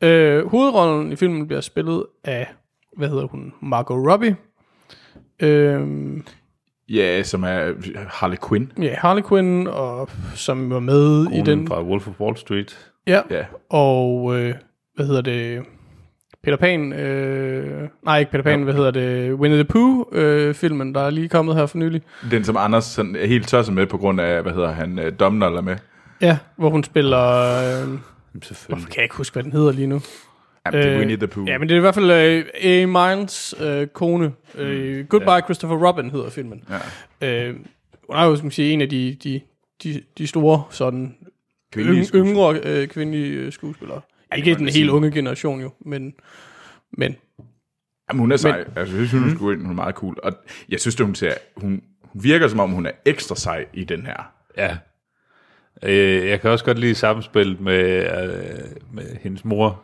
Øh, 0.02 0.46
hovedrollen 0.46 1.12
i 1.12 1.16
filmen 1.16 1.46
bliver 1.46 1.60
spillet 1.60 2.04
af, 2.24 2.48
hvad 2.96 3.08
hedder 3.08 3.26
hun, 3.26 3.52
Margot 3.62 4.10
Robbie. 4.12 4.36
Øh, 5.40 5.86
Ja, 6.90 7.22
som 7.22 7.44
er 7.44 7.72
Harley 8.08 8.36
Quinn. 8.48 8.72
ja, 8.82 8.94
Harley 8.98 9.22
Quinn, 9.28 9.66
og 9.66 10.08
som 10.34 10.70
var 10.70 10.80
med 10.80 11.22
i 11.22 11.24
Konen 11.28 11.46
den. 11.46 11.68
fra 11.68 11.82
Wolf 11.82 12.08
of 12.08 12.20
Wall 12.20 12.36
Street. 12.36 12.90
Ja, 13.06 13.20
Ja. 13.30 13.44
og 13.70 14.36
øh, 14.40 14.54
hvad 14.94 15.06
hedder 15.06 15.20
det? 15.20 15.62
Peter 16.44 16.56
Pan, 16.56 16.92
øh, 16.92 17.88
nej 18.04 18.18
ikke 18.18 18.30
Peter 18.30 18.42
Pan, 18.42 18.62
hvad 18.62 18.74
hedder 18.74 18.90
det? 18.90 19.32
Winnie 19.32 19.58
the 19.58 19.64
Pooh 19.64 20.06
øh, 20.12 20.54
filmen, 20.54 20.94
der 20.94 21.00
er 21.00 21.10
lige 21.10 21.28
kommet 21.28 21.56
her 21.56 21.66
for 21.66 21.78
nylig. 21.78 22.02
Den, 22.30 22.44
som 22.44 22.56
Anders 22.56 22.84
sådan 22.84 23.16
er 23.16 23.26
helt 23.26 23.48
tosset 23.48 23.74
med 23.74 23.86
på 23.86 23.98
grund 23.98 24.20
af, 24.20 24.42
hvad 24.42 24.52
hedder 24.52 24.72
han, 24.72 24.98
øh, 24.98 25.12
Domhnall 25.20 25.56
er 25.56 25.60
med. 25.60 25.76
Ja, 26.20 26.38
hvor 26.56 26.70
hun 26.70 26.84
spiller, 26.84 27.18
øh, 27.82 27.98
Selvfølgelig. 28.42 28.88
kan 28.88 28.96
jeg 28.96 29.04
ikke 29.04 29.16
huske, 29.16 29.34
hvad 29.34 29.42
den 29.42 29.52
hedder 29.52 29.72
lige 29.72 29.86
nu. 29.86 30.00
Jamen, 30.66 30.80
det 30.80 30.88
er 30.88 30.92
Øh, 30.94 30.98
Winnie 30.98 31.16
the 31.16 31.26
Pooh. 31.26 31.48
Ja, 31.48 31.58
men 31.58 31.68
det 31.68 31.74
er 31.74 31.78
i 31.78 31.80
hvert 31.80 31.94
fald 31.94 32.10
øh, 32.10 32.44
A. 32.62 32.86
Mines 32.86 33.54
øh, 33.60 33.86
kone. 33.86 34.32
Øh, 34.54 35.06
Goodbye 35.06 35.32
ja. 35.32 35.40
Christopher 35.40 35.88
Robin 35.88 36.10
hedder 36.10 36.30
filmen. 36.30 36.64
Ja. 37.20 37.48
Øh, 37.48 37.54
hun 38.08 38.16
er 38.16 38.24
jo, 38.24 38.36
man 38.42 38.50
sige, 38.50 38.72
en 38.72 38.80
af 38.80 38.88
de, 38.88 39.16
de, 39.24 39.40
de, 39.82 40.02
de 40.18 40.26
store 40.26 40.62
sådan 40.70 41.14
Kvindelige 41.72 42.08
yng, 42.14 42.26
yngre 42.26 42.60
øh, 42.64 42.88
kvindelige 42.88 43.26
øh, 43.26 43.52
skuespillere. 43.52 44.00
Ikke 44.36 44.54
den 44.54 44.60
helt 44.60 44.74
sige. 44.74 44.92
unge 44.92 45.10
generation 45.10 45.60
jo, 45.60 45.72
men, 45.80 46.14
men 46.92 47.16
Jamen, 48.08 48.20
hun 48.20 48.32
er 48.32 48.36
sej. 48.36 48.58
Men, 48.58 48.66
altså, 48.76 48.96
jeg 48.96 49.08
synes, 49.08 49.38
hun, 49.38 49.54
mm. 49.54 49.64
hun 49.64 49.70
er 49.70 49.74
meget 49.74 49.94
cool. 49.94 50.16
Og 50.22 50.32
jeg 50.68 50.80
synes, 50.80 50.96
hun, 51.00 51.14
ser, 51.14 51.34
hun, 51.56 51.82
hun 52.02 52.22
virker 52.22 52.48
som 52.48 52.60
om, 52.60 52.70
hun 52.70 52.86
er 52.86 52.90
ekstra 53.04 53.36
sej 53.36 53.66
i 53.72 53.84
den 53.84 54.06
her. 54.06 54.32
Ja. 54.56 54.76
Øh, 55.82 56.28
jeg 56.28 56.40
kan 56.40 56.50
også 56.50 56.64
godt 56.64 56.78
lide 56.78 56.94
samspillet 56.94 57.60
med, 57.60 58.04
øh, 58.22 58.94
med 58.94 59.16
hendes 59.20 59.44
mor. 59.44 59.82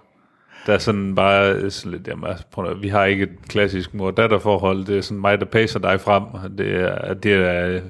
Der 0.67 0.75
er 0.75 0.79
sådan 0.79 1.15
bare 1.15 1.71
sådan 1.71 1.93
lidt, 1.93 2.09
jamen, 2.09 2.31
altså, 2.31 2.45
prøv 2.51 2.71
at, 2.71 2.83
vi 2.83 2.89
har 2.89 3.05
ikke 3.05 3.23
et 3.23 3.49
klassisk 3.49 3.95
mor-datter-forhold. 3.95 4.85
Det 4.85 4.97
er 4.97 5.01
sådan 5.01 5.21
mig, 5.21 5.41
der 5.41 5.47
pacer 5.47 5.79
dig 5.79 6.01
frem. 6.01 6.23
Det 6.59 6.75
er, 6.75 7.15
det 7.15 7.33
er, 7.33 7.81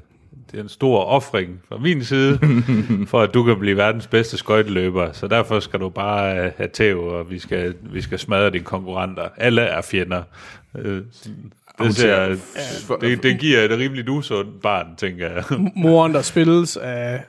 det 0.50 0.58
er 0.58 0.62
en 0.62 0.68
stor 0.68 1.04
offring 1.04 1.60
fra 1.68 1.78
min 1.78 2.04
side, 2.04 2.38
for 3.10 3.20
at 3.20 3.34
du 3.34 3.44
kan 3.44 3.58
blive 3.58 3.76
verdens 3.76 4.06
bedste 4.06 4.36
skøjteløber. 4.36 5.12
Så 5.12 5.28
derfor 5.28 5.60
skal 5.60 5.80
du 5.80 5.88
bare 5.88 6.38
øh, 6.46 6.52
have 6.56 6.68
tæv, 6.72 6.98
og 7.04 7.30
vi 7.30 7.38
skal, 7.38 7.74
vi 7.82 8.00
skal 8.00 8.18
smadre 8.18 8.50
dine 8.50 8.64
konkurrenter. 8.64 9.28
Alle 9.36 9.60
er 9.62 9.82
fjender. 9.82 10.22
Øh, 10.78 11.02
det, 11.78 11.96
ser- 11.96 12.36
det, 13.00 13.22
det 13.22 13.38
giver 13.40 13.60
et 13.60 13.70
rimeligt 13.70 14.08
usundt 14.08 14.62
barn, 14.62 14.96
tænker 14.96 15.30
jeg. 15.30 15.44
moren, 15.76 16.14
der 16.14 16.22
spilles 16.22 16.76
af 16.76 17.20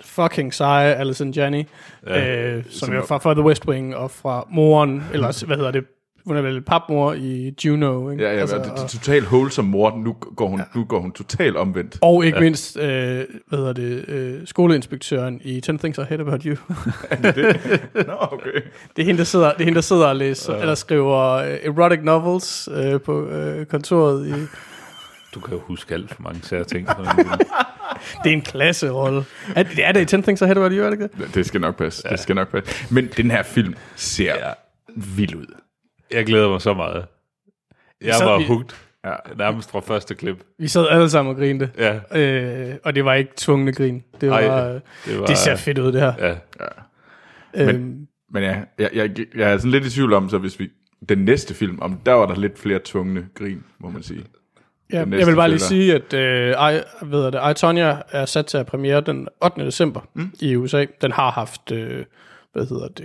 fucking 0.00 0.54
seje 0.54 0.94
Alison 0.94 1.30
Janney, 1.30 1.64
ja, 2.06 2.46
øh, 2.56 2.62
som 2.64 2.72
som 2.88 2.94
er 2.94 2.98
er- 2.98 3.06
fra, 3.06 3.18
fra 3.18 3.34
The 3.34 3.42
West 3.42 3.66
Wing, 3.68 3.96
og 3.96 4.10
fra 4.10 4.46
moren, 4.50 5.02
eller 5.12 5.44
hvad 5.46 5.56
hedder 5.56 5.70
det, 5.70 5.84
hun 6.26 6.36
er 6.36 6.42
vel 6.42 6.60
papmor 6.60 7.12
i 7.12 7.54
Juno, 7.64 8.10
ikke? 8.10 8.24
Ja, 8.24 8.32
ja, 8.32 8.40
altså, 8.40 8.56
det, 8.56 8.64
det 8.64 8.82
er 8.82 8.86
totalt 8.86 9.24
wholesome 9.24 9.70
mor. 9.70 9.96
Nu 9.96 10.12
går 10.12 10.48
hun, 10.48 10.58
ja. 10.58 10.64
nu 10.74 10.84
går 10.84 11.00
hun 11.00 11.12
totalt 11.12 11.56
omvendt. 11.56 11.98
Og 12.00 12.26
ikke 12.26 12.38
ja. 12.38 12.42
mindst, 12.42 12.76
øh, 12.76 13.24
hvad 13.48 13.58
hedder 13.58 13.72
det, 13.72 14.08
øh, 14.08 14.40
skoleinspektøren 14.44 15.40
i 15.44 15.60
10 15.60 15.78
Things 15.78 15.98
I 15.98 16.02
Hate 16.08 16.20
About 16.20 16.42
You. 16.42 16.56
Nå, 18.08 18.14
okay. 18.20 18.60
det 18.96 19.02
er 19.02 19.04
hende, 19.04 19.18
der 19.18 19.24
sidder, 19.24 19.52
det 19.52 19.60
er 19.60 19.64
hende, 19.64 19.74
der 19.74 19.80
sidder 19.80 20.06
og 20.06 20.16
læser, 20.16 20.54
eller 20.54 20.74
skriver 20.74 21.32
øh, 21.32 21.58
erotic 21.62 22.00
novels 22.02 22.68
øh, 22.72 23.00
på 23.00 23.26
øh, 23.26 23.66
kontoret. 23.66 24.26
I, 24.26 24.32
Du 25.34 25.40
kan 25.40 25.54
jo 25.54 25.60
huske 25.60 25.94
alt 25.94 26.14
for 26.14 26.22
mange 26.22 26.40
sære 26.42 26.64
ting. 26.64 26.88
det 28.24 28.30
er 28.30 28.34
en 28.34 28.42
klasserolle. 28.42 29.24
Er, 29.56 29.62
det 29.62 29.84
er 29.84 29.92
det 29.92 30.00
i 30.00 30.16
10 30.16 30.22
Things 30.22 30.42
I 30.42 30.44
Hate 30.44 30.60
About 30.60 30.72
You, 30.72 30.84
er 30.84 30.90
det 30.90 31.02
ikke 31.02 31.24
det? 31.24 31.34
Det 31.34 31.46
skal 31.46 31.60
nok 31.60 31.76
passe. 31.76 32.02
Ja. 32.04 32.10
Det 32.10 32.20
skal 32.20 32.34
nok 32.34 32.48
passe. 32.48 32.94
Men 32.94 33.08
den 33.16 33.30
her 33.30 33.42
film 33.42 33.74
ser 33.96 34.34
ja. 34.34 34.52
vild 34.96 35.34
ud. 35.34 35.61
Jeg 36.12 36.26
glæder 36.26 36.48
mig 36.50 36.60
så 36.62 36.74
meget. 36.74 37.04
Jeg 38.00 38.14
Så 38.14 38.24
var 38.24 38.46
hugt 38.46 38.76
Ja. 39.04 39.14
nærmest 39.38 39.70
fra 39.70 39.80
første 39.80 40.14
klip. 40.14 40.36
Vi 40.58 40.68
sad 40.68 40.86
alle 40.90 41.10
sammen 41.10 41.30
og 41.34 41.36
grinte. 41.40 41.70
Ja, 41.78 42.18
Øh, 42.20 42.76
og 42.84 42.94
det 42.94 43.04
var 43.04 43.14
ikke 43.14 43.32
tvungne 43.36 43.72
grin. 43.72 44.04
Det, 44.20 44.30
var, 44.30 44.38
Ej, 44.38 44.72
det, 45.06 45.18
var... 45.20 45.26
det 45.26 45.38
ser 45.38 45.56
fedt 45.56 45.78
ud, 45.78 45.92
det 45.92 46.00
her. 46.00 46.12
Ja, 46.18 46.34
Øhm, 47.54 48.06
Men 48.32 48.42
ja, 48.42 48.60
jeg, 48.78 48.90
jeg, 48.94 49.10
jeg 49.36 49.52
er 49.52 49.56
sådan 49.56 49.70
lidt 49.70 49.86
i 49.86 49.90
tvivl 49.90 50.12
om, 50.12 50.28
så 50.28 50.38
hvis 50.38 50.60
vi... 50.60 50.68
Den 51.08 51.18
næste 51.18 51.54
film, 51.54 51.78
om 51.80 52.00
der 52.06 52.12
var 52.12 52.26
der 52.26 52.34
lidt 52.34 52.58
flere 52.58 52.80
tvungne 52.84 53.26
grin, 53.34 53.64
må 53.78 53.90
man 53.90 54.02
sige. 54.02 54.24
ja, 54.92 54.98
jeg 54.98 55.26
vil 55.26 55.34
bare 55.36 55.48
lige 55.48 55.58
sige, 55.58 55.94
at 55.94 56.12
øh, 56.14 56.48
I, 56.50 56.80
ved 57.04 57.22
jeg 57.22 57.32
det, 57.32 57.50
I, 57.50 57.54
Tonya 57.54 57.96
er 58.10 58.24
sat 58.26 58.46
til 58.46 58.58
at 58.58 58.66
premiere 58.66 59.00
den 59.00 59.28
8. 59.44 59.66
december 59.66 60.00
mm. 60.14 60.30
i 60.40 60.56
USA. 60.56 60.86
Den 61.00 61.12
har 61.12 61.30
haft, 61.30 61.72
øh, 61.72 62.04
hvad 62.52 62.66
hedder 62.66 62.88
det, 62.88 63.04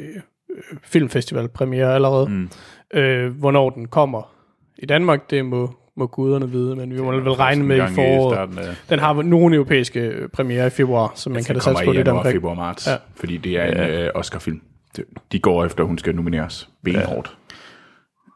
øh, 0.50 0.78
filmfestival 0.84 1.48
premiere 1.48 1.96
allerede. 1.96 2.30
Mm. 2.30 2.50
Øh, 2.94 3.32
hvornår 3.40 3.70
den 3.70 3.88
kommer 3.88 4.34
i 4.78 4.86
Danmark, 4.86 5.30
det 5.30 5.46
må, 5.46 5.74
må 5.98 6.08
guderne 6.08 6.50
vide, 6.52 6.76
men 6.76 6.94
vi 6.94 7.02
må 7.02 7.12
vel 7.12 7.32
regne 7.32 7.64
med 7.64 7.76
i 7.76 7.80
foråret. 7.96 8.36
starten 8.36 8.58
af- 8.60 8.76
Den 8.90 9.00
har 9.00 9.22
nogle 9.22 9.56
europæiske 9.56 10.00
øh, 10.00 10.30
premiere 10.30 10.68
i 10.68 10.70
februar, 10.70 11.12
så 11.16 11.30
man 11.30 11.44
kan 11.44 11.48
da 11.48 11.54
Den 11.54 11.62
satse 11.62 11.70
kommer 11.76 11.86
på 11.86 11.92
i 11.94 11.98
det 11.98 12.00
januar, 12.06 12.18
omkring. 12.18 12.36
februar, 12.36 12.54
marts. 12.54 12.88
Ja. 12.88 12.96
Fordi 13.16 13.38
det 13.38 13.52
er 13.60 13.66
en 13.66 13.78
ja. 13.78 14.06
øh, 14.06 14.12
Oscar-film. 14.16 14.62
Det- 14.96 15.06
De 15.32 15.40
går 15.40 15.66
efter, 15.66 15.84
at 15.84 15.88
hun 15.88 15.98
skal 15.98 16.16
nomineres 16.16 16.70
benhårdt. 16.84 17.38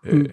Ja. 0.06 0.12
Øh, 0.12 0.26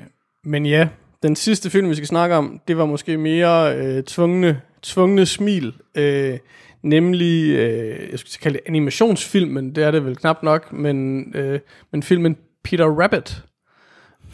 Men 0.44 0.66
ja, 0.66 0.88
den 1.22 1.36
sidste 1.36 1.70
film, 1.70 1.88
vi 1.90 1.94
skal 1.94 2.06
snakke 2.08 2.36
om, 2.36 2.60
det 2.68 2.78
var 2.78 2.86
måske 2.86 3.16
mere 3.18 3.76
øh, 3.78 4.02
tvungne, 4.02 4.60
tvungne 4.82 5.26
smil. 5.26 5.74
Øh, 5.96 6.38
nemlig, 6.82 7.50
øh, 7.58 8.10
jeg 8.10 8.18
skulle 8.18 8.40
kalde 8.42 8.58
det 8.58 8.62
animationsfilm, 8.68 9.50
men 9.50 9.74
det 9.74 9.84
er 9.84 9.90
det 9.90 10.04
vel 10.04 10.16
knap 10.16 10.42
nok, 10.42 10.72
men, 10.72 11.26
øh, 11.36 11.60
men 11.92 12.02
filmen 12.02 12.36
Peter 12.64 12.86
Rabbit, 12.86 13.42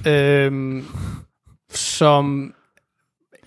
øh, 0.06 0.82
som 1.70 2.54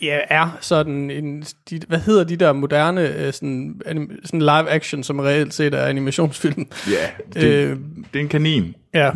ja, 0.01 0.19
er 0.29 0.57
sådan 0.61 1.11
en, 1.11 1.41
de, 1.69 1.79
hvad 1.87 1.99
hedder 1.99 2.23
de 2.23 2.35
der 2.35 2.53
moderne 2.53 3.15
øh, 3.25 3.33
sådan, 3.33 3.81
anim, 3.85 4.11
sådan 4.25 4.39
live 4.39 4.69
action, 4.69 5.03
som 5.03 5.19
reelt 5.19 5.53
set 5.53 5.73
er 5.73 5.85
animationsfilm. 5.85 6.67
ja, 6.91 7.09
det, 7.41 7.43
Øh, 7.43 7.77
det 8.13 8.19
er 8.19 8.23
en 8.23 8.29
kanin. 8.29 8.75
Ja. 8.93 9.11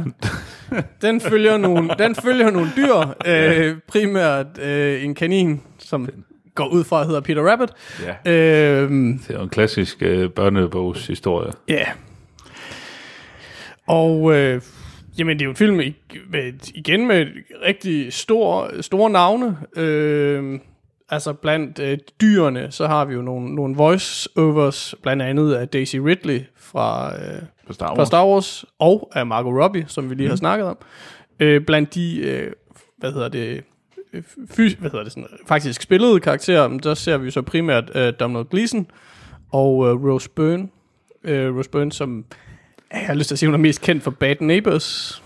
Den 1.01 1.21
følger 1.21 1.57
nogle, 1.57 1.89
den 1.99 2.15
følger 2.15 2.49
nogle 2.51 2.69
dyr, 2.77 2.95
øh, 3.25 3.75
primært 3.87 4.45
øh, 4.61 5.03
en 5.03 5.15
kanin, 5.15 5.61
som 5.79 6.09
går 6.55 6.67
ud 6.67 6.83
fra 6.83 7.03
hedder 7.03 7.21
Peter 7.21 7.41
Rabbit. 7.41 7.69
Ja. 8.25 8.31
Øh, 8.31 8.89
Det 8.89 9.29
er 9.29 9.33
jo 9.33 9.41
en 9.43 9.49
klassisk 9.49 9.97
øh, 10.01 10.29
børnebogshistorie. 10.29 11.51
ja. 11.67 11.85
Og 13.87 14.33
øh, 14.35 14.61
jamen, 15.17 15.39
det 15.39 15.41
er 15.41 15.45
jo 15.45 15.49
en 15.49 15.55
film 15.55 15.75
med, 15.75 16.53
igen 16.73 17.07
med 17.07 17.25
rigtig 17.65 18.13
stor, 18.13 18.81
store 18.81 19.09
navne. 19.09 19.57
Øh, 19.77 20.59
altså 21.09 21.33
blandt 21.33 21.79
øh, 21.79 21.97
dyrene, 22.21 22.67
så 22.71 22.87
har 22.87 23.05
vi 23.05 23.13
jo 23.13 23.21
nogle, 23.21 23.55
nogle 23.55 23.75
voice-overs, 23.75 24.95
blandt 25.03 25.23
andet 25.23 25.53
af 25.53 25.67
Daisy 25.67 25.95
Ridley 25.95 26.41
fra... 26.55 27.15
Øh, 27.15 27.41
På 27.67 27.73
Star 27.73 27.87
fra 27.87 27.97
Wars. 27.97 28.07
Star 28.07 28.25
Wars, 28.25 28.65
og 28.79 29.11
af 29.15 29.25
Margot 29.25 29.63
Robbie, 29.63 29.85
som 29.87 30.09
vi 30.09 30.15
lige 30.15 30.27
mm. 30.27 30.29
har 30.29 30.35
snakket 30.35 30.67
om. 30.67 30.77
Øh, 31.39 31.61
blandt 31.65 31.95
de, 31.95 32.19
øh, 32.19 32.51
hvad 32.97 33.11
hedder 33.11 33.29
det, 33.29 33.63
øh, 34.13 34.23
fys- 34.51 34.79
hvad 34.79 34.91
hedder 34.91 35.03
det 35.03 35.11
sådan, 35.11 35.27
faktisk 35.47 35.81
spillede 35.81 36.19
karakterer, 36.19 36.67
der 36.67 36.93
ser 36.93 37.17
vi 37.17 37.31
så 37.31 37.41
primært 37.41 37.91
øh, 37.95 38.13
Donald 38.19 38.45
Gleason 38.45 38.87
og 39.51 39.87
øh, 39.87 40.03
Rose 40.03 40.29
Byrne. 40.29 40.67
Øh, 41.23 41.57
Rose 41.57 41.69
Byrne, 41.69 41.91
som 41.91 42.25
jeg 42.93 43.07
har 43.07 43.13
lyst 43.13 43.27
til 43.27 43.35
at 43.35 43.39
sige, 43.39 43.47
hun 43.47 43.53
er 43.53 43.59
mest 43.59 43.81
kendt 43.81 44.03
for 44.03 44.11
Bad 44.11 44.35
Neighbors, 44.39 45.23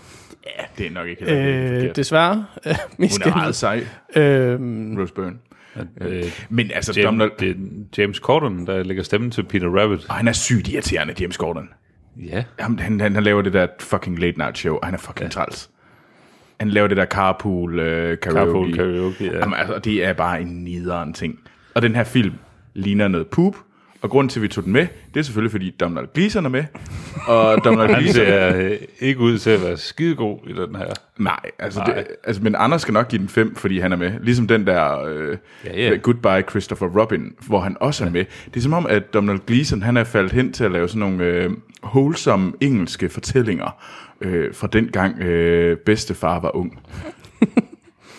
Det 0.78 0.86
er 0.86 0.90
nok 0.90 1.08
ikke 1.08 1.24
helt 1.24 1.88
øh, 1.88 1.96
desværre. 1.96 2.46
Øh, 2.66 2.74
mest 2.98 3.24
Hun 3.24 3.32
er 3.32 3.36
meget 3.36 3.54
sej, 3.54 3.86
Øh, 4.16 4.58
Rose 5.00 5.14
Byrne. 5.14 5.36
Øh, 6.00 6.24
Men 6.48 6.70
altså, 6.74 6.92
James, 6.96 7.04
Donald, 7.06 7.30
det 7.40 7.50
er 7.50 7.54
James 7.98 8.16
Corden, 8.16 8.66
der 8.66 8.82
lægger 8.82 9.02
stemmen 9.02 9.30
til 9.30 9.42
Peter 9.42 9.68
Rabbit. 9.80 10.06
og 10.08 10.14
han 10.14 10.28
er 10.28 10.32
sygt 10.32 10.68
irriterende, 10.68 11.14
James 11.20 11.38
Gordon. 11.38 11.68
Ja. 12.16 12.44
Han, 12.58 12.78
han, 12.78 13.00
han, 13.00 13.14
han 13.14 13.24
laver 13.24 13.42
det 13.42 13.52
der 13.52 13.66
fucking 13.80 14.18
late 14.18 14.38
night 14.38 14.58
show, 14.58 14.74
og 14.76 14.86
han 14.86 14.94
er 14.94 14.98
fucking 14.98 15.24
ja. 15.24 15.28
træls. 15.28 15.70
Han 16.60 16.68
laver 16.70 16.88
det 16.88 16.96
der 16.96 17.06
carpool 17.06 17.78
uh, 17.78 17.84
karaoke. 17.84 18.18
Carpool 18.22 18.74
karaoke, 18.76 19.24
ja. 19.24 19.38
Jamen, 19.38 19.54
altså, 19.58 19.78
det 19.78 20.04
er 20.04 20.12
bare 20.12 20.40
en 20.40 20.64
nederen 20.64 21.12
ting. 21.12 21.38
Og 21.74 21.82
den 21.82 21.94
her 21.94 22.04
film 22.04 22.34
ligner 22.74 23.08
noget 23.08 23.26
poop, 23.26 23.56
og 24.06 24.10
grunden 24.10 24.28
til, 24.28 24.38
at 24.38 24.42
vi 24.42 24.48
tog 24.48 24.64
den 24.64 24.72
med, 24.72 24.86
det 25.14 25.20
er 25.20 25.24
selvfølgelig, 25.24 25.50
fordi 25.50 25.70
Donald 25.70 26.06
Gleeson 26.14 26.44
er 26.44 26.48
med. 26.48 26.64
Og 27.26 27.58
Donald 27.64 27.90
Han 27.90 28.02
Gleeson... 28.02 28.24
ser 28.24 28.76
ikke 29.00 29.20
ud 29.20 29.38
til 29.38 29.50
at 29.50 29.62
være 29.62 29.76
skidegod 29.76 30.38
i 30.48 30.52
den 30.52 30.76
her. 30.76 30.86
Nej, 31.18 31.40
altså, 31.58 31.80
Nej. 31.80 31.94
Det, 31.94 32.06
altså, 32.24 32.42
men 32.42 32.54
Anders 32.58 32.82
skal 32.82 32.94
nok 32.94 33.08
give 33.08 33.20
den 33.20 33.28
5, 33.28 33.54
fordi 33.54 33.78
han 33.78 33.92
er 33.92 33.96
med. 33.96 34.12
Ligesom 34.20 34.46
den 34.46 34.66
der 34.66 35.04
øh, 35.04 35.36
Ja, 35.64 35.88
ja. 35.88 35.96
Goodbye 35.96 36.50
Christopher 36.50 37.00
Robin, 37.00 37.32
hvor 37.46 37.60
han 37.60 37.76
også 37.80 38.04
er 38.04 38.10
med. 38.10 38.24
Det 38.46 38.56
er 38.56 38.60
som 38.60 38.72
om, 38.72 38.86
at 38.86 39.14
Donald 39.14 39.38
Gleeson, 39.46 39.82
han 39.82 39.96
er 39.96 40.04
faldet 40.04 40.32
hen 40.32 40.52
til 40.52 40.64
at 40.64 40.72
lave 40.72 40.88
sådan 40.88 41.00
nogle 41.00 41.24
øh, 41.24 41.50
wholesome 41.84 42.52
engelske 42.60 43.08
fortællinger 43.08 43.82
øh, 44.20 44.54
fra 44.54 44.66
den 44.66 44.88
gang 44.88 45.20
øh, 45.20 45.76
bedstefar 45.76 46.40
var 46.40 46.56
ung. 46.56 46.78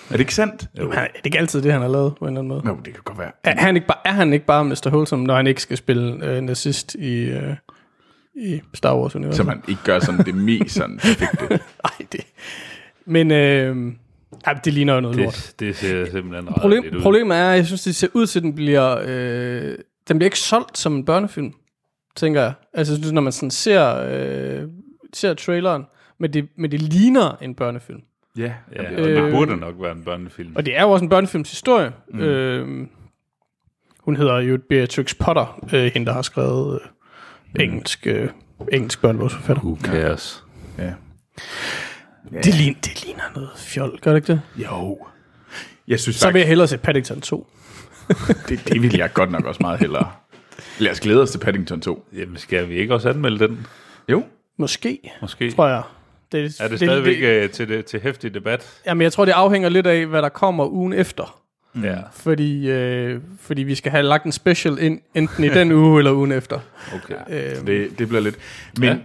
er 0.08 0.12
det 0.12 0.20
ikke 0.20 0.36
sandt? 0.36 0.68
han, 0.78 0.90
er 0.92 1.08
det 1.16 1.26
ikke 1.26 1.40
altid 1.40 1.62
det, 1.62 1.72
han 1.72 1.82
har 1.82 1.90
lavet 1.90 2.16
på 2.16 2.26
en 2.26 2.28
eller 2.28 2.40
anden 2.40 2.48
måde? 2.48 2.62
Jo, 2.68 2.76
det 2.86 2.94
kan 2.94 3.04
godt 3.04 3.20
være. 3.20 3.32
Er 3.44 3.56
han 3.62 3.76
ikke 3.76 3.88
bare, 3.88 3.98
er 4.06 4.12
han 4.12 4.34
ikke 4.34 4.46
bare 4.46 4.66
Mr. 4.66 4.88
Wholesome, 4.88 5.24
når 5.24 5.36
han 5.36 5.48
ikke 5.48 5.62
skal 5.62 5.78
spille 5.78 6.26
øh, 6.26 6.42
nazist 6.42 6.96
i, 6.96 7.24
øh, 7.24 7.56
i 8.36 8.62
Star 8.74 8.98
Wars-universet. 8.98 9.38
Så 9.38 9.44
man 9.44 9.62
ikke 9.68 9.82
gør 9.84 10.00
sådan 10.00 10.26
det 10.26 10.36
mest 10.36 10.76
sådan 10.76 10.98
perfekte. 10.98 11.46
Ej, 11.86 12.06
det... 12.12 12.22
Men 13.06 13.32
øh, 13.32 13.94
ej, 14.46 14.54
det 14.54 14.74
ligner 14.74 14.94
jo 14.94 15.00
noget 15.00 15.18
lort. 15.18 15.54
Det, 15.60 15.60
det 15.60 15.76
ser 15.76 16.06
simpelthen 16.06 16.50
ret 16.50 16.62
Problem, 16.62 16.84
lidt 16.84 16.96
ud. 16.96 17.02
problemet 17.02 17.38
er, 17.38 17.50
at 17.50 17.58
jeg 17.58 17.66
synes, 17.66 17.84
det 17.84 17.96
ser 17.96 18.08
ud 18.14 18.28
til, 18.28 18.40
at 18.40 18.44
den 18.44 18.56
bliver, 18.56 18.98
øh, 19.06 19.78
den 20.08 20.18
bliver 20.18 20.28
ikke 20.28 20.40
solgt 20.40 20.78
som 20.78 20.96
en 20.96 21.06
børnefilm, 21.06 21.54
tænker 22.16 22.42
jeg. 22.42 22.54
Altså, 22.74 22.94
jeg 22.94 22.98
synes, 22.98 23.12
når 23.12 23.22
man 23.22 23.32
sådan 23.32 23.52
ser, 23.52 23.96
øh, 24.10 24.68
ser 25.14 25.34
traileren, 25.34 25.84
men 26.20 26.34
det, 26.34 26.48
men 26.58 26.72
det 26.72 26.82
ligner 26.82 27.38
en 27.42 27.56
børnefilm. 27.56 28.02
Ja, 28.38 28.54
Ja, 28.76 28.82
og 28.84 28.90
det, 28.90 28.98
det 28.98 29.24
Øh, 29.24 29.32
burde 29.32 29.58
nok 29.58 29.76
være 29.80 29.92
en 29.92 30.04
børnefilm. 30.04 30.56
Og 30.56 30.66
det 30.66 30.78
er 30.78 30.82
jo 30.82 30.92
også 30.92 31.06
en 31.06 31.10
børnefilms 31.10 31.50
historie. 31.50 31.92
Mm. 32.14 32.20
Øh, 32.20 32.88
hun 34.00 34.16
hedder 34.16 34.40
jo 34.40 34.60
Beatrix 34.70 35.16
Potter, 35.20 35.60
øh, 35.74 35.92
hende, 35.94 36.06
der 36.06 36.14
har 36.14 36.22
skrevet 36.22 36.80
øh, 37.56 37.64
engelsk, 37.64 38.08
øh, 38.08 38.30
engelsk 38.72 39.02
børnebogsforfatter. 39.02 39.64
Who 39.64 39.78
cares? 39.84 40.44
ja. 40.78 40.94
Det, 42.44 42.56
ligner, 42.56 42.80
det 42.84 43.04
ligner 43.06 43.24
noget 43.36 43.50
fjol, 43.58 44.00
gør 44.02 44.12
det 44.14 44.18
ikke 44.18 44.34
det? 44.34 44.42
Jo. 44.64 45.08
Jeg 45.88 46.00
synes 46.00 46.16
Så 46.16 46.28
vil 46.28 46.32
faktisk, 46.32 46.42
jeg 46.42 46.48
hellere 46.48 46.68
se 46.68 46.78
Paddington 46.78 47.22
2. 47.22 47.48
det, 48.50 48.68
det 48.68 48.82
vil 48.82 48.98
jeg 48.98 49.14
godt 49.14 49.32
nok 49.32 49.46
også 49.46 49.58
meget 49.62 49.80
hellere. 49.80 50.12
Lad 50.80 50.92
os 50.92 51.00
glæde 51.00 51.22
os 51.22 51.32
til 51.32 51.40
Paddington 51.40 51.82
2. 51.82 52.06
Jamen, 52.14 52.38
skal 52.38 52.70
vi 52.70 52.76
ikke 52.76 52.94
også 52.94 53.10
anmelde 53.10 53.48
den? 53.48 53.66
Jo. 54.10 54.24
Måske, 54.58 55.00
Måske. 55.22 55.52
tror 55.52 55.68
jeg. 55.68 55.84
Det, 56.32 56.56
Er 56.60 56.68
det 56.68 56.78
stadigvæk 56.80 57.22
det, 57.22 57.52
til, 57.52 57.70
det, 57.70 57.86
til 57.86 58.00
hæftig 58.02 58.34
debat? 58.34 58.82
Jamen, 58.86 59.02
jeg 59.02 59.12
tror, 59.14 59.26
det 59.26 59.32
afhænger 59.32 59.70
lidt 59.70 59.88
af, 59.88 60.06
hvad 60.06 60.22
der 60.22 60.30
kommer 60.30 60.66
ugen 60.68 60.94
efter. 60.94 61.42
Ja. 61.84 61.96
Fordi, 62.14 62.70
øh, 62.70 63.20
fordi 63.42 63.64
vi 63.64 63.76
skal 63.76 63.92
have 63.92 64.04
lagt 64.04 64.26
en 64.26 64.32
special 64.32 64.78
ind, 64.80 65.00
enten 65.16 65.44
i 65.44 65.50
den 65.50 65.72
uge 65.82 66.00
eller 66.00 66.12
ugen 66.12 66.32
efter. 66.32 66.60
Okay. 66.96 67.16
Øh, 67.30 67.68
Det, 67.68 68.00
det 68.00 68.08
bliver 68.08 68.22
lidt. 68.22 68.36
Men 68.80 68.90
Ja. 68.90 68.96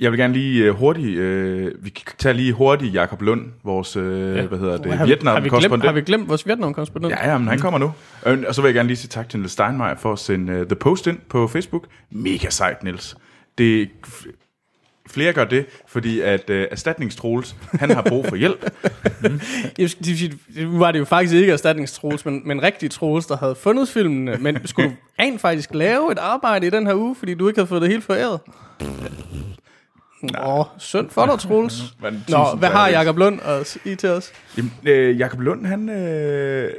jeg 0.00 0.10
vil 0.12 0.18
gerne 0.20 0.32
lige 0.32 0.70
uh, 0.70 0.78
hurtigt, 0.78 1.18
uh, 1.18 1.84
vi 1.84 1.90
kan 1.90 2.14
tage 2.18 2.34
lige 2.34 2.52
hurtigt 2.52 2.94
Jakob 2.94 3.22
Lund, 3.22 3.46
vores, 3.64 3.96
uh, 3.96 4.02
ja. 4.36 4.46
hvad 4.46 4.58
hedder 4.58 4.76
det, 4.76 4.92
har, 4.92 5.04
vi, 5.04 5.08
vietnam 5.10 5.34
har, 5.34 5.40
vi 5.40 5.48
glemt, 5.48 5.84
har 5.84 5.92
vi 5.92 6.00
glemt 6.00 6.28
vores 6.28 6.46
Vietnam-korrespondent? 6.46 7.10
Ja, 7.14 7.30
ja, 7.30 7.38
men 7.38 7.48
han 7.48 7.58
kommer 7.58 7.78
nu. 7.78 7.92
Og, 8.22 8.54
så 8.54 8.62
vil 8.62 8.68
jeg 8.68 8.74
gerne 8.74 8.86
lige 8.86 8.96
sige 8.96 9.08
tak 9.08 9.28
til 9.28 9.38
Niels 9.40 9.52
Steinmeier 9.52 9.96
for 9.96 10.12
at 10.12 10.18
sende 10.18 10.60
uh, 10.60 10.66
The 10.66 10.76
Post 10.76 11.06
ind 11.06 11.18
på 11.28 11.48
Facebook. 11.48 11.86
Mega 12.10 12.50
sejt, 12.50 12.82
Niels. 12.82 13.16
Det, 13.58 13.88
flere 15.10 15.32
gør 15.32 15.44
det, 15.44 15.66
fordi 15.88 16.20
at 16.20 16.50
uh, 16.50 16.56
erstatningstrols, 16.56 17.56
han 17.72 17.90
har 17.90 18.02
brug 18.02 18.26
for 18.26 18.36
hjælp. 18.36 18.70
Jeg 19.78 19.90
skal 19.90 20.04
sige, 20.06 20.38
Nu 20.56 20.78
var 20.78 20.92
det 20.92 20.98
jo 20.98 21.04
faktisk 21.04 21.34
ikke 21.34 21.52
erstatningstrols, 21.52 22.24
men, 22.24 22.42
men 22.44 22.62
rigtig 22.62 22.90
Troels, 22.90 23.26
der 23.26 23.36
havde 23.36 23.54
fundet 23.54 23.88
filmene. 23.88 24.36
Men 24.40 24.66
skulle 24.66 24.88
du 24.88 24.94
rent 25.18 25.40
faktisk 25.40 25.74
lave 25.74 26.12
et 26.12 26.18
arbejde 26.18 26.66
i 26.66 26.70
den 26.70 26.86
her 26.86 26.94
uge, 26.94 27.16
fordi 27.18 27.34
du 27.34 27.48
ikke 27.48 27.58
havde 27.58 27.68
fået 27.68 27.82
det 27.82 27.90
helt 27.90 28.04
foræret? 28.04 28.40
Nå, 30.22 30.64
synd 30.78 31.10
for 31.10 31.26
dig, 31.26 31.38
Troels. 31.38 31.82
Nå, 32.28 32.56
hvad 32.58 32.68
har 32.68 32.88
Jacob 32.88 33.18
Lund 33.18 33.40
at 33.44 33.66
sige 33.66 33.96
til 33.96 34.08
os? 34.08 34.32
Jamen, 34.56 34.72
øh, 34.86 35.18
Jakob 35.18 35.40
Lund, 35.40 35.66
han, 35.66 35.88
øh, 35.88 36.70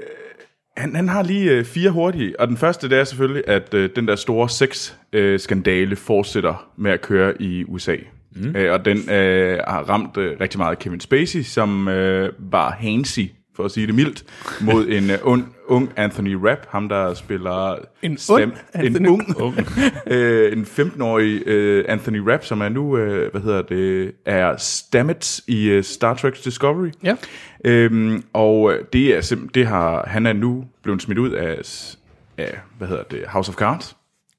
han, 0.78 0.96
han 0.96 1.10
har 1.10 1.24
lige 1.24 1.52
øh, 1.52 1.66
fire 1.66 1.92
hurtige, 1.92 2.40
og 2.40 2.48
den 2.48 2.58
første 2.58 2.90
det 2.90 3.00
er 3.00 3.04
selvfølgelig, 3.04 3.44
at 3.48 3.74
øh, 3.74 3.90
den 3.96 4.08
der 4.08 4.16
store 4.16 4.50
sex-skandale 4.50 5.96
fortsætter 5.96 6.70
med 6.78 6.92
at 6.92 7.02
køre 7.02 7.42
i 7.42 7.64
USA. 7.68 7.96
Mm. 8.42 8.56
Øh, 8.56 8.74
og 8.74 8.86
den 8.86 9.10
øh, 9.10 9.60
har 9.68 9.84
ramt 9.90 10.18
øh, 10.18 10.36
rigtig 10.42 10.58
meget 10.60 10.80
Kevin 10.80 11.00
Spacey, 11.00 11.42
som 11.42 11.88
øh, 11.88 12.34
var 12.40 12.72
handsy, 12.80 13.20
for 13.56 13.64
at 13.66 13.72
sige 13.72 13.88
det 13.88 13.96
mildt, 13.96 14.24
mod 14.72 14.88
en 14.88 15.10
øh, 15.10 15.18
ung, 15.24 15.56
ung 15.68 15.90
Anthony 15.96 16.34
Rapp, 16.34 16.62
ham 16.70 16.90
der 16.90 17.14
spiller 17.14 17.76
En 18.02 18.18
ung 18.30 18.54
Anthony- 18.76 18.98
en 18.98 19.08
ung, 19.08 19.42
ung 19.42 19.56
øh, 20.08 20.54
en 20.54 20.64
15-årig 20.64 21.48
øh, 21.48 21.86
Anthony 21.88 22.18
Rapp, 22.30 22.44
som 22.44 22.62
er 22.62 22.70
nu, 22.70 22.98
øh, 22.98 23.32
hvad 23.32 23.42
hedder 23.42 23.62
det, 23.62 24.12
er 24.26 24.58
Stamets 24.58 25.44
i 25.48 25.70
øh, 25.70 25.84
Star 25.84 26.14
Trek 26.14 26.44
Discovery. 26.44 26.90
Ja. 27.04 27.16
Øhm, 27.66 28.24
og 28.34 28.74
øh, 28.74 28.84
det 28.94 29.16
er 29.18 29.22
simp- 29.22 29.50
det 29.54 29.68
har 29.68 30.04
han 30.08 30.26
er 30.26 30.34
nu 30.34 30.66
blevet 30.84 31.02
smidt 31.02 31.20
ud 31.20 31.32
af, 31.32 31.60
af 32.38 32.58
hvad 32.78 32.88
hedder 32.88 33.04
det, 33.04 33.24
House 33.28 33.50
of 33.50 33.56
Cards. 33.56 33.96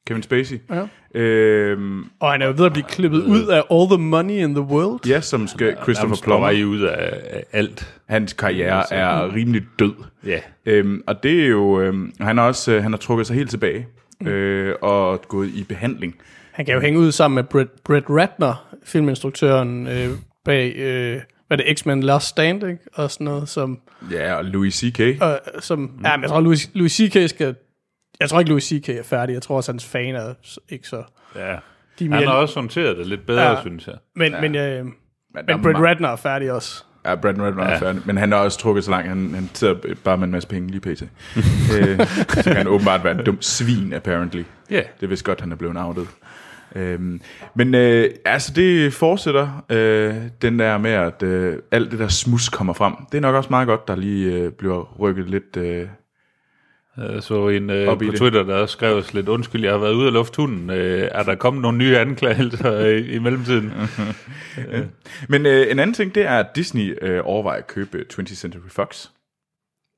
Kevin 0.09 0.23
Spacey. 0.23 0.57
Ja. 0.71 1.21
Øhm, 1.21 2.05
Og 2.21 2.33
han 2.33 2.43
er 2.43 2.47
jo 2.47 2.55
ved 2.57 2.67
at 2.67 2.73
blive 2.73 2.85
klippet 2.89 3.23
ud 3.23 3.47
af 3.47 3.63
All 3.71 3.89
the 3.91 3.99
Money 3.99 4.35
in 4.35 4.55
the 4.55 4.63
World. 4.65 5.07
ja, 5.07 5.21
som 5.21 5.49
skal 5.49 5.77
Christopher 5.83 6.03
Nærmest 6.05 6.23
på 6.23 6.27
Plummer. 6.27 6.47
vej 6.47 6.63
ud 6.65 6.81
af, 6.81 7.21
af 7.31 7.45
alt. 7.53 7.95
Hans 8.09 8.33
karriere 8.33 8.93
er 8.93 9.35
rimelig 9.35 9.63
død. 9.79 9.95
Ja. 10.27 10.41
Øhm, 10.67 11.03
og 11.07 11.23
det 11.23 11.43
er 11.45 11.47
jo, 11.49 11.81
øhm, 11.81 12.13
han 12.21 12.39
har 12.39 12.45
også, 12.47 12.73
øh, 12.73 12.83
han 12.83 12.93
har 12.93 12.99
trukket 12.99 13.27
sig 13.27 13.37
helt 13.37 13.51
tilbage. 13.51 13.87
Øh, 14.27 14.75
og 14.83 15.23
gået 15.29 15.49
i 15.49 15.65
behandling. 15.65 16.15
Han 16.53 16.65
kan 16.65 16.75
jo 16.75 16.81
hænge 16.81 16.99
ud 17.01 17.13
sammen 17.13 17.35
med 17.35 17.45
Brett, 17.45 17.85
Brett 17.85 18.07
Ratner, 18.11 18.69
filminstruktøren 18.85 19.87
øh, 19.87 20.09
bag, 20.45 20.75
øh, 20.77 21.21
hvad 21.49 21.59
er 21.59 21.65
det, 21.65 21.79
X-Men 21.79 22.03
Last 22.03 22.27
Stand, 22.27 22.63
ikke? 22.67 22.79
Og 22.95 23.11
sådan 23.11 23.25
noget, 23.25 23.49
som... 23.49 23.79
Ja, 24.13 24.35
og 24.35 24.45
Louis 24.45 24.75
C.K. 24.75 25.01
Øh, 25.01 25.17
som 25.61 25.79
mm. 25.79 25.89
ja, 26.05 26.17
men 26.17 26.23
jeg 26.23 26.31
tror, 26.31 26.41
Louis, 26.41 26.71
Louis 26.75 26.93
C.K. 26.93 27.31
skal... 27.31 27.55
Jeg 28.21 28.29
tror 28.29 28.39
ikke, 28.39 28.49
Louis 28.49 28.65
C.K. 28.65 28.89
er 28.89 29.03
færdig. 29.03 29.35
Jeg 29.35 29.43
tror 29.43 29.57
også, 29.57 29.73
hans 29.73 29.85
fan 29.87 30.15
er 30.15 30.35
ikke 30.69 30.89
så... 30.89 31.03
ja. 31.37 31.41
De 31.99 32.05
er 32.05 32.11
Han 32.11 32.11
mere, 32.11 32.25
har 32.27 32.33
også 32.33 32.55
håndteret 32.61 32.97
det 32.97 33.07
lidt 33.07 33.27
bedre, 33.27 33.43
Ja. 33.43 33.51
ja. 33.51 33.61
synes 33.61 33.87
jeg. 33.87 33.95
men, 34.17 34.33
men, 34.41 34.55
øh, 34.55 34.85
Men, 34.85 34.93
men 35.35 35.45
er 35.49 35.63
Brett 35.63 35.79
Ratner 35.79 36.09
er 36.09 36.17
færdig 36.17 36.53
også. 36.53 36.85
Ja, 37.07 37.15
Brad 37.15 37.39
Ratner 37.41 37.65
er 37.65 37.71
Ja. 37.71 37.79
færdig. 37.79 38.03
Men 38.05 38.17
han 38.17 38.33
har 38.33 38.39
også 38.39 38.59
trukket 38.59 38.85
så 38.85 38.91
langt, 38.91 39.09
han, 39.09 39.31
han 39.35 39.51
sidder 39.55 39.75
bare 40.05 40.17
med 40.19 40.25
en 40.25 40.31
masse 40.33 40.49
penge 40.49 40.71
lige 40.71 40.81
pt. 40.81 41.03
øh, 41.79 42.07
så 42.29 42.43
kan 42.45 42.57
han 42.57 42.69
åbenbart 42.69 43.05
være 43.05 43.19
en 43.19 43.25
dum 43.25 43.43
svin, 43.43 43.93
apparently. 43.93 44.43
Ja. 44.71 44.83
Det 45.01 45.03
er 45.03 45.07
vist 45.07 45.25
godt, 45.25 45.41
han 45.41 45.53
er 45.53 45.57
blevet 45.57 45.77
outet. 45.79 46.09
Øhm, 46.75 47.21
men 47.55 47.75
øh, 47.75 48.11
altså 48.25 48.53
det 48.57 48.93
fortsætter 48.95 49.65
øh, 49.71 50.15
den 50.43 50.59
der 50.59 50.79
med 50.79 50.91
at 50.91 51.23
øh, 51.23 51.57
alt 51.71 51.91
det 51.91 51.99
der 51.99 52.09
smus 52.09 52.49
kommer 52.49 52.73
frem. 52.73 52.95
Det 53.13 53.19
er 53.19 53.23
nok 53.23 53.35
også 53.35 53.51
meget 53.51 53.69
godt 53.69 53.89
der 53.89 53.97
lige 53.97 54.33
øh, 54.35 54.53
bliver 54.53 54.95
rykket 54.99 55.31
lidt 55.31 55.57
øh, 55.57 55.89
så 57.21 57.49
en 57.49 57.71
øh, 57.71 57.87
på. 57.87 58.05
Twitter, 58.17 58.43
der 58.43 58.67
skrev 58.67 58.97
os 58.97 59.15
lidt, 59.15 59.29
undskyld, 59.29 59.63
jeg 59.65 59.73
har 59.73 59.79
været 59.79 59.93
ude 59.95 60.07
af 60.07 60.13
lufthunden. 60.13 60.71
Øh, 60.71 61.09
er 61.13 61.23
der 61.23 61.35
kommet 61.35 61.63
nogle 61.63 61.79
nye 61.79 61.99
anklagelser 61.99 62.79
i, 62.81 63.11
i 63.11 63.19
mellemtiden? 63.19 63.73
Men 65.29 65.47
øh, 65.47 65.71
en 65.71 65.79
anden 65.79 65.95
ting, 65.95 66.15
det 66.15 66.23
er, 66.27 66.39
at 66.39 66.57
Disney 66.57 66.99
øh, 67.03 67.21
overvejer 67.25 67.59
at 67.59 67.67
købe 67.67 68.05
20th 68.13 68.35
Century 68.35 68.69
Fox. 68.69 69.07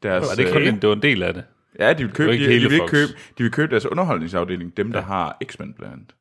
Deres, 0.03 0.23
Var 0.23 0.31
det 0.31 0.39
ikke 0.39 0.53
kun 0.53 0.63
en, 0.63 0.75
det 0.81 0.89
var 0.89 0.95
en 0.95 1.03
del 1.03 1.23
af 1.23 1.35
det? 1.35 1.45
Ja, 1.79 1.93
de 1.93 2.05
vil 2.05 2.13
købe, 2.15 2.33
de, 2.33 2.39
de, 2.39 2.47
vil 2.49 2.73
ikke 2.73 2.87
købe, 2.87 3.13
de 3.39 3.43
vil 3.43 3.53
købe 3.53 3.71
deres 3.71 3.87
underholdningsafdeling, 3.87 4.77
dem 4.77 4.93
der 4.93 5.03
har 5.03 5.37
X-Men 5.47 5.75
blandt 5.79 5.95
andet. 5.95 6.15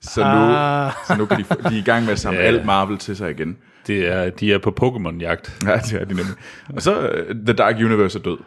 Så 0.00 0.20
nu, 0.20 0.26
Ah. 0.54 0.92
så 1.08 1.14
nu 1.18 1.26
kan 1.26 1.38
de, 1.38 1.44
de 1.44 1.74
er 1.74 1.78
i 1.78 1.82
gang 1.84 2.04
med 2.04 2.12
at 2.12 2.18
samle 2.18 2.38
Ja. 2.42 2.46
alt 2.46 2.64
Marvel 2.64 2.98
til 2.98 3.16
sig 3.16 3.30
igen. 3.30 3.58
det 3.86 4.06
er, 4.08 4.30
de 4.30 4.52
er 4.52 4.58
på 4.58 4.70
Pokémon-jagt. 4.82 5.66
Ja, 5.66 5.76
det 5.76 5.92
er 5.92 6.04
de 6.04 6.14
nemlig. 6.14 6.34
Og 6.74 6.82
så 6.82 7.08
uh, 7.28 7.36
The 7.46 7.52
Dark 7.52 7.76
Universe 7.76 8.18
er 8.18 8.22
død. 8.22 8.38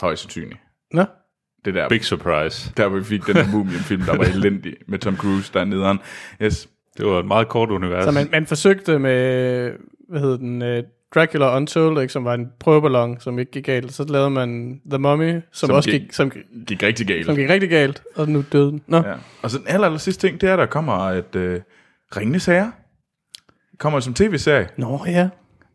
Højst 0.00 0.22
sandsynligt. 0.22 0.60
Nå. 0.92 1.04
Det 1.64 1.74
der, 1.74 1.88
Big 1.88 2.04
surprise. 2.04 2.72
der 2.76 2.88
vi 2.88 3.04
fik 3.04 3.26
den 3.26 3.34
der 3.36 3.46
Mumien-film, 3.52 4.02
der 4.02 4.16
var 4.16 4.24
elendig 4.34 4.74
med 4.86 4.98
Tom 4.98 5.16
Cruise, 5.16 5.50
der 5.54 5.60
er 5.60 5.64
nederen. 5.64 5.98
Yes. 6.42 6.68
Det 6.96 7.06
var 7.06 7.18
et 7.18 7.26
meget 7.26 7.48
kort 7.48 7.70
univers. 7.70 8.04
Så 8.04 8.10
man, 8.10 8.28
man 8.30 8.46
forsøgte 8.46 8.98
med, 8.98 9.72
hvad 10.08 10.20
hedder 10.20 10.36
den, 10.36 10.62
uh, 10.62 10.84
Dracula 11.14 11.56
Untold, 11.56 12.00
ikke, 12.00 12.12
som 12.12 12.24
var 12.24 12.34
en 12.34 12.48
prøveballon, 12.60 13.20
som 13.20 13.38
ikke 13.38 13.52
gik 13.52 13.64
galt. 13.64 13.92
Så 13.92 14.04
lavede 14.08 14.30
man 14.30 14.80
The 14.90 14.98
Mummy, 14.98 15.32
som, 15.32 15.42
Som 15.52 15.70
også 15.76 15.90
gik- 15.90 16.00
gik, 16.00 16.12
som, 16.12 16.32
Gik 16.66 16.82
rigtig 16.82 17.06
galt. 17.06 17.26
som 17.26 17.36
gik 17.36 17.50
rigtig 17.50 17.70
galt, 17.70 18.02
og 18.16 18.28
nu 18.28 18.44
døde 18.52 18.70
den. 18.70 18.82
Nå, 18.86 18.96
ja. 18.96 19.14
Og 19.42 19.50
så 19.50 19.58
den 19.58 19.66
aller, 19.68 19.86
aller 19.86 19.98
sidste 19.98 20.26
ting, 20.28 20.40
det 20.40 20.48
er, 20.48 20.52
at 20.52 20.58
der 20.58 20.66
kommer 20.66 20.94
et 21.10 21.36
uh, 21.36 21.54
Ringende 22.16 22.40
Sager. 22.40 22.70
Kommer 23.78 24.00
som 24.00 24.14
tv-serie. 24.14 24.68
Nå 24.76 25.00
ja. 25.06 25.28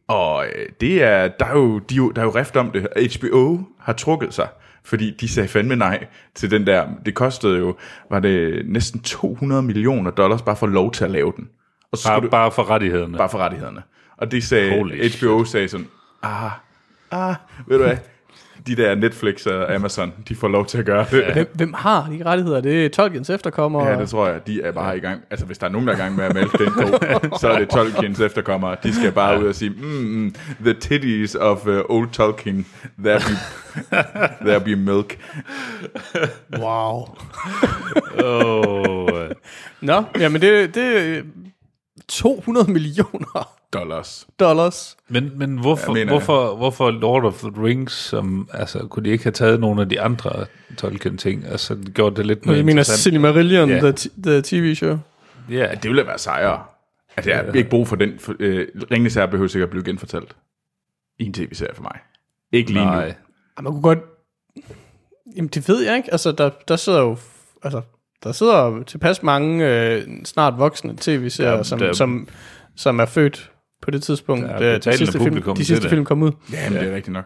Og 0.08 0.46
øh, 0.46 0.66
det 0.82 1.04
er, 1.04 1.28
der 1.28 1.46
er 1.46 1.54
jo, 1.58 1.80
de, 1.80 1.94
er 1.94 1.98
jo- 1.98 2.12
der 2.12 2.22
er 2.22 2.26
jo 2.26 2.32
rift 2.32 2.56
om 2.56 2.72
det. 2.72 2.88
HBO 3.20 3.60
har 3.80 3.94
trukket 3.94 4.34
sig, 4.34 4.48
fordi 4.86 5.12
de 5.12 5.28
sagde 5.28 5.48
fandme 5.50 5.76
nej 5.76 6.06
til 6.36 6.52
den 6.52 6.68
der. 6.68 6.88
Det 7.06 7.16
kostede 7.16 7.58
jo, 7.58 7.76
var 8.10 8.20
det 8.20 8.66
næsten 8.66 9.00
200 9.02 9.62
millioner 9.62 10.12
dollars 10.12 10.42
bare 10.42 10.56
for 10.56 10.68
lov 10.68 10.92
til 10.92 11.04
at 11.04 11.12
lave 11.12 11.34
den. 11.38 11.50
Og 11.92 11.98
så 11.98 12.10
bare, 12.10 12.22
du, 12.22 12.30
bare 12.30 12.52
for 12.52 12.70
rettighederne. 12.70 13.18
bare 13.18 13.30
for 13.30 13.38
rettighederne. 13.38 13.84
Og 14.18 14.32
det 14.32 14.44
sagde, 14.44 14.78
Holy 14.78 15.10
HBO 15.10 15.44
sagde 15.44 15.68
sådan, 15.68 15.88
ah, 16.24 16.52
ah, 17.12 17.36
ved 17.68 17.78
du 17.78 17.84
hvad, 17.84 17.98
de 18.68 18.76
der 18.76 18.96
Netflix 18.96 19.46
og 19.46 19.76
Amazon, 19.76 20.14
de 20.30 20.36
får 20.36 20.48
lov 20.48 20.66
til 20.66 20.78
at 20.78 20.86
gøre 20.86 21.06
det. 21.12 21.26
Hvem, 21.34 21.52
hvem 21.54 21.74
har 21.74 22.08
de 22.12 22.24
rettigheder? 22.26 22.62
Det 22.62 22.86
er 22.86 22.90
Tolkiens 22.90 23.30
efterkommere. 23.30 23.88
Ja, 23.88 24.00
det 24.00 24.10
tror 24.10 24.28
jeg. 24.28 24.48
De 24.48 24.62
er 24.62 24.72
bare 24.72 24.98
i 24.98 25.00
gang. 25.00 25.22
Altså, 25.30 25.46
hvis 25.46 25.58
der 25.58 25.68
er 25.68 25.72
nogen, 25.72 25.88
der 25.88 25.94
er 25.94 25.98
i 25.98 26.02
gang 26.02 26.16
med 26.16 26.26
at 26.26 26.34
mælke 26.34 26.58
den 26.58 26.72
ko, 26.72 26.88
så 27.42 27.50
er 27.50 27.60
det 27.60 27.70
Tolkiens 27.70 28.20
efterkommere. 28.20 28.76
De 28.84 28.96
skal 28.96 29.12
bare 29.12 29.40
ud 29.40 29.46
og 29.46 29.56
sige, 29.56 29.70
mm, 29.70 29.86
mm, 29.86 30.36
the 30.62 30.74
titties 30.74 31.36
of 31.36 31.68
uh, 31.68 31.80
old 31.90 32.10
Tolkien, 32.10 32.66
there 33.04 33.20
be, 33.20 33.98
there 34.46 34.60
be 34.60 34.76
milk. 34.76 35.20
Wow. 36.58 37.08
oh, 38.26 39.30
Nå, 39.82 40.04
jamen 40.20 40.42
det, 40.42 40.76
det 40.76 41.18
er 41.18 41.22
200 42.14 42.72
millioner 42.72 43.50
Dollars. 43.74 44.28
dollars. 44.40 44.98
men, 45.08 45.32
men 45.40 45.58
hvorfor, 45.60 45.94
mener- 45.94 46.12
hvorfor, 46.12 46.56
hvorfor 46.56 46.92
Lord 46.92 47.26
of 47.26 47.40
the 47.40 47.52
Rings, 47.64 47.94
som, 47.94 48.50
altså, 48.54 48.80
kunne 48.88 49.06
de 49.06 49.10
ikke 49.10 49.24
have 49.24 49.32
taget 49.32 49.60
nogle 49.60 49.82
af 49.82 49.90
de 49.90 50.02
andre 50.02 50.46
Tolkien-ting? 50.78 51.46
Altså, 51.46 51.78
gjort 51.94 52.18
det 52.18 52.26
lidt 52.26 52.46
mere 52.46 52.56
Jeg 52.58 52.66
mener? 52.66 52.84
Silmarillion, 52.84 53.70
Ja. 53.70 53.76
yeah. 53.84 53.94
the, 53.96 54.10
t- 54.10 54.22
the 54.24 54.42
TV 54.42 54.76
show. 54.76 54.98
Ja, 55.50 55.66
At 55.72 55.84
det 55.84 55.90
ville 55.90 56.02
da 56.02 56.08
være 56.08 56.18
sejere. 56.18 56.64
At 57.16 57.28
jeg 57.28 57.38
har 57.38 57.52
ikke 57.54 57.70
brug 57.70 57.88
for 57.88 57.96
den. 57.96 58.20
For, 58.20 58.36
øh, 58.40 58.68
Ringenes 58.92 59.14
Herre 59.14 59.28
behøver 59.28 59.48
sikkert 59.48 59.68
at 59.68 59.72
blive 59.72 59.84
genfortalt. 59.84 60.36
I 61.20 61.26
en 61.26 61.34
tv-serie 61.34 61.76
for 61.76 61.84
mig. 61.84 62.00
Ikke 62.52 62.72
lige 62.74 62.86
nej. 62.86 62.96
nu. 63.06 63.08
Ja, 63.58 63.62
man 63.62 63.72
kunne 63.74 63.82
godt... 63.82 64.00
Jamen, 65.36 65.48
det 65.50 65.68
ved 65.70 65.82
jeg 65.86 65.98
ikke. 65.98 66.12
Altså, 66.12 66.32
der, 66.32 66.50
der 66.68 66.76
sidder 66.76 67.02
jo... 67.02 67.18
Altså, 67.64 67.82
der 68.24 68.32
sidder 68.32 68.84
tilpas 68.88 69.24
mange 69.24 69.68
øh, 69.70 70.02
snart 70.26 70.54
voksne 70.58 70.94
tv-serier, 71.02 71.64
som, 71.64 71.80
der- 71.80 71.94
som, 71.94 72.28
som 72.76 73.00
er 73.00 73.06
født 73.06 73.52
på 73.82 73.92
det 73.92 74.04
tidspunkt, 74.04 74.44
Der 74.48 74.50
er 74.50 74.60
da 74.60 74.92
de 74.92 74.98
sidste, 74.98 75.12
film, 75.12 75.24
publikum 75.26 75.56
de 75.56 75.66
sidste 75.66 75.90
film 75.90 76.06
kom 76.06 76.22
ud. 76.24 76.32
Ja, 76.54 76.70
men 76.70 76.80
det 76.80 76.90
er 76.92 76.96
rigtigt 76.96 77.14
nok. 77.14 77.26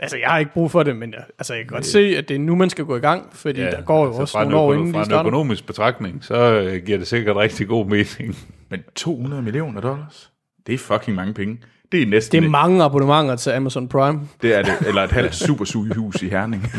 Altså, 0.00 0.16
jeg 0.16 0.28
har 0.28 0.38
ikke 0.38 0.52
brug 0.52 0.70
for 0.70 0.82
det, 0.82 0.96
men 0.96 1.12
jeg, 1.12 1.24
altså, 1.38 1.54
jeg 1.54 1.62
kan 1.64 1.68
godt 1.74 1.86
se, 1.86 1.98
at 2.18 2.28
det 2.28 2.34
er 2.34 2.38
nu, 2.38 2.54
man 2.54 2.70
skal 2.70 2.84
gå 2.84 2.96
i 2.96 3.00
gang, 3.00 3.28
fordi 3.32 3.60
ja, 3.60 3.70
der 3.70 3.80
går 3.82 4.00
jo 4.04 4.06
altså, 4.06 4.20
også 4.20 4.38
nogle 4.38 4.56
år, 4.56 4.74
inden 4.74 4.92
fra 4.94 5.04
en 5.04 5.12
økonomisk 5.12 5.66
betragtning, 5.66 6.24
så 6.24 6.34
øh, 6.34 6.82
giver 6.86 6.98
det 6.98 7.06
sikkert 7.06 7.36
rigtig 7.36 7.68
god 7.68 7.86
mening. 7.86 8.36
Men 8.70 8.80
200 8.94 9.42
millioner 9.42 9.80
dollars? 9.80 10.30
Det 10.66 10.74
er 10.74 10.78
fucking 10.78 11.16
mange 11.16 11.34
penge. 11.34 11.58
Det 11.92 12.02
er 12.02 12.06
næsten... 12.06 12.42
Det 12.42 12.46
er 12.46 12.50
mange 12.50 12.84
abonnementer 12.84 13.36
til 13.36 13.50
Amazon 13.50 13.88
Prime. 13.88 14.20
det 14.42 14.54
er 14.54 14.62
det. 14.62 14.72
Eller 14.88 15.02
et 15.02 15.10
halvt 15.12 15.34
supersugehus 15.34 16.22
i 16.22 16.28
Herning. 16.28 16.62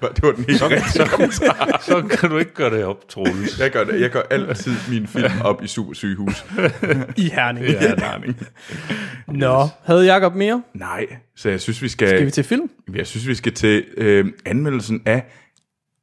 det 0.00 0.22
var 0.22 0.32
den 0.32 0.44
helt 0.48 0.62
rigtige. 0.62 1.32
så 1.80 2.16
kan 2.20 2.30
du 2.30 2.38
ikke 2.38 2.54
gøre 2.54 2.70
det 2.70 2.84
op, 2.84 3.08
Troels. 3.08 3.60
Jeg 3.60 3.70
gør, 3.70 3.84
det. 3.84 4.00
jeg 4.00 4.10
gør 4.10 4.22
altid 4.30 4.72
min 4.90 5.06
film 5.06 5.32
op 5.44 5.62
i 5.62 5.66
supersygehus. 5.66 6.44
I 7.16 7.30
Herning. 7.30 7.66
Ja, 7.66 7.94
Herning. 7.98 8.36
Nå, 9.28 9.68
havde 9.84 10.14
Jacob 10.14 10.34
mere? 10.34 10.62
Nej, 10.74 11.06
så 11.36 11.48
jeg 11.48 11.60
synes, 11.60 11.82
vi 11.82 11.88
skal... 11.88 12.08
Skal 12.08 12.26
vi 12.26 12.30
til 12.30 12.44
film? 12.44 12.70
Jeg 12.94 13.06
synes, 13.06 13.26
vi 13.26 13.34
skal 13.34 13.54
til 13.54 13.84
øh, 13.96 14.26
anmeldelsen 14.46 15.02
af 15.06 15.24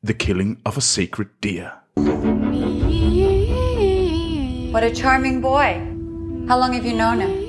The 0.06 0.14
Killing 0.14 0.60
of 0.66 0.78
a 0.78 0.82
Sacred 0.82 1.26
Deer. 1.44 1.70
What 4.74 4.84
a 4.84 4.94
charming 4.94 5.42
boy. 5.42 5.96
How 6.48 6.60
long 6.60 6.74
have 6.74 6.86
you 6.86 6.94
known 6.94 7.22
him? 7.22 7.46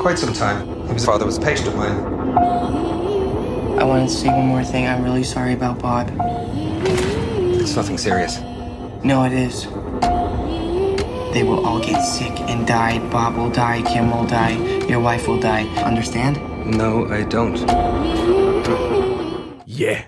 Quite 0.00 0.18
some 0.18 0.32
time. 0.32 0.88
His 0.92 1.04
father 1.04 1.26
was 1.26 1.38
a 1.38 1.40
patient 1.40 1.68
of 1.68 1.74
mine. 1.76 2.97
I 3.80 3.84
want 3.84 4.08
to 4.08 4.14
say 4.14 4.28
one 4.28 4.46
more 4.46 4.64
thing. 4.64 4.86
I'm 4.88 5.04
really 5.04 5.22
sorry 5.24 5.52
about 5.52 5.78
Bob. 5.78 6.10
It's 7.60 7.76
nothing 7.76 7.98
serious. 7.98 8.40
No, 9.04 9.24
it 9.24 9.32
is. 9.32 9.66
They 11.32 11.42
will 11.44 11.64
all 11.64 11.80
get 11.80 12.02
sick 12.02 12.40
and 12.50 12.66
die. 12.66 12.98
Bob 13.10 13.36
will 13.36 13.50
die. 13.50 13.82
Kim 13.82 14.10
will 14.10 14.26
die. 14.26 14.56
Your 14.88 15.00
wife 15.00 15.28
will 15.28 15.40
die. 15.40 15.64
Understand? 15.90 16.36
No, 16.66 17.06
I 17.06 17.22
don't. 17.22 17.58
Ja, 19.66 19.98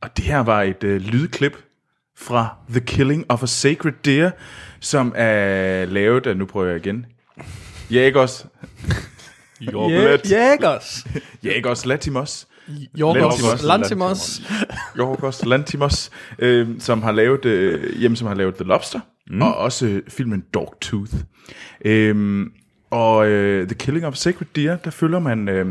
og 0.00 0.16
det 0.16 0.24
her 0.24 0.38
var 0.38 0.62
et 0.62 0.84
øh, 0.84 1.00
lydklip 1.00 1.56
fra 2.16 2.56
The 2.70 2.80
Killing 2.80 3.24
of 3.28 3.42
a 3.42 3.46
Sacred 3.46 3.92
Deer, 4.04 4.30
som 4.80 5.12
er 5.16 5.84
lavet 5.84 6.26
af, 6.26 6.36
nu 6.36 6.46
prøver 6.46 6.66
jeg 6.66 6.86
igen, 6.86 7.06
Jagos, 7.90 8.46
Let. 9.60 10.30
Jægers. 10.30 11.06
Jagos 11.44 11.86
Latimos, 11.86 12.46
Jorgos 12.94 13.62
Lantimos. 13.62 14.42
Yorgos 14.98 15.44
Lantimos, 15.44 16.10
øh, 16.38 16.68
som 16.78 17.02
har 17.02 17.12
lavet, 17.12 17.44
øh, 17.44 17.98
hjemme, 17.98 18.16
som 18.16 18.26
har 18.28 18.34
lavet 18.34 18.54
The 18.54 18.64
Lobster, 18.64 19.00
mm. 19.30 19.42
og 19.42 19.56
også 19.56 19.86
øh, 19.86 20.02
filmen 20.08 20.44
Dogtooth. 20.54 21.14
Øh, 21.84 22.46
og 22.90 23.28
øh, 23.28 23.66
The 23.66 23.74
Killing 23.74 24.06
of 24.06 24.14
Sacred 24.14 24.48
Deer, 24.56 24.76
der 24.76 24.90
følger 24.90 25.18
man 25.18 25.48
øh, 25.48 25.66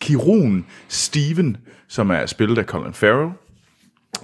kirurgen 0.00 0.66
Steven, 0.88 1.56
som 1.88 2.10
er 2.10 2.26
spillet 2.26 2.58
af 2.58 2.64
Colin 2.64 2.94
Farrell, 2.94 3.30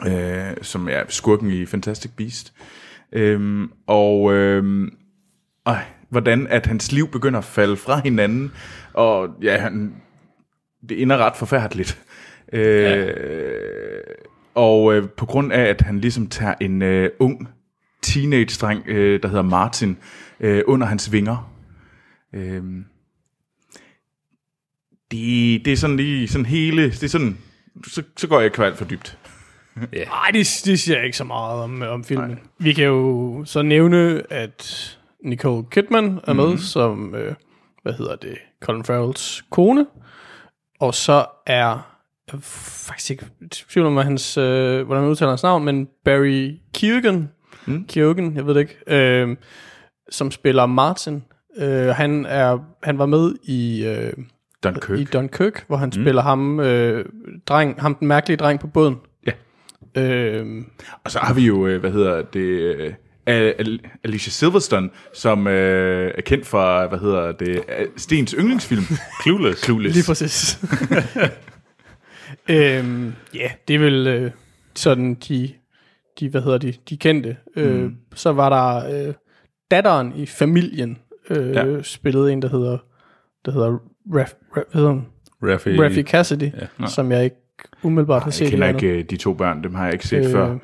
øh, 0.06 0.56
som 0.62 0.88
er 0.88 1.02
skurken 1.08 1.50
i 1.50 1.66
Fantastic 1.66 2.10
Beast. 2.16 2.52
Øh, 3.12 3.68
og 3.86 4.32
øh, 4.32 4.88
øh, 5.68 5.76
hvordan 6.08 6.46
at 6.46 6.66
hans 6.66 6.92
liv 6.92 7.08
begynder 7.08 7.38
at 7.38 7.44
falde 7.44 7.76
fra 7.76 8.00
hinanden, 8.04 8.52
og 8.92 9.28
ja, 9.42 9.58
han, 9.58 9.94
det 10.88 11.02
ender 11.02 11.16
ret 11.16 11.36
forfærdeligt. 11.36 12.02
Øh, 12.52 12.82
ja. 12.82 13.12
Og 14.54 14.94
øh, 14.94 15.08
på 15.08 15.26
grund 15.26 15.52
af, 15.52 15.62
at 15.62 15.80
han 15.80 16.00
ligesom 16.00 16.26
tager 16.26 16.54
en 16.60 16.82
øh, 16.82 17.10
ung 17.18 17.48
teenage-dreng, 18.02 18.88
øh, 18.88 19.22
der 19.22 19.28
hedder 19.28 19.42
Martin, 19.42 19.98
øh, 20.40 20.62
under 20.66 20.86
hans 20.86 21.12
vinger. 21.12 21.52
Øh, 22.34 22.62
det, 25.10 25.64
det 25.64 25.72
er 25.72 25.76
sådan 25.76 25.96
lige 25.96 26.28
sådan 26.28 26.46
hele, 26.46 26.84
det 26.84 27.02
er 27.02 27.08
sådan, 27.08 27.38
så, 27.86 28.02
så 28.16 28.28
går 28.28 28.40
jeg 28.40 28.44
ikke 28.44 28.64
alt 28.64 28.78
for 28.78 28.84
dybt. 28.84 29.18
Nej, 29.74 30.30
det, 30.32 30.62
det 30.64 30.80
siger 30.80 31.02
ikke 31.02 31.16
så 31.16 31.24
meget 31.24 31.62
om, 31.62 31.82
om 31.82 32.04
filmen. 32.04 32.30
Nej. 32.30 32.38
Vi 32.58 32.72
kan 32.72 32.84
jo 32.84 33.42
så 33.44 33.62
nævne, 33.62 34.22
at 34.32 34.98
Nicole 35.24 35.64
Kidman 35.70 36.20
er 36.24 36.32
med, 36.32 36.44
mm-hmm. 36.44 36.58
som, 36.58 37.14
øh, 37.14 37.34
hvad 37.82 37.92
hedder 37.92 38.16
det, 38.16 38.38
Colin 38.60 38.84
Farrells 38.84 39.44
kone. 39.50 39.86
Og 40.80 40.94
så 40.94 41.24
er, 41.46 41.56
jeg 42.28 42.34
er 42.34 42.40
faktisk 42.40 43.10
ikke 43.10 43.26
tvivl 43.50 43.86
om, 43.86 43.96
hans, 43.96 44.36
øh, 44.36 44.86
hvordan 44.86 45.02
man 45.02 45.10
udtaler 45.10 45.30
hans 45.30 45.42
navn, 45.42 45.64
men 45.64 45.88
Barry 46.04 46.54
Keoghan, 46.74 47.28
mm. 47.66 47.84
Keoghan, 47.88 48.36
jeg 48.36 48.46
ved 48.46 48.54
det 48.54 48.60
ikke, 48.60 48.76
øh, 48.86 49.36
som 50.10 50.30
spiller 50.30 50.66
Martin. 50.66 51.24
Øh, 51.56 51.86
han, 51.88 52.26
er, 52.26 52.58
han 52.82 52.98
var 52.98 53.06
med 53.06 53.34
i... 53.42 53.86
Øh, 53.86 54.12
Dunkirk. 54.64 54.98
i 54.98 55.04
Dunkirk, 55.04 55.64
hvor 55.66 55.76
han 55.76 55.92
mm. 55.96 56.02
spiller 56.02 56.22
ham, 56.22 56.60
øh, 56.60 57.04
dreng, 57.46 57.80
ham 57.80 57.94
den 57.94 58.08
mærkelige 58.08 58.36
dreng 58.36 58.60
på 58.60 58.66
båden. 58.66 58.96
Ja. 59.26 59.32
Øh, 60.02 60.64
Og 61.04 61.10
så 61.10 61.18
har 61.18 61.34
vi 61.34 61.46
jo, 61.46 61.66
øh, 61.66 61.80
hvad 61.80 61.90
hedder 61.90 62.22
det, 62.22 62.40
øh, 62.40 62.94
Alicia 64.04 64.30
Silverstone, 64.30 64.90
som 65.14 65.46
øh, 65.46 66.12
er 66.18 66.20
kendt 66.20 66.46
fra, 66.46 66.86
hvad 66.86 66.98
hedder 66.98 67.32
det, 67.32 67.48
øh, 67.48 67.86
Stens 67.96 68.34
yndlingsfilm. 68.38 68.82
Clueless. 69.22 69.62
Clueless. 69.64 69.94
lige 69.96 70.04
præcis. 70.06 70.58
øhm, 72.50 73.12
ja, 73.34 73.50
det 73.68 73.74
er 73.74 73.78
vel 73.78 74.06
øh, 74.06 74.30
sådan 74.74 75.14
de, 75.14 75.50
de, 76.20 76.28
hvad 76.28 76.42
hedder 76.42 76.58
de, 76.58 76.74
de 76.90 76.96
kendte. 76.96 77.36
Øh, 77.56 77.82
Mm. 77.82 77.96
Så 78.14 78.32
var 78.32 78.48
der 78.48 78.92
øh, 79.08 79.14
datteren 79.70 80.12
i 80.16 80.26
familien, 80.26 80.98
øh, 81.30 81.54
Ja. 81.54 81.82
spillede 81.82 82.32
en, 82.32 82.42
der 82.42 82.48
hedder, 82.48 82.78
der 83.44 83.52
hedder 83.52 83.68
Raf, 83.68 83.78
Raf, 84.16 84.32
hvad 84.54 84.62
hedder 84.72 84.88
hun? 84.90 85.06
Raffi, 85.42 85.80
Raffi 85.80 86.02
Cassidy, 86.02 86.42
ja. 86.80 86.86
som 86.86 87.12
jeg 87.12 87.24
ikke 87.24 87.36
umiddelbart 87.82 88.22
har 88.22 88.30
set. 88.30 88.44
Jeg 88.44 88.50
kender 88.50 88.68
ikke 88.68 88.86
øh, 88.98 89.04
de 89.10 89.16
to 89.16 89.34
børn, 89.34 89.62
dem 89.64 89.74
har 89.74 89.84
jeg 89.84 89.92
ikke 89.92 90.06
set 90.08 90.18
øh. 90.18 90.24
Øh. 90.24 90.30
før. 90.32 90.58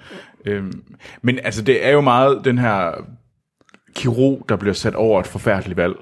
Øhm, 0.46 0.82
men 1.22 1.38
altså, 1.44 1.62
det 1.62 1.86
er 1.86 1.90
jo 1.90 2.00
meget 2.00 2.40
den 2.44 2.58
her 2.58 2.92
kirurg, 3.94 4.46
der 4.48 4.56
bliver 4.56 4.74
sat 4.74 4.94
over 4.94 5.20
et 5.20 5.26
forfærdeligt 5.26 5.76
valg 5.76 5.94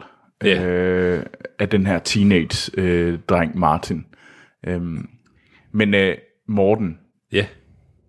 Ja. 0.44 0.64
øh, 0.64 1.22
af 1.58 1.68
den 1.68 1.86
her 1.86 1.98
teenage-dreng 1.98 3.58
Martin. 3.58 4.06
Øhm, 4.66 5.08
men 5.72 5.94
øh, 5.94 6.16
Morten, 6.48 6.98
Ja. 7.32 7.46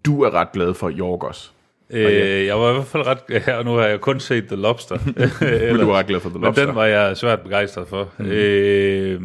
du 0.06 0.22
er 0.24 0.34
ret 0.34 0.52
glad 0.52 0.74
for 0.74 0.90
Jorgos. 0.90 1.54
Øh, 1.90 2.46
jeg 2.46 2.60
var 2.60 2.70
i 2.70 2.74
hvert 2.74 2.86
fald 2.86 3.08
ret... 3.08 3.18
Ja, 3.48 3.58
og 3.58 3.66
nu 3.66 3.72
har 3.74 3.86
jeg 3.86 4.02
kun 4.02 4.20
set 4.20 4.48
The 4.48 4.56
Lobster. 4.56 4.98
Men 5.72 5.80
du 5.80 5.90
er 5.90 5.94
ret 5.98 6.08
glad 6.08 6.20
for 6.20 6.30
The 6.30 6.40
Lobster. 6.40 6.62
Men 6.64 6.68
den 6.68 6.76
var 6.76 6.86
jeg 6.86 7.18
svært 7.18 7.42
begejstret 7.42 7.88
for. 7.88 8.14
Mm. 8.18 8.26
Øh, 8.26 9.22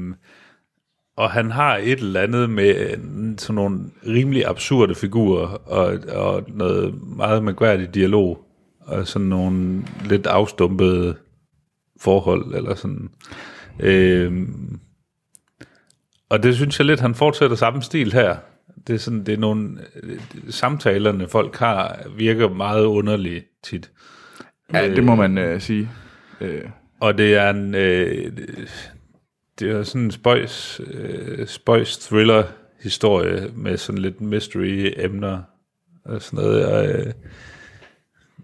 og 1.21 1.31
han 1.31 1.51
har 1.51 1.77
et 1.77 1.99
eller 1.99 2.21
andet 2.21 2.51
med 2.51 2.77
øh, 2.77 2.99
sådan 3.39 3.55
nogle 3.55 3.81
rimelig 4.07 4.47
absurde 4.47 4.95
figurer, 4.95 5.47
og, 5.47 5.99
og 6.09 6.45
noget 6.49 6.95
meget 7.17 7.45
mærkværdig 7.45 7.95
dialog, 7.95 8.45
og 8.81 9.07
sådan 9.07 9.29
nogle 9.29 9.83
lidt 10.05 10.27
afstumpede 10.27 11.17
forhold, 12.01 12.55
eller 12.55 12.75
sådan. 12.75 13.11
Øh, 13.81 14.49
og 16.29 16.43
det 16.43 16.55
synes 16.57 16.79
jeg 16.79 16.87
lidt, 16.87 17.01
han 17.01 17.15
fortsætter 17.15 17.57
samme 17.57 17.83
stil 17.83 18.13
her. 18.13 18.37
Det 18.87 18.95
er 18.95 18.99
sådan, 18.99 19.27
det 19.27 19.35
er 19.35 19.39
nogle 19.39 19.79
øh, 20.03 20.19
samtalerne, 20.49 21.29
folk 21.29 21.57
har, 21.57 21.99
virker 22.17 22.49
meget 22.49 22.85
underlige 22.85 23.43
tit. 23.65 23.91
Ja, 24.73 24.89
det 24.89 25.05
må 25.05 25.15
man 25.15 25.39
øh, 25.39 25.61
sige. 25.61 25.91
Øh, 26.41 26.65
Og 27.01 27.19
det 27.19 27.35
er 27.35 27.51
en, 27.51 27.75
øh, 27.75 28.33
det 29.61 29.71
er 29.71 29.83
sådan 29.83 30.05
en 30.05 30.11
spøjs, 30.11 30.81
øh, 30.91 31.47
spøjs 31.47 31.99
thriller 31.99 32.45
historie 32.83 33.53
med 33.55 33.77
sådan 33.77 34.03
lidt 34.03 34.21
mystery 34.21 34.93
emner 34.97 35.43
og 36.05 36.23
sådan 36.23 36.45
noget. 36.45 36.67
Og, 36.67 36.87
øh, 36.87 37.13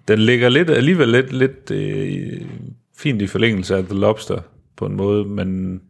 den 0.08 0.18
ligger 0.18 0.48
lidt, 0.48 0.70
alligevel 0.70 1.08
lidt, 1.08 1.32
lidt 1.32 1.70
øh, 1.70 2.46
fint 2.96 3.22
i 3.22 3.26
forlængelse 3.26 3.76
af 3.76 3.84
The 3.84 3.94
Lobster 3.94 4.40
på 4.76 4.86
en 4.86 4.96
måde, 4.96 5.24
men 5.24 5.80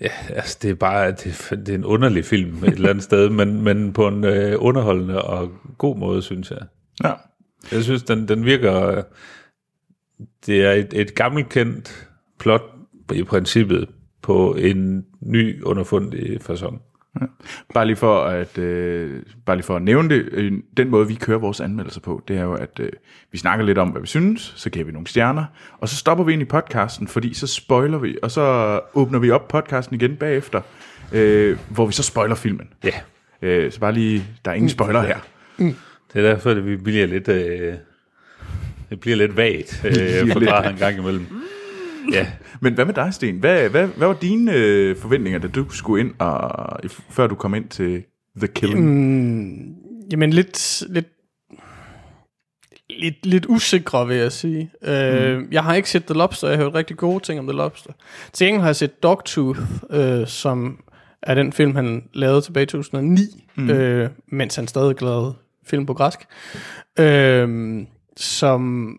ja, 0.00 0.10
altså 0.28 0.58
det 0.62 0.70
er 0.70 0.74
bare, 0.74 1.10
det, 1.10 1.48
det 1.50 1.68
er 1.68 1.74
en 1.74 1.84
underlig 1.84 2.24
film 2.24 2.64
et 2.64 2.72
eller 2.72 2.90
andet 2.90 3.04
sted, 3.04 3.30
men, 3.30 3.62
men 3.62 3.92
på 3.92 4.08
en 4.08 4.24
øh, 4.24 4.56
underholdende 4.58 5.22
og 5.22 5.52
god 5.78 5.96
måde, 5.96 6.22
synes 6.22 6.50
jeg. 6.50 6.60
ja. 7.04 7.12
Jeg 7.72 7.84
synes, 7.84 8.02
den, 8.02 8.28
den 8.28 8.44
virker... 8.44 9.02
Det 10.46 10.62
er 10.64 10.72
et, 10.72 10.92
et 10.92 11.14
gammelkendt 11.14 12.08
plot 12.38 12.62
i 13.14 13.22
princippet 13.22 13.88
på 14.22 14.54
en 14.54 15.04
ny 15.20 15.62
underfundig 15.62 16.40
fasong. 16.40 16.82
Bare 17.74 17.86
lige 17.86 17.96
for 17.96 18.24
at, 18.24 18.58
øh, 18.58 19.22
bare 19.46 19.56
lige 19.56 19.66
for 19.66 19.76
at 19.76 19.82
nævne 19.82 20.08
det, 20.08 20.28
øh, 20.32 20.52
den 20.76 20.88
måde 20.90 21.08
vi 21.08 21.14
kører 21.14 21.38
vores 21.38 21.60
anmeldelser 21.60 22.00
på, 22.00 22.22
det 22.28 22.36
er 22.36 22.42
jo, 22.42 22.54
at 22.54 22.80
øh, 22.80 22.90
vi 23.32 23.38
snakker 23.38 23.64
lidt 23.64 23.78
om, 23.78 23.88
hvad 23.88 24.00
vi 24.00 24.06
synes, 24.06 24.52
så 24.56 24.70
giver 24.70 24.84
vi 24.84 24.92
nogle 24.92 25.06
stjerner, 25.06 25.44
og 25.78 25.88
så 25.88 25.96
stopper 25.96 26.24
vi 26.24 26.32
ind 26.32 26.42
i 26.42 26.44
podcasten, 26.44 27.08
fordi 27.08 27.34
så 27.34 27.46
spoiler 27.46 27.98
vi, 27.98 28.18
og 28.22 28.30
så 28.30 28.80
åbner 28.94 29.18
vi 29.18 29.30
op 29.30 29.48
podcasten 29.48 29.96
igen 29.96 30.16
bagefter, 30.16 30.60
øh, 31.12 31.58
hvor 31.68 31.86
vi 31.86 31.92
så 31.92 32.02
spoiler 32.02 32.34
filmen. 32.34 32.68
Ja. 32.84 32.92
Øh, 33.42 33.72
så 33.72 33.80
bare 33.80 33.92
lige, 33.92 34.24
der 34.44 34.50
er 34.50 34.54
ingen 34.54 34.70
spoiler 34.70 35.02
her. 35.02 35.18
Det 36.12 36.24
er 36.24 36.32
derfor, 36.32 36.50
at 36.50 36.66
vi 36.66 36.76
bliver 36.76 37.06
lidt... 37.06 37.28
Øh, 37.28 37.74
det 38.90 39.00
bliver 39.00 39.16
lidt 39.16 39.36
vagt 39.36 39.84
øh, 39.84 40.28
for 40.32 40.40
bare 40.40 40.70
en 40.70 40.76
gang 40.76 40.98
imellem. 40.98 41.26
Ja, 42.12 42.26
Men 42.60 42.74
hvad 42.74 42.84
med 42.84 42.94
dig, 42.94 43.14
Sten? 43.14 43.36
Hvad, 43.36 43.68
hvad, 43.68 43.86
hvad 43.86 44.06
var 44.06 44.14
dine 44.14 44.52
øh, 44.54 44.96
forventninger, 44.96 45.38
da 45.38 45.48
du 45.48 45.70
skulle 45.70 46.04
ind, 46.04 46.14
og, 46.18 46.80
før 47.10 47.26
du 47.26 47.34
kom 47.34 47.54
ind 47.54 47.68
til 47.68 48.02
The 48.36 48.48
Killing? 48.48 48.84
Mm. 48.84 49.74
Jamen 50.12 50.32
lidt, 50.32 50.82
lidt, 50.88 51.08
lidt, 52.90 53.26
lidt 53.26 53.46
usikre, 53.48 54.06
vil 54.06 54.16
jeg 54.16 54.32
sige. 54.32 54.70
Mm. 54.82 54.88
Øh, 54.88 55.52
jeg 55.52 55.64
har 55.64 55.74
ikke 55.74 55.90
set 55.90 56.04
The 56.04 56.14
Lobster, 56.14 56.48
jeg 56.48 56.58
har 56.58 56.64
hørt 56.64 56.74
rigtig 56.74 56.96
gode 56.96 57.24
ting 57.24 57.38
om 57.38 57.46
The 57.46 57.56
Lobster. 57.56 57.92
Til 58.32 58.46
gengæld 58.46 58.60
har 58.60 58.68
jeg 58.68 58.76
set 58.76 59.02
Dogtooth, 59.02 59.60
øh, 59.90 60.26
som 60.26 60.78
er 61.22 61.34
den 61.34 61.52
film, 61.52 61.76
han 61.76 62.08
lavede 62.14 62.40
tilbage 62.40 62.62
i 62.62 62.66
2009, 62.66 63.48
mm. 63.56 63.70
øh, 63.70 64.10
mens 64.26 64.56
han 64.56 64.68
stadig 64.68 65.02
lavede 65.02 65.34
film 65.66 65.86
på 65.86 65.94
græsk, 65.94 66.18
øh, 66.98 67.78
som 68.16 68.96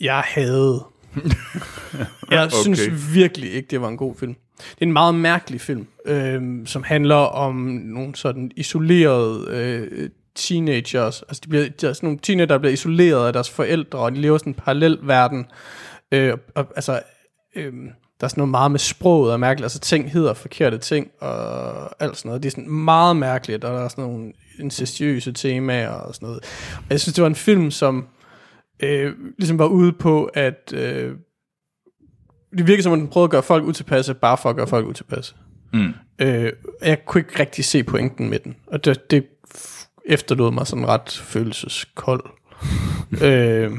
jeg 0.00 0.22
havde. 0.26 0.91
Jeg 2.30 2.44
okay. 2.46 2.56
synes 2.62 3.14
virkelig 3.14 3.52
ikke, 3.52 3.68
det 3.70 3.80
var 3.80 3.88
en 3.88 3.96
god 3.96 4.14
film. 4.16 4.34
Det 4.58 4.82
er 4.82 4.86
en 4.86 4.92
meget 4.92 5.14
mærkelig 5.14 5.60
film, 5.60 5.86
øh, 6.04 6.66
som 6.66 6.82
handler 6.82 7.14
om 7.14 7.54
nogle 7.84 8.14
sådan 8.14 8.50
isolerede 8.56 9.46
øh, 9.50 10.10
teenagers. 10.34 11.22
Altså, 11.22 11.40
de 11.44 11.48
bliver, 11.48 11.68
de 11.68 11.86
er 11.86 11.92
sådan 11.92 12.06
nogle 12.06 12.18
teenager, 12.22 12.46
der 12.46 12.58
bliver 12.58 12.72
isoleret 12.72 13.26
af 13.26 13.32
deres 13.32 13.50
forældre, 13.50 13.98
og 13.98 14.12
de 14.12 14.20
lever 14.20 14.38
sådan 14.38 14.50
en 14.50 14.54
parallel 14.54 14.98
verden. 15.02 15.46
Øh, 16.12 16.36
og, 16.54 16.66
altså, 16.76 17.00
øh, 17.56 17.72
der 18.20 18.26
er 18.26 18.28
sådan 18.28 18.40
noget 18.40 18.50
meget 18.50 18.70
med 18.70 18.78
sproget 18.78 19.32
og 19.32 19.40
mærkeligt. 19.40 19.64
Altså, 19.64 19.78
ting 19.78 20.10
hedder 20.10 20.34
forkerte 20.34 20.78
ting, 20.78 21.10
og 21.20 22.02
alt 22.02 22.16
sådan 22.16 22.28
noget. 22.28 22.42
Det 22.42 22.48
er 22.48 22.50
sådan 22.50 22.70
meget 22.70 23.16
mærkeligt, 23.16 23.64
og 23.64 23.72
der 23.72 23.80
er 23.80 23.88
sådan 23.88 24.04
nogle 24.04 24.32
incestuøse 24.58 25.32
temaer 25.32 25.88
og 25.88 26.14
sådan 26.14 26.26
noget. 26.26 26.44
Og 26.76 26.86
jeg 26.90 27.00
synes, 27.00 27.14
det 27.14 27.22
var 27.22 27.28
en 27.28 27.34
film, 27.34 27.70
som 27.70 28.06
øh, 28.82 29.12
ligesom 29.38 29.58
var 29.58 29.66
ude 29.66 29.92
på, 29.92 30.24
at 30.24 30.72
øh, 30.76 31.14
det 32.58 32.66
virker 32.66 32.82
som 32.82 32.92
om 32.92 32.98
den 32.98 33.08
prøvede 33.08 33.26
at 33.26 33.30
gøre 33.30 33.42
folk 33.42 33.64
utilpasse, 33.64 34.14
bare 34.14 34.36
for 34.38 34.50
at 34.50 34.56
gøre 34.56 34.66
folk 34.66 34.86
utilpasse. 34.86 35.34
Mm. 35.72 35.92
Øh, 36.18 36.52
jeg 36.82 37.04
kunne 37.06 37.20
ikke 37.20 37.38
rigtig 37.40 37.64
se 37.64 37.82
pointen 37.84 38.30
med 38.30 38.38
den, 38.38 38.56
og 38.66 38.84
det, 38.84 39.10
det 39.10 39.26
efterlod 40.06 40.52
mig 40.52 40.66
sådan 40.66 40.88
ret 40.88 41.10
følelseskold. 41.10 42.24
øh, 43.22 43.72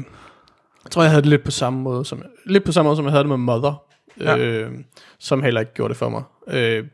jeg 0.84 0.90
tror, 0.90 1.02
jeg 1.02 1.10
havde 1.10 1.22
det 1.22 1.30
lidt 1.30 1.44
på 1.44 1.50
samme 1.50 1.80
måde, 1.80 2.04
som, 2.04 2.22
lidt 2.46 2.64
på 2.64 2.72
samme 2.72 2.86
måde, 2.88 2.96
som 2.96 3.04
jeg 3.04 3.12
havde 3.12 3.22
det 3.24 3.28
med 3.28 3.36
Mother, 3.36 3.82
Ja. 4.20 4.38
øh, 4.38 4.72
som 5.18 5.42
heller 5.42 5.60
ikke 5.60 5.74
gjorde 5.74 5.88
det 5.88 5.96
for 5.96 6.08
mig. 6.08 6.22
Øh, 6.48 6.86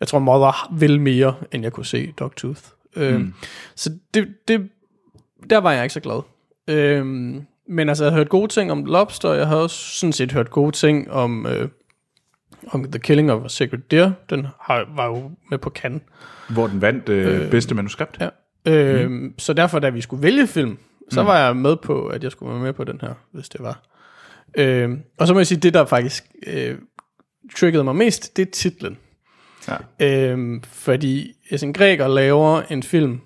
jeg 0.00 0.08
tror, 0.08 0.18
Mother 0.18 0.74
vil 0.78 1.00
mere, 1.00 1.34
end 1.52 1.62
jeg 1.62 1.72
kunne 1.72 1.86
se 1.86 2.12
Dogtooth. 2.18 2.60
Øh, 2.96 3.14
mm. 3.20 3.34
Så 3.74 3.90
det, 4.14 4.28
det, 4.48 4.68
der 5.50 5.58
var 5.58 5.72
jeg 5.72 5.82
ikke 5.82 5.92
så 5.92 6.00
glad. 6.00 6.22
Øh, 6.68 7.06
men 7.68 7.88
altså, 7.88 8.04
jeg 8.04 8.12
har 8.12 8.18
hørt 8.18 8.28
gode 8.28 8.48
ting 8.48 8.72
om 8.72 8.84
Lobster, 8.84 9.32
jeg 9.32 9.46
har 9.46 9.56
også 9.56 9.76
sådan 9.76 10.12
set 10.12 10.32
hørt 10.32 10.50
gode 10.50 10.72
ting 10.72 11.10
om, 11.10 11.46
øh, 11.46 11.68
om 12.66 12.84
The 12.84 12.98
Killing 12.98 13.32
of 13.32 13.44
a 13.44 13.48
Sacred 13.48 13.80
Deer. 13.90 14.12
Den 14.30 14.46
har, 14.60 14.88
var 14.96 15.06
jo 15.06 15.30
med 15.50 15.58
på 15.58 15.70
Cannes. 15.70 16.02
Hvor 16.50 16.66
den 16.66 16.80
vandt 16.80 17.08
øh, 17.08 17.42
øh, 17.42 17.50
bedste 17.50 17.74
manuskript. 17.74 18.20
Ja. 18.20 18.28
Øh, 18.66 19.10
mm. 19.10 19.34
Så 19.38 19.52
derfor, 19.52 19.78
da 19.78 19.88
vi 19.88 20.00
skulle 20.00 20.22
vælge 20.22 20.46
film, 20.46 20.78
så 21.10 21.22
mm. 21.22 21.26
var 21.26 21.38
jeg 21.38 21.56
med 21.56 21.76
på, 21.76 22.06
at 22.06 22.24
jeg 22.24 22.32
skulle 22.32 22.52
være 22.52 22.62
med 22.62 22.72
på 22.72 22.84
den 22.84 23.00
her, 23.00 23.14
hvis 23.32 23.48
det 23.48 23.60
var. 23.62 23.82
Øh, 24.58 24.90
og 25.18 25.26
så 25.26 25.32
må 25.32 25.40
jeg 25.40 25.46
sige, 25.46 25.60
det 25.60 25.74
der 25.74 25.84
faktisk 25.84 26.24
øh, 26.46 26.78
triggede 27.56 27.84
mig 27.84 27.96
mest, 27.96 28.36
det 28.36 28.48
er 28.48 28.50
titlen. 28.50 28.98
Ja. 29.68 30.32
Øh, 30.34 30.60
fordi 30.64 31.32
en 31.62 31.72
græker 31.72 32.08
laver 32.08 32.62
en 32.62 32.82
film, 32.82 33.20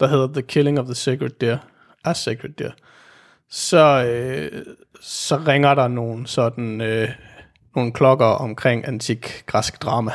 der 0.00 0.06
hedder 0.06 0.32
The 0.32 0.42
Killing 0.42 0.80
of 0.80 0.84
the 0.86 0.94
Sacred 0.94 1.30
Deer, 1.30 1.58
a 2.04 2.12
Sacred 2.14 2.50
Deer, 2.58 2.70
så, 3.50 4.04
øh, 4.04 4.62
så 5.00 5.36
ringer 5.36 5.74
der 5.74 5.88
nogle 5.88 6.26
sådan 6.26 6.80
øh, 6.80 7.08
nogle 7.76 7.92
klokker 7.92 8.26
omkring 8.26 8.88
antik 8.88 9.42
græsk 9.46 9.82
drama. 9.82 10.12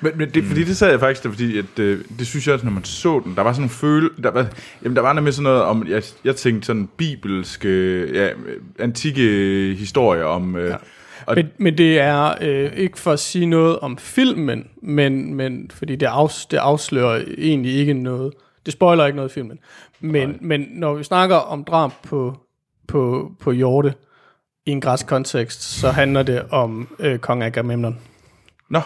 Men, 0.00 0.12
men 0.18 0.30
det, 0.30 0.44
fordi 0.44 0.64
det 0.64 0.76
sad 0.76 0.90
jeg 0.90 1.00
faktisk 1.00 1.28
fordi 1.28 1.58
at, 1.58 1.78
øh, 1.78 2.04
det 2.18 2.26
synes 2.26 2.46
jeg 2.46 2.54
også, 2.54 2.66
når 2.66 2.72
man 2.72 2.84
så 2.84 3.20
den, 3.24 3.34
der 3.36 3.42
var 3.42 3.52
sådan 3.52 3.64
en 3.64 3.70
føle, 3.70 4.10
der 4.22 4.30
var, 4.30 4.46
jamen 4.82 4.96
der 4.96 5.02
var 5.02 5.12
nemlig 5.12 5.34
sådan 5.34 5.42
noget 5.42 5.62
om, 5.62 5.86
jeg, 5.88 6.02
jeg 6.24 6.36
tænkte 6.36 6.66
sådan 6.66 6.88
bibelske, 6.96 8.04
ja, 8.14 8.28
antikke 8.78 9.22
historier 9.78 10.24
om, 10.24 10.56
øh, 10.56 10.70
ja. 10.70 10.76
Og 11.26 11.34
men, 11.36 11.50
men 11.58 11.78
det 11.78 12.00
er 12.00 12.34
øh, 12.40 12.72
ikke 12.76 12.98
for 12.98 13.12
at 13.12 13.18
sige 13.18 13.46
noget 13.46 13.78
om 13.78 13.98
filmen, 13.98 14.68
men, 14.82 15.34
men 15.34 15.70
fordi 15.74 15.96
det, 15.96 16.06
afs, 16.06 16.46
det 16.46 16.56
afslører 16.56 17.24
egentlig 17.38 17.74
ikke 17.74 17.94
noget. 17.94 18.32
Det 18.66 18.72
spoiler 18.72 19.06
ikke 19.06 19.16
noget 19.16 19.30
i 19.30 19.34
filmen. 19.34 19.58
Men, 20.00 20.38
men 20.40 20.66
når 20.70 20.94
vi 20.94 21.04
snakker 21.04 21.36
om 21.36 21.64
drab 21.64 21.92
på, 22.02 22.36
på, 22.88 23.32
på 23.40 23.50
hjorte 23.52 23.94
i 24.66 24.70
en 24.70 24.80
græsk 24.80 25.06
kontekst, 25.06 25.62
så 25.62 25.90
handler 25.90 26.22
det 26.22 26.42
om 26.50 26.96
øh, 26.98 27.18
kong 27.18 27.42
Agamemnon. 27.42 28.00
Nå, 28.70 28.80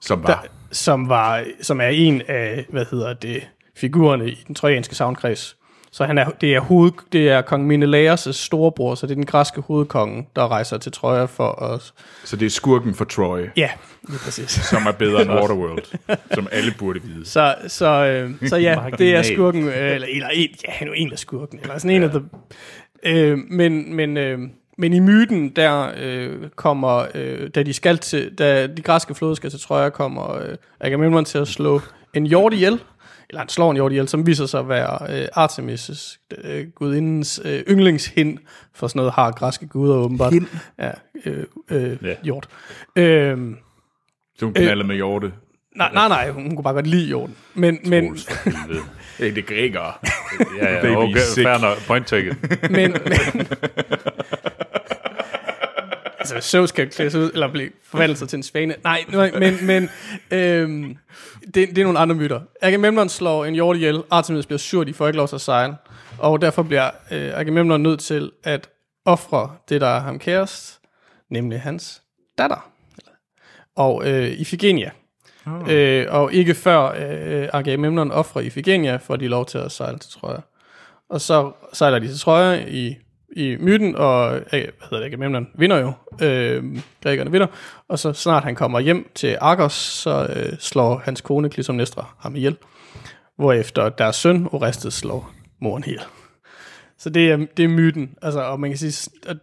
som 0.00 0.22
var. 0.22 0.26
Der, 0.26 0.48
som, 0.72 1.08
var, 1.08 1.44
som 1.62 1.80
er 1.80 1.88
en 1.88 2.22
af, 2.28 2.66
hvad 2.68 2.86
hedder 2.90 3.14
det, 3.14 3.48
figurerne 3.76 4.30
i 4.30 4.44
den 4.46 4.54
trojanske 4.54 4.94
savnkreds. 4.94 5.56
Så 5.90 6.04
han 6.04 6.18
er, 6.18 6.30
det, 6.40 6.54
er 6.54 6.60
hoved, 6.60 6.92
det 7.12 7.28
er 7.28 7.40
kong 7.40 7.72
Menelaus' 7.72 8.32
storebror, 8.32 8.94
så 8.94 9.06
det 9.06 9.10
er 9.10 9.14
den 9.14 9.26
græske 9.26 9.60
hovedkonge, 9.60 10.26
der 10.36 10.50
rejser 10.50 10.78
til 10.78 10.92
Troja 10.92 11.24
for 11.24 11.48
os. 11.48 11.94
Så 12.24 12.36
det 12.36 12.46
er 12.46 12.50
skurken 12.50 12.94
for 12.94 13.04
Troy, 13.04 13.46
Ja, 13.56 13.70
lige 14.08 14.18
præcis. 14.18 14.50
som 14.70 14.86
er 14.86 14.92
bedre 14.92 15.22
end 15.22 15.30
Waterworld, 15.30 16.16
som 16.34 16.48
alle 16.52 16.74
burde 16.78 17.02
vide. 17.02 17.26
Så, 17.26 17.54
så, 17.66 17.86
øh, 17.86 18.48
så 18.48 18.56
ja, 18.56 18.76
det 18.98 19.14
er 19.14 19.22
skurken, 19.22 19.68
øh, 19.68 19.94
eller, 19.94 20.08
eller 20.10 20.28
en, 20.28 20.48
ja, 20.66 20.72
han 20.72 20.88
er 20.88 20.90
jo 20.90 20.94
en 20.96 21.12
af 21.12 21.18
skurken, 21.18 21.58
eller 21.62 21.78
sådan 21.78 21.96
en 21.96 22.02
af 22.02 22.10
the, 22.10 22.22
øh, 23.02 23.38
men, 23.50 23.94
men, 23.94 24.16
øh, 24.16 24.38
men 24.78 24.92
i 24.92 24.98
myten, 25.00 25.48
der 25.48 25.90
øh, 26.00 26.36
kommer, 26.56 27.06
øh, 27.14 27.50
da 27.54 27.62
de 27.62 27.72
skal 27.72 27.98
til, 27.98 28.34
da 28.38 28.66
de 28.66 28.82
græske 28.82 29.14
flåde 29.14 29.36
skal 29.36 29.50
til 29.50 29.60
Troja, 29.60 29.88
kommer 29.88 30.34
øh, 30.34 30.56
Agamemnon 30.80 31.24
til 31.24 31.38
at 31.38 31.48
slå 31.48 31.80
en 32.14 32.26
hjort 32.26 32.52
ihjel, 32.54 32.80
eller 33.30 33.38
han 33.40 33.48
slår 33.48 33.70
en 33.70 33.76
ihjel, 33.92 34.08
som 34.08 34.26
viser 34.26 34.46
sig 34.46 34.60
at 34.60 34.68
være 34.68 35.22
øh, 35.22 35.28
Artemis' 35.44 36.18
øh, 36.44 36.66
gudindens 36.74 37.40
øh, 37.44 37.60
yndlingshind, 37.68 38.38
for 38.74 38.86
sådan 38.88 38.98
noget 38.98 39.12
har 39.12 39.30
græske 39.30 39.66
guder 39.66 39.94
åbenbart. 39.96 40.32
Hind? 40.32 40.46
Ja, 40.78 40.90
øh, 41.24 41.44
øh, 41.70 41.96
Ja. 42.02 42.14
hjort. 42.22 42.48
Øh, 42.96 43.38
Så 44.38 44.44
hun 44.44 44.54
knalder 44.54 44.84
med 44.84 44.96
hjorte. 44.96 45.32
nej, 45.76 45.90
nej, 45.94 46.08
nej, 46.08 46.30
hun 46.30 46.56
kunne 46.56 46.62
bare 46.64 46.74
godt 46.74 46.86
lide 46.86 47.06
hjorten. 47.06 47.36
Men, 47.54 47.78
men, 47.84 48.14
det 49.18 49.38
er 49.38 49.42
grækere. 49.42 49.92
Ja, 50.60 50.74
ja, 50.74 50.80
Baby 50.82 50.96
okay, 50.96 51.20
sick. 51.20 51.46
fair 51.46 51.58
nok. 51.60 51.78
Point 51.86 52.06
taken. 52.06 52.36
men, 52.70 52.70
men 52.70 53.46
altså 56.32 56.50
Zeus 56.50 56.72
kan 56.72 56.88
klæde 56.88 57.10
sig 57.10 57.20
ud, 57.20 57.30
eller 57.32 57.48
blive 57.52 57.70
forvandlet 57.84 58.18
sig 58.18 58.28
til 58.28 58.36
en 58.36 58.42
svane. 58.42 58.74
Nej, 58.84 59.04
nej 59.08 59.30
men, 59.38 59.66
men 59.66 59.90
øhm, 60.30 60.96
det, 61.44 61.54
det 61.54 61.78
er 61.78 61.82
nogle 61.82 61.98
andre 61.98 62.14
myter. 62.14 62.40
Agamemnon 62.62 63.08
slår 63.08 63.44
en 63.44 63.54
hjort 63.54 63.76
ihjel, 63.76 64.02
Artemis 64.10 64.46
bliver 64.46 64.58
sur, 64.58 64.84
de 64.84 64.94
får 64.94 65.06
ikke 65.06 65.16
lov 65.16 65.28
til 65.28 65.34
at 65.34 65.40
sejle, 65.40 65.76
og 66.18 66.42
derfor 66.42 66.62
bliver 66.62 66.90
øh, 67.10 67.30
Agamemnon 67.34 67.82
nødt 67.82 68.00
til 68.00 68.30
at 68.44 68.68
ofre 69.04 69.50
det, 69.68 69.80
der 69.80 69.86
er 69.86 70.00
ham 70.00 70.18
kærest, 70.18 70.80
nemlig 71.30 71.60
hans 71.60 72.02
datter. 72.38 72.70
Og 73.76 74.02
øh, 74.10 74.40
Iphigenia. 74.40 74.90
Oh. 75.46 75.72
Øh, 75.72 76.06
og 76.08 76.32
ikke 76.32 76.54
før 76.54 76.82
øh, 76.82 77.48
Agamemnon 77.52 78.10
offrer 78.10 78.42
Iphigenia, 78.42 78.96
får 78.96 79.16
de 79.16 79.28
lov 79.28 79.46
til 79.46 79.58
at 79.58 79.72
sejle 79.72 79.98
til 79.98 80.10
Troja. 80.10 80.38
Og 81.10 81.20
så 81.20 81.52
sejler 81.72 81.98
de 81.98 82.08
til 82.08 82.18
Troja 82.18 82.64
i, 82.66 82.96
i 83.36 83.56
myten, 83.60 83.96
og 83.96 84.36
øh, 84.36 84.42
hvad 84.50 84.60
hedder 84.80 84.98
det, 84.98 85.04
Agamemnon 85.04 85.46
vinder 85.58 85.76
jo. 85.76 85.92
Øh, 86.26 86.64
grækerne 87.02 87.30
vinder. 87.30 87.46
Og 87.88 87.98
så 87.98 88.12
snart 88.12 88.44
han 88.44 88.54
kommer 88.54 88.80
hjem 88.80 89.10
til 89.14 89.36
Argos, 89.40 89.72
så 89.72 90.26
øh, 90.36 90.58
slår 90.58 91.02
hans 91.04 91.20
kone 91.20 91.48
Clytemnestra 91.48 92.14
ham 92.18 92.36
ihjel. 92.36 92.56
Hvorefter 93.36 93.88
deres 93.88 94.16
søn 94.16 94.48
Orestes 94.52 94.94
slår 94.94 95.32
moren 95.60 95.84
ihjel. 95.86 96.02
Så 96.98 97.10
det 97.10 97.30
er, 97.30 97.36
det 97.56 97.64
er 97.64 97.68
myten. 97.68 98.10
Altså, 98.22 98.40
og 98.40 98.60
man 98.60 98.70
kan 98.70 98.78
sige, 98.78 99.10
at, 99.26 99.36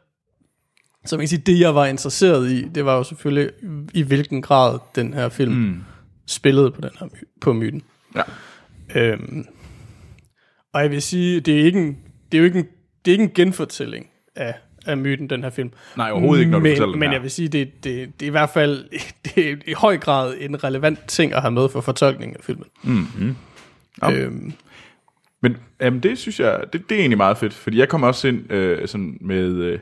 så 1.05 1.15
man 1.15 1.21
kan 1.21 1.27
sige, 1.27 1.41
det 1.45 1.59
jeg 1.59 1.75
var 1.75 1.85
interesseret 1.85 2.51
i, 2.51 2.67
det 2.67 2.85
var 2.85 2.97
jo 2.97 3.03
selvfølgelig, 3.03 3.51
i 3.93 4.01
hvilken 4.01 4.41
grad 4.41 4.79
den 4.95 5.13
her 5.13 5.29
film 5.29 5.53
mm. 5.53 5.83
spillede 6.27 6.71
på 6.71 6.81
den 6.81 6.89
her 6.99 7.07
på 7.41 7.53
myten. 7.53 7.81
Ja. 8.15 8.23
Øhm, 8.95 9.45
og 10.73 10.81
jeg 10.81 10.91
vil 10.91 11.01
sige, 11.01 11.39
det 11.39 11.59
er, 11.59 11.65
ikke 11.65 11.79
en, 11.79 11.97
det 12.31 12.37
er 12.37 12.39
jo 12.39 12.45
ikke 12.45 12.59
en, 12.59 12.67
det 13.05 13.11
er 13.11 13.13
ikke 13.13 13.23
en 13.23 13.31
genfortælling 13.35 14.07
af 14.35 14.53
af 14.87 14.97
myten, 14.97 15.29
den 15.29 15.43
her 15.43 15.49
film. 15.49 15.71
Nej, 15.97 16.11
overhovedet 16.11 16.39
ikke, 16.41 16.51
når 16.51 16.59
du 16.59 16.63
men, 16.63 16.71
fortæller 16.71 16.91
den 16.91 16.99
Men 16.99 17.09
her. 17.09 17.13
jeg 17.15 17.23
vil 17.23 17.31
sige, 17.31 17.47
det, 17.47 17.83
det, 17.83 18.19
det 18.19 18.25
er 18.25 18.27
i 18.27 18.29
hvert 18.29 18.49
fald 18.49 18.85
det 19.25 19.49
er 19.51 19.55
i 19.67 19.73
høj 19.73 19.97
grad 19.97 20.33
en 20.39 20.63
relevant 20.63 20.99
ting 21.07 21.33
at 21.33 21.41
have 21.41 21.51
med 21.51 21.69
for 21.69 21.81
fortolkningen 21.81 22.37
af 22.37 22.43
filmen. 22.43 22.65
Mm-hmm. 22.83 23.35
Ja. 24.01 24.11
Øhm, 24.13 24.53
Men 25.41 25.57
jamen, 25.81 25.99
det 25.99 26.17
synes 26.17 26.39
jeg, 26.39 26.59
det, 26.73 26.89
det 26.89 26.95
er 26.95 26.99
egentlig 26.99 27.17
meget 27.17 27.37
fedt, 27.37 27.53
fordi 27.53 27.77
jeg 27.79 27.89
kom 27.89 28.03
også 28.03 28.27
ind 28.27 28.51
øh, 28.51 28.87
sådan 28.87 29.17
med... 29.21 29.43
Øh, 29.55 29.79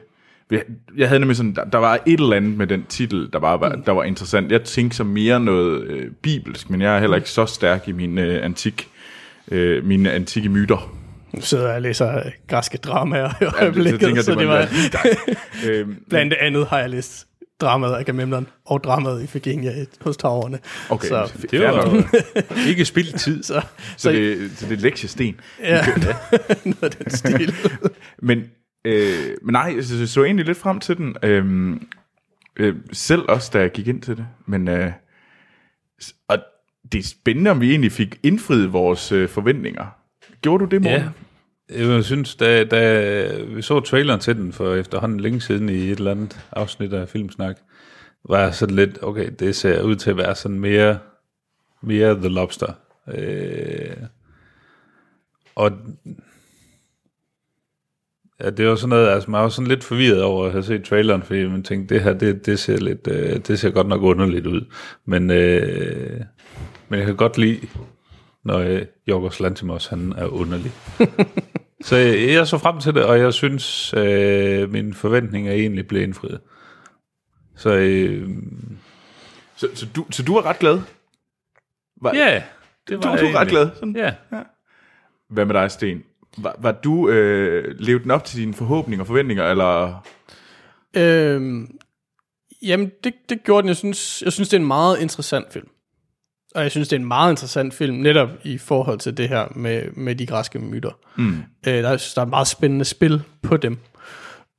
jeg- 0.98 1.08
havde 1.08 1.20
nemlig 1.20 1.38
sådan, 1.38 1.56
der, 1.56 1.64
der 1.64 1.78
var 1.78 2.00
et 2.06 2.20
eller 2.20 2.36
andet 2.36 2.58
med 2.58 2.68
den 2.68 2.86
titel, 2.90 3.30
der 3.34 3.40
bare 3.40 3.60
var, 3.60 3.70
der 3.76 3.92
var 3.92 4.04
interessant. 4.04 4.52
Jeg 4.52 4.64
tænkte 4.64 4.98
så 4.98 5.04
mere 5.04 5.40
noget 5.40 5.84
øh, 5.84 6.12
bibelsk, 6.22 6.70
men 6.70 6.82
jeg 6.82 6.96
er 6.96 7.00
heller 7.00 7.18
ikke 7.18 7.30
så 7.30 7.46
stærk 7.46 7.88
i 7.88 7.92
min 7.92 8.18
øh, 8.18 8.46
antik, 8.46 8.88
øh, 9.52 9.86
mine 9.86 10.12
antikke 10.12 10.50
myter. 10.50 10.96
Nu 11.34 11.42
sidder 11.42 11.66
jeg 11.68 11.76
og 11.76 11.82
læser 11.82 12.18
øh, 12.18 12.32
græske 12.48 12.78
dramaer 12.78 13.30
i 13.30 13.34
Ja, 13.42 13.46
det, 13.46 13.54
øjeblikket, 13.62 14.02
så 14.02 14.06
tænker, 14.08 14.22
så 14.22 14.32
det, 14.32 14.40
det 14.40 14.48
var 14.48 14.68
var... 14.94 15.70
øhm, 15.70 16.04
Blandt 16.10 16.34
andet 16.34 16.68
har 16.68 16.80
jeg 16.80 16.90
læst 16.90 17.28
dramaet 17.62 17.96
Agamemnon 17.96 18.48
og 18.66 18.84
dramaet 18.84 19.24
i 19.24 19.28
Virginia 19.34 19.86
hos 20.02 20.18
Taverne. 20.18 20.60
okay, 20.90 21.08
Så, 21.08 21.32
så, 21.42 21.48
Det 21.52 21.62
var 21.62 22.04
ikke 22.70 22.86
spildt 22.86 23.20
tid. 23.26 23.44
så, 23.44 23.62
så, 23.98 24.12
det, 24.12 24.52
så 24.56 24.66
det 24.68 24.78
er 24.78 24.82
lektiesten. 24.82 25.40
ja, 25.60 25.86
noget 26.66 26.84
af 26.84 26.92
den 26.92 27.10
stil. 27.10 27.54
Men, 28.22 28.44
øh, 28.86 29.18
men 29.42 29.54
nej, 29.54 29.74
jeg 29.76 29.84
så, 29.84 30.08
så 30.08 30.24
egentlig 30.24 30.46
lidt 30.46 30.58
frem 30.58 30.80
til 30.80 30.98
den. 30.98 31.16
Øh, 31.24 31.76
øh, 32.60 32.76
selv 32.94 33.22
også, 33.30 33.50
da 33.54 33.60
jeg 33.60 33.72
gik 33.72 33.88
ind 33.88 34.02
til 34.02 34.18
det. 34.18 34.26
Men 34.48 34.68
øh, 34.68 34.92
og 36.28 36.38
det 36.92 37.00
er 37.00 37.04
spændende, 37.04 37.52
om 37.52 37.62
vi 37.62 37.70
egentlig 37.70 37.92
fik 37.92 38.20
indfriet 38.24 38.74
vores 38.74 39.12
øh, 39.12 39.30
forventninger. 39.30 39.86
Gjorde 40.44 40.66
du 40.66 40.70
det, 40.70 40.82
morgen? 40.82 41.02
Ja, 41.70 41.88
jeg 41.94 42.04
synes, 42.04 42.36
da, 42.36 42.64
da 42.64 43.36
vi 43.44 43.62
så 43.62 43.80
traileren 43.80 44.20
til 44.20 44.36
den 44.36 44.54
for 44.54 44.74
efterhånden 44.76 45.20
længe 45.20 45.42
siden 45.42 45.70
i 45.70 45.92
et 45.92 45.98
eller 45.98 46.12
andet 46.12 46.40
afsnit 46.52 46.94
af 46.94 47.10
Filmsnak, 47.10 47.58
var 48.30 48.40
jeg 48.40 48.56
sådan 48.56 48.76
lidt, 48.76 49.00
okay, 49.02 49.30
det 49.40 49.56
ser 49.56 49.82
ud 49.82 49.96
til 49.96 50.10
at 50.10 50.18
være 50.18 50.36
sådan 50.36 50.60
mere, 50.60 51.00
mere 51.82 52.16
The 52.16 52.28
Lobster. 52.28 52.74
Øh, 53.14 53.98
og 55.56 55.72
ja, 58.44 58.50
det 58.50 58.68
var 58.68 58.76
sådan 58.76 58.90
noget, 58.90 59.10
altså 59.10 59.32
man 59.32 59.42
var 59.42 59.50
sådan 59.50 59.68
lidt 59.68 59.84
forvirret 59.84 60.24
over 60.24 60.46
at 60.46 60.52
have 60.52 60.64
set 60.64 60.84
traileren, 60.84 61.24
fordi 61.24 61.48
man 61.48 61.64
tænkte, 61.64 61.96
det 61.96 62.04
her, 62.04 62.14
det, 62.14 62.46
det 62.46 62.60
ser 62.60 62.78
lidt, 62.78 63.08
øh, 63.08 63.40
det 63.48 63.60
ser 63.60 63.70
godt 63.70 63.88
nok 63.88 64.02
underligt 64.02 64.48
ud. 64.48 64.62
Men, 65.06 65.32
øh, 65.32 66.22
men 66.90 67.00
jeg 67.00 67.06
kan 67.06 67.16
godt 67.16 67.38
lide, 67.38 67.60
når 68.46 68.60
øh, 68.60 68.82
Jorgos 69.08 69.40
Lantimos, 69.40 69.88
han 69.88 70.14
er 70.18 70.26
underlig. 70.26 70.72
så 71.88 71.96
jeg, 71.96 72.34
jeg 72.34 72.48
så 72.48 72.58
frem 72.58 72.80
til 72.80 72.94
det, 72.96 73.06
og 73.06 73.20
jeg 73.20 73.34
synes, 73.34 73.94
øh, 73.94 74.72
mine 74.72 74.94
forventninger 74.94 75.52
egentlig 75.52 75.88
blev 75.88 76.04
indfriet. 76.04 76.40
Så 77.56 77.70
øh, 77.76 78.30
Så, 79.56 79.68
så, 79.74 79.88
du, 79.96 80.06
så 80.12 80.24
du 80.24 80.36
er 80.36 80.46
ret 80.46 80.60
glad? 80.60 80.82
Var, 82.02 82.14
ja, 82.16 82.44
det 82.88 83.04
du, 83.04 83.08
var 83.08 83.18
du 83.18 83.26
jeg 83.26 83.34
er 83.34 83.40
ret 83.40 83.48
glad? 83.48 83.70
Sådan. 83.76 83.96
Ja. 83.96 84.14
Hvad 85.30 85.46
med 85.46 85.56
dig, 85.56 85.72
Sten? 85.72 86.04
Var, 86.38 86.56
var 86.60 86.72
du 86.72 87.10
øh, 87.10 87.76
levet 87.80 88.04
den 88.04 88.12
op 88.12 88.24
til 88.24 88.40
dine 88.40 88.54
forhåbninger 88.54 89.04
og 89.04 89.08
forventninger, 89.08 89.50
eller... 89.50 90.06
Øhm, 90.96 91.78
jamen, 92.62 92.92
det, 93.04 93.14
det 93.30 93.44
gjorde 93.44 93.62
den. 93.62 93.68
Jeg 93.68 93.78
synes, 93.78 94.22
jeg 94.22 94.34
synes, 94.34 94.50
det 94.50 94.58
er 94.58 94.62
en 94.62 94.68
meget 94.68 95.00
interessant 95.00 95.54
film. 95.54 95.68
Og 96.56 96.64
jeg 96.64 96.72
synes, 96.72 96.88
det 96.88 96.96
er 96.96 97.00
en 97.00 97.08
meget 97.08 97.32
interessant 97.32 97.74
film, 97.74 97.96
netop 97.96 98.30
i 98.44 98.58
forhold 98.58 99.00
til 99.00 99.18
det 99.18 99.30
her 99.30 99.48
med, 99.56 99.92
med 99.92 100.16
de 100.16 100.28
græske 100.28 100.60
myter. 100.60 100.92
Mm. 101.18 101.38
Øh, 101.68 101.74
der, 101.74 101.90
jeg 101.90 102.00
synes, 102.00 102.14
der 102.14 102.22
er 102.22 102.26
et 102.26 102.30
meget 102.30 102.48
spændende 102.48 102.86
spil 102.86 103.24
på 103.42 103.58
dem. 103.58 103.78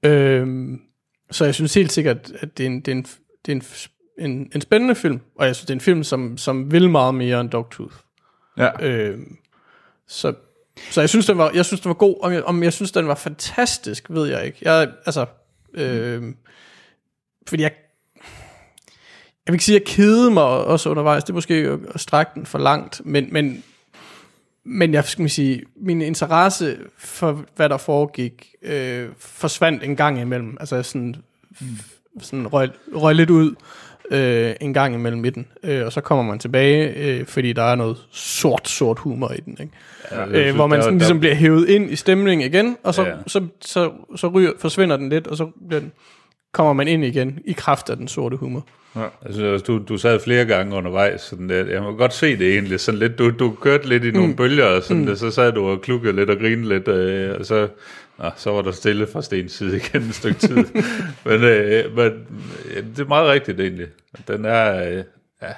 Øhm, 0.03 0.81
så 1.31 1.45
jeg 1.45 1.55
synes 1.55 1.75
helt 1.75 1.93
sikkert, 1.93 2.33
at 2.41 2.59
det 2.59 2.65
er 2.65 2.71
en, 2.71 2.81
det 2.81 2.89
er 2.89 2.97
en, 2.97 3.07
det 3.47 3.53
er 3.53 3.57
en, 3.57 3.63
en, 4.31 4.51
en 4.55 4.61
spændende 4.61 4.95
film. 4.95 5.21
Og 5.39 5.47
jeg 5.47 5.57
synes, 5.57 5.67
det 5.67 5.71
er 5.71 5.77
en 5.77 5.81
film, 5.81 6.05
som, 6.05 6.39
som 6.39 6.73
vil 6.73 6.91
meget 6.91 7.15
mere 7.15 7.41
end 7.41 7.51
Dogtooth. 7.51 7.97
Ja. 8.59 8.87
Øhm, 8.87 9.37
så, 10.09 10.35
så 10.91 11.01
jeg 11.01 11.09
synes, 11.09 11.27
den 11.27 11.39
var, 11.39 11.51
jeg 11.55 11.65
synes, 11.65 11.81
den 11.81 11.89
var 11.89 11.95
god. 11.95 12.17
Om 12.23 12.33
jeg, 12.33 12.43
om 12.45 12.63
jeg 12.63 12.73
synes, 12.73 12.93
den 12.93 13.09
var 13.09 13.15
fantastisk, 13.15 14.07
ved 14.11 14.27
jeg 14.27 14.47
ikke. 14.47 14.59
Jeg, 14.63 14.91
altså, 15.07 15.27
øhm, 15.75 16.37
fordi 17.49 17.63
jeg, 17.63 17.73
jeg 19.47 19.53
vil 19.53 19.55
ikke 19.55 19.65
sige, 19.65 19.77
at 19.77 19.81
jeg 19.81 19.87
kedede 19.89 20.31
mig 20.31 20.43
også 20.45 20.91
undervejs. 20.91 21.25
Det 21.25 21.31
er 21.31 21.35
måske 21.35 21.79
at 21.95 22.01
strække 22.01 22.31
den 22.35 22.47
for 22.47 22.59
langt, 22.59 23.01
men, 23.05 23.29
men, 23.31 23.63
men 24.65 24.95
jeg 24.95 25.05
skal 25.05 25.23
man 25.23 25.29
sige, 25.29 25.63
min 25.77 26.03
interesse 26.03 26.77
for, 26.99 27.45
hvad 27.57 27.69
der 27.69 27.77
foregik, 27.77 28.47
øh, 28.63 29.09
forsvandt 29.19 29.85
en 29.85 29.97
gang 29.97 30.21
imellem. 30.21 30.57
Altså 30.61 30.83
sådan, 30.83 31.15
sådan 32.21 32.47
røg, 32.47 32.71
røg 32.95 33.15
lidt 33.15 33.31
ud 33.31 33.55
øh, 34.11 34.55
en 34.61 34.75
gang 34.75 34.95
imellem 34.95 35.21
midten, 35.21 35.47
øh, 35.63 35.87
og 35.87 35.93
så 35.93 36.01
kommer 36.01 36.25
man 36.25 36.39
tilbage, 36.39 36.95
øh, 36.97 37.27
fordi 37.27 37.53
der 37.53 37.63
er 37.63 37.75
noget 37.75 37.97
sort, 38.11 38.69
sort 38.69 38.99
humor 38.99 39.33
i 39.33 39.41
den, 39.41 39.57
ikke? 39.61 39.73
Ja, 40.11 40.21
jeg 40.21 40.29
øh, 40.29 40.35
synes, 40.37 40.55
hvor 40.55 40.67
man 40.67 40.83
sådan, 40.83 40.95
der- 40.95 40.99
ligesom 40.99 41.21
bliver 41.21 41.35
hævet 41.35 41.69
ind 41.69 41.91
i 41.91 41.97
stemningen 41.97 42.47
igen, 42.55 42.77
og 42.83 42.95
så, 42.95 43.03
Ja. 43.03 43.09
ja. 43.09 43.15
så, 43.27 43.47
så, 43.61 43.91
så 44.17 44.29
ryger, 44.29 44.53
forsvinder 44.59 44.97
den 44.97 45.09
lidt, 45.09 45.27
og 45.27 45.37
så 45.37 45.47
bliver 45.69 45.81
den, 45.81 45.93
kommer 46.55 46.73
man 46.73 46.89
ind 46.89 47.05
igen 47.05 47.39
i 47.45 47.53
kraft 47.53 47.91
af 47.91 47.97
den 47.97 48.09
sorte 48.09 48.37
humor. 48.37 48.67
Altså, 49.25 49.45
altså, 49.45 49.65
du, 49.67 49.83
du 49.89 49.97
sad 49.99 50.21
flere 50.21 50.45
gange 50.45 50.77
undervejs, 50.77 51.21
sådan 51.21 51.49
der. 51.49 51.65
jeg 51.67 51.83
må 51.83 51.93
godt 51.93 52.15
se 52.15 52.37
det 52.37 52.53
egentlig, 52.53 52.81
sådan 52.81 52.99
lidt, 52.99 53.19
du, 53.19 53.31
du 53.31 53.57
kørte 53.61 53.89
lidt 53.89 54.05
i 54.05 54.11
nogle 54.11 54.29
mm. 54.29 54.37
bølger, 54.37 54.65
og 54.65 54.83
sådan 54.83 55.01
mm. 55.01 55.07
der, 55.07 55.15
så 55.15 55.31
sad 55.31 55.53
du 55.53 55.67
og 55.67 55.81
klukkede 55.83 56.17
lidt 56.17 56.31
og 56.31 56.39
grinede 56.39 56.69
lidt, 56.69 56.89
øh, 56.89 57.37
og 57.39 57.47
så, 57.47 57.69
nå, 58.19 58.31
så 58.37 58.51
var 58.51 58.63
der 58.63 58.71
stille 58.71 59.07
fra 59.07 59.23
Stens 59.23 59.53
side 59.53 59.77
igen 59.77 60.03
et 60.03 60.15
stykke 60.15 60.39
tid. 60.39 60.57
men, 61.27 61.45
øh, 61.45 61.97
men 61.97 62.27
ja, 62.75 62.81
det 62.81 62.99
er 62.99 63.09
meget 63.09 63.31
rigtigt 63.31 63.61
egentlig. 63.61 63.87
Den 64.29 64.45
er, 64.45 64.89
øh, 64.89 65.05
ja, 65.43 65.53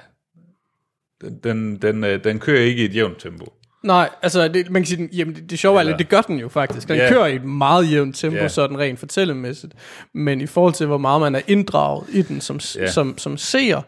den, 1.21 1.39
den, 1.45 1.77
den, 1.77 2.05
øh, 2.05 2.25
den 2.25 2.39
kører 2.39 2.61
ikke 2.61 2.83
i 2.83 2.85
et 2.85 2.95
jævnt 2.95 3.19
tempo. 3.21 3.53
Nej, 3.83 4.11
altså 4.23 4.49
det, 4.49 4.71
man 4.71 4.83
kan 4.83 4.87
sige, 4.87 4.97
den, 4.97 5.09
jamen 5.13 5.35
det, 5.35 5.51
det 5.51 5.59
sjove 5.59 5.79
er 5.81 5.83
lidt, 5.83 5.99
det 5.99 6.09
gør 6.09 6.21
den 6.21 6.39
jo 6.39 6.49
faktisk. 6.49 6.89
Den 6.89 6.97
yeah. 6.97 7.13
kører 7.13 7.27
i 7.27 7.35
et 7.35 7.45
meget 7.45 7.91
jævnt 7.91 8.17
tempo, 8.17 8.37
yeah. 8.37 8.51
sådan 8.51 8.79
rent 8.79 8.99
fortællemæssigt. 8.99 9.75
Men 10.15 10.41
i 10.41 10.47
forhold 10.47 10.75
til, 10.75 10.87
hvor 10.87 10.99
meget 10.99 11.21
man 11.21 11.35
er 11.35 11.41
inddraget 11.47 12.05
i 12.13 12.23
den 12.23 12.41
som, 12.41 12.61
yeah. 12.79 12.91
som, 12.91 13.19
som 13.19 13.37
seer, 13.37 13.83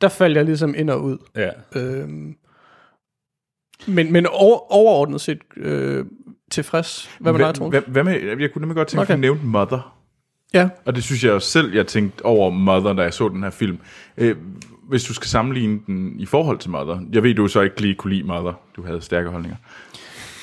der 0.00 0.08
falder 0.08 0.36
jeg 0.36 0.44
ligesom 0.44 0.74
ind 0.76 0.90
og 0.90 1.02
ud. 1.02 1.18
Ja. 1.36 1.50
Øhm, 1.76 2.34
men 3.86 4.12
men 4.12 4.26
over, 4.26 4.72
overordnet 4.72 5.20
set 5.20 5.38
øh, 5.56 6.04
tilfreds. 6.50 7.10
Hvad 7.20 7.32
med 7.32 7.46
dig, 7.46 7.54
Troels? 7.54 7.72
hvad, 7.72 7.82
hvad 7.86 8.04
med, 8.04 8.40
jeg 8.40 8.52
kunne 8.52 8.60
nemlig 8.60 8.76
godt 8.76 8.88
tænke, 8.88 9.02
okay. 9.02 9.12
At 9.12 9.16
du 9.16 9.20
nævnte 9.20 9.46
Mother. 9.46 9.98
Ja. 10.54 10.68
Og 10.84 10.94
det 10.94 11.04
synes 11.04 11.24
jeg 11.24 11.30
jo 11.30 11.40
selv, 11.40 11.74
jeg 11.74 11.86
tænkte 11.86 12.24
over 12.24 12.50
Mother, 12.50 12.92
da 12.92 13.02
jeg 13.02 13.14
så 13.14 13.28
den 13.28 13.42
her 13.42 13.50
film. 13.50 13.78
Øh, 14.16 14.36
hvis 14.92 15.04
du 15.04 15.14
skal 15.14 15.28
sammenligne 15.28 15.80
den 15.86 16.20
i 16.20 16.26
forhold 16.26 16.58
til 16.58 16.70
Mother. 16.70 17.00
Jeg 17.12 17.22
ved, 17.22 17.34
du 17.34 17.48
så 17.48 17.60
ikke 17.60 17.80
lige 17.80 17.94
kunne 17.94 18.14
lide 18.14 18.26
Mother. 18.26 18.52
Du 18.76 18.82
havde 18.82 19.00
stærke 19.00 19.28
holdninger. 19.28 19.56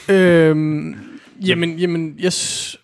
Øhm, 0.10 0.96
jamen, 1.46 1.80
jamen, 1.80 2.20
yes, 2.26 2.78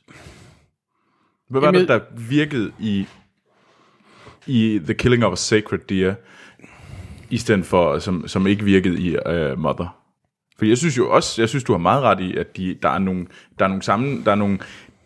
Hvad 1.50 1.62
var 1.62 1.68
Jamen, 1.68 1.82
det, 1.82 1.88
der 1.88 2.00
virkede 2.18 2.72
i, 2.80 3.08
i 4.48 4.82
The 4.84 4.94
Killing 4.94 5.26
of 5.26 5.34
a 5.34 5.36
Sacred 5.36 5.80
Deer, 5.90 6.16
i 7.30 7.38
stedet 7.38 7.66
for, 7.66 8.00
som, 8.00 8.28
som 8.28 8.48
ikke 8.48 8.64
virkede 8.64 9.02
i 9.02 9.16
uh, 9.16 9.60
Mother? 9.60 9.98
For 10.58 10.66
jeg 10.66 10.78
synes 10.78 10.98
jo 10.98 11.12
også, 11.12 11.42
jeg 11.42 11.50
synes, 11.50 11.64
du 11.64 11.72
har 11.74 11.80
meget 11.80 12.04
ret 12.04 12.20
i, 12.20 12.38
at 12.38 12.58
de, 12.58 12.78
der 12.82 12.90
er 12.90 13.00
nogle, 13.00 13.28
der 13.60 13.66
er 13.66 13.70
nogle 13.70 13.84
samme, 13.84 14.24
der 14.26 14.32
er 14.32 14.36
nogle, 14.36 14.60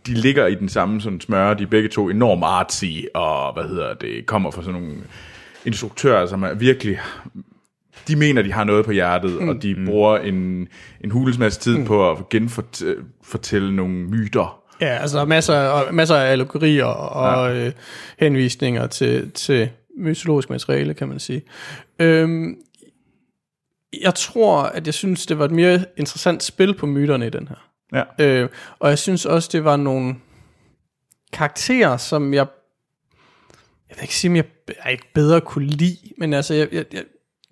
de 0.05 0.13
ligger 0.13 0.47
i 0.47 0.55
den 0.55 0.69
samme 0.69 1.01
sådan 1.01 1.21
smøre, 1.21 1.53
de 1.53 1.63
er 1.63 1.67
begge 1.67 1.89
to 1.89 2.09
enormt 2.09 2.43
artsy, 2.43 2.85
og 3.13 3.53
hvad 3.53 3.63
hedder 3.63 3.93
det, 3.93 4.25
kommer 4.25 4.51
fra 4.51 4.63
sådan 4.63 4.81
nogle 4.81 4.97
instruktører, 5.65 6.25
som 6.25 6.43
er 6.43 6.53
virkelig, 6.53 6.99
de 8.07 8.15
mener, 8.15 8.41
de 8.41 8.53
har 8.53 8.63
noget 8.63 8.85
på 8.85 8.91
hjertet, 8.91 9.41
mm. 9.41 9.49
og 9.49 9.61
de 9.63 9.85
bruger 9.85 10.17
en, 10.17 10.67
en 11.01 11.11
hulens 11.11 11.37
masse 11.37 11.59
tid 11.59 11.77
mm. 11.77 11.85
på 11.85 12.11
at 12.11 12.29
genfortælle 12.29 13.75
nogle 13.75 13.93
myter. 13.93 14.61
Ja, 14.81 14.97
altså 14.97 15.17
der 15.17 15.23
er 15.23 15.27
masser, 15.27 15.55
og 15.55 15.93
masser 15.93 16.15
af 16.15 16.31
allegorier 16.31 16.85
og 16.85 17.55
ja. 17.55 17.65
øh, 17.65 17.71
henvisninger 18.19 18.87
til, 18.87 19.31
til 19.31 19.69
mytologisk 19.97 20.49
materiale, 20.49 20.93
kan 20.93 21.07
man 21.07 21.19
sige. 21.19 21.41
Øhm, 21.99 22.55
jeg 24.01 24.15
tror, 24.15 24.61
at 24.61 24.85
jeg 24.85 24.93
synes, 24.93 25.25
det 25.25 25.39
var 25.39 25.45
et 25.45 25.51
mere 25.51 25.85
interessant 25.97 26.43
spil 26.43 26.77
på 26.77 26.85
myterne 26.85 27.27
i 27.27 27.29
den 27.29 27.47
her. 27.47 27.69
Ja. 27.93 28.25
Øh, 28.25 28.49
og 28.79 28.89
jeg 28.89 28.97
synes 28.97 29.25
også, 29.25 29.49
det 29.51 29.63
var 29.63 29.75
nogle 29.75 30.15
karakterer, 31.33 31.97
som 31.97 32.33
jeg, 32.33 32.47
jeg 33.89 33.97
vil 33.97 34.01
ikke 34.01 34.15
sige, 34.15 34.31
om 34.31 34.35
jeg, 34.35 34.45
jeg 34.85 34.91
ikke 34.91 35.13
bedre 35.13 35.41
kunne 35.41 35.67
lide, 35.67 35.97
men 36.17 36.33
altså, 36.33 36.53
jeg, 36.53 36.67
jeg, 36.71 36.85
jeg, 36.93 37.03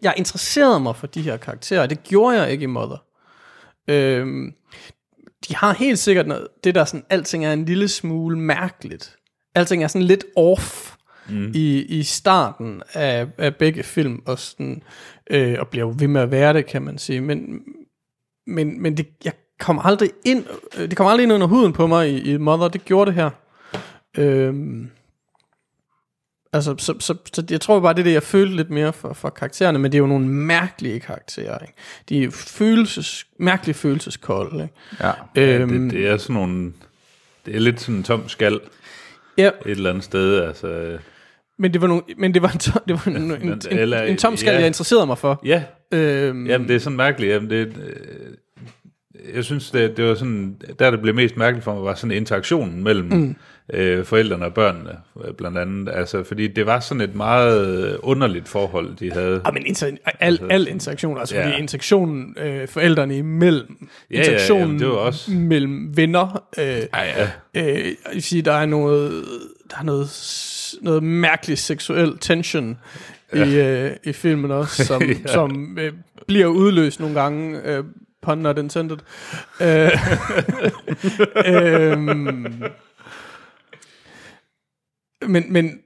jeg 0.01 0.13
interesserede 0.17 0.79
mig 0.79 0.95
for 0.95 1.07
de 1.07 1.21
her 1.21 1.37
karakterer, 1.37 1.81
og 1.81 1.89
det 1.89 2.03
gjorde 2.03 2.41
jeg 2.41 2.51
ikke 2.51 2.63
i 2.63 2.67
Mother. 2.67 3.03
Øhm, 3.87 4.53
de 5.49 5.55
har 5.55 5.73
helt 5.73 5.99
sikkert 5.99 6.27
noget, 6.27 6.47
det 6.63 6.75
der 6.75 6.85
sådan, 6.85 7.05
alting 7.09 7.45
er 7.45 7.53
en 7.53 7.65
lille 7.65 7.87
smule 7.87 8.39
mærkeligt. 8.39 9.15
Alting 9.55 9.83
er 9.83 9.87
sådan 9.87 10.07
lidt 10.07 10.25
off 10.35 10.95
mm. 11.29 11.51
i, 11.55 11.81
i 11.81 12.03
starten 12.03 12.83
af, 12.93 13.27
af 13.37 13.55
begge 13.55 13.83
film, 13.83 14.21
og, 14.25 14.39
sådan, 14.39 14.83
øh, 15.29 15.55
og 15.59 15.67
bliver 15.67 15.85
jo 15.85 15.95
ved 15.97 16.07
med 16.07 16.21
at 16.21 16.31
være 16.31 16.53
det, 16.53 16.65
kan 16.65 16.81
man 16.81 16.97
sige. 16.97 17.21
Men, 17.21 17.61
men, 18.47 18.81
men 18.81 18.97
det, 18.97 19.07
jeg 19.25 19.33
kommer 19.59 19.81
aldrig 19.81 20.11
ind, 20.25 20.45
øh, 20.77 20.89
det 20.89 20.97
kommer 20.97 21.11
aldrig 21.11 21.23
ind 21.23 21.33
under 21.33 21.47
huden 21.47 21.73
på 21.73 21.87
mig 21.87 22.09
i, 22.09 22.31
i 22.31 22.37
Mother, 22.37 22.67
det 22.67 22.85
gjorde 22.85 23.11
det 23.11 23.15
her. 23.15 23.29
Øhm, 24.17 24.89
altså, 26.53 26.75
så, 26.77 26.93
så, 26.99 27.15
så 27.33 27.43
jeg 27.49 27.61
tror 27.61 27.79
bare, 27.79 27.93
det 27.93 27.99
er 27.99 28.03
det, 28.03 28.13
jeg 28.13 28.23
følte 28.23 28.55
lidt 28.55 28.69
mere 28.69 28.93
for, 28.93 29.13
for 29.13 29.29
karaktererne, 29.29 29.79
men 29.79 29.91
det 29.91 29.97
er 29.97 29.99
jo 29.99 30.07
nogle 30.07 30.27
mærkelige 30.27 30.99
karakterer, 30.99 31.59
ikke? 31.59 31.73
De 32.09 32.23
er 32.23 32.31
følelses, 32.31 33.27
mærkeligt 33.39 33.77
følelseskolde, 33.77 34.63
ikke? 34.63 34.75
Ja. 35.35 35.61
Øhm, 35.61 35.89
Det, 35.89 35.91
det 35.91 36.07
er 36.07 36.17
sådan 36.17 36.33
nogle... 36.33 36.73
Det 37.45 37.55
er 37.55 37.59
lidt 37.59 37.81
sådan 37.81 37.95
en 37.95 38.03
tom 38.03 38.29
skal 38.29 38.59
ja, 39.37 39.47
et 39.47 39.71
eller 39.71 39.89
andet 39.89 40.03
sted. 40.03 40.41
Altså, 40.41 40.97
men 41.59 41.73
det 41.73 41.81
var, 41.81 41.87
nogle, 41.87 42.03
men 42.17 42.33
det 42.33 42.41
var 42.41 42.49
en, 42.49 42.59
det 42.87 42.93
var 43.05 43.07
en, 43.07 43.31
en, 43.31 43.61
en, 43.71 43.93
en 43.93 44.17
tom 44.17 44.37
skal, 44.37 44.51
ja. 44.51 44.57
jeg 44.57 44.67
interesserede 44.67 45.05
mig 45.05 45.17
for. 45.17 45.41
ja, 45.45 45.63
Øhm, 45.91 46.47
Jamen, 46.47 46.67
det 46.67 46.75
er 46.75 46.79
sådan 46.79 46.97
mærkeligt. 46.97 47.33
Jamen, 47.33 47.49
det, 47.49 47.67
øh, 47.67 48.33
jeg 49.35 49.43
synes, 49.43 49.71
det, 49.71 49.97
det 49.97 50.05
var 50.05 50.15
sådan, 50.15 50.55
der 50.79 50.91
det 50.91 51.01
blev 51.01 51.15
mest 51.15 51.37
mærkeligt 51.37 51.63
for 51.63 51.73
mig, 51.73 51.83
var 51.83 51.95
sådan 51.95 52.17
interaktionen 52.17 52.83
mellem 52.83 53.05
mm. 53.07 53.35
øh, 53.73 54.05
forældrene 54.05 54.45
og 54.45 54.53
børnene, 54.53 54.89
øh, 55.27 55.33
blandt 55.33 55.57
andet. 55.57 55.89
Altså, 55.93 56.23
fordi 56.23 56.47
det 56.47 56.65
var 56.65 56.79
sådan 56.79 57.01
et 57.01 57.15
meget 57.15 57.97
underligt 57.97 58.47
forhold, 58.47 58.95
de 58.95 59.11
havde. 59.11 59.41
Ja, 59.45 59.51
men 59.51 59.63
inter- 59.65 59.97
al, 60.19 60.39
al 60.49 60.67
interaktion, 60.67 61.17
altså 61.17 61.35
Ja. 61.35 61.41
ja. 61.41 61.47
fordi 61.47 61.59
interaktionen 61.61 62.35
øh, 62.39 62.67
forældrene 62.67 63.17
imellem, 63.17 63.87
ja, 64.11 64.17
interaktionen 64.19 64.63
jamen, 64.67 64.79
det 64.79 64.87
var 64.87 64.93
også- 64.93 65.31
mellem 65.31 65.97
venner, 65.97 66.43
øh, 66.59 66.65
Ja, 66.65 67.23
øh, 67.23 67.27
jeg 67.55 67.95
vil 68.13 68.21
sige, 68.23 68.41
der 68.41 68.53
er 68.53 68.65
noget, 68.65 69.25
der 69.71 69.77
er 69.79 69.83
noget, 69.83 70.09
noget 70.81 71.03
mærkelig 71.03 71.57
seksuel 71.57 72.17
tension 72.17 72.77
ja. 73.35 73.45
i, 73.45 73.85
øh, 73.85 73.91
i 74.03 74.13
filmen 74.13 74.51
også, 74.51 74.85
som, 74.89 75.01
ja. 75.03 75.13
som 75.25 75.77
øh, 75.81 75.91
bliver 76.27 76.45
udløst 76.47 76.99
nogle 76.99 77.21
gange, 77.21 77.59
øh, 77.65 77.83
pun 78.27 78.37
not 78.37 78.57
intended. 78.57 78.97
Øh, 79.61 79.91
øhm, 81.55 82.63
men, 85.27 85.53
men, 85.53 85.79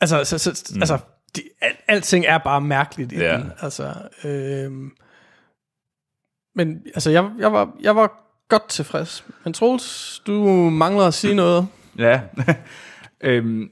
altså, 0.00 0.24
så, 0.24 0.38
så, 0.38 0.72
mm. 0.74 0.82
altså 0.82 0.98
de, 1.36 1.42
al, 1.60 1.72
alting 1.88 2.24
er 2.24 2.38
bare 2.38 2.60
mærkeligt 2.60 3.12
i 3.12 3.16
Ja. 3.16 3.36
den, 3.36 3.52
altså, 3.60 3.92
øhm, 4.24 4.90
men, 6.54 6.82
altså, 6.94 7.10
jeg, 7.10 7.30
jeg, 7.38 7.52
var, 7.52 7.70
jeg 7.80 7.96
var 7.96 8.12
godt 8.48 8.68
tilfreds. 8.68 9.24
Men 9.44 9.52
Troels, 9.52 10.22
du 10.26 10.32
mangler 10.70 11.04
at 11.04 11.14
sige 11.14 11.34
noget. 11.34 11.66
Ja. 11.98 12.20
øhm, 13.24 13.70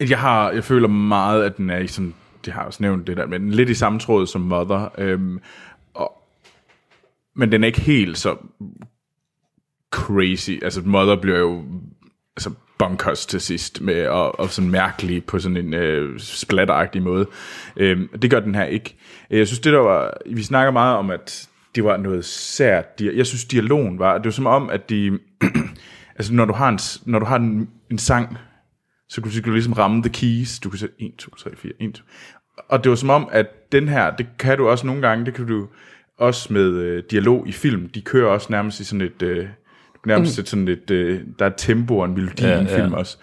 jeg 0.00 0.18
har, 0.18 0.50
jeg 0.50 0.64
føler 0.64 0.88
meget, 0.88 1.44
at 1.44 1.56
den 1.56 1.70
er 1.70 1.78
i 1.78 1.86
sådan, 1.86 2.14
det 2.44 2.52
har 2.52 2.60
jeg 2.60 2.66
også 2.66 2.82
nævnt 2.82 3.06
det 3.06 3.16
der, 3.16 3.26
men 3.26 3.50
lidt 3.50 3.68
i 3.68 3.74
samme 3.74 3.98
tråd 4.00 4.26
som 4.26 4.40
Mother. 4.40 4.88
Øhm, 4.98 5.40
men 7.36 7.52
den 7.52 7.62
er 7.62 7.66
ikke 7.66 7.80
helt 7.80 8.18
så 8.18 8.36
crazy. 9.90 10.50
Altså 10.62 10.80
Mother 10.84 11.16
bliver 11.16 11.38
jo 11.38 11.64
altså 12.36 12.50
bunkers 12.78 13.26
til 13.26 13.40
sidst 13.40 13.80
med 13.80 14.06
og, 14.06 14.40
og 14.40 14.50
sådan 14.50 14.70
mærkelig 14.70 15.24
på 15.24 15.38
sådan 15.38 15.56
en 15.56 15.74
øh, 15.74 16.20
splatteragtig 16.20 17.02
måde. 17.02 17.26
Øh, 17.76 18.00
det 18.22 18.30
gør 18.30 18.40
den 18.40 18.54
her 18.54 18.64
ikke. 18.64 18.96
Øh, 19.30 19.38
jeg 19.38 19.46
synes 19.46 19.60
det 19.60 19.72
der 19.72 19.78
var, 19.78 20.14
vi 20.26 20.42
snakker 20.42 20.72
meget 20.72 20.96
om 20.96 21.10
at 21.10 21.48
det 21.74 21.84
var 21.84 21.96
noget 21.96 22.24
sært. 22.24 22.84
Jeg 23.00 23.26
synes 23.26 23.44
dialogen 23.44 23.98
var, 23.98 24.16
det 24.16 24.24
var 24.24 24.30
som 24.30 24.46
om 24.46 24.70
at 24.70 24.90
de 24.90 25.18
altså 26.18 26.34
når 26.34 26.44
du 26.44 26.52
har 26.52 26.68
en, 26.68 26.78
når 27.06 27.18
du 27.18 27.24
har 27.24 27.36
en, 27.36 27.70
en 27.90 27.98
sang, 27.98 28.38
så 29.08 29.20
kunne 29.20 29.32
du, 29.32 29.40
du 29.40 29.52
ligesom 29.52 29.72
ramme 29.72 30.02
the 30.02 30.12
keys. 30.12 30.58
Du 30.58 30.70
kan 30.70 30.78
sætte 30.78 30.94
1, 30.98 31.12
2, 31.18 31.34
3, 31.34 31.50
4, 31.56 31.72
1, 31.80 31.94
2. 31.94 32.02
Og 32.68 32.84
det 32.84 32.90
var 32.90 32.96
som 32.96 33.10
om, 33.10 33.28
at 33.32 33.72
den 33.72 33.88
her, 33.88 34.16
det 34.16 34.26
kan 34.38 34.58
du 34.58 34.68
også 34.68 34.86
nogle 34.86 35.02
gange, 35.02 35.26
det 35.26 35.34
kan 35.34 35.46
du 35.46 35.68
også 36.22 36.52
med 36.52 36.62
øh, 36.72 37.02
dialog 37.10 37.48
i 37.48 37.52
film, 37.52 37.88
de 37.88 38.00
kører 38.00 38.28
også 38.30 38.46
nærmest 38.50 38.80
i 38.80 38.84
sådan 38.84 39.00
et, 39.00 39.22
øh, 39.22 39.46
nærmest 40.06 40.34
sætte 40.34 40.50
sådan 40.50 40.68
et, 40.68 40.90
øh, 40.90 41.20
der 41.38 41.44
er 41.46 41.50
tempo 41.56 41.98
og 41.98 42.04
en 42.04 42.14
melodi 42.14 42.42
Ja, 42.42 42.56
i 42.56 42.60
en 42.60 42.66
ja. 42.66 42.82
film 42.82 42.92
også. 42.92 43.16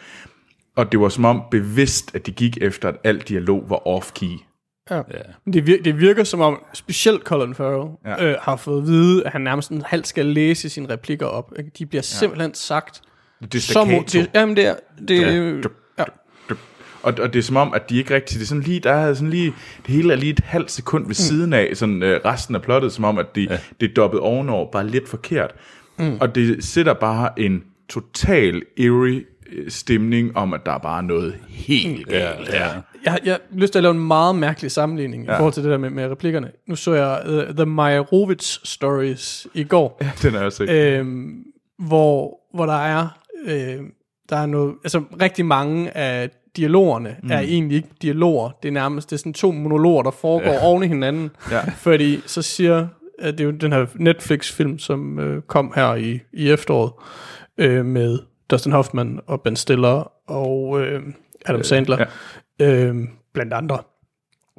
Og 0.76 0.92
det 0.92 1.00
var 1.00 1.10
som 1.10 1.26
om 1.26 1.42
bevidst, 1.52 2.16
at 2.16 2.26
de 2.26 2.32
gik 2.32 2.58
efter, 2.62 2.90
at 2.90 2.96
al 3.04 3.18
dialog 3.20 3.66
var 3.70 3.88
off-key. 3.88 4.46
Ja. 4.92 5.02
Det, 5.54 5.68
virker, 5.68 5.84
det 5.84 6.00
virker 6.00 6.24
som 6.24 6.40
om, 6.42 6.64
specielt 6.74 7.24
Colin 7.24 7.56
Farrell, 7.56 7.90
Ja. 8.06 8.24
ja. 8.26 8.32
øh, 8.32 8.36
har 8.42 8.56
fået 8.56 8.82
at 8.82 8.88
vide, 8.88 9.26
at 9.26 9.32
han 9.32 9.42
nærmest 9.42 9.70
en 9.72 9.82
halv 9.86 10.06
skal 10.06 10.26
læse 10.26 10.70
sine 10.70 10.90
replikker 10.94 11.26
op. 11.26 11.54
De 11.80 11.86
bliver 11.86 12.02
simpelthen 12.02 12.54
sagt. 12.54 13.02
Det 13.42 13.56
er 13.56 13.60
Så 13.60 13.84
må, 13.86 13.92
staccato. 13.92 14.20
det, 14.20 14.30
jamen 14.36 14.56
det 14.56 14.66
er, 14.68 14.76
det, 15.08 15.22
Ja. 15.22 15.62
Ja. 17.04 17.10
ja. 17.10 17.18
Og, 17.18 17.24
og 17.24 17.34
det 17.34 17.40
er 17.40 17.44
som 17.44 17.56
om, 17.56 17.74
at 17.74 17.90
de 17.90 17.98
ikke 17.98 18.16
rigtig, 18.16 18.36
det 18.36 18.44
er 18.44 18.48
sådan 18.48 18.64
lige, 18.64 18.80
der 18.80 18.92
er 18.94 19.14
sådan 19.14 19.30
lige, 19.30 19.54
det 19.88 19.96
hele 19.96 20.14
er 20.14 20.18
lige 20.18 20.30
et 20.32 20.40
halvt 20.44 20.72
sekund 20.72 21.06
ved 21.08 21.16
siden 21.16 21.54
af, 21.54 21.70
sådan 21.74 22.04
øh, 22.04 22.20
resten 22.26 22.56
af 22.56 22.62
plottet, 22.62 22.92
som 22.92 23.04
om, 23.04 23.18
at 23.18 23.26
de, 23.36 23.48
ja. 23.50 23.58
det 23.82 23.90
er 23.90 23.94
dobbet 23.94 24.20
ovenover, 24.20 24.72
bare 24.72 24.88
lidt 24.88 25.10
forkert. 25.10 25.52
Mm. 26.00 26.18
Og 26.22 26.36
det 26.36 26.64
sætter 26.64 26.94
bare 26.94 27.40
en 27.40 27.64
total 27.90 28.62
eerie 28.78 29.24
øh, 29.52 29.70
stemning 29.72 30.38
om, 30.38 30.54
at 30.54 30.62
der 30.66 30.72
er 30.72 30.78
bare 30.78 31.04
noget 31.04 31.36
helt 31.50 32.08
galt 32.08 32.48
ja. 32.48 32.58
her. 32.58 32.82
Jeg, 33.04 33.12
har- 33.12 33.20
jeg 33.26 33.34
har 33.34 33.40
lyst 33.52 33.72
til 33.74 33.80
at 33.80 33.84
lave 33.84 33.94
en 33.96 34.08
meget 34.08 34.36
mærkelig 34.36 34.72
sammenligning 34.72 35.26
ja. 35.26 35.34
i 35.34 35.38
forhold 35.38 35.54
til 35.54 35.64
det 35.64 35.72
der 35.72 35.78
med, 35.78 35.90
med 35.90 36.08
replikkerne. 36.08 36.52
Nu 36.68 36.76
så 36.76 36.94
jeg 36.94 37.22
uh, 37.50 37.56
The 37.56 37.66
Meyerowitz 37.66 38.58
Stories 38.70 39.48
i 39.54 39.64
går. 39.64 39.98
Ja, 40.02 40.12
den 40.22 40.36
er 40.36 40.40
også 40.44 40.64
ikke. 40.64 40.98
øhm, 40.98 41.44
hvor, 41.80 42.40
hvor 42.54 42.66
der 42.66 42.74
er 42.78 43.08
øh, 43.46 43.78
der 44.30 44.36
er 44.38 44.46
noget, 44.46 44.76
altså 44.84 45.04
rigtig 45.22 45.46
mange 45.46 45.98
af 45.98 46.30
dialogerne 46.58 47.16
mm. 47.24 47.32
er 47.32 47.40
egentlig 47.40 47.76
ikke 47.76 47.90
dialoger, 48.02 48.50
det 48.64 48.68
er 48.68 48.74
nærmest 48.74 49.10
det 49.10 49.16
er 49.16 49.18
sådan 49.18 49.34
to 49.34 49.52
monologer, 49.52 50.04
der 50.04 50.12
foregår 50.12 50.52
ja. 50.52 50.66
oven 50.66 50.84
i 50.84 50.88
hinanden, 50.88 51.30
Ja. 51.52 51.62
fordi 51.78 52.20
så 52.26 52.42
siger, 52.42 52.88
at 53.20 53.38
det 53.38 53.40
er 53.40 53.46
jo 53.46 53.52
den 53.52 53.72
her 53.72 53.86
Netflix-film, 53.96 54.80
som 54.80 55.20
øh, 55.20 55.42
kom 55.42 55.74
her 55.76 55.96
i, 55.96 56.20
i 56.34 56.50
efteråret, 56.50 56.92
øh, 57.58 57.86
med 57.86 58.20
Dustin 58.50 58.72
Hoffman 58.72 59.20
og 59.28 59.42
Ben 59.42 59.56
Stiller 59.56 60.12
og 60.28 60.82
øh, 60.82 61.02
Adam 61.46 61.64
Sandler, 61.64 62.06
ja. 62.60 62.66
øh, 62.66 62.96
blandt 63.34 63.54
andre. 63.54 63.78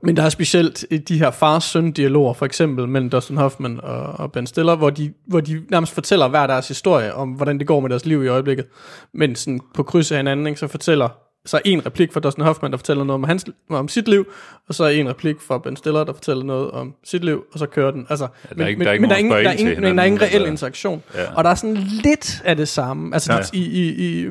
Men 0.02 0.16
der 0.16 0.22
er 0.22 0.28
specielt 0.28 0.84
øh, 0.90 0.98
de 1.08 1.18
her 1.18 1.30
fars-søn-dialoger, 1.30 2.32
for 2.32 2.46
eksempel 2.46 2.88
mellem 2.88 3.10
Dustin 3.10 3.36
Hoffman 3.36 3.80
og, 3.82 4.02
og 4.02 4.32
Ben 4.32 4.46
Stiller, 4.46 4.76
hvor 4.76 4.90
de, 4.90 5.12
hvor 5.26 5.40
de 5.40 5.62
nærmest 5.70 5.94
fortæller 5.94 6.28
hver 6.28 6.46
deres 6.46 6.68
historie 6.68 7.14
om, 7.14 7.28
hvordan 7.30 7.58
det 7.58 7.66
går 7.66 7.80
med 7.80 7.90
deres 7.90 8.06
liv 8.06 8.24
i 8.24 8.28
øjeblikket. 8.28 8.66
Men 9.14 9.34
sådan 9.34 9.60
på 9.74 9.82
kryds 9.82 10.12
af 10.12 10.18
hinanden, 10.18 10.46
ikke, 10.46 10.60
så 10.60 10.66
fortæller 10.66 11.08
så 11.46 11.60
en 11.64 11.86
replik 11.86 12.12
fra 12.12 12.20
Dustin 12.20 12.44
Hoffman, 12.44 12.70
der 12.70 12.76
fortæller 12.76 13.04
noget 13.04 13.14
om, 13.14 13.24
hans, 13.24 13.44
om 13.70 13.88
sit 13.88 14.08
liv, 14.08 14.26
og 14.68 14.74
så 14.74 14.84
en 14.86 15.08
replik 15.08 15.40
fra 15.40 15.58
Ben 15.58 15.76
Stiller, 15.76 16.04
der 16.04 16.12
fortæller 16.12 16.44
noget 16.44 16.70
om 16.70 16.94
sit 17.04 17.24
liv, 17.24 17.44
og 17.52 17.58
så 17.58 17.66
kører 17.66 17.90
den. 17.90 18.06
Altså, 18.10 18.28
der 18.58 18.64
er 18.64 18.68
ikke- 18.68 18.84
der 18.84 18.88
er 18.90 18.92
ikke 18.92 19.00
men 19.02 19.10
der 19.10 19.14
er 19.16 19.18
ingen, 19.18 19.32
der 19.32 19.36
er 19.38 19.52
ingen, 19.52 19.80
men 19.80 19.96
der 19.96 20.02
er 20.02 20.06
ingen 20.06 20.22
reel 20.22 20.46
interaktion. 20.46 21.02
Ja. 21.14 21.34
Og 21.34 21.44
der 21.44 21.50
er 21.50 21.54
sådan 21.54 21.76
lidt 21.76 22.42
af 22.44 22.56
det 22.56 22.68
samme. 22.68 23.14
Altså 23.14 23.32
Ja. 23.32 23.38
ja. 23.38 23.44
i, 23.52 23.64
i, 23.64 24.08
i, 24.20 24.28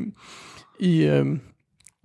i 0.80 1.10
um, 1.10 1.41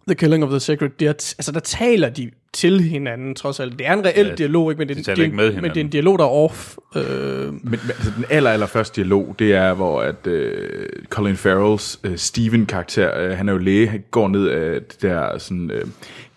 The 0.08 0.14
Killing 0.14 0.44
of 0.44 0.50
the 0.50 0.60
Sacred 0.60 0.90
Deer, 1.00 1.12
t- 1.12 1.34
altså 1.38 1.52
der 1.52 1.60
taler 1.60 2.08
de 2.10 2.30
til 2.54 2.80
hinanden 2.80 3.34
trods 3.34 3.60
alt. 3.60 3.78
Det 3.78 3.86
er 3.86 3.92
en 3.92 4.04
reel 4.04 4.26
Ja, 4.26 4.34
dialog, 4.34 4.70
ikke? 4.70 4.78
Men, 4.78 4.88
det, 4.88 4.96
de 5.06 5.10
er- 5.10 5.14
det, 5.14 5.22
ikke 5.22 5.36
med 5.36 5.48
en- 5.54 5.62
men 5.62 5.70
det 5.70 5.76
er 5.76 5.80
en 5.80 5.90
dialog, 5.90 6.18
der 6.18 6.24
er 6.24 6.28
off. 6.28 6.76
Øh, 6.96 7.02
Men, 7.52 7.60
men 7.62 7.74
altså, 7.88 8.12
den 8.16 8.24
aller, 8.30 8.50
aller 8.50 8.66
første 8.66 9.00
dialog, 9.00 9.34
det 9.38 9.54
er, 9.54 9.74
hvor 9.74 10.00
at, 10.02 10.26
øh, 10.26 10.88
Colin 11.10 11.36
Farrells 11.36 12.00
øh, 12.04 12.16
Steven-karakter, 12.16 13.18
øh, 13.20 13.30
han 13.36 13.48
er 13.48 13.52
jo 13.52 13.58
læge, 13.58 13.86
han 13.88 14.02
går 14.10 14.28
ned 14.28 14.48
af 14.48 14.82
det 14.82 15.02
der 15.02 15.38
sådan, 15.38 15.70
øh, 15.70 15.84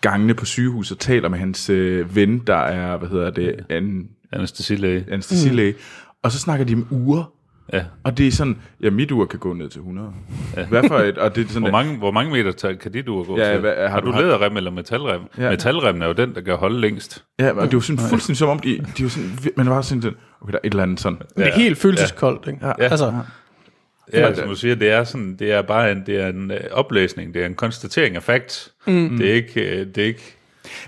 gangene 0.00 0.34
på 0.34 0.44
sygehus 0.44 0.90
og 0.90 0.98
taler 0.98 1.28
med 1.28 1.38
hans 1.38 1.70
øh, 1.70 2.16
ven, 2.16 2.38
der 2.46 2.56
er, 2.56 2.96
hvad 2.96 3.08
hedder 3.08 3.30
det, 3.30 3.54
an, 3.70 4.08
Anestesilæge. 4.32 5.04
anestesilæge. 5.10 5.72
Mm. 5.72 5.78
Og 6.22 6.32
så 6.32 6.38
snakker 6.38 6.66
de 6.66 6.74
om 6.74 6.86
uger. 6.90 7.32
Ja. 7.72 7.84
Og 8.04 8.18
det 8.18 8.26
er 8.26 8.32
sådan, 8.32 8.56
ja, 8.82 8.90
mit 8.90 9.10
ur 9.12 9.24
kan 9.26 9.38
gå 9.38 9.52
ned 9.52 9.68
til 9.68 9.78
100. 9.78 10.10
Ja. 10.56 10.66
Hvad 10.66 10.82
for 10.88 10.98
et, 10.98 11.18
og 11.18 11.36
det 11.36 11.44
er 11.44 11.48
sådan, 11.48 11.62
Hvor 11.68 11.70
mange, 11.70 11.96
hvor 11.96 12.10
mange 12.10 12.32
meter 12.32 12.72
kan 12.80 12.92
dit 12.92 13.08
ur 13.08 13.24
gå 13.24 13.38
Ja, 13.38 13.50
til? 13.52 13.60
hvad- 13.60 13.74
har 13.76 13.88
har, 13.88 14.00
du 14.00 14.12
du 14.12 14.18
læderrem 14.18 14.56
eller 14.56 14.70
metalrem? 14.70 15.20
Ja. 15.38 15.44
Ja. 15.44 15.50
Metalremmen 15.50 16.02
er 16.02 16.06
jo 16.06 16.12
den, 16.12 16.34
der 16.34 16.40
kan 16.40 16.56
holde 16.56 16.80
længst. 16.80 17.24
Ja, 17.40 17.50
og 17.52 17.66
det 17.66 17.74
var 17.74 17.80
sådan 17.80 17.98
fuldstændig 18.10 18.36
som 18.36 18.48
om, 18.48 18.58
de, 18.58 18.78
de 18.98 19.02
var 19.02 19.08
sådan, 19.10 19.30
man 19.56 19.70
var 19.70 19.82
sådan, 19.82 20.14
okay, 20.40 20.52
der 20.52 20.58
er 20.58 20.66
et 20.66 20.70
eller 20.70 20.82
andet 20.82 21.00
sådan. 21.00 21.18
det 21.36 21.46
er 21.46 21.52
helt 21.54 21.78
følelseskoldt, 21.78 22.46
ikke? 22.48 22.66
Ja. 22.66 22.72
Altså, 22.78 23.12
Ja, 24.12 24.34
som 24.34 24.48
du 24.48 24.54
siger, 24.54 24.74
det 24.74 24.90
er, 24.90 25.04
sådan, 25.04 25.36
det 25.38 25.52
er 25.52 25.62
bare 25.62 25.92
en, 25.92 26.02
det 26.06 26.20
er 26.22 26.28
en 26.28 26.50
øh, 26.50 26.60
oplæsning, 26.70 27.34
det 27.34 27.42
er 27.42 27.46
en 27.46 27.54
konstatering 27.54 28.16
af 28.16 28.22
facts. 28.22 28.72
Mm. 28.86 29.18
Det 29.18 29.30
er 29.30 29.34
ikke, 29.34 29.80
øh, 29.80 29.86
det 29.86 29.98
er 29.98 30.04
ikke, 30.06 30.37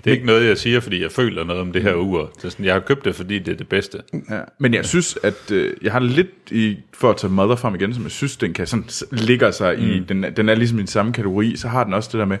det 0.03 0.11
er 0.11 0.15
ikke 0.15 0.25
noget, 0.25 0.47
jeg 0.47 0.57
siger, 0.57 0.79
fordi 0.79 1.01
jeg 1.01 1.11
føler 1.11 1.43
noget 1.43 1.61
om 1.61 1.71
det 1.71 1.81
her 1.81 1.95
ur. 1.95 2.31
Det 2.35 2.45
er 2.45 2.49
sådan, 2.49 2.65
jeg 2.65 2.73
har 2.73 2.79
købt 2.79 3.05
det, 3.05 3.15
fordi 3.15 3.39
det 3.39 3.51
er 3.51 3.57
det 3.57 3.69
bedste. 3.69 3.97
Ja. 4.29 4.39
Men 4.59 4.73
jeg 4.73 4.85
synes, 4.85 5.17
at 5.23 5.51
øh, 5.51 5.73
jeg 5.81 5.91
har 5.91 5.99
lidt 5.99 6.51
i, 6.51 6.77
for 6.93 7.09
at 7.09 7.17
tage 7.17 7.33
Mother 7.33 7.55
frem 7.55 7.75
igen, 7.75 7.93
som 7.93 8.03
jeg 8.03 8.11
synes, 8.11 8.37
den 8.37 8.53
kan 8.53 8.67
sådan, 8.67 8.85
ligger 9.11 9.51
sig 9.51 9.77
mm. 9.77 9.85
i, 9.85 9.99
den, 9.99 10.25
den 10.37 10.49
er 10.49 10.55
ligesom 10.55 10.77
i 10.77 10.81
den 10.81 10.87
samme 10.87 11.13
kategori, 11.13 11.55
så 11.55 11.67
har 11.67 11.83
den 11.83 11.93
også 11.93 12.09
det 12.11 12.19
der 12.19 12.25
med, 12.25 12.37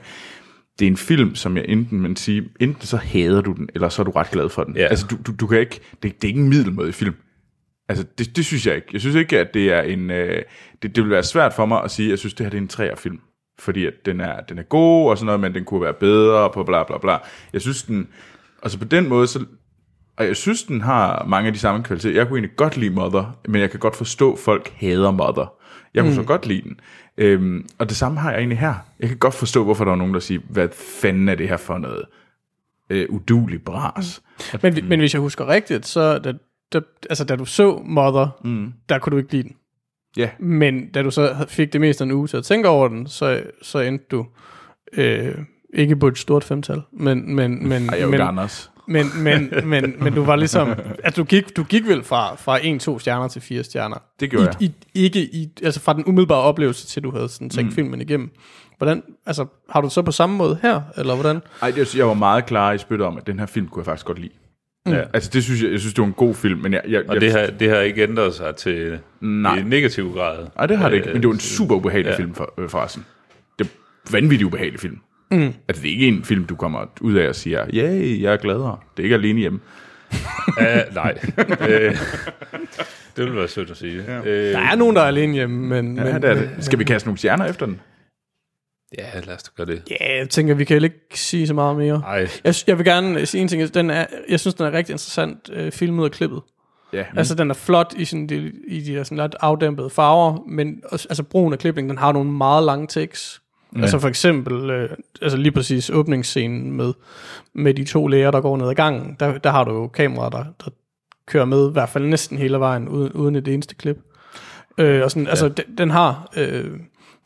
det 0.79 0.85
er 0.85 0.91
en 0.91 0.97
film, 0.97 1.35
som 1.35 1.57
jeg 1.57 1.65
enten, 1.67 2.01
man 2.01 2.15
sige, 2.15 2.43
enten 2.59 2.87
så 2.87 2.97
hader 2.97 3.41
du 3.41 3.53
den, 3.53 3.69
eller 3.75 3.89
så 3.89 4.01
er 4.01 4.03
du 4.03 4.11
ret 4.11 4.31
glad 4.31 4.49
for 4.49 4.63
den. 4.63 4.77
Ja. 4.77 4.85
Altså, 4.85 5.05
du, 5.07 5.17
du, 5.27 5.31
du 5.39 5.47
kan 5.47 5.59
ikke, 5.59 5.79
det, 6.03 6.21
det 6.21 6.23
er 6.23 6.27
ikke 6.27 6.39
en 6.39 6.49
middelmåde 6.49 6.93
film. 6.93 7.15
Altså, 7.89 8.05
det, 8.17 8.35
det 8.35 8.45
synes 8.45 8.67
jeg 8.67 8.75
ikke. 8.75 8.87
Jeg 8.93 9.01
synes 9.01 9.15
ikke, 9.15 9.39
at 9.39 9.53
det 9.53 9.73
er 9.73 9.81
en, 9.81 10.11
øh, 10.11 10.43
det, 10.81 10.95
det 10.95 11.03
vil 11.03 11.11
være 11.11 11.23
svært 11.23 11.53
for 11.53 11.65
mig 11.65 11.83
at 11.83 11.91
sige, 11.91 12.05
at 12.05 12.09
jeg 12.09 12.19
synes, 12.19 12.33
det 12.33 12.45
her 12.45 12.49
det 12.49 12.57
er 12.57 12.61
en 12.61 12.67
træerfilm. 12.67 13.19
Fordi 13.61 13.85
at 13.85 13.93
den 14.05 14.21
er, 14.21 14.41
den 14.41 14.57
er 14.57 14.63
god 14.63 15.09
og 15.09 15.17
sådan 15.17 15.25
noget, 15.25 15.39
men 15.39 15.53
den 15.53 15.65
kunne 15.65 15.81
være 15.81 15.93
bedre 15.93 16.37
og 16.37 16.53
på 16.53 16.63
bla 16.63 16.83
bla 16.83 16.97
bla. 16.97 17.17
Jeg 17.53 17.61
synes 17.61 17.83
den, 17.83 18.07
altså 18.63 18.79
på 18.79 18.85
den 18.85 19.09
måde, 19.09 19.27
så, 19.27 19.45
Og 20.17 20.25
jeg 20.25 20.35
synes, 20.35 20.63
den 20.63 20.81
har 20.81 21.25
mange 21.27 21.47
af 21.47 21.53
de 21.53 21.59
samme 21.59 21.83
kvaliteter. 21.83 22.15
Jeg 22.15 22.27
kunne 22.27 22.37
egentlig 22.37 22.57
godt 22.57 22.77
lide 22.77 22.95
Mother, 22.95 23.37
men 23.47 23.61
jeg 23.61 23.71
kan 23.71 23.79
godt 23.79 23.95
forstå, 23.95 24.33
at 24.33 24.39
folk 24.39 24.73
hader 24.77 25.11
Mother. 25.11 25.53
Jeg 25.93 26.03
kunne 26.03 26.09
mm. 26.09 26.15
så 26.15 26.23
godt 26.23 26.45
lide 26.45 26.61
den. 26.61 26.79
Øhm, 27.17 27.67
og 27.77 27.89
det 27.89 27.97
samme 27.97 28.19
har 28.19 28.31
jeg 28.31 28.39
egentlig 28.39 28.59
her. 28.59 28.73
Jeg 28.99 29.09
kan 29.09 29.17
godt 29.17 29.33
forstå, 29.33 29.63
hvorfor 29.63 29.85
der 29.85 29.91
er 29.91 29.95
nogen, 29.95 30.13
der 30.13 30.19
siger, 30.19 30.41
hvad 30.49 30.69
fanden 31.01 31.29
er 31.29 31.35
det 31.35 31.49
her 31.49 31.57
for 31.57 31.77
noget 31.77 32.05
øh, 32.89 33.05
udulig 33.09 33.63
bras. 33.63 34.21
Mm. 34.53 34.59
Men, 34.63 34.89
men 34.89 34.99
hvis 34.99 35.13
jeg 35.13 35.21
husker 35.21 35.47
rigtigt, 35.47 35.85
så 35.85 36.19
da, 36.19 36.33
da, 36.73 36.79
altså, 37.09 37.23
da 37.25 37.35
du 37.35 37.45
så 37.45 37.81
Mother, 37.85 38.27
mm. 38.43 38.73
der 38.89 38.99
kunne 38.99 39.11
du 39.11 39.17
ikke 39.17 39.31
lide 39.31 39.43
den. 39.43 39.55
Ja. 40.17 40.29
Men 40.39 40.91
da 40.91 41.01
du 41.01 41.11
så 41.11 41.45
fik 41.47 41.73
det 41.73 41.81
meste 41.81 42.03
af 42.03 42.05
en 42.05 42.11
uge 42.11 42.27
til 42.27 42.37
at 42.37 42.43
tænke 42.43 42.69
over 42.69 42.87
den, 42.87 43.07
så, 43.07 43.43
så 43.61 43.79
endte 43.79 44.05
du 44.11 44.25
øh, 44.93 45.35
ikke 45.73 45.95
på 45.95 46.07
et 46.07 46.17
stort 46.17 46.43
femtal. 46.43 46.81
Men, 46.91 47.35
men, 47.35 47.67
men, 47.67 47.89
Ej, 47.89 47.99
jeg 47.99 48.09
men, 48.09 48.21
Anders. 48.21 48.71
men, 48.87 49.05
men, 49.17 49.53
men, 49.63 49.95
men 49.99 50.13
du 50.13 50.23
var 50.23 50.35
ligesom, 50.35 50.73
at 51.03 51.17
du 51.17 51.23
gik, 51.23 51.57
du 51.57 51.63
gik 51.63 51.87
vel 51.87 52.03
fra, 52.03 52.35
fra 52.35 52.59
1-2 52.59 52.99
stjerner 52.99 53.27
til 53.27 53.41
4 53.41 53.63
stjerner. 53.63 53.97
Det 54.19 54.29
gjorde 54.29 54.55
I, 54.59 54.65
I, 54.65 55.03
ikke 55.03 55.19
i, 55.19 55.49
altså 55.63 55.79
fra 55.79 55.93
den 55.93 56.03
umiddelbare 56.05 56.41
oplevelse 56.41 56.87
til, 56.87 57.03
du 57.03 57.11
havde 57.11 57.29
sådan 57.29 57.49
tænkt 57.49 57.69
mm. 57.69 57.75
filmen 57.75 58.01
igennem. 58.01 58.31
Hvordan, 58.77 59.03
altså, 59.25 59.45
har 59.69 59.81
du 59.81 59.89
så 59.89 60.01
på 60.01 60.11
samme 60.11 60.37
måde 60.37 60.59
her, 60.61 60.81
eller 60.97 61.15
hvordan? 61.15 61.41
Ej, 61.61 61.71
det, 61.71 61.95
jeg 61.95 62.07
var 62.07 62.13
meget 62.13 62.45
klar 62.45 62.71
i 62.71 62.77
spyttet 62.77 63.07
om, 63.07 63.17
at 63.17 63.27
den 63.27 63.39
her 63.39 63.45
film 63.45 63.67
kunne 63.67 63.79
jeg 63.79 63.85
faktisk 63.85 64.05
godt 64.05 64.19
lide. 64.19 64.33
Mm. 64.85 64.91
Ja. 64.93 65.01
Altså, 65.13 65.29
det 65.33 65.43
synes 65.43 65.63
jeg, 65.63 65.71
jeg 65.71 65.79
synes, 65.79 65.93
det 65.93 66.01
var 66.01 66.07
en 66.07 66.13
god 66.13 66.35
film, 66.35 66.59
men 66.59 66.73
jeg... 66.73 66.81
jeg 66.87 67.03
Og 67.07 67.13
jeg, 67.13 67.21
det 67.21 67.31
har, 67.31 67.47
det 67.59 67.69
har 67.69 67.77
ikke 67.77 68.03
ændret 68.03 68.33
sig 68.33 68.55
til 68.55 68.99
Nej. 69.21 69.57
i 69.57 69.63
negativ 69.63 70.13
grad. 70.13 70.47
Nej, 70.55 70.65
det 70.65 70.77
har 70.77 70.89
det 70.89 70.95
ikke, 70.95 71.07
men 71.13 71.21
det 71.21 71.27
var 71.27 71.33
en 71.33 71.37
Øh, 71.37 71.41
super 71.41 71.75
ubehagelig 71.75 72.09
ja. 72.11 72.17
film 72.17 72.33
for, 72.33 72.53
øh, 72.57 72.69
forresten. 72.69 73.05
Det 73.59 73.65
er 73.67 74.11
vanvittigt 74.11 74.47
ubehagelig 74.47 74.79
film. 74.79 74.97
Mm. 75.31 75.53
Altså, 75.67 75.83
det 75.83 75.89
er 75.89 75.93
ikke 75.93 76.07
en 76.07 76.23
film, 76.23 76.45
du 76.45 76.55
kommer 76.55 76.85
ud 77.01 77.13
af 77.13 77.27
og 77.29 77.35
siger, 77.35 77.65
ja, 77.73 77.83
yeah, 77.83 78.21
jeg 78.21 78.33
er 78.33 78.37
gladere. 78.37 78.77
Det 78.97 79.03
er 79.03 79.03
ikke 79.03 79.15
alene 79.15 79.39
hjemme. 79.39 79.59
Uh, 80.57 80.95
nej. 80.95 81.17
uh, 81.37 81.67
det 83.15 83.25
ville 83.25 83.35
være 83.35 83.47
sødt 83.47 83.71
at 83.71 83.77
sige. 83.77 84.03
Ja. 84.07 84.19
Uh, 84.19 84.25
Der 84.25 84.59
er 84.59 84.75
nogen, 84.75 84.95
der 84.95 85.01
er 85.01 85.05
alene 85.07 85.33
hjemme, 85.33 85.67
men... 85.81 85.97
Ja, 85.97 86.03
men, 86.13 86.21
det 86.21 86.29
er 86.29 86.33
det. 86.33 86.49
Skal 86.59 86.79
vi 86.79 86.83
kaste 86.83 87.07
nogle 87.07 87.17
stjerner 87.17 87.45
efter 87.45 87.65
den? 87.65 87.79
Ja, 88.97 89.19
lad 89.19 89.35
os 89.35 89.49
gøre 89.49 89.67
det. 89.67 89.81
Ja, 89.91 90.17
jeg 90.19 90.29
tænker, 90.29 90.53
vi 90.53 90.63
kan 90.63 90.83
ikke 90.83 90.99
sige 91.13 91.47
så 91.47 91.53
meget 91.53 91.77
mere. 91.77 92.03
Ej, 92.05 92.27
Jeg, 92.43 92.55
jeg 92.67 92.77
vil 92.77 92.85
gerne 92.85 93.25
sige 93.25 93.41
en 93.41 93.47
ting. 93.47 93.73
Den 93.73 93.89
er, 93.89 94.05
jeg 94.29 94.39
synes, 94.39 94.53
den 94.55 94.65
er 94.65 94.71
rigtig 94.71 94.93
interessant 94.93 95.49
øh, 95.53 95.71
filmet 95.71 96.05
og 96.05 96.11
klippet. 96.11 96.41
Ja, 96.93 97.03
Mm. 97.11 97.17
Altså, 97.17 97.35
den 97.35 97.49
er 97.49 97.53
flot 97.53 97.93
i, 97.97 98.05
sådan, 98.05 98.27
de, 98.27 98.51
i 98.67 98.81
de 98.81 98.93
der 98.95 99.03
sådan 99.03 99.17
lidt 99.17 99.35
afdæmpede 99.39 99.89
farver, 99.89 100.43
men 100.47 100.81
også, 100.91 101.07
altså, 101.09 101.23
brugen 101.23 101.53
af 101.53 101.59
klipning, 101.59 101.89
den 101.89 101.97
har 101.97 102.11
nogle 102.11 102.31
meget 102.31 102.63
lange 102.65 102.87
takes. 102.87 103.41
Ja. 103.75 103.81
Altså 103.81 103.99
for 103.99 104.07
eksempel, 104.07 104.69
øh, 104.69 104.89
altså 105.21 105.37
lige 105.37 105.51
præcis 105.51 105.89
åbningsscenen 105.89 106.71
med, 106.71 106.93
med 107.53 107.73
de 107.73 107.83
to 107.85 108.07
læger, 108.07 108.31
der 108.31 108.41
går 108.41 108.57
ned 108.57 108.69
ad 108.69 108.73
gangen, 108.75 109.15
der, 109.19 109.37
der 109.37 109.49
har 109.49 109.63
du 109.63 109.71
jo 109.73 109.87
kameraer, 109.87 110.29
der, 110.29 110.43
der 110.65 110.71
kører 111.25 111.45
med, 111.45 111.69
i 111.69 111.71
hvert 111.71 111.89
fald 111.89 112.05
næsten 112.05 112.37
hele 112.37 112.59
vejen, 112.59 112.89
uden, 112.89 113.11
uden 113.11 113.35
et 113.35 113.47
eneste 113.47 113.75
klip. 113.75 113.97
Øh, 114.77 115.03
og 115.03 115.11
sådan, 115.11 115.23
ja. 115.23 115.29
altså, 115.29 115.49
den, 115.49 115.65
den 115.77 115.89
har, 115.89 116.29
øh, 116.37 116.71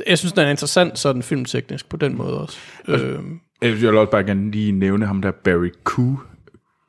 jeg 0.08 0.18
synes, 0.18 0.34
den 0.34 0.46
er 0.46 0.50
interessant 0.50 1.00
sådan 1.00 1.24
filmteknisk 1.24 1.90
på 1.90 1.98
den 1.98 2.18
måde 2.18 2.42
også. 2.42 2.60
Øh, 2.88 3.20
Jeg 3.62 3.72
vil 3.74 3.98
også 3.98 4.12
bare 4.12 4.24
gerne 4.24 4.52
lige 4.52 4.72
nævne 4.72 5.06
ham 5.06 5.22
der, 5.22 5.32
Barry 5.32 5.70
Coo, 5.84 6.18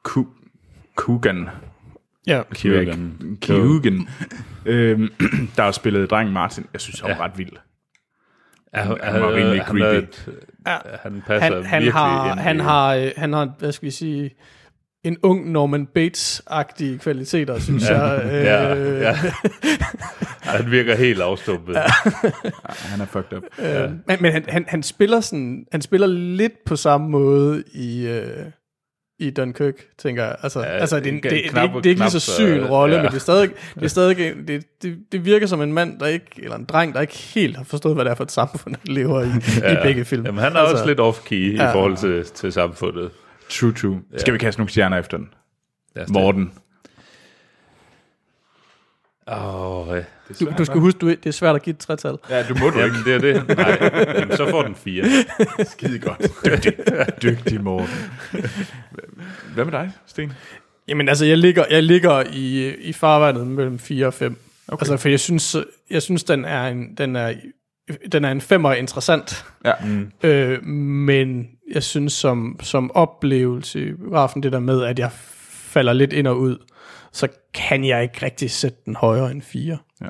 Coo, 0.02 0.26
Coogan. 0.96 1.48
ja. 2.26 2.42
Keoghan. 2.54 3.38
Keoghan. 3.40 4.08
øhm, 4.66 5.08
der 5.56 5.62
har 5.62 5.70
spillet 5.72 6.10
drengen 6.10 6.32
Martin. 6.34 6.66
Jeg 6.72 6.80
synes, 6.80 7.00
han 7.00 7.08
var 7.10 7.16
Ja. 7.16 7.24
ret 7.24 7.38
vild. 7.38 7.52
er, 8.72 8.82
Han 9.12 9.22
var 9.22 9.28
rimelig 9.34 9.62
han, 9.62 9.76
er, 9.82 9.90
creepy. 9.90 10.30
Han 11.02 11.22
passer 11.26 11.54
han, 11.54 11.64
han 11.64 11.82
virkelig 11.82 11.92
har, 11.92 12.30
ind 12.32 12.40
han 12.40 12.60
har, 12.60 12.94
øh, 12.94 13.10
han 13.16 13.32
har, 13.32 13.52
hvad 13.58 13.72
skal 13.72 13.86
vi 13.86 13.90
sige, 13.90 14.30
en 15.06 15.16
ung 15.22 15.50
Norman 15.52 15.86
Bates-agtige 15.98 16.98
kvaliteter, 16.98 17.58
synes 17.58 17.88
Ja, 17.90 18.02
jeg. 18.04 18.24
Øh, 18.32 18.44
ja, 18.44 18.70
ja. 19.08 19.16
han 20.42 20.70
virker 20.70 20.96
helt 20.96 21.20
afstumpet. 21.20 21.74
Ja. 21.74 21.82
Han 22.68 23.00
er 23.00 23.06
fucked 23.06 23.36
up. 23.36 23.42
Øh, 23.58 23.90
men 24.06 24.16
men 24.20 24.32
han, 24.32 24.44
han, 24.48 24.64
han, 24.68 24.82
spiller 24.82 25.20
sådan, 25.20 25.64
han 25.72 25.82
spiller 25.82 26.06
lidt 26.06 26.52
på 26.66 26.76
samme 26.76 27.08
måde 27.08 27.62
i, 27.74 28.06
øh, 28.06 28.26
i 29.18 29.30
Dunkirk, 29.30 29.74
tænker 29.98 30.24
jeg. 30.24 30.36
Altså, 30.42 30.60
Ja, 30.60 30.66
ja, 30.72 30.78
altså 30.78 31.00
det, 31.00 31.06
en 31.06 31.14
det, 31.14 31.22
det, 31.22 31.30
det, 31.30 31.42
det, 31.44 31.50
knap- 31.50 31.58
er 31.58 31.62
ikke- 31.62 31.76
det 31.76 31.86
er 31.86 31.90
ikke 31.90 32.00
lige 32.02 32.10
så 32.10 32.16
knap 32.18 32.20
så- 32.20 32.34
syg 32.34 32.56
en 32.56 32.66
rolle, 32.66 32.96
ja. 32.96 33.02
men 33.02 33.10
det 33.10 33.16
er 33.16 33.20
stadig, 33.20 33.50
det, 33.74 33.82
er 33.84 33.88
stadig 33.88 34.16
det, 34.48 34.64
det, 34.82 34.98
det 35.12 35.24
virker 35.24 35.46
som 35.46 35.62
en 35.62 35.72
mand, 35.72 35.98
der 36.00 36.06
ikke, 36.06 36.26
eller 36.38 36.56
en 36.56 36.64
dreng, 36.64 36.94
der 36.94 37.00
ikke 37.00 37.16
helt 37.34 37.56
har 37.56 37.64
forstået, 37.64 37.94
hvad 37.94 38.04
det 38.04 38.10
er 38.10 38.14
for 38.14 38.24
et 38.24 38.32
samfund, 38.32 38.74
han 38.74 38.94
lever 38.94 39.22
i, 39.22 39.26
ja. 39.62 39.72
i 39.72 39.82
begge 39.82 40.04
film. 40.04 40.26
Jamen, 40.26 40.40
han 40.44 40.52
er 40.56 40.60
altså, 40.60 40.72
også 40.72 40.86
lidt 40.86 41.00
off-key 41.00 41.56
Ja. 41.62 41.68
i 41.70 41.72
forhold 41.72 41.96
til, 41.96 42.24
til 42.24 42.52
samfundet. 42.52 43.10
True, 43.48 43.72
true. 43.72 44.02
Skal 44.16 44.34
vi 44.34 44.38
kaste 44.38 44.60
nogle 44.60 44.70
stjerner 44.70 44.98
efter 44.98 45.16
den? 45.16 45.28
Morten. 46.08 46.52
Åh, 49.28 49.88
oh, 49.88 50.02
Du, 50.40 50.46
du 50.58 50.64
skal 50.64 50.80
huske, 50.80 50.98
du, 50.98 51.08
det 51.08 51.26
er 51.26 51.30
svært 51.30 51.56
at 51.56 51.62
give 51.62 51.72
et 51.72 51.78
tretal. 51.78 52.18
Ja, 52.30 52.42
du 52.48 52.54
må 52.54 52.70
du 52.70 52.78
Jamen, 52.78 52.96
det 53.04 53.14
er 53.14 53.18
det. 53.18 53.48
Nej, 53.56 53.78
jamen, 54.18 54.36
så 54.36 54.50
får 54.50 54.62
den 54.62 54.74
fire. 54.74 55.04
Skide 55.72 55.98
godt. 55.98 56.22
Dygtig. 56.46 56.74
Dygtig 57.22 57.60
Morten. 57.60 57.88
Hvad 59.54 59.64
med 59.64 59.72
dig, 59.72 59.92
Sten? 60.06 60.32
Jamen 60.88 61.08
altså, 61.08 61.24
jeg 61.24 61.38
ligger, 61.38 61.64
jeg 61.70 61.82
ligger 61.82 62.24
i, 62.32 62.74
i 62.74 62.92
farvandet 62.92 63.46
mellem 63.46 63.78
4 63.78 64.06
og 64.06 64.14
5. 64.14 64.36
Okay. 64.68 64.82
Altså, 64.82 64.96
for 64.96 65.08
jeg 65.08 65.20
synes, 65.20 65.56
jeg 65.90 66.02
synes 66.02 66.24
den, 66.24 66.44
er 66.44 66.68
en, 66.68 66.94
den, 66.94 67.16
er, 67.16 67.34
den 68.12 68.24
er 68.24 68.30
en 68.30 68.40
femmer 68.40 68.72
interessant. 68.72 69.44
Ja. 69.64 69.72
Mm. 69.84 70.12
Øh, 70.22 70.64
men 70.64 71.48
jeg 71.74 71.82
synes 71.82 72.12
som, 72.12 72.58
som 72.62 72.90
oplevelse 72.90 73.88
i 73.88 73.92
biografen, 73.92 74.42
det 74.42 74.52
der 74.52 74.60
med, 74.60 74.82
at 74.82 74.98
jeg 74.98 75.10
falder 75.12 75.92
lidt 75.92 76.12
ind 76.12 76.26
og 76.26 76.38
ud, 76.38 76.58
så 77.12 77.28
kan 77.54 77.84
jeg 77.84 78.02
ikke 78.02 78.26
rigtig 78.26 78.50
sætte 78.50 78.78
den 78.86 78.96
højere 78.96 79.30
end 79.30 79.42
4. 79.42 79.78
Ja. 80.00 80.06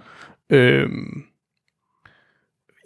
Øhm, 0.51 1.25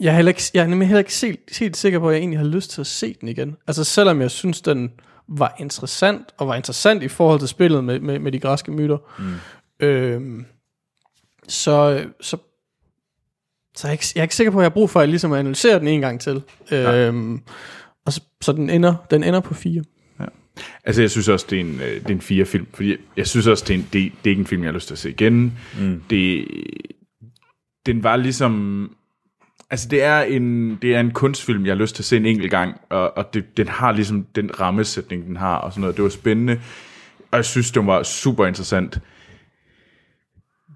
jeg 0.01 0.11
er, 0.11 0.17
heller 0.17 0.31
ikke, 0.31 0.43
jeg 0.55 0.63
er 0.63 0.67
nemlig 0.67 0.89
heller 0.89 0.99
ikke 0.99 1.13
helt, 1.23 1.59
helt 1.59 1.77
sikker 1.77 1.99
på, 1.99 2.09
at 2.09 2.15
jeg 2.15 2.19
egentlig 2.19 2.39
har 2.39 2.47
lyst 2.47 2.71
til 2.71 2.81
at 2.81 2.87
se 2.87 3.17
den 3.21 3.29
igen. 3.29 3.57
Altså 3.67 3.85
selvom 3.85 4.21
jeg 4.21 4.31
synes, 4.31 4.61
den 4.61 4.93
var 5.29 5.55
interessant, 5.59 6.35
og 6.39 6.49
var 6.49 6.55
interessant 6.55 7.03
i 7.03 7.09
forhold 7.09 7.39
til 7.39 7.49
spillet 7.49 7.85
med, 7.85 8.01
med, 8.01 8.19
med 8.19 8.33
de 8.33 8.41
græske 8.41 8.73
myter, 8.73 8.99
mm. 9.19 9.87
øhm, 9.87 10.47
så, 11.49 12.05
så, 12.21 12.37
så 13.81 13.87
er 13.87 13.91
jeg, 13.91 13.95
ikke, 13.95 14.07
jeg 14.15 14.21
er 14.21 14.25
ikke 14.25 14.35
sikker 14.35 14.51
på, 14.51 14.59
at 14.59 14.63
jeg 14.63 14.71
har 14.71 14.75
brug 14.75 14.91
for 14.91 15.01
at 15.01 15.09
ligesom 15.09 15.33
analysere 15.33 15.79
den 15.79 15.89
en 15.89 16.01
gang 16.01 16.21
til. 16.21 16.43
Øhm, 16.73 17.41
og 18.07 18.13
så, 18.13 18.21
så 18.43 18.53
den, 18.53 18.71
ender, 18.71 18.95
den 19.11 19.25
ender 19.25 19.41
på 19.41 19.55
4. 19.55 19.83
Altså, 20.85 21.03
jeg 21.03 21.11
synes 21.11 21.29
også, 21.29 21.47
det 21.51 21.57
er 21.57 21.61
en, 21.61 21.75
øh, 21.75 21.95
det 21.95 22.07
er 22.07 22.11
en 22.11 22.21
fire 22.21 22.45
film, 22.45 22.67
fordi 22.75 22.91
jeg, 22.91 22.99
jeg 23.17 23.27
synes 23.27 23.47
også, 23.47 23.65
det 23.69 23.75
er, 23.75 23.79
en, 23.79 23.89
det, 23.93 23.93
det 23.93 24.25
er 24.25 24.31
ikke 24.31 24.41
en 24.41 24.47
film, 24.47 24.63
jeg 24.63 24.69
har 24.69 24.75
lyst 24.75 24.87
til 24.87 24.95
at 24.95 24.99
se 24.99 25.11
igen. 25.11 25.59
Mm. 25.79 26.03
Det, 26.11 26.47
den 27.87 28.03
var 28.03 28.17
ligesom... 28.17 28.95
Altså, 29.71 29.89
det 29.89 30.03
er, 30.03 30.23
en, 30.23 30.77
det 30.83 30.95
er 30.95 31.01
en 31.01 31.11
kunstfilm, 31.11 31.67
jeg 31.67 31.75
har 31.75 31.79
lyst 31.79 31.95
til 31.95 32.03
at 32.03 32.07
se 32.07 32.17
en 32.17 32.27
enkelt 32.27 32.51
gang, 32.51 32.81
og, 32.91 33.17
og 33.17 33.35
det, 33.35 33.57
den 33.57 33.69
har 33.69 33.93
ligesom 33.93 34.27
den 34.35 34.61
rammesætning, 34.61 35.27
den 35.27 35.37
har, 35.37 35.57
og 35.57 35.73
sådan 35.73 35.81
noget. 35.81 35.97
Det 35.97 36.03
var 36.03 36.11
spændende, 36.11 36.61
og 37.31 37.37
jeg 37.37 37.45
synes, 37.45 37.71
den 37.71 37.87
var 37.87 38.03
super 38.03 38.47
interessant. 38.47 38.99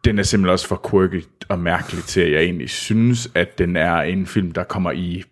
Den 0.04 0.18
er 0.18 0.22
simpelthen 0.22 0.52
også 0.52 0.68
for 0.68 0.88
quirky 0.90 1.22
og 1.48 1.58
mærkelig 1.58 2.04
til, 2.04 2.20
at 2.20 2.32
jeg 2.32 2.42
egentlig 2.42 2.70
synes, 2.70 3.30
at 3.34 3.58
den 3.58 3.76
er 3.76 3.96
en 3.96 4.26
film, 4.26 4.52
der 4.52 4.64
kommer 4.64 4.90
i 4.90 5.24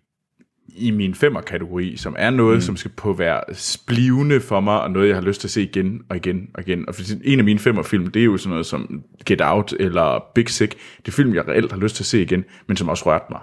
i 0.74 0.90
min 0.90 1.14
femmer-kategori, 1.14 1.96
som 1.96 2.16
er 2.18 2.30
noget, 2.30 2.56
mm. 2.56 2.60
som 2.60 2.76
skal 2.76 2.90
på 2.96 3.12
være 3.12 3.40
splivende 3.52 4.40
for 4.40 4.60
mig, 4.60 4.80
og 4.80 4.90
noget, 4.90 5.08
jeg 5.08 5.16
har 5.16 5.22
lyst 5.22 5.40
til 5.40 5.48
at 5.48 5.50
se 5.50 5.62
igen 5.62 6.02
og 6.08 6.16
igen 6.16 6.48
og 6.54 6.62
igen. 6.62 6.88
Og 6.88 6.94
en 7.24 7.38
af 7.38 7.44
mine 7.44 7.58
femmer-film, 7.58 8.06
det 8.06 8.20
er 8.20 8.24
jo 8.24 8.36
sådan 8.36 8.50
noget 8.50 8.66
som 8.66 9.02
Get 9.26 9.40
Out 9.42 9.74
eller 9.80 10.24
Big 10.34 10.48
Sick. 10.48 10.74
Det 10.98 11.08
er 11.08 11.12
film, 11.12 11.34
jeg 11.34 11.48
reelt 11.48 11.72
har 11.72 11.78
lyst 11.78 11.96
til 11.96 12.02
at 12.02 12.06
se 12.06 12.22
igen, 12.22 12.44
men 12.66 12.76
som 12.76 12.88
også 12.88 13.06
rørte 13.06 13.24
mig. 13.30 13.40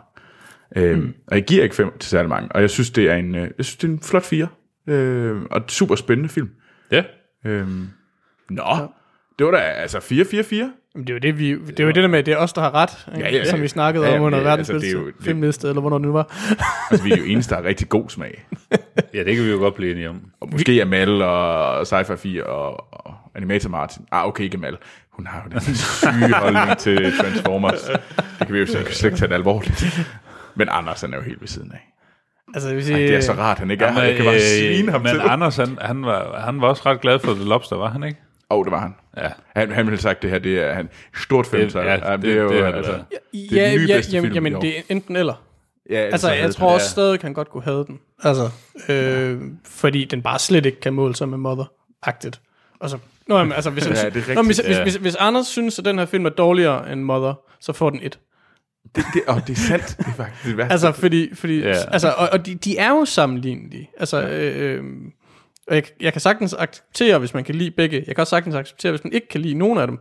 Øhm, 0.75 0.99
mm. 0.99 1.13
Og 1.27 1.35
jeg 1.35 1.45
giver 1.45 1.63
ikke 1.63 1.75
fem 1.75 1.91
til 1.99 2.09
særlig 2.09 2.29
mange, 2.29 2.51
og 2.51 2.61
jeg 2.61 2.69
synes, 2.69 2.89
det 2.89 3.09
er 3.09 3.15
en, 3.15 3.35
øh, 3.35 3.41
jeg 3.57 3.65
synes, 3.65 3.77
det 3.77 3.87
er 3.87 3.91
en 3.91 3.99
flot 3.99 4.25
fire. 4.25 4.47
Øh, 4.87 5.41
og 5.51 5.57
et 5.57 5.71
super 5.71 5.95
spændende 5.95 6.29
film. 6.29 6.49
Ja. 6.91 7.03
Øhm, 7.45 7.87
nå, 8.49 8.63
det 9.39 9.45
var 9.45 9.51
da 9.51 9.57
altså 9.57 9.97
4-4-4. 9.97 10.55
Jamen, 10.95 11.07
det 11.07 11.09
er 11.09 11.13
jo 11.13 11.19
det, 11.19 11.39
vi, 11.39 11.51
det, 11.67 11.79
er 11.79 11.83
jo 11.83 11.87
det 11.91 11.95
der 12.03 12.07
med, 12.07 12.19
at 12.19 12.25
det 12.25 12.31
er 12.33 12.37
os, 12.37 12.53
der 12.53 12.61
har 12.61 12.73
ret, 12.75 12.89
ikke? 13.15 13.19
Ja, 13.27 13.31
ja, 13.31 13.37
ja. 13.37 13.49
som 13.49 13.61
vi 13.61 13.67
snakkede 13.67 14.07
Ja, 14.07 14.15
om 14.17 14.21
under 14.21 14.37
det- 14.39 14.45
verdens 14.45 14.69
altså, 14.69 14.87
det 15.21 15.65
er 15.65 15.69
eller 15.69 15.81
hvornår 15.81 15.97
det 15.97 16.07
nu 16.07 16.13
var. 16.13 16.35
Altså, 16.91 17.03
vi 17.05 17.11
er 17.11 17.17
jo 17.17 17.23
eneste, 17.23 17.55
der 17.55 17.61
har 17.61 17.67
rigtig 17.67 17.89
god 17.89 18.09
smag. 18.09 18.45
ja, 19.13 19.23
det 19.23 19.35
kan 19.35 19.45
vi 19.45 19.49
jo 19.51 19.57
godt 19.57 19.75
blive 19.75 19.91
enige 19.91 20.09
om. 20.09 20.21
Og 20.41 20.49
måske 20.51 20.81
Amal 20.81 21.21
og 21.21 21.81
Sci-Fi 21.81 22.15
4 22.15 22.43
og, 22.43 22.93
og 23.05 23.13
Animator 23.35 23.69
Martin. 23.69 24.05
Ah, 24.11 24.27
okay, 24.27 24.43
ikke 24.43 24.57
Amal. 24.57 24.77
Hun 25.11 25.27
har 25.27 25.43
jo 25.45 25.49
den 25.51 25.61
syge 25.75 26.33
holdning 26.33 26.77
til 26.77 27.17
Transformers. 27.19 27.81
Det 28.39 28.47
kan 28.47 28.53
vi 28.53 28.59
jo 28.59 28.65
slet 28.65 29.03
ikke 29.03 29.17
tage 29.17 29.27
det 29.29 29.33
alvorligt. 29.35 29.99
Men 30.55 30.67
Anders, 30.71 31.01
han 31.01 31.13
er 31.13 31.17
jo 31.17 31.23
helt 31.23 31.41
ved 31.41 31.47
siden 31.47 31.71
af. 31.71 31.93
Altså, 32.53 32.73
hvis 32.73 32.89
I, 32.89 32.91
Ej, 32.93 32.97
det 32.99 33.15
er 33.15 33.21
så 33.21 33.33
rart, 33.33 33.57
han 33.59 33.71
ikke 33.71 33.85
er 33.85 33.91
her. 33.91 34.01
Jeg 34.03 34.15
kan 34.15 34.25
bare 34.25 34.35
øh, 34.35 34.41
svine 34.41 34.91
ham 34.91 35.01
men 35.01 35.09
til. 35.11 35.21
Anders, 35.23 35.55
han, 35.57 35.77
han, 35.81 36.05
var, 36.05 36.39
han 36.45 36.61
var 36.61 36.67
også 36.67 36.81
ret 36.85 37.01
glad 37.01 37.19
for 37.19 37.33
The 37.33 37.43
Lobster, 37.43 37.75
var 37.75 37.89
han 37.89 38.03
ikke? 38.03 38.19
Åh, 38.51 38.57
oh, 38.59 38.65
det 38.65 38.71
var 38.71 38.79
han. 38.79 38.95
Ja. 39.17 39.29
Han, 39.55 39.71
han 39.71 39.85
ville 39.87 40.01
sagt, 40.01 40.21
det 40.21 40.29
her 40.29 40.39
det 40.39 40.59
er 40.59 40.73
han 40.73 40.89
stort 41.21 41.47
film. 41.47 41.69
Så, 41.69 41.79
ja, 41.81 42.11
ja, 42.11 42.11
det, 42.15 42.21
det- 42.21 42.31
er 42.37 42.41
jo, 42.41 42.49
det 42.51 42.63
altså, 42.63 42.91
det 43.31 43.59
er 43.61 43.61
ja, 43.63 43.71
den 43.71 43.79
nye 43.79 43.87
ja, 43.87 43.95
bedste 43.97 44.11
jamen, 44.13 44.31
film 44.31 44.45
jamen 44.45 44.61
det 44.61 44.77
er 44.77 44.81
enten 44.89 45.15
eller. 45.15 45.43
ja, 45.89 45.95
Altså, 45.95 46.27
så 46.27 46.33
jeg 46.33 46.55
tror 46.55 46.67
den- 46.67 46.75
også 46.75 46.89
stadig, 46.89 47.19
han 47.21 47.33
godt 47.33 47.49
kunne 47.49 47.63
have 47.63 47.85
den. 47.85 47.99
Altså, 48.23 48.49
øh, 48.89 49.41
fordi 49.65 50.05
den 50.05 50.21
bare 50.21 50.39
slet 50.39 50.65
ikke 50.65 50.79
kan 50.79 50.93
måle 50.93 51.15
sig 51.15 51.29
med 51.29 51.37
Mother-agtigt. 51.37 52.39
Altså, 52.81 52.97
nå, 53.27 53.37
jamen, 53.37 53.53
altså 53.53 53.69
hvis, 53.69 53.87
Ja, 53.87 53.89
ja, 54.03 54.09
det 54.09 54.21
er 54.21 54.25
det 54.25 54.35
nå, 54.35 54.41
hvis, 54.43 54.59
rigtigt, 54.59 54.67
hvis, 54.67 54.77
ja. 54.77 54.83
hvis, 54.83 54.95
hvis 54.95 55.15
Anders 55.15 55.47
synes, 55.47 55.79
at 55.79 55.85
den 55.85 55.99
her 55.99 56.05
film 56.05 56.25
er 56.25 56.29
dårligere 56.29 56.91
end 56.93 57.01
Mother, 57.01 57.33
så 57.59 57.73
får 57.73 57.89
den 57.89 57.99
et. 58.03 58.19
Det, 58.95 59.03
det, 59.13 59.21
åh, 59.27 59.39
det 59.47 59.49
er 59.49 59.55
sandt. 59.59 59.97
Det 59.97 60.05
er 60.07 60.11
faktisk 60.11 60.45
det 60.45 60.57
værste. 60.57 60.71
Altså, 60.71 60.91
fordi, 60.91 61.35
fordi 61.35 61.59
Ja. 61.59 61.73
altså, 61.91 62.13
og, 62.17 62.29
og 62.31 62.45
de, 62.45 62.55
de 62.55 62.77
er 62.77 62.89
jo 62.89 63.05
sammenlignelige. 63.05 63.89
Altså, 63.99 64.21
øh, 64.21 64.53
øh, 64.77 64.83
og 65.69 65.75
jeg, 65.75 65.83
jeg 66.01 66.11
kan 66.13 66.21
sagtens 66.21 66.53
acceptere, 66.53 67.19
hvis 67.19 67.33
man 67.33 67.43
kan 67.43 67.55
lide 67.55 67.71
begge. 67.71 68.03
Jeg 68.07 68.15
kan 68.15 68.21
også 68.21 68.29
sagtens 68.29 68.55
acceptere, 68.55 68.91
hvis 68.91 69.03
man 69.03 69.13
ikke 69.13 69.27
kan 69.27 69.41
lide 69.41 69.53
nogen 69.53 69.77
af 69.79 69.87
dem. 69.87 69.99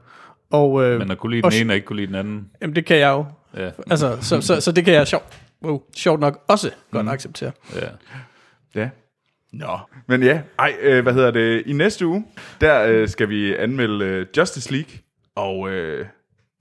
Og, 0.51 0.85
øh, 0.85 0.99
Men 0.99 1.11
at 1.11 1.19
kunne 1.19 1.31
lide 1.31 1.45
og, 1.45 1.53
den 1.53 1.61
ene 1.61 1.73
og 1.73 1.74
ikke 1.74 1.86
kunne 1.86 1.97
lide 1.97 2.07
den 2.07 2.15
anden. 2.15 2.51
Jamen, 2.62 2.77
det 2.77 2.85
kan 2.86 2.97
jeg 2.97 3.09
jo. 3.11 3.27
Ja. 3.57 3.70
Altså, 3.90 4.19
så, 4.20 4.40
så, 4.40 4.61
så 4.61 4.73
det 4.73 4.85
kan 4.85 4.95
jeg 4.95 5.09
sjovt, 5.09 5.39
wow, 5.65 5.82
sjovt 5.97 6.20
nok 6.20 6.45
også 6.49 6.70
godt 6.90 7.05
Mhm. 7.05 7.12
acceptere. 7.12 7.53
ja. 7.74 7.89
Ja. 8.74 8.89
Nå. 9.53 9.78
Men 10.09 10.23
ja, 10.23 10.40
ej, 10.59 10.74
øh, 10.81 11.03
hvad 11.03 11.12
hedder 11.12 11.31
det? 11.31 11.62
I 11.66 11.73
næste 11.73 12.07
uge, 12.07 12.24
der 12.61 12.82
øh, 12.82 13.09
skal 13.09 13.28
vi 13.28 13.55
anmelde 13.57 14.05
øh, 14.05 14.27
Justice 14.36 14.73
League, 14.73 14.90
og 15.36 15.70
øh, 15.70 16.07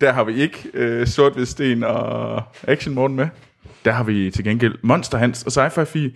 der 0.01 0.11
har 0.11 0.23
vi 0.23 0.33
ikke 0.33 0.69
øh, 0.73 1.07
Sort 1.07 1.47
Sten 1.47 1.83
og 1.83 2.43
Action 2.67 2.95
Morten 2.95 3.15
med. 3.17 3.27
Der 3.85 3.91
har 3.91 4.03
vi 4.03 4.31
til 4.31 4.43
gengæld 4.43 4.75
Monster 4.81 5.17
Hans 5.17 5.43
og 5.57 5.65
Sci-Fi 5.65 5.83
Fi, 5.83 6.15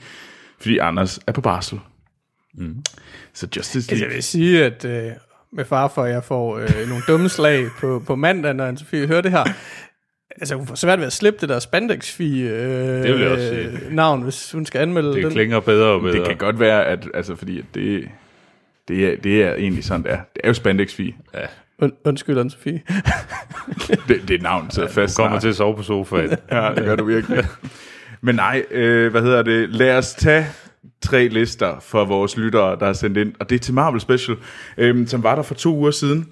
fordi 0.59 0.77
Anders 0.77 1.19
er 1.27 1.31
på 1.31 1.41
barsel. 1.41 1.79
Mm. 2.55 2.75
Så 3.33 3.47
Justice 3.57 3.77
Altså, 3.77 3.91
jeg 3.95 3.99
League. 3.99 4.13
vil 4.13 4.23
sige, 4.23 4.65
at 4.65 4.85
øh, 4.85 5.11
med 5.53 5.65
far 5.65 5.87
for, 5.87 6.03
at 6.03 6.11
jeg 6.11 6.23
får 6.23 6.57
øh, 6.57 6.69
nogle 6.89 7.03
dumme 7.07 7.29
slag 7.29 7.67
på, 7.79 8.03
på 8.07 8.15
mandag, 8.15 8.53
når 8.53 8.71
Anne-Sophie 8.71 9.07
hører 9.07 9.21
det 9.21 9.31
her. 9.31 9.43
Altså, 10.41 10.55
hun 10.55 10.67
får 10.67 10.75
svært 10.75 10.99
ved 10.99 11.05
at 11.05 11.13
slippe 11.13 11.41
det 11.41 11.49
der 11.49 11.59
spandex 11.59 12.19
øh, 12.19 12.27
Det 12.27 13.13
vil 13.13 13.21
jeg 13.21 13.31
også 13.31 13.47
sige. 13.49 13.95
navn, 13.95 14.21
hvis 14.21 14.51
hun 14.51 14.65
skal 14.65 14.79
anmelde 14.81 15.13
Det 15.13 15.23
den. 15.23 15.31
klinger 15.31 15.59
bedre 15.59 15.87
og 15.87 16.01
bedre. 16.01 16.17
Det 16.17 16.27
kan 16.27 16.37
godt 16.37 16.59
være, 16.59 16.85
at 16.85 17.07
altså, 17.13 17.35
fordi 17.35 17.59
at 17.59 17.65
det, 17.73 18.07
det, 18.87 19.05
er, 19.07 19.15
det 19.23 19.43
er 19.43 19.53
egentlig 19.53 19.83
sådan, 19.83 20.03
det 20.03 20.11
er. 20.11 20.17
Det 20.33 20.41
er 20.43 20.47
jo 20.47 20.53
Spandex. 20.53 20.99
Ja. 20.99 21.09
Und, 21.79 21.93
undskyld, 22.05 22.37
Anne-Sophie. 22.39 22.79
Det, 24.07 24.21
det 24.27 24.35
er 24.39 24.41
navn, 24.41 24.71
så 24.71 24.87
fast. 24.87 25.17
Du 25.17 25.21
kommer 25.23 25.33
snart. 25.35 25.41
til 25.41 25.49
at 25.49 25.55
sove 25.55 25.75
på 25.75 25.83
sofaen. 25.83 26.29
Ja, 26.51 26.71
det 26.75 26.83
gør 26.85 26.95
du 26.95 27.03
virkelig. 27.05 27.45
Men 28.21 28.35
nej, 28.35 28.63
øh, 28.71 29.11
hvad 29.11 29.21
hedder 29.21 29.41
det? 29.41 29.69
Lad 29.69 29.97
os 29.97 30.13
tage 30.13 30.45
tre 31.01 31.27
lister 31.27 31.79
for 31.79 32.05
vores 32.05 32.37
lyttere, 32.37 32.79
der 32.79 32.85
har 32.85 32.93
sendt 32.93 33.17
ind. 33.17 33.33
Og 33.39 33.49
det 33.49 33.55
er 33.55 33.59
til 33.59 33.73
Marvel 33.73 34.01
Special, 34.01 34.37
øhm, 34.77 35.07
som 35.07 35.23
var 35.23 35.35
der 35.35 35.41
for 35.41 35.55
to 35.55 35.75
uger 35.75 35.91
siden. 35.91 36.29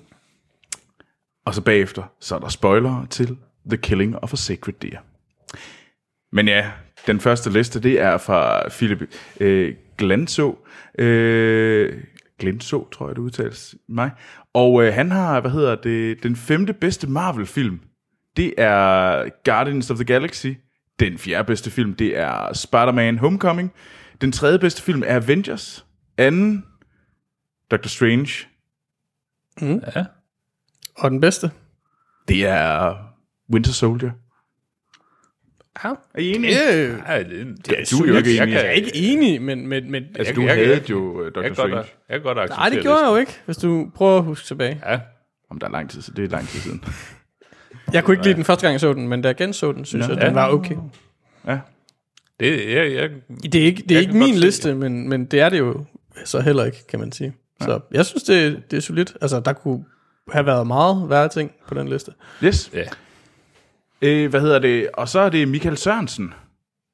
Og 1.46 1.56
så 1.56 1.62
bagefter, 1.62 2.04
så 2.20 2.36
er 2.36 2.40
der 2.40 2.50
spoilere 2.50 3.08
til 3.10 3.38
The 3.70 3.78
Killing 3.78 4.16
of 4.16 4.34
a 4.34 4.36
Sacred 4.36 4.74
Deer. 4.82 5.00
Men 6.32 6.48
ja, 6.48 6.72
den 7.08 7.20
første 7.20 7.50
liste, 7.50 7.80
det 7.80 8.02
er 8.02 8.18
fra 8.18 8.70
Philip 8.70 9.16
øh, 9.40 9.76
Glanso. 9.98 10.66
Øh, 11.00 11.94
Glenso, 12.40 12.90
tror 12.92 13.08
jeg, 13.08 13.16
det 13.16 13.22
udtales 13.22 13.76
mig. 13.90 14.12
Og 14.54 14.84
øh, 14.84 14.94
han 14.94 15.12
har, 15.12 15.42
hvad 15.42 15.52
hedder 15.52 15.76
det, 15.76 16.24
den 16.24 16.36
femte 16.36 16.74
bedste 16.74 17.10
Marvel-film. 17.10 17.80
Det 18.38 18.54
er 18.58 19.24
Guardians 19.46 19.92
of 19.92 19.98
the 19.98 20.06
Galaxy. 20.06 20.48
Den 21.00 21.18
fjerde 21.18 21.48
bedste 21.48 21.72
film, 21.72 21.94
det 21.94 22.18
er 22.18 22.54
Spider-Man 22.54 23.18
Homecoming. 23.18 23.74
Den 24.22 24.32
tredje 24.32 24.60
bedste 24.60 24.82
film 24.82 25.04
er 25.06 25.16
Avengers. 25.16 25.86
Anden, 26.18 26.66
Doctor 27.72 27.88
Strange. 27.90 28.30
Ja. 29.62 30.06
Og 30.98 31.12
den 31.12 31.22
bedste? 31.22 31.52
Det 32.28 32.46
er 32.48 32.96
Winter 33.54 33.72
Soldier. 33.72 34.12
Ja. 35.84 35.90
Er 35.90 36.20
I 36.20 36.36
enige? 36.36 36.74
Øh, 36.74 37.00
Ja, 37.08 37.24
det, 37.24 37.68
Ja, 37.72 37.74
du 37.92 38.04
er 38.04 38.08
jo 38.08 38.16
ikke 38.18 38.36
jeg, 38.36 38.44
enig. 38.44 38.54
kan, 38.54 38.64
jeg 38.64 38.66
er 38.66 38.70
ikke 38.72 38.96
enig, 38.96 39.42
men... 39.42 39.68
men, 39.68 39.92
men 39.92 40.04
Altså, 40.04 40.24
jeg- 40.24 40.36
du 40.36 40.42
jeg- 40.42 40.56
havde 40.56 40.70
jeg- 40.70 40.90
jo 40.90 40.98
uh, 41.20 41.26
jeg, 41.26 41.36
Doctor 41.36 41.42
kan 41.42 41.56
Strange. 41.56 41.76
godt, 41.76 41.96
jeg 42.10 42.16
kan 42.20 42.24
godt 42.24 42.38
acceptere 42.38 42.60
nej, 42.60 42.70
det 42.70 42.82
gjorde 42.82 43.00
jeg 43.00 43.12
jo 43.12 43.16
ikke, 43.16 43.40
hvis 43.46 43.58
du 43.58 43.92
prøver 43.96 44.18
at 44.18 44.24
huske 44.24 44.48
tilbage. 44.48 44.82
Ja, 44.86 45.00
Om 45.50 45.60
der 45.60 45.68
er 45.68 45.72
lang 45.72 45.90
tid, 45.90 46.02
så 46.02 46.12
det 46.12 46.26
er 46.26 46.30
lang 46.30 46.48
tid 46.48 46.60
siden. 46.60 46.84
Jeg 47.94 48.04
kunne 48.04 48.14
ikke 48.14 48.24
lide 48.26 48.36
den 48.36 48.46
første 48.46 48.62
gang, 48.66 48.72
jeg 48.74 48.80
så 48.80 48.94
den, 48.94 49.08
men 49.08 49.22
da 49.22 49.28
jeg 49.28 49.36
genså 49.36 49.72
den, 49.72 49.86
synes 49.86 50.08
Ja. 50.08 50.12
jeg, 50.14 50.20
at 50.22 50.26
den 50.28 50.36
var 50.36 50.50
okay. 50.50 50.76
Ja. 51.48 51.60
Det, 52.40 52.74
jeg, 52.74 52.94
jeg, 52.94 53.10
Det 53.44 53.56
er 53.56 53.66
ikke, 53.66 53.84
det 53.90 53.98
er 53.98 54.02
ikke 54.02 54.18
min 54.18 54.34
se 54.34 54.40
liste, 54.40 54.76
men, 54.76 55.10
men 55.10 55.26
det 55.26 55.40
er 55.40 55.50
det 55.50 55.60
jo 55.60 55.86
så 56.26 56.40
heller 56.40 56.66
ikke, 56.66 56.88
kan 56.88 57.00
man 57.00 57.12
sige. 57.12 57.34
Så 57.62 57.80
jeg 57.92 58.06
synes, 58.06 58.24
det, 58.24 58.64
det 58.72 58.78
er 58.78 58.82
solidt. 58.82 59.18
Altså, 59.22 59.40
der 59.40 59.54
kunne 59.54 59.86
have 60.32 60.46
været 60.46 60.68
meget 60.68 61.10
værre 61.10 61.30
ting 61.30 61.52
på 61.68 61.74
den 61.74 61.88
liste. 61.88 62.12
Yes. 62.44 62.72
ja. 62.74 62.84
Øh, 64.02 64.30
hvad 64.30 64.42
hedder 64.42 64.60
det? 64.60 64.90
Og 64.94 65.10
så 65.10 65.20
er 65.20 65.30
det 65.30 65.48
Michael 65.48 65.78
Sørensen. 65.78 66.34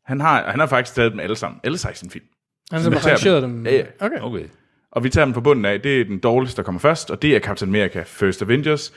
Han 0.05 0.21
har, 0.21 0.51
han 0.51 0.59
har 0.59 0.67
faktisk 0.67 0.95
taget 0.95 1.11
dem 1.11 1.19
alle 1.19 1.35
sammen. 1.35 1.61
Alle 1.63 1.77
16 1.77 2.09
film. 2.09 2.25
Han 2.71 2.81
har 2.81 2.89
vi 2.89 2.95
tager 2.95 3.15
rangeret 3.15 3.43
dem. 3.43 3.51
dem. 3.51 3.65
Ja, 3.65 3.75
ja. 3.75 3.83
Okay. 3.99 4.19
Okay. 4.21 4.45
Og 4.91 5.03
vi 5.03 5.09
tager 5.09 5.25
dem 5.25 5.33
på 5.33 5.41
bunden 5.41 5.65
af. 5.65 5.81
Det 5.81 6.01
er 6.01 6.05
den 6.05 6.19
dårligste, 6.19 6.57
der 6.57 6.63
kommer 6.63 6.79
først, 6.79 7.11
og 7.11 7.21
det 7.21 7.35
er 7.35 7.39
Captain 7.39 7.69
America 7.69 8.03
First 8.05 8.41
Avengers. 8.41 8.93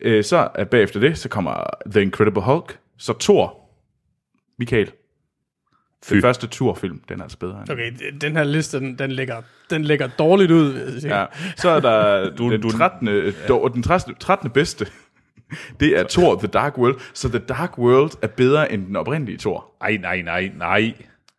Øh, 0.00 0.24
så 0.24 0.48
er 0.54 0.64
bagefter 0.64 1.00
det, 1.00 1.18
så 1.18 1.28
kommer 1.28 1.64
The 1.90 2.02
Incredible 2.02 2.42
Hulk. 2.42 2.78
Så 2.98 3.14
Thor. 3.20 3.58
Michael. 4.58 4.92
Den 6.10 6.22
første 6.22 6.48
Thor-film, 6.52 7.00
den 7.08 7.18
er 7.18 7.22
altså 7.22 7.38
bedre 7.38 7.60
end. 7.60 7.70
Okay, 7.70 7.92
den 8.20 8.36
her 8.36 8.44
liste, 8.44 8.78
den, 8.78 8.98
den, 8.98 9.12
ligger, 9.12 9.36
den 9.70 9.84
ligger 9.84 10.06
dårligt 10.06 10.50
ud. 10.50 11.00
Ja. 11.04 11.24
Så 11.56 11.70
er 11.70 11.80
der 11.80 12.30
du, 12.38 12.50
den, 12.50 12.70
13. 12.70 13.08
Ja. 13.08 13.68
den 13.74 13.82
13. 13.82 14.14
13. 14.20 14.50
bedste. 14.50 14.86
Det 15.80 15.98
er 15.98 16.04
Thor 16.10 16.38
The 16.38 16.46
Dark 16.46 16.78
World. 16.78 16.96
Så 17.12 17.28
The 17.28 17.38
Dark 17.38 17.78
World 17.78 18.10
er 18.22 18.26
bedre 18.26 18.72
end 18.72 18.86
den 18.86 18.96
oprindelige 18.96 19.38
Thor. 19.38 19.70
Ej, 19.80 19.96
nej, 20.00 20.22
nej, 20.22 20.50
nej. 20.58 20.94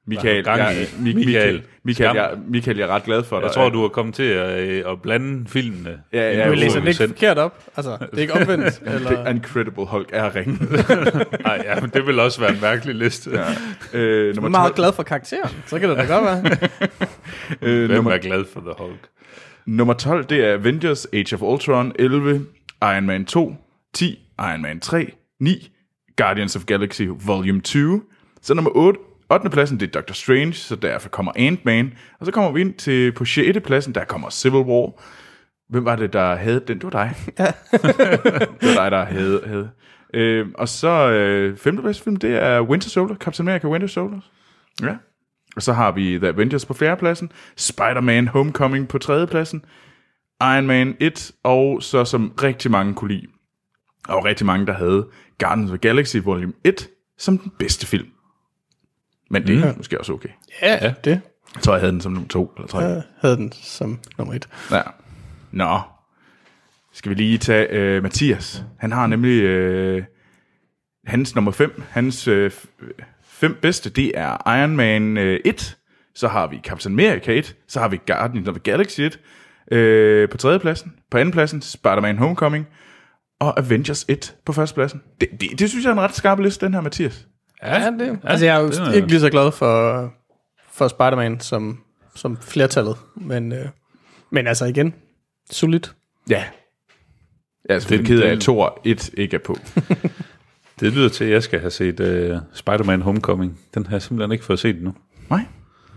Michael, 0.08 0.48
har 0.48 0.58
gang 0.58 0.78
jeg, 0.78 0.82
i? 0.82 1.02
Michael, 1.04 1.26
Michael, 1.26 1.64
Michael, 1.84 2.16
jeg, 2.16 2.32
Michael, 2.48 2.78
jeg 2.78 2.84
er 2.84 2.96
ret 2.96 3.04
glad 3.04 3.24
for 3.24 3.40
dig. 3.40 3.46
Jeg 3.46 3.54
tror, 3.54 3.70
du 3.70 3.84
er 3.84 3.88
kommet 3.90 4.16
til 4.16 4.24
at, 4.24 4.60
øh, 4.60 4.92
at 4.92 5.02
blande 5.02 5.50
filmene. 5.50 6.00
Ja, 6.14 6.38
ja, 6.38 6.48
Du 6.50 6.54
læser 6.54 6.80
den 6.80 6.88
ikke 6.88 7.08
forkert 7.08 7.38
op. 7.38 7.64
Altså, 7.78 7.98
det 8.12 8.18
er 8.18 8.22
ikke 8.22 8.34
omvendt. 8.34 8.74
The 8.86 8.96
eller, 8.96 9.28
Incredible 9.28 9.86
Hulk 9.86 10.10
er 10.14 10.36
ring. 10.36 10.62
Nej, 11.46 11.62
ja, 11.68 11.82
men 11.82 11.90
det 11.90 12.08
vil 12.08 12.20
også 12.20 12.40
være 12.40 12.52
en 12.52 12.62
mærkelig 12.62 12.96
liste. 12.96 13.30
Ja. 13.32 14.00
øh, 14.00 14.26
du 14.26 14.30
er 14.30 14.34
nummer 14.36 14.50
meget 14.50 14.70
12, 14.70 14.76
glad 14.76 14.94
for 14.94 15.04
karakteren. 15.04 15.56
Så 15.68 15.80
kan 15.80 15.90
det 15.90 15.98
da 15.98 16.04
godt 16.04 16.26
være. 16.26 16.42
øh, 17.62 17.86
Hvem 17.86 17.96
nummer, 17.96 18.12
er 18.12 18.18
glad 18.18 18.46
for 18.54 18.60
The 18.60 18.74
Hulk? 18.78 19.08
nummer 19.66 19.94
12, 19.94 20.26
det 20.26 20.46
er 20.46 20.54
Avengers 20.54 21.08
Age 21.14 21.36
of 21.36 21.42
Ultron 21.42 21.92
11, 22.00 22.46
Iron 22.82 23.06
Man 23.06 23.26
2, 23.26 23.56
10, 23.94 24.20
Iron 24.40 24.62
Man 24.62 24.80
3, 24.80 25.14
9, 25.40 25.72
Guardians 26.18 26.56
of 26.56 26.66
Galaxy 26.66 27.04
Volume 27.26 27.62
2. 27.62 28.02
Så 28.42 28.54
nummer 28.54 28.72
8, 28.76 29.00
8. 29.32 29.50
pladsen, 29.50 29.80
det 29.80 29.88
er 29.88 29.92
Doctor 29.92 30.14
Strange, 30.14 30.54
så 30.54 30.76
derfor 30.76 31.10
kommer 31.10 31.32
Ant-Man. 31.36 31.94
Og 32.20 32.26
så 32.26 32.32
kommer 32.32 32.52
vi 32.52 32.62
ind 32.62 32.74
til 32.74 33.12
på 33.12 33.26
6. 33.26 33.60
pladsen, 33.64 33.96
der 33.96 34.04
kommer 34.04 34.30
Civil 34.30 34.62
War. 34.62 34.92
Hvem 35.70 35.86
var 35.86 35.96
det, 35.96 36.14
der 36.14 36.36
havde 36.36 36.64
den? 36.68 36.78
Det 36.80 36.84
var 36.84 36.90
dig. 36.90 37.16
Ja. 37.40 37.46
det 38.62 38.78
var 38.78 38.84
dig, 38.84 38.92
der 38.92 39.06
havde. 39.06 39.42
havde. 39.46 39.70
Øh, 40.14 40.48
og 40.56 40.70
så 40.70 41.10
øh, 41.12 41.58
femte 41.58 41.84
bedste 41.84 42.04
film, 42.04 42.16
det 42.16 42.44
er 42.44 42.62
Winter 42.62 42.90
Soldier, 42.90 43.16
Captain 43.16 43.48
America 43.48 43.68
Winter 43.68 43.88
Soldier. 43.88 44.20
Ja. 44.82 44.96
Og 45.56 45.62
så 45.62 45.74
har 45.74 45.92
vi 45.92 46.18
The 46.18 46.28
Avengers 46.28 46.66
på 46.66 46.74
fjerde 46.74 47.00
pladsen, 47.00 47.32
Spider-Man 47.58 48.28
Homecoming 48.28 48.88
på 48.88 48.98
tredje 48.98 49.28
pladsen, 49.28 49.66
Iron 50.42 50.68
Man 50.68 50.96
1, 51.00 51.32
og 51.44 51.84
så 51.84 52.06
som 52.06 52.34
rigtig 52.44 52.72
mange 52.72 52.94
kunne 52.94 53.14
lide, 53.14 53.28
og 54.08 54.26
rigtig 54.26 54.46
mange, 54.46 54.66
der 54.66 54.74
havde 54.74 55.08
Guardians 55.40 55.72
of 55.72 55.80
the 55.80 55.90
Galaxy 55.90 56.18
Volume 56.18 56.54
1 56.64 56.90
som 57.18 57.38
den 57.38 57.52
bedste 57.60 57.88
film. 57.88 58.08
Men 59.34 59.48
det 59.48 59.64
er 59.64 59.74
måske 59.78 60.00
også 60.00 60.14
okay. 60.14 60.30
Ja, 60.62 60.86
ja. 60.86 60.94
det 61.04 61.22
Jeg 61.56 61.64
tror, 61.64 61.74
jeg 61.74 61.82
havde 61.82 61.92
den 61.92 62.02
som 62.02 62.12
nummer 62.12 62.28
to 62.28 62.54
eller 62.58 62.68
tre. 62.68 62.80
jeg 62.80 63.02
havde 63.22 63.38
den 63.38 63.52
som 63.52 64.00
nummer 64.18 64.34
et. 64.34 64.48
Ja. 64.72 64.82
Nå. 65.52 65.80
Skal 66.94 67.10
vi 67.10 67.16
lige 67.16 67.38
tage 67.38 67.68
øh, 67.70 68.04
Mathias. 68.04 68.64
Han 68.80 68.92
har 68.92 69.08
nemlig 69.08 69.42
øh, 69.44 70.04
hans 71.06 71.36
nummer 71.36 71.52
5. 71.52 71.84
Hans 71.90 72.28
øh, 72.28 72.52
fem 73.24 73.58
bedste, 73.62 73.90
det 73.90 74.12
er 74.16 74.62
Iron 74.62 74.76
Man 74.76 75.18
øh, 75.18 75.40
1. 75.46 75.78
Så 76.16 76.28
har 76.28 76.48
vi 76.48 76.62
Captain 76.64 77.00
America 77.00 77.32
1. 77.32 77.56
Så 77.68 77.80
har 77.80 77.88
vi 77.88 78.00
Guardians 78.08 78.48
of 78.48 78.54
the 78.54 78.62
Galaxy 78.72 79.00
1. 79.02 79.20
Øh, 79.72 80.30
på 80.30 80.38
tredje 80.38 80.60
pladsen. 80.60 80.94
På 81.12 81.18
anden 81.18 81.32
pladsen, 81.32 81.62
Spider-Man 81.62 82.18
Homecoming. 82.18 82.68
Og 83.40 83.60
Avengers 83.60 84.06
1 84.08 84.36
på 84.46 84.54
første 84.54 84.76
pladsen. 84.76 85.02
Det, 85.22 85.30
det, 85.42 85.60
det 85.60 85.70
synes 85.70 85.86
jeg 85.86 85.90
er 85.90 85.94
en 85.94 86.02
ret 86.02 86.16
skarp 86.16 86.40
liste, 86.40 86.66
den 86.66 86.74
her 86.74 86.82
Mathias. 86.82 87.28
Ja, 87.66 87.92
det, 88.00 88.08
ja, 88.08 88.30
altså, 88.30 88.46
jeg 88.46 88.56
er 88.56 88.60
jo 88.60 88.68
det 88.70 88.80
er- 88.80 88.92
ikke 88.92 89.08
lige 89.08 89.20
så 89.20 89.30
glad 89.30 89.52
for, 89.52 90.14
for 90.72 90.88
Spider-Man 90.88 91.40
som, 91.40 91.80
som 92.16 92.38
flertallet. 92.42 92.98
Men, 93.16 93.52
øh, 93.52 93.66
men 94.30 94.48
altså 94.48 94.66
igen, 94.66 94.94
solidt. 95.52 95.94
Ja. 96.30 96.44
Jeg 97.70 97.76
er 97.76 97.80
selvfølgelig 97.80 98.08
ked 98.08 98.22
af, 98.22 98.32
at 98.32 98.40
Thor 98.40 98.82
1 98.86 99.10
ikke 99.18 99.36
er 99.36 99.40
på. 99.40 99.58
Det 100.80 100.94
lyder 100.94 101.10
til, 101.10 101.24
at 101.26 101.32
jeg 101.32 101.44
skal 101.44 101.60
have 101.60 101.72
set 101.72 102.00
uh, 102.00 102.38
Spider-Man 102.54 103.02
Homecoming. 103.02 103.60
Den 103.74 103.86
har 103.86 103.94
jeg 103.96 104.02
simpelthen 104.02 104.32
ikke 104.32 104.46
fået 104.46 104.60
set 104.60 104.76
endnu. 104.76 104.94
Nej. 105.30 105.40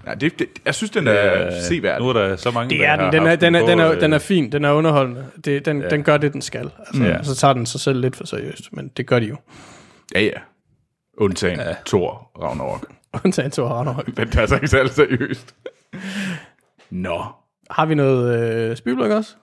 Ja, 0.07 0.15
det, 0.15 0.39
det, 0.39 0.47
jeg 0.65 0.75
synes, 0.75 0.91
den 0.91 1.07
er 1.07 1.47
Øh, 1.47 1.53
seværdig. 1.69 2.03
Nu 2.05 2.09
er 2.09 2.13
der 2.13 2.37
så 2.37 2.51
mange, 2.51 2.71
Det 2.77 2.87
er 2.87 2.97
den. 2.97 3.13
Den 3.13 3.27
er, 3.27 3.37
den, 3.37 3.55
er, 3.55 3.67
den, 3.67 3.81
er, 3.81 3.95
den 3.99 4.13
er 4.13 4.19
fin. 4.19 4.53
Den 4.53 4.65
er 4.65 4.73
underholdende. 4.73 5.27
Det, 5.45 5.65
den, 5.67 5.81
ja. 5.83 5.89
den 5.89 6.03
gør 6.03 6.17
det, 6.17 6.33
den 6.33 6.43
skal. 6.43 6.71
Altså, 6.87 7.03
Ja. 7.03 7.09
ja. 7.09 7.23
Så 7.23 7.35
tager 7.35 7.53
den 7.55 7.67
sig 7.67 7.81
selv 7.81 8.01
lidt 8.01 8.17
for 8.17 8.27
seriøst. 8.27 8.73
Men 8.73 8.89
det 8.97 9.07
gør 9.07 9.19
de 9.19 9.27
jo. 9.27 9.37
Ja, 10.15 10.21
ja. 10.21 10.31
Undtagen 11.17 11.59
ja. 11.59 11.75
Thor 11.87 12.31
Ragnarok. 12.43 12.87
Undtagen 13.25 13.51
Thor 13.51 13.69
Ragnarok. 13.69 14.07
Den 14.17 14.31
tager 14.31 14.47
sig 14.47 14.57
ikke 14.57 14.69
særlig 14.69 14.93
seriøst. 14.93 15.55
Nå. 16.91 17.25
Har 17.71 17.87
vi 17.87 17.95
noget 17.95 18.41
øh, 18.71 18.77
Spielberg 18.77 19.11
også? 19.11 19.35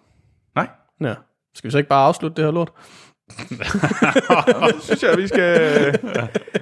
Ja. 1.02 1.14
Skal 1.56 1.68
vi 1.68 1.72
så 1.72 1.78
ikke 1.78 1.90
bare 1.90 2.06
afslutte 2.08 2.36
det 2.36 2.45
her 2.45 2.52
lort? 2.52 2.72
synes 4.84 5.04
jeg, 5.04 5.18
vi 5.18 5.28
skal... 5.28 6.00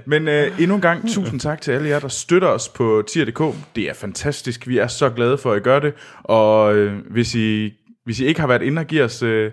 Men 0.05 0.27
uh, 0.27 0.61
endnu 0.61 0.75
en 0.75 0.81
gang, 0.81 1.09
tusind 1.09 1.39
tak 1.39 1.61
til 1.61 1.71
alle 1.71 1.89
jer, 1.89 1.99
der 1.99 2.07
støtter 2.07 2.47
os 2.47 2.69
på 2.69 3.03
tier.dk. 3.07 3.55
Det 3.75 3.89
er 3.89 3.93
fantastisk. 3.93 4.67
Vi 4.67 4.77
er 4.77 4.87
så 4.87 5.09
glade 5.09 5.37
for, 5.37 5.51
at 5.51 5.57
I 5.57 5.61
gør 5.63 5.79
det. 5.79 5.93
Og 6.23 6.75
uh, 6.75 6.93
hvis, 7.11 7.35
I, 7.35 7.71
hvis 8.05 8.19
I 8.19 8.25
ikke 8.25 8.39
har 8.39 8.47
været 8.47 8.61
inde 8.61 8.79
og 8.79 8.85
give 8.85 9.03
os 9.03 9.23
uh, 9.23 9.47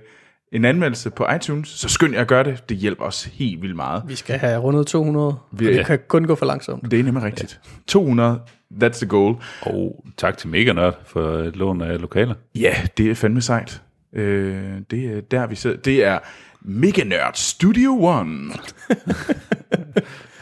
en 0.52 0.64
anmeldelse 0.64 1.10
på 1.10 1.26
iTunes, 1.36 1.68
så 1.68 1.88
skynd 1.88 2.14
jer 2.14 2.20
at 2.20 2.26
gøre 2.28 2.44
det. 2.44 2.68
Det 2.68 2.76
hjælper 2.76 3.04
os 3.04 3.24
helt 3.24 3.62
vildt 3.62 3.76
meget. 3.76 4.02
Vi 4.06 4.14
skal 4.14 4.38
have 4.38 4.58
rundet 4.58 4.86
200, 4.86 5.36
Vi- 5.52 5.66
og 5.68 5.72
det 5.74 5.86
kan 5.86 5.98
kun 6.08 6.24
gå 6.24 6.34
for 6.34 6.46
langsomt. 6.46 6.90
Det 6.90 7.00
er 7.00 7.04
nemlig 7.04 7.22
rigtigt. 7.22 7.60
200, 7.86 8.40
that's 8.82 8.98
the 8.98 9.06
goal. 9.06 9.36
Og 9.62 10.04
tak 10.16 10.38
til 10.38 10.48
Mega 10.48 10.72
Nørd 10.72 10.98
for 11.06 11.30
et 11.38 11.56
lån 11.56 11.80
af 11.82 12.00
lokaler. 12.00 12.34
Ja, 12.54 12.74
det 12.98 13.10
er 13.10 13.14
fandme 13.14 13.40
sejt. 13.40 13.82
Øh, 14.12 14.62
det 14.90 15.04
er 15.16 15.20
der, 15.20 15.46
vi 15.46 15.54
sidder. 15.54 15.76
Det 15.76 16.04
er 16.04 16.18
Mega 16.60 17.04
Nerd 17.04 17.34
Studio 17.34 18.02
One. 18.04 18.38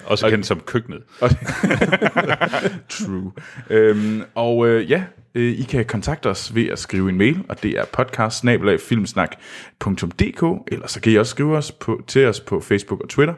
Også 0.07 0.31
kendt 0.31 0.47
som 0.47 0.61
køkkenet. 0.61 1.03
True. 2.89 3.33
øhm, 3.71 4.23
og 4.35 4.67
øh, 4.69 4.91
ja, 4.91 5.03
I 5.37 5.63
kan 5.63 5.85
kontakte 5.85 6.31
os 6.31 6.55
ved 6.55 6.69
at 6.69 6.79
skrive 6.79 7.09
en 7.09 7.19
mail, 7.19 7.45
og 7.49 7.63
det 7.63 7.79
er 7.79 7.85
podcast 7.93 8.45
eller 8.45 8.77
så 10.87 11.01
kan 11.01 11.13
I 11.13 11.17
også 11.17 11.31
skrive 11.31 11.57
os 11.57 11.73
på, 11.73 12.03
til 12.07 12.27
os 12.27 12.41
på 12.41 12.61
Facebook 12.61 13.01
og 13.01 13.09
Twitter 13.09 13.35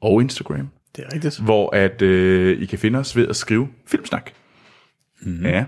og 0.00 0.22
Instagram, 0.22 0.68
Det 0.96 1.04
er 1.04 1.14
rigtigt. 1.14 1.40
hvor 1.40 1.76
at 1.76 2.02
øh, 2.02 2.62
I 2.62 2.66
kan 2.66 2.78
finde 2.78 2.98
os 2.98 3.16
ved 3.16 3.28
at 3.28 3.36
skrive 3.36 3.68
Filmsnak. 3.86 4.30
Mm-hmm. 5.22 5.46
Ja. 5.46 5.64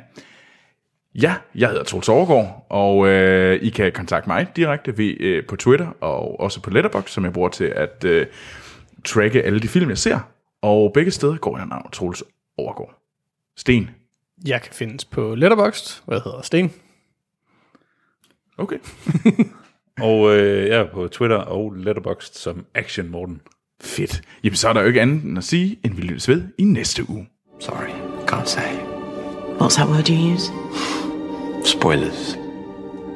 Ja, 1.15 1.35
jeg 1.55 1.69
hedder 1.69 1.85
Troels 1.85 2.09
Overgaard, 2.09 2.67
og 2.71 3.09
øh, 3.09 3.63
I 3.63 3.69
kan 3.71 3.93
kontakte 3.93 4.29
mig 4.29 4.47
direkte 4.57 4.99
ved, 4.99 5.17
øh, 5.21 5.47
på 5.47 5.57
Twitter 5.57 5.87
og 6.01 6.41
også 6.41 6.63
på 6.63 6.71
Letterboxd, 6.71 7.09
som 7.15 7.25
jeg 7.25 7.33
bruger 7.33 7.49
til 7.49 7.65
at 7.65 8.05
øh, 8.07 8.27
tracke 9.05 9.43
alle 9.43 9.61
de 9.61 9.69
film, 9.69 9.89
jeg 9.89 9.99
ser. 9.99 10.19
Og 10.63 10.91
begge 10.95 11.11
steder 11.11 11.37
går 11.37 11.59
jeg 11.59 11.67
navn 11.67 11.91
Troels 11.91 12.25
Overgaard. 12.59 12.99
Sten. 13.57 13.91
Jeg 14.47 14.63
kan 14.63 14.73
findes 14.73 15.05
på 15.05 15.35
Letterboxd, 15.35 16.03
hvad 16.07 16.21
hedder 16.25 16.43
Sten. 16.43 16.73
Okay. 18.59 18.79
Og 20.01 20.37
øh, 20.37 20.69
jeg 20.69 20.79
er 20.79 20.91
på 20.93 21.09
Twitter 21.09 21.37
og 21.37 21.73
Letterboxd 21.73 22.35
som 22.35 22.67
Action 22.75 23.09
Morten. 23.09 23.41
Fedt. 23.83 24.23
Jamen, 24.45 24.57
så 24.57 24.69
er 24.69 24.73
der 24.73 24.81
jo 24.81 24.87
ikke 24.87 25.01
andet 25.01 25.25
end 25.25 25.39
at 25.39 25.45
sige, 25.45 25.79
end 25.85 25.95
vi 25.95 26.03
lyttes 26.03 26.29
ved 26.29 26.49
i 26.59 26.65
næste 26.65 27.11
uge. 27.11 27.29
Sorry, 27.61 27.91
can't 28.31 28.47
say. 28.47 28.73
What's 29.61 29.77
that 29.77 29.89
word 29.89 30.09
you 30.09 30.35
use? 30.35 30.53
Spoilers. 31.65 32.35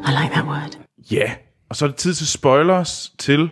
I 0.08 0.10
like 0.22 0.32
that 0.32 0.44
word. 0.44 0.78
Ja, 1.10 1.32
og 1.68 1.76
så 1.76 1.84
er 1.84 1.88
det 1.88 1.96
tid 1.96 2.14
til 2.14 2.26
spoilers 2.28 3.12
til 3.18 3.50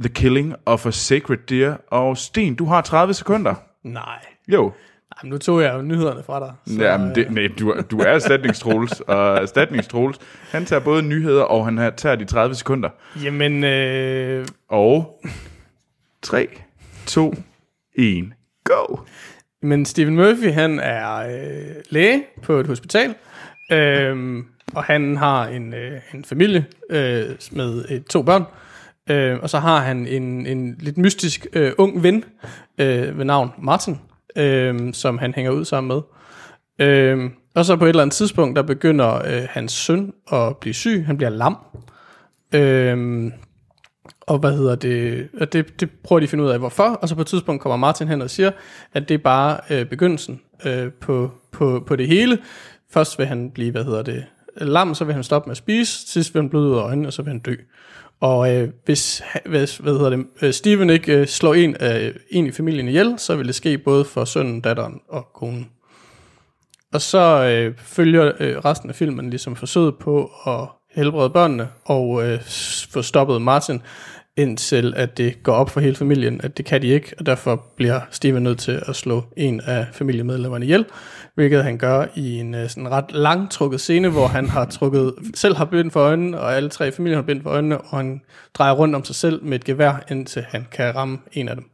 The 0.00 0.08
Killing 0.08 0.54
of 0.66 0.86
a 0.86 0.90
Sacred 0.90 1.38
Deer. 1.48 1.76
Og 1.88 2.16
Sten, 2.18 2.54
du 2.54 2.64
har 2.64 2.80
30 2.80 3.14
sekunder. 3.14 3.54
Nej. 3.82 4.24
Jo. 4.48 4.72
Jamen, 5.22 5.30
nu 5.30 5.38
tog 5.38 5.62
jeg 5.62 5.74
jo 5.74 5.82
nyhederne 5.82 6.22
fra 6.22 6.40
dig. 6.40 6.52
Så, 6.66 6.82
Jamen, 6.82 7.14
det, 7.14 7.30
nej, 7.30 7.48
du, 7.58 7.74
du 7.90 7.98
er 7.98 8.04
erstatningstrols, 8.06 9.00
og 9.00 9.36
erstatningstrols, 9.36 10.18
han 10.50 10.64
tager 10.64 10.80
både 10.80 11.02
nyheder, 11.02 11.42
og 11.42 11.64
han 11.64 11.92
tager 11.96 12.16
de 12.16 12.24
30 12.24 12.54
sekunder. 12.54 12.88
Jamen, 13.22 13.64
øh, 13.64 14.46
Og 14.68 15.20
3, 16.22 16.48
2, 17.06 17.34
1, 17.94 18.32
go! 18.64 18.96
men 19.62 19.84
Stephen 19.86 20.16
Murphy, 20.16 20.52
han 20.52 20.80
er 20.80 21.14
øh, 21.16 21.74
læge 21.90 22.22
på 22.42 22.52
et 22.52 22.66
hospital, 22.66 23.14
øh, 23.72 24.38
og 24.74 24.84
han 24.84 25.16
har 25.16 25.46
en, 25.46 25.74
øh, 25.74 26.00
en 26.14 26.24
familie 26.24 26.64
øh, 26.90 27.24
med 27.52 27.84
øh, 27.90 28.00
to 28.00 28.22
børn, 28.22 28.44
øh, 29.10 29.38
og 29.42 29.50
så 29.50 29.58
har 29.58 29.80
han 29.80 30.06
en, 30.06 30.46
en 30.46 30.76
lidt 30.80 30.98
mystisk 30.98 31.46
øh, 31.52 31.72
ung 31.78 32.02
ven 32.02 32.24
øh, 32.78 33.18
ved 33.18 33.24
navn 33.24 33.50
Martin, 33.58 33.98
øh, 34.36 34.94
som 34.94 35.18
han 35.18 35.34
hænger 35.34 35.50
ud 35.50 35.64
sammen 35.64 35.88
med. 35.88 36.02
Øh, 36.86 37.30
og 37.54 37.64
så 37.64 37.76
på 37.76 37.84
et 37.84 37.88
eller 37.88 38.02
andet 38.02 38.14
tidspunkt, 38.14 38.56
der 38.56 38.62
begynder 38.62 39.14
øh, 39.14 39.46
hans 39.50 39.72
søn 39.72 40.12
at 40.32 40.56
blive 40.56 40.74
syg. 40.74 41.04
Han 41.06 41.16
bliver 41.16 41.30
lam. 41.30 41.56
Øh, 42.54 43.32
og 44.20 44.38
hvad 44.38 44.56
hedder 44.56 44.74
det, 44.74 45.28
og 45.40 45.52
det, 45.52 45.80
det 45.80 45.90
prøver 46.04 46.20
de 46.20 46.24
at 46.24 46.30
finde 46.30 46.44
ud 46.44 46.48
af, 46.48 46.58
hvorfor, 46.58 46.88
og 46.88 47.08
så 47.08 47.14
på 47.14 47.20
et 47.20 47.26
tidspunkt 47.26 47.62
kommer 47.62 47.76
Martin 47.76 48.08
hen 48.08 48.22
og 48.22 48.30
siger, 48.30 48.50
at 48.92 49.08
det 49.08 49.14
er 49.14 49.18
bare 49.18 49.60
øh, 49.70 49.86
begyndelsen 49.86 50.40
øh, 50.66 50.92
på, 50.92 51.30
på, 51.52 51.84
på 51.86 51.96
det 51.96 52.08
hele. 52.08 52.38
Først 52.90 53.18
vil 53.18 53.26
han 53.26 53.50
blive, 53.50 53.70
hvad 53.70 53.84
hedder 53.84 54.02
det, 54.02 54.24
lam, 54.56 54.94
så 54.94 55.04
vil 55.04 55.14
han 55.14 55.24
stoppe 55.24 55.46
med 55.46 55.50
at 55.50 55.56
spise, 55.56 56.12
sidst 56.12 56.34
vil 56.34 56.42
han 56.42 56.50
bløde 56.50 56.68
ud 56.68 56.76
af 56.76 56.82
øjnene, 56.82 57.08
og 57.08 57.12
så 57.12 57.22
vil 57.22 57.28
han 57.30 57.38
dø. 57.38 57.54
Og 58.22 58.54
øh, 58.54 58.68
hvis, 58.84 59.22
hvis 59.46 59.76
hvad 59.76 59.92
hedder 59.92 60.10
det, 60.10 60.26
øh, 60.42 60.52
Steven 60.52 60.90
ikke 60.90 61.12
øh, 61.12 61.26
slår 61.26 61.54
en, 61.54 61.76
øh, 61.80 62.14
en 62.30 62.46
i 62.46 62.52
familien 62.52 62.88
ihjel, 62.88 63.14
så 63.18 63.36
vil 63.36 63.46
det 63.46 63.54
ske 63.54 63.78
både 63.78 64.04
for 64.04 64.24
sønnen, 64.24 64.60
datteren 64.60 65.00
og 65.08 65.26
konen. 65.34 65.70
Og 66.92 67.00
så 67.00 67.44
øh, 67.44 67.74
følger 67.78 68.32
øh, 68.40 68.56
resten 68.56 68.90
af 68.90 68.96
filmen 68.96 69.30
ligesom 69.30 69.56
forsøget 69.56 69.98
på 69.98 70.30
at 70.46 70.68
helbrede 70.94 71.30
børnene 71.30 71.68
og 71.84 72.28
øh, 72.28 72.40
få 72.90 73.02
stoppet 73.02 73.42
Martin, 73.42 73.82
indtil 74.36 74.94
at 74.96 75.18
det 75.18 75.42
går 75.42 75.52
op 75.52 75.70
for 75.70 75.80
hele 75.80 75.96
familien, 75.96 76.40
at 76.44 76.56
det 76.56 76.64
kan 76.64 76.82
de 76.82 76.86
ikke, 76.86 77.14
og 77.18 77.26
derfor 77.26 77.64
bliver 77.76 78.00
Steven 78.10 78.42
nødt 78.42 78.58
til 78.58 78.82
at 78.88 78.96
slå 78.96 79.24
en 79.36 79.60
af 79.60 79.86
familiemedlemmerne 79.92 80.64
ihjel, 80.64 80.84
hvilket 81.34 81.64
han 81.64 81.78
gør 81.78 82.06
i 82.14 82.38
en 82.38 82.54
øh, 82.54 82.68
sådan 82.68 82.90
ret 82.90 83.12
langtrukket 83.12 83.80
scene, 83.80 84.08
hvor 84.08 84.26
han 84.26 84.48
har 84.48 84.64
trukket, 84.64 85.14
selv 85.34 85.56
har 85.56 85.64
bind 85.64 85.90
for 85.90 86.00
øjnene, 86.00 86.40
og 86.40 86.56
alle 86.56 86.68
tre 86.68 86.88
i 86.88 86.90
familien 86.90 87.16
har 87.16 87.22
bind 87.22 87.42
for 87.42 87.50
øjnene, 87.50 87.80
og 87.80 87.98
han 87.98 88.20
drejer 88.54 88.72
rundt 88.72 88.94
om 88.94 89.04
sig 89.04 89.14
selv 89.14 89.44
med 89.44 89.58
et 89.58 89.64
gevær, 89.64 90.04
indtil 90.10 90.42
han 90.48 90.66
kan 90.72 90.96
ramme 90.96 91.18
en 91.32 91.48
af 91.48 91.56
dem. 91.56 91.64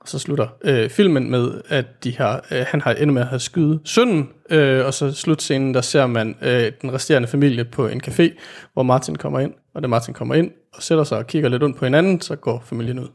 Og 0.00 0.08
så 0.08 0.18
slutter 0.18 0.48
øh, 0.64 0.90
filmen 0.90 1.30
med, 1.30 1.60
at 1.68 2.04
de 2.04 2.16
har, 2.16 2.44
øh, 2.50 2.64
han 2.68 2.80
har 2.80 2.92
ender 2.92 3.14
med 3.14 3.22
at 3.22 3.28
have 3.28 3.40
skyde 3.40 3.80
sønnen, 3.84 4.28
øh, 4.50 4.86
og 4.86 4.94
så 4.94 5.12
slutscenen, 5.12 5.74
der 5.74 5.80
ser 5.80 6.06
man 6.06 6.36
øh, 6.42 6.72
den 6.82 6.92
resterende 6.92 7.28
familie 7.28 7.64
på 7.64 7.88
en 7.88 8.00
café, 8.06 8.38
hvor 8.72 8.82
Martin 8.82 9.16
kommer 9.16 9.40
ind, 9.40 9.54
og 9.74 9.82
da 9.82 9.88
Martin 9.88 10.14
kommer 10.14 10.34
ind 10.34 10.50
og 10.74 10.82
sætter 10.82 11.04
sig 11.04 11.18
og 11.18 11.26
kigger 11.26 11.48
lidt 11.48 11.62
ondt 11.62 11.76
på 11.76 11.84
hinanden, 11.84 12.20
så 12.20 12.36
går 12.36 12.62
familien 12.66 12.98
ud. 12.98 13.08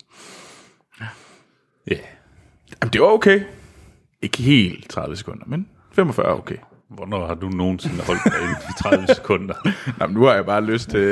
Ja. 1.87 1.95
Jamen, 2.81 2.93
det 2.93 3.01
var 3.01 3.07
okay. 3.07 3.41
Ikke 4.21 4.41
helt 4.43 4.89
30 4.89 5.15
sekunder, 5.15 5.43
men 5.47 5.67
45 5.91 6.25
er 6.27 6.31
okay. 6.31 6.55
Hvornår 6.89 7.27
har 7.27 7.35
du 7.35 7.49
nogensinde 7.49 8.03
holdt 8.03 8.21
dig 8.25 8.41
inden 8.41 8.55
i 8.69 8.73
30 8.83 9.07
sekunder? 9.15 9.53
Nå, 9.99 10.07
men 10.07 10.15
nu 10.15 10.23
har 10.25 10.33
jeg 10.33 10.45
bare 10.45 10.65
lyst 10.65 10.89
til... 10.89 10.99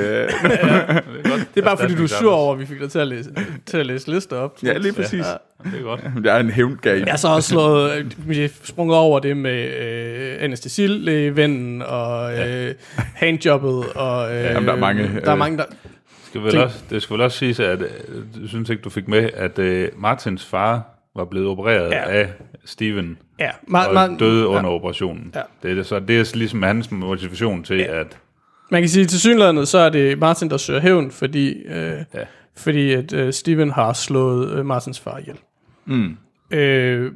Det 1.55 1.61
er 1.61 1.61
bare 1.63 1.77
fordi, 1.77 1.95
du 1.95 2.03
er 2.03 2.07
sur 2.07 2.33
over, 2.33 2.53
at 2.53 2.59
vi 2.59 2.65
fik 2.65 2.79
dig 2.79 2.91
til 2.91 2.99
at 2.99 3.07
læse, 3.07 3.29
til 3.65 3.77
at 3.77 3.85
læse 3.85 4.11
lister 4.11 4.37
op. 4.37 4.57
ja, 4.63 4.77
lige 4.77 4.93
præcis. 4.93 5.25
Det 5.63 5.79
er 5.79 5.83
godt. 5.83 6.01
Der 6.25 6.33
er 6.33 6.39
en 6.39 6.49
hævngag. 6.49 6.99
Jeg 6.99 7.07
har 7.09 7.17
så 7.17 7.27
også 7.27 7.49
slået, 7.49 8.05
øh, 8.29 8.49
sprunget 8.63 8.97
over 8.97 9.19
det 9.19 9.37
med 9.37 9.73
øh, 9.79 10.35
anestesilægevennen 10.39 11.81
og 11.81 12.37
øh, 12.49 12.75
handjobbet. 12.95 13.85
Og, 13.95 14.35
øh, 14.35 14.43
Jamen, 14.43 14.67
der 14.67 14.73
er 14.73 14.79
mange, 14.79 15.03
Der 15.03 15.27
er 15.27 15.31
øh, 15.31 15.37
mange, 15.39 15.57
der, 15.57 15.65
Skal 16.27 16.41
vel 16.41 16.57
også, 16.57 16.83
det 16.89 17.01
skal 17.01 17.13
vel 17.13 17.21
også 17.21 17.37
siges, 17.37 17.59
at 17.59 17.81
øh, 17.81 17.87
du 18.41 18.47
synes 18.47 18.69
ikke, 18.69 18.81
du 18.81 18.89
fik 18.89 19.07
med, 19.07 19.29
at 19.33 19.59
øh, 19.59 19.89
Martins 19.97 20.45
far 20.45 20.98
var 21.15 21.25
blevet 21.25 21.47
opereret 21.47 21.91
Ja. 21.91 22.09
af 22.09 22.29
Steven 22.65 23.17
ja, 23.39 23.49
og 23.73 24.05
ma- 24.05 24.07
ma- 24.13 24.17
døde 24.19 24.41
ja. 24.41 24.47
under 24.47 24.69
operationen. 24.69 25.31
Ja. 25.35 25.41
Det 25.63 25.79
er, 25.79 25.83
så 25.83 25.99
det 25.99 26.19
er 26.19 26.37
ligesom 26.37 26.63
hans 26.63 26.91
motivation 26.91 27.63
til, 27.63 27.77
ja. 27.77 27.99
at 27.99 28.17
Man 28.71 28.81
kan 28.81 28.89
sige, 28.89 29.05
til 29.05 29.19
synligheden, 29.19 29.65
så 29.65 29.77
er 29.77 29.89
det 29.89 30.19
Martin, 30.19 30.49
der 30.49 30.57
søger 30.57 30.79
hævn, 30.79 31.11
fordi, 31.11 31.53
øh, 31.63 31.91
Ja. 32.13 32.23
fordi 32.57 32.93
at 32.93 33.13
øh, 33.13 33.33
Steven 33.33 33.71
har 33.71 33.93
slået 33.93 34.51
øh, 34.59 34.65
Martins 34.65 34.99
far 34.99 35.17
ihjel. 35.17 35.37
Mm. 35.85 36.17
Øh, 36.51 37.11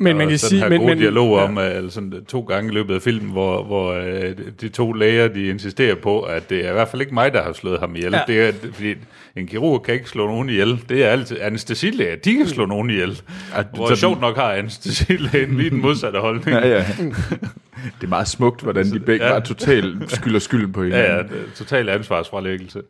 men 0.00 0.16
man 0.16 0.28
kan 0.28 0.38
sige... 0.38 0.60
her 0.62 0.68
Men, 0.68 0.78
gode 0.80 0.90
men, 0.90 0.98
dialog 0.98 1.36
ja. 1.38 1.44
om, 1.44 1.58
ja. 1.58 1.62
altså, 1.64 1.90
sådan, 1.90 2.24
to 2.28 2.40
gange 2.40 2.70
i 2.70 2.74
løbet 2.74 2.94
af 2.94 3.02
filmen, 3.02 3.30
hvor, 3.30 3.62
hvor 3.64 3.92
øh, 3.92 4.34
de 4.60 4.68
to 4.68 4.92
læger, 4.92 5.28
de 5.28 5.46
insisterer 5.46 5.94
på, 5.94 6.20
at 6.20 6.50
det 6.50 6.66
er 6.66 6.70
i 6.70 6.72
hvert 6.72 6.88
fald 6.88 7.02
ikke 7.02 7.14
mig, 7.14 7.32
der 7.32 7.42
har 7.42 7.52
slået 7.52 7.80
ham 7.80 7.96
ihjel. 7.96 8.12
Ja. 8.12 8.18
Ja. 8.18 8.24
Det 8.26 8.48
er, 8.48 8.72
fordi 8.72 8.94
en 9.36 9.46
kirurg 9.46 9.82
kan 9.82 9.94
ikke 9.94 10.08
slå 10.08 10.26
nogen 10.26 10.48
ihjel. 10.48 10.84
Det 10.88 11.04
er 11.04 11.08
altid 11.08 11.36
anestesilæger, 11.40 12.16
de 12.16 12.34
kan 12.34 12.48
slå 12.48 12.66
nogen 12.66 12.90
ihjel. 12.90 13.22
Ja, 13.56 13.62
Hvor 13.74 13.84
sådan- 13.86 13.96
sjovt 13.96 14.20
nok 14.20 14.36
har 14.36 14.52
anestesilægen 14.52 15.56
lige 15.56 15.70
den 15.70 15.80
modsatte 15.80 16.18
holdning. 16.18 16.56
Ja, 16.58 16.68
ja. 16.68 16.84
Det 18.00 18.06
er 18.06 18.08
meget 18.08 18.28
smukt, 18.28 18.62
hvordan 18.62 18.92
de 18.92 19.00
begge 19.00 19.24
Ja. 19.26 19.32
bare 19.32 19.40
totalt 19.40 20.10
skylder 20.12 20.38
skylden 20.38 20.72
på 20.72 20.82
hinanden. 20.84 21.06
Ja, 21.10 21.16
ja, 21.16 21.22
total 21.56 21.88
ansvarsfralæggelse. 21.88 22.82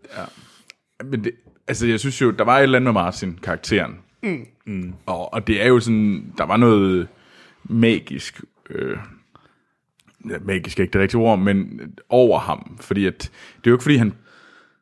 Men 1.04 1.24
det, 1.24 1.32
altså, 1.68 1.86
jeg 1.86 2.00
synes 2.00 2.20
jo, 2.22 2.30
der 2.30 2.44
var 2.44 2.58
et 2.58 2.62
eller 2.62 2.78
andet 2.78 2.94
med 2.94 3.02
Martin, 3.02 3.38
karakteren. 3.42 3.92
Mm. 4.22 4.46
Mm. 4.66 4.92
Og, 5.06 5.34
og 5.34 5.46
det 5.46 5.62
er 5.62 5.68
jo 5.68 5.80
sådan, 5.80 6.32
der 6.38 6.44
var 6.44 6.56
noget 6.56 7.08
magisk, 7.64 8.40
øh, 8.70 8.96
ja, 10.30 10.34
magisk 10.44 10.78
er 10.78 10.82
ikke 10.82 10.92
det 10.92 11.00
rigtige 11.00 11.20
ord, 11.20 11.38
men 11.38 11.80
over 12.08 12.38
ham. 12.38 12.78
Fordi 12.80 13.06
at, 13.06 13.18
det 13.56 13.66
er 13.66 13.70
jo 13.70 13.74
ikke 13.74 13.82
fordi, 13.82 13.96
han 13.96 14.12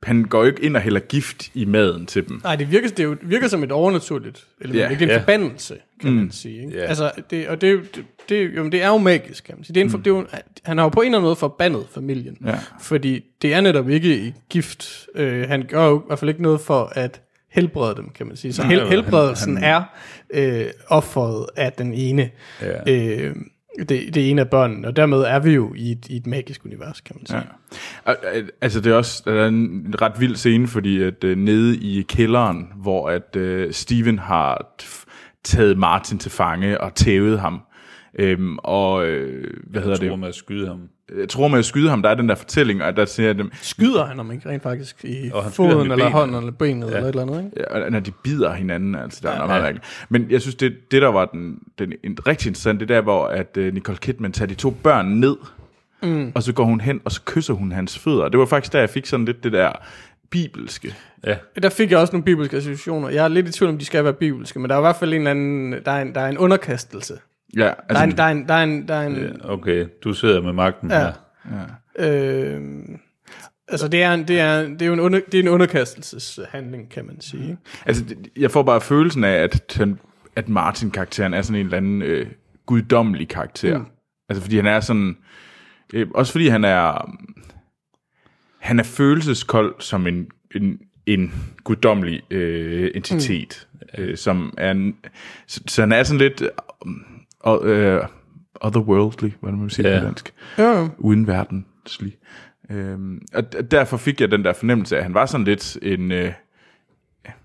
han 0.02 0.24
går 0.24 0.40
jo 0.40 0.46
ikke 0.46 0.62
ind 0.62 0.76
og 0.76 0.82
hælder 0.82 1.00
gift 1.00 1.50
i 1.54 1.64
maden 1.64 2.06
til 2.06 2.28
dem. 2.28 2.40
Nej, 2.44 2.56
det 2.56 2.70
virker, 2.72 2.88
det 2.88 3.04
jo, 3.04 3.16
virker 3.22 3.48
som 3.48 3.62
et 3.62 3.72
overnaturligt 3.72 4.46
element. 4.60 4.78
Ja. 4.78 4.88
Yeah. 4.90 4.98
Det 4.98 5.02
er 5.02 5.06
en 5.06 5.10
Ja. 5.10 5.18
forbandelse, 5.20 5.76
kan 6.00 6.12
man 6.12 6.30
sige. 6.30 6.60
Ikke? 6.66 6.78
Ja. 6.78 6.84
Altså, 6.84 7.10
det, 7.30 7.48
og 7.48 7.60
det, 7.60 7.68
er 7.68 7.72
jo- 7.72 7.80
det, 7.94 8.04
det, 8.28 8.56
jo, 8.56 8.68
det 8.68 8.82
er 8.82 8.88
jo 8.88 8.98
magisk, 8.98 9.44
kan 9.44 9.54
man 9.56 9.64
sige. 9.64 9.74
Det 9.74 9.80
er 9.80 9.84
en, 9.84 9.90
for, 9.90 9.98
det 9.98 10.06
er 10.06 10.10
jo, 10.10 10.26
han 10.62 10.78
har 10.78 10.84
jo 10.84 10.88
på 10.88 11.00
en 11.00 11.06
eller 11.06 11.18
anden 11.18 11.26
måde 11.26 11.36
forbandet 11.36 11.86
familien. 11.94 12.36
Ja. 12.46 12.58
Fordi 12.80 13.24
det 13.42 13.54
er 13.54 13.60
netop 13.60 13.88
ikke 13.88 14.34
gift. 14.50 15.06
Øh, 15.14 15.48
han 15.48 15.64
gør 15.68 15.86
jo 15.86 16.00
i 16.00 16.02
hvert 16.06 16.18
fald 16.18 16.28
ikke 16.28 16.42
noget 16.42 16.60
for 16.60 16.92
at 16.94 17.20
helbrede 17.60 17.96
dem, 17.96 18.08
kan 18.10 18.26
man 18.26 18.36
sige. 18.36 18.52
Så 18.52 18.62
hel, 18.62 18.86
helbredelsen 18.88 19.56
han- 19.56 19.64
er 19.64 19.82
øh, 20.64 20.66
offeret 20.88 21.46
af 21.56 21.72
den 21.72 21.94
ene. 21.94 22.30
Ja. 22.62 22.92
Øh, 23.26 23.36
det, 23.78 24.14
det 24.14 24.30
ene 24.30 24.40
af 24.40 24.50
børnene, 24.50 24.88
og 24.88 24.96
dermed 24.96 25.18
er 25.18 25.38
vi 25.38 25.50
jo 25.50 25.74
i 25.76 25.92
et, 25.92 26.06
i 26.08 26.16
et 26.16 26.26
magisk 26.26 26.64
univers, 26.64 27.00
kan 27.00 27.16
man 27.18 27.26
sige. 27.26 27.42
Ja. 28.06 28.12
Øh, 28.34 28.48
Altså 28.60 28.80
det 28.80 28.92
er 28.92 28.96
også 28.96 29.22
der 29.26 29.32
er 29.32 29.46
en 29.48 29.94
ret 30.02 30.20
vild 30.20 30.36
scene, 30.36 30.66
fordi 30.68 31.02
at 31.02 31.24
øh, 31.24 31.36
nede 31.38 31.76
i 31.78 32.02
kælderen, 32.02 32.66
hvor 32.76 33.10
at 33.10 33.36
øh, 33.36 33.72
Steven 33.72 34.18
har 34.18 34.76
taget 35.44 35.78
Martin 35.78 36.18
til 36.18 36.30
fange 36.30 36.80
og 36.80 36.94
tævet 36.94 37.40
ham, 37.40 37.60
øhm, 38.18 38.58
og 38.58 39.06
øh, 39.06 39.50
hvad 39.70 39.82
hedder 39.82 39.96
det? 39.96 40.18
med 40.18 40.28
at 40.28 40.34
skyde 40.34 40.66
ham. 40.68 40.80
Jeg 41.18 41.28
tror 41.28 41.48
med 41.48 41.58
at 41.58 41.64
skyde 41.64 41.88
ham, 41.88 42.02
der 42.02 42.10
er 42.10 42.14
den 42.14 42.28
der 42.28 42.34
fortælling, 42.34 42.82
og 42.82 42.96
der 42.96 43.04
siger 43.04 43.32
dem, 43.32 43.50
Skyder 43.62 44.06
han 44.06 44.16
ham 44.16 44.32
ikke 44.32 44.48
rent 44.48 44.62
faktisk 44.62 45.04
i 45.04 45.30
Og 45.32 45.52
foden, 45.52 45.90
eller 45.90 46.10
hånden, 46.10 46.36
eller 46.36 46.52
benet, 46.52 46.90
ja. 46.90 46.96
eller 46.96 47.08
et 47.08 47.08
eller 47.08 47.22
andet, 47.22 47.44
ikke? 47.44 47.50
Ja, 47.70 47.84
og 47.84 47.90
når 47.92 48.00
de 48.00 48.10
bider 48.10 48.52
hinanden, 48.52 48.94
altså 48.94 49.20
der 49.22 49.30
er 49.30 49.34
noget 49.34 49.48
meget 49.48 49.62
mærkeligt. 49.62 50.06
Men 50.08 50.26
jeg 50.30 50.40
synes, 50.40 50.54
det, 50.54 50.76
det 50.90 51.02
der 51.02 51.08
var 51.08 51.24
den, 51.24 51.58
den 51.78 51.92
en, 52.04 52.18
rigtig 52.26 52.48
interessant, 52.48 52.80
det 52.80 52.88
der, 52.88 53.00
hvor 53.00 53.26
at 53.26 53.56
uh, 53.58 53.64
Nicole 53.64 53.98
Kidman 53.98 54.32
tager 54.32 54.46
de 54.46 54.54
to 54.54 54.70
børn 54.70 55.06
ned, 55.06 55.36
mm. 56.02 56.32
og 56.34 56.42
så 56.42 56.52
går 56.52 56.64
hun 56.64 56.80
hen, 56.80 57.00
og 57.04 57.12
så 57.12 57.20
kysser 57.24 57.54
hun 57.54 57.72
hans 57.72 57.98
fødder. 57.98 58.28
Det 58.28 58.38
var 58.38 58.46
faktisk 58.46 58.72
der, 58.72 58.78
jeg 58.78 58.90
fik 58.90 59.06
sådan 59.06 59.26
lidt 59.26 59.44
det 59.44 59.52
der 59.52 59.72
bibelske. 60.30 60.94
Ja. 61.26 61.36
Der 61.62 61.68
fik 61.68 61.90
jeg 61.90 61.98
også 61.98 62.12
nogle 62.12 62.24
bibelske 62.24 62.56
associationer. 62.56 63.08
Jeg 63.08 63.24
er 63.24 63.28
lidt 63.28 63.48
i 63.48 63.52
tvivl 63.52 63.70
om, 63.70 63.78
de 63.78 63.84
skal 63.84 64.04
være 64.04 64.12
bibelske, 64.12 64.58
men 64.58 64.68
der 64.68 64.74
er 64.76 64.80
i 64.80 64.82
hvert 64.82 64.96
fald 64.96 65.12
en 65.12 65.20
eller 65.20 65.30
anden, 65.30 65.74
der 65.84 65.90
er 65.90 66.02
en, 66.02 66.14
der 66.14 66.20
er 66.20 66.28
en 66.28 66.38
underkastelse. 66.38 67.14
Ja, 67.56 67.60
Der 67.60 67.66
er 67.68 67.74
altså, 67.88 68.04
en, 68.04 68.16
der 68.16 68.22
er 68.22 68.28
en, 68.30 68.48
der 68.48 68.54
er 68.54 68.62
en, 68.64 68.88
der 68.88 68.94
er 68.94 69.06
en 69.06 69.40
Okay, 69.44 69.86
du 70.04 70.12
sidder 70.12 70.42
med 70.42 70.52
magten 70.52 70.90
Ja. 70.90 71.12
her. 71.44 71.64
øh, 71.98 72.60
altså 73.68 73.88
det 73.88 74.02
er, 74.02 74.14
en, 74.14 74.28
det 74.28 74.40
er, 74.40 74.62
det 74.62 74.82
er 74.82 74.86
jo 74.86 74.92
en, 74.92 75.00
under, 75.00 75.20
det 75.32 75.38
er 75.38 75.42
en 75.42 75.48
underkastelseshandling, 75.48 76.90
kan 76.90 77.06
man 77.06 77.20
sige. 77.20 77.42
Ikke? 77.42 77.56
altså, 77.86 78.04
jeg 78.36 78.50
får 78.50 78.62
bare 78.62 78.80
følelsen 78.80 79.24
af, 79.24 79.32
at, 79.34 79.80
at 80.36 80.48
Martin-karakteren 80.48 81.34
er 81.34 81.42
sådan 81.42 81.60
en 81.60 81.66
eller 81.66 81.76
anden 81.76 82.02
øh, 82.02 82.26
guddommelig 82.66 83.28
karakter. 83.28 83.78
Mm. 83.78 83.84
Altså 84.28 84.42
fordi 84.42 84.56
han 84.56 84.66
er 84.66 84.80
sådan, 84.80 85.16
øh, 85.94 86.06
også 86.14 86.32
fordi 86.32 86.48
han 86.48 86.64
er, 86.64 87.10
han 88.58 88.78
er 88.78 88.82
følelseskold 88.82 89.74
som 89.78 90.06
en, 90.06 90.28
en, 90.54 90.78
en 91.06 91.32
guddommelig 91.64 92.32
øh, 92.32 92.90
entitet, 92.94 93.68
mm. 93.72 94.02
øh, 94.02 94.16
som 94.16 94.54
er 94.58 94.70
en, 94.70 94.96
så, 95.46 95.60
så 95.66 95.82
han 95.82 95.92
er 95.92 96.02
sådan 96.02 96.18
lidt 96.18 96.42
øh, 96.42 96.48
øh, 97.56 98.02
otherworldly, 98.60 99.28
hvad 99.40 99.52
man 99.52 99.70
sige 99.70 99.88
Ja. 99.88 99.92
yeah. 99.94 100.02
på 100.02 100.06
dansk, 100.06 100.34
ja. 100.58 100.88
uden 100.98 101.26
verdenslig. 101.26 102.12
Øhm, 102.70 103.22
og 103.34 103.70
derfor 103.70 103.96
fik 103.96 104.20
jeg 104.20 104.30
den 104.30 104.44
der 104.44 104.52
fornemmelse 104.52 104.94
af, 104.96 104.98
at 104.98 105.04
han 105.04 105.14
var 105.14 105.26
sådan 105.26 105.44
lidt 105.44 105.76
en... 105.82 106.12
Øh, 106.12 106.32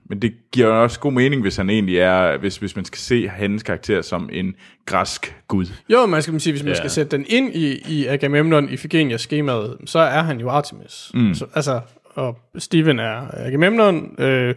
men 0.09 0.21
det 0.21 0.33
giver 0.51 0.67
jo 0.67 0.83
også 0.83 0.99
god 0.99 1.11
mening, 1.11 1.41
hvis 1.41 1.55
han 1.55 1.69
egentlig 1.69 1.97
er, 1.97 2.37
hvis, 2.37 2.57
hvis 2.57 2.75
man 2.75 2.85
skal 2.85 2.99
se 2.99 3.27
hans 3.27 3.63
karakter 3.63 4.01
som 4.01 4.29
en 4.31 4.55
græsk 4.85 5.35
gud. 5.47 5.65
Jo, 5.89 6.05
man 6.05 6.21
skal 6.21 6.31
man 6.31 6.39
sige, 6.39 6.53
hvis 6.53 6.63
man 6.63 6.69
Ja. 6.71 6.75
skal 6.77 6.89
sætte 6.89 7.17
den 7.17 7.25
ind 7.29 7.55
i, 7.55 7.81
i 7.89 8.05
Agamemnon 8.05 8.69
i 8.69 8.77
Figenias 8.77 9.21
skemaet, 9.21 9.77
så 9.85 9.99
er 9.99 10.21
han 10.21 10.39
jo 10.39 10.49
Artemis. 10.49 11.11
Mm. 11.13 11.33
Så, 11.33 11.45
altså, 11.55 11.81
og 12.05 12.37
Steven 12.57 12.99
er 12.99 13.27
Agamemnon, 13.33 14.15
øh, 14.19 14.55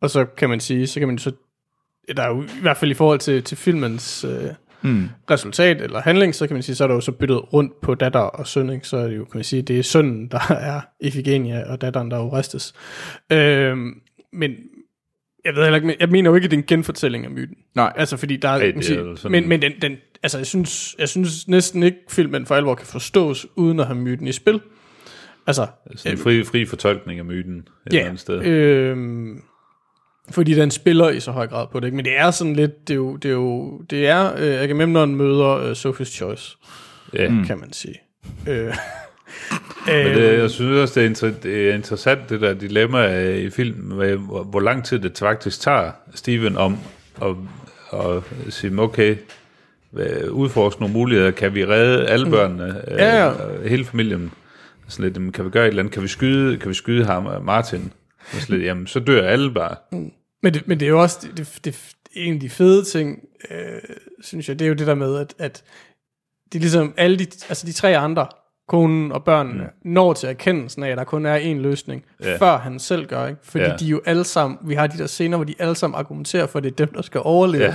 og 0.00 0.10
så 0.10 0.24
kan 0.24 0.48
man 0.50 0.60
sige, 0.60 0.86
så 0.86 1.00
kan 1.00 1.08
man 1.08 1.18
så, 1.18 1.32
der 2.16 2.22
er 2.22 2.28
jo 2.28 2.42
i 2.42 2.60
hvert 2.60 2.76
fald 2.76 2.90
i 2.90 2.94
forhold 2.94 3.18
til, 3.18 3.42
til 3.42 3.56
filmens 3.56 4.24
øh, 4.24 4.50
mm. 4.82 5.08
resultat 5.30 5.82
eller 5.82 6.00
handling, 6.00 6.34
så 6.34 6.46
kan 6.46 6.54
man 6.54 6.62
sige, 6.62 6.76
så 6.76 6.84
er 6.84 6.88
der 6.88 6.94
jo 6.94 7.00
så 7.00 7.12
byttet 7.12 7.52
rundt 7.52 7.80
på 7.80 7.94
datter 7.94 8.20
og 8.20 8.46
søn, 8.46 8.70
ikke? 8.70 8.88
så 8.88 8.96
er 8.96 9.08
det 9.08 9.16
jo, 9.16 9.24
kan 9.24 9.38
man 9.38 9.44
sige, 9.44 9.62
det 9.62 9.78
er 9.78 9.82
sønnen, 9.82 10.28
der 10.30 10.38
er 10.72 10.80
Iphigenia, 11.00 11.70
og 11.72 11.80
datteren, 11.80 12.10
der 12.10 12.16
er 12.16 12.20
Orestes. 12.20 12.74
Øh, 13.32 13.76
men 14.32 14.50
jeg 15.44 15.54
ved 15.54 15.62
heller 15.62 15.76
ikke, 15.76 15.96
jeg 16.00 16.08
mener 16.08 16.30
jo 16.30 16.34
ikke, 16.34 16.44
at 16.44 16.50
det 16.50 16.56
er 16.56 16.60
en 16.60 16.66
genfortælling 16.66 17.24
af 17.24 17.30
myten. 17.30 17.56
Nej. 17.74 17.92
Altså, 17.96 18.16
fordi 18.16 18.36
der 18.36 18.48
er, 18.48 18.58
Ej, 18.58 18.80
sige, 18.80 19.16
sådan- 19.16 19.30
men, 19.32 19.48
men 19.48 19.62
den, 19.62 19.72
den, 19.82 19.96
altså, 20.22 20.38
jeg 20.38 20.46
synes, 20.46 20.96
jeg 20.98 21.08
synes 21.08 21.48
næsten 21.48 21.82
ikke, 21.82 21.98
filmen 22.08 22.46
for 22.46 22.54
alvor 22.54 22.74
kan 22.74 22.86
forstås, 22.86 23.46
uden 23.56 23.80
at 23.80 23.86
have 23.86 23.98
myten 23.98 24.26
i 24.26 24.32
spil. 24.32 24.60
Altså, 25.46 25.66
Sådan 25.96 26.18
en 26.18 26.22
fri, 26.22 26.44
fri 26.44 26.64
fortolkning 26.66 27.18
af 27.18 27.24
myten 27.24 27.58
et 27.58 27.64
eller 27.86 28.00
ja, 28.00 28.06
andet 28.06 28.20
sted. 28.20 28.42
øh, 28.44 28.96
fordi 30.30 30.54
den 30.54 30.70
spiller 30.70 31.08
i 31.10 31.20
så 31.20 31.30
høj 31.30 31.46
grad 31.46 31.66
på 31.72 31.80
det, 31.80 31.86
ikke? 31.86 31.96
men 31.96 32.04
det 32.04 32.18
er 32.18 32.30
sådan 32.30 32.56
lidt, 32.56 32.88
det 32.88 32.94
er 32.94 32.96
jo, 32.96 33.16
det 33.16 33.28
er 33.28 33.32
jo, 33.32 33.80
det 33.90 34.06
er, 34.06 34.32
øh, 34.38 34.62
Agamemnon 34.62 35.16
møder 35.16 35.50
øh, 35.56 35.70
Sophie's 35.72 36.16
Choice, 36.16 36.56
ja. 37.14 37.28
mm. 37.28 37.44
kan 37.44 37.58
man 37.58 37.72
sige. 37.72 37.94
øh, 38.48 38.64
Men 39.86 40.06
det, 40.16 40.38
jeg 40.38 40.50
synes 40.50 40.78
også, 40.78 41.00
det 41.00 41.06
er, 41.06 41.10
inter- 41.30 41.40
det 41.42 41.70
er 41.70 41.74
interessant, 41.74 42.30
det 42.30 42.40
der 42.40 42.54
dilemma 42.54 43.20
øh, 43.24 43.38
i 43.38 43.50
filmen, 43.50 43.98
med, 43.98 44.16
hvor, 44.16 44.42
hvor 44.42 44.60
lang 44.60 44.84
tid 44.84 44.98
det 44.98 45.18
faktisk 45.18 45.60
tager 45.60 45.90
Steven 46.14 46.56
om 46.56 46.78
at, 47.22 47.28
at 47.92 48.22
sige, 48.52 48.78
okay, 48.78 49.16
udforske 50.30 50.80
nogle 50.80 50.92
muligheder, 50.92 51.30
kan 51.30 51.54
vi 51.54 51.64
redde 51.66 52.06
alle 52.06 52.30
børnene, 52.30 52.64
Mm. 52.88 52.96
Ja, 52.98 53.24
ja. 53.24 53.32
øh, 53.48 53.64
hele 53.70 53.84
familien, 53.84 54.30
sådan 54.88 55.12
lidt, 55.12 55.34
kan 55.34 55.44
vi 55.44 55.50
gøre 55.50 55.64
et 55.64 55.68
eller 55.68 55.82
andet, 55.82 55.94
kan 55.94 56.02
vi 56.02 56.08
skyde, 56.08 56.56
kan 56.58 56.68
vi 56.68 56.74
skyde 56.74 57.04
ham, 57.04 57.28
Martin, 57.44 57.92
og 58.32 58.40
lidt, 58.48 58.62
jamen, 58.62 58.86
så 58.86 59.00
dør 59.00 59.28
alle 59.28 59.54
bare. 59.54 59.76
Men 60.42 60.54
det, 60.54 60.68
men 60.68 60.80
det 60.80 60.86
er 60.86 60.90
jo 60.90 61.02
også, 61.02 61.18
det, 61.22 61.36
det, 61.36 61.64
det, 61.64 61.94
en 62.12 62.34
af 62.34 62.40
de 62.40 62.50
fede 62.50 62.84
ting, 62.84 63.18
øh, 63.50 63.80
synes 64.20 64.48
jeg, 64.48 64.58
det 64.58 64.64
er 64.64 64.68
jo 64.68 64.74
det 64.74 64.86
der 64.86 64.94
med, 64.94 65.18
at, 65.18 65.34
at 65.38 65.64
det 66.52 66.58
er 66.58 66.60
ligesom 66.60 66.94
alle 66.96 67.18
de, 67.18 67.26
altså 67.48 67.66
de 67.66 67.72
tre 67.72 67.96
andre, 67.96 68.26
konen 68.68 69.12
og 69.12 69.24
børnene, 69.24 69.64
mm. 69.64 69.90
når 69.90 70.12
til 70.12 70.28
erkendelsen 70.28 70.82
af, 70.82 70.90
at 70.90 70.98
der 70.98 71.04
kun 71.04 71.26
er 71.26 71.38
én 71.38 71.60
løsning, 71.60 72.04
yeah. 72.26 72.38
før 72.38 72.58
han 72.58 72.78
selv 72.78 73.06
gør, 73.06 73.26
ikke? 73.26 73.40
Fordi 73.42 73.64
yeah. 73.64 73.80
de 73.80 73.86
jo 73.86 74.00
alle 74.06 74.24
sammen, 74.24 74.58
vi 74.62 74.74
har 74.74 74.86
de 74.86 74.98
der 74.98 75.06
scener, 75.06 75.36
hvor 75.36 75.44
de 75.44 75.54
alle 75.58 75.74
sammen 75.74 75.98
argumenterer 75.98 76.46
for, 76.46 76.58
at 76.58 76.64
det 76.64 76.70
er 76.70 76.86
dem, 76.86 76.94
der 76.94 77.02
skal 77.02 77.20
overleve. 77.24 77.64
Ja. 77.64 77.74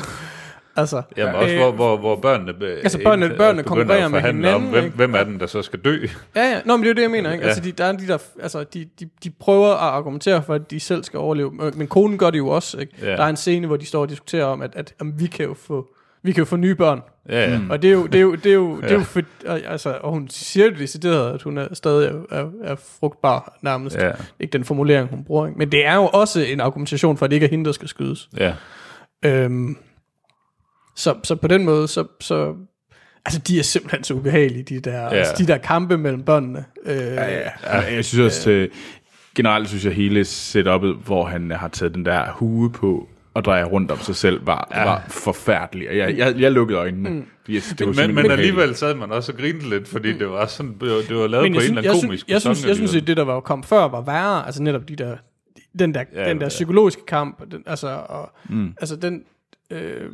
Altså, 0.75 1.01
Jamen 1.17 1.35
også, 1.35 1.55
hvor, 1.55 1.71
hvor, 1.71 1.97
hvor 1.97 2.15
børnene, 2.15 2.53
be- 2.53 2.65
Altså, 2.83 2.97
børnene- 2.97 3.37
børnene 3.37 3.63
konkurrerer 3.63 4.07
med 4.07 4.21
hinanden, 4.21 4.45
om, 4.55 4.61
hvem, 4.63 4.83
ikke? 4.85 4.95
hvem 4.95 5.15
er 5.15 5.23
den, 5.23 5.39
der 5.39 5.45
så 5.47 5.61
skal 5.61 5.79
dø. 5.79 5.97
Ja, 6.35 6.41
ja. 6.43 6.61
Nå, 6.65 6.77
men 6.77 6.83
det 6.83 6.87
er 6.89 6.91
jo 6.91 6.95
det, 6.95 7.01
jeg 7.01 7.11
mener, 7.11 7.31
ikke? 7.31 7.41
Ja. 7.43 7.47
Altså, 7.47 7.63
de, 7.63 7.71
der 7.71 7.85
er 7.85 7.91
de 7.91 8.07
der, 8.07 8.17
altså, 8.41 8.63
de, 8.63 8.85
de, 8.99 9.09
de 9.23 9.29
prøver 9.39 9.67
at 9.67 9.77
argumentere 9.77 10.43
for, 10.43 10.53
at 10.53 10.71
de 10.71 10.79
selv 10.79 11.03
skal 11.03 11.19
overleve, 11.19 11.51
men- 11.75 11.87
konen 11.87 12.17
gør 12.17 12.29
det 12.29 12.37
jo 12.37 12.47
også, 12.47 12.77
ikke? 12.77 12.93
Ja. 13.01 13.11
Der 13.11 13.23
er 13.23 13.27
en 13.29 13.35
scene, 13.37 13.67
hvor 13.67 13.77
de 13.77 13.85
står 13.85 14.01
og 14.01 14.09
diskuterer 14.09 14.45
om, 14.45 14.61
at, 14.61 14.71
at, 14.75 14.93
at 14.99 15.05
vi 15.19 15.27
kan 15.27 15.45
jo 15.45 15.53
få, 15.53 15.87
vi 16.23 16.31
kan 16.31 16.41
jo 16.41 16.45
få 16.45 16.55
nye 16.55 16.75
børn. 16.75 17.01
Ja, 17.29 17.49
ja. 17.51 17.59
Og 17.69 17.81
det 17.81 17.87
er 17.87 17.91
jo, 17.93 18.05
det 18.05 18.15
er 18.15 18.21
jo, 18.21 18.35
det 18.35 18.45
er 18.45 18.53
jo, 18.53 18.75
det 18.81 18.83
er 18.83 18.93
jo 18.93 18.97
Ja. 18.97 19.03
for, 19.03 19.21
og, 19.47 19.59
altså, 19.67 19.97
og 20.01 20.11
hun 20.11 20.27
siger 20.29 20.65
jo 20.65 20.71
decideret, 20.79 21.33
at 21.33 21.41
hun 21.41 21.57
er 21.57 21.67
stadig 21.73 22.07
er, 22.07 22.37
er, 22.39 22.45
er 22.63 22.75
frugtbar 22.99 23.57
nærmest. 23.61 23.95
Ja. 23.97 24.11
Ikke 24.39 24.53
den 24.53 24.63
formulering, 24.65 25.09
hun 25.09 25.23
bruger. 25.23 25.47
Ikke? 25.47 25.57
Men 25.59 25.71
det 25.71 25.85
er 25.85 25.95
jo 25.95 26.07
også 26.07 26.41
en 26.41 26.59
argumentation 26.61 27.17
for, 27.17 27.25
at 27.25 27.31
det 27.31 27.35
ikke 27.35 27.45
er 27.45 27.49
hende, 27.49 27.65
der 27.65 27.71
skal 27.71 27.87
skydes. 27.87 28.29
ja. 28.37 28.53
Øhm, 29.25 29.77
så, 30.95 31.15
så 31.23 31.35
på 31.35 31.47
den 31.47 31.65
måde, 31.65 31.87
så, 31.87 32.05
så 32.19 32.55
altså 33.25 33.39
de 33.39 33.59
er 33.59 33.63
simpelthen 33.63 34.03
så 34.03 34.13
ubehagelige, 34.13 34.63
de 34.63 34.79
der, 34.79 35.01
ja. 35.01 35.09
altså, 35.09 35.33
de 35.37 35.47
der 35.47 35.57
kampe 35.57 35.97
mellem 35.97 36.23
børnene. 36.23 36.65
Øh, 36.85 36.95
ja, 36.95 37.39
ja. 37.39 37.49
Ja, 37.63 37.93
jeg 37.95 38.05
synes 38.05 38.25
også, 38.25 38.51
øh, 38.51 38.69
generelt 39.35 39.67
synes 39.69 39.85
jeg 39.85 39.93
hele 39.93 40.25
setupet, 40.25 40.95
hvor 40.95 41.25
han 41.25 41.51
har 41.51 41.67
taget 41.67 41.95
den 41.95 42.05
der 42.05 42.31
hue 42.31 42.71
på 42.71 43.07
og 43.33 43.45
drejer 43.45 43.65
rundt 43.65 43.91
om 43.91 43.99
sig 43.99 44.15
selv, 44.15 44.47
var, 44.47 44.67
ja. 44.71 44.83
var 44.83 45.05
forfærdelig. 45.07 45.89
Og 45.89 45.97
jeg, 45.97 46.17
jeg, 46.17 46.39
jeg 46.39 46.51
lukkede 46.51 46.79
øjnene. 46.79 47.09
Mm. 47.09 47.25
Jeg, 47.49 47.61
synes, 47.61 47.77
det 47.77 47.87
var 47.87 48.07
Men, 48.07 48.15
men 48.15 48.31
alligevel 48.31 48.75
sad 48.75 48.95
man 48.95 49.11
også 49.11 49.31
og 49.31 49.37
grinte 49.37 49.69
lidt, 49.69 49.87
fordi 49.87 50.17
det 50.17 50.29
var 50.29 50.45
sådan, 50.45 50.75
det 50.81 50.89
var, 50.89 50.95
det 51.09 51.15
var 51.15 51.27
lavet 51.27 51.43
Men 51.43 51.53
på 51.53 51.59
jeg 51.59 51.61
en 51.61 51.61
synes, 51.61 51.69
eller 51.69 51.81
jeg, 51.81 51.89
anden 51.89 51.99
synes, 51.99 52.09
komisk 52.09 52.29
jeg, 52.29 52.41
synes, 52.41 52.57
facon 52.57 52.67
jeg 52.67 52.75
synes, 52.75 52.95
at 52.95 53.07
det, 53.07 53.17
der 53.17 53.23
var 53.23 53.39
kom 53.39 53.63
før, 53.63 53.87
var 53.87 54.01
værre. 54.01 54.45
Altså 54.45 54.63
netop 54.63 54.89
de 54.89 54.95
der, 54.95 55.17
den 55.79 55.93
der, 55.93 56.03
ja, 56.13 56.29
den 56.29 56.37
der 56.37 56.45
ja. 56.45 56.49
psykologiske 56.49 57.01
kamp. 57.05 57.51
Den, 57.51 57.63
altså, 57.65 57.87
og, 57.87 58.31
mm. 58.49 58.73
altså 58.81 58.95
den... 58.95 59.23
Øh, 59.71 60.09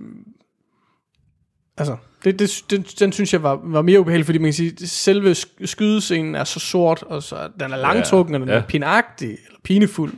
altså, 1.77 1.97
det, 2.23 2.39
det, 2.39 2.63
den, 2.69 2.81
den 2.99 3.11
synes 3.11 3.33
jeg 3.33 3.43
var, 3.43 3.59
var 3.63 3.81
mere 3.81 3.99
ubehagelig, 3.99 4.25
fordi 4.25 4.37
man 4.37 4.47
kan 4.47 4.53
sige, 4.53 4.71
at 4.81 4.89
selve 4.89 5.31
sk- 5.31 5.65
skydescenen 5.65 6.35
er 6.35 6.43
så 6.43 6.59
sort, 6.59 7.03
og 7.03 7.23
så, 7.23 7.49
den 7.59 7.73
er 7.73 7.77
langtrukken, 7.77 8.35
og 8.35 8.41
den 8.41 8.49
ja. 8.49 8.55
er 8.55 8.61
pinagtig, 8.61 9.29
eller 9.29 9.59
pinefuld, 9.63 10.13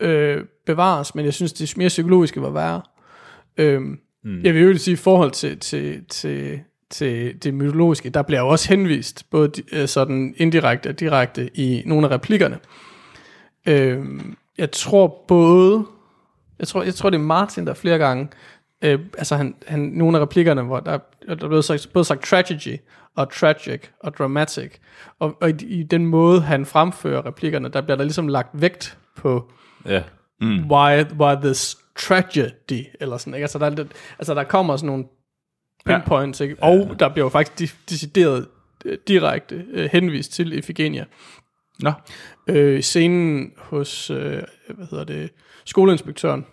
øh, 0.00 0.44
bevares, 0.66 1.14
men 1.14 1.24
jeg 1.24 1.34
synes, 1.34 1.52
det 1.52 1.76
mere 1.76 1.88
psykologiske 1.88 2.42
var 2.42 2.50
værre. 2.50 2.82
Øhm, 3.56 3.98
mm. 4.24 4.42
Jeg 4.42 4.54
vil 4.54 4.62
jo 4.62 4.78
sige, 4.78 4.92
i 4.92 4.96
forhold 4.96 5.30
til, 5.30 5.58
til, 5.58 6.04
til, 6.08 6.60
til 6.90 7.42
det 7.42 7.54
mytologiske, 7.54 8.10
der 8.10 8.22
bliver 8.22 8.40
jo 8.40 8.48
også 8.48 8.68
henvist, 8.68 9.30
både 9.30 9.50
øh, 9.72 9.88
sådan 9.88 10.34
indirekte 10.36 10.88
og 10.88 11.00
direkte, 11.00 11.50
i 11.54 11.82
nogle 11.86 12.06
af 12.06 12.10
replikkerne. 12.10 12.58
Øhm, 13.66 14.36
jeg 14.58 14.70
tror 14.70 15.24
både, 15.28 15.84
jeg 16.58 16.68
tror, 16.68 16.82
jeg 16.82 16.94
tror 16.94 17.10
det 17.10 17.18
er 17.18 17.22
Martin, 17.22 17.66
der 17.66 17.74
flere 17.74 17.98
gange 17.98 18.28
Øh, 18.82 18.98
altså 19.18 19.36
han, 19.36 19.54
han, 19.66 19.80
nogle 19.80 20.18
af 20.18 20.22
replikkerne, 20.22 20.62
hvor 20.62 20.80
der, 20.80 20.98
der 21.26 21.32
er 21.32 21.48
blevet 21.48 21.64
sagt, 21.64 21.88
både 21.92 22.04
sagt 22.04 22.22
tragedy 22.24 22.76
og 23.16 23.32
tragic 23.32 23.80
og 24.00 24.14
dramatic. 24.18 24.72
Og, 25.18 25.36
og 25.40 25.50
i, 25.50 25.66
i 25.66 25.82
den 25.82 26.06
måde, 26.06 26.40
han 26.40 26.66
fremfører 26.66 27.26
replikkerne, 27.26 27.68
der 27.68 27.80
bliver 27.80 27.96
der 27.96 28.04
ligesom 28.04 28.28
lagt 28.28 28.48
vægt 28.60 28.98
på, 29.16 29.52
Ja. 29.86 30.02
mm. 30.40 30.70
why, 30.70 31.04
why 31.18 31.34
this 31.42 31.78
tragedy, 31.96 32.84
eller 33.00 33.16
sådan, 33.16 33.34
ikke? 33.34 33.44
Altså, 33.44 33.58
der, 33.58 33.66
er 33.66 33.70
lidt- 33.70 33.92
altså, 34.18 34.34
der 34.34 34.44
kommer 34.44 34.76
sådan 34.76 34.86
nogle 34.86 35.04
pinpoints, 35.86 36.40
ikke? 36.40 36.56
Og 36.62 36.96
der 36.98 37.08
bliver 37.08 37.24
jo 37.24 37.28
faktisk 37.30 37.90
decideret 37.90 38.46
øh, 38.84 38.98
direkte 39.08 39.64
øh, 39.72 39.88
henvist 39.92 40.32
til 40.32 40.52
Iphigenia. 40.52 41.04
Nå. 41.80 41.92
Øh, 42.48 42.82
scenen 42.82 43.52
hos, 43.56 44.10
øh, 44.10 44.42
hvad 44.74 44.86
hedder 44.90 45.04
det, 45.04 45.30
skoleinspektøren, 45.64 46.46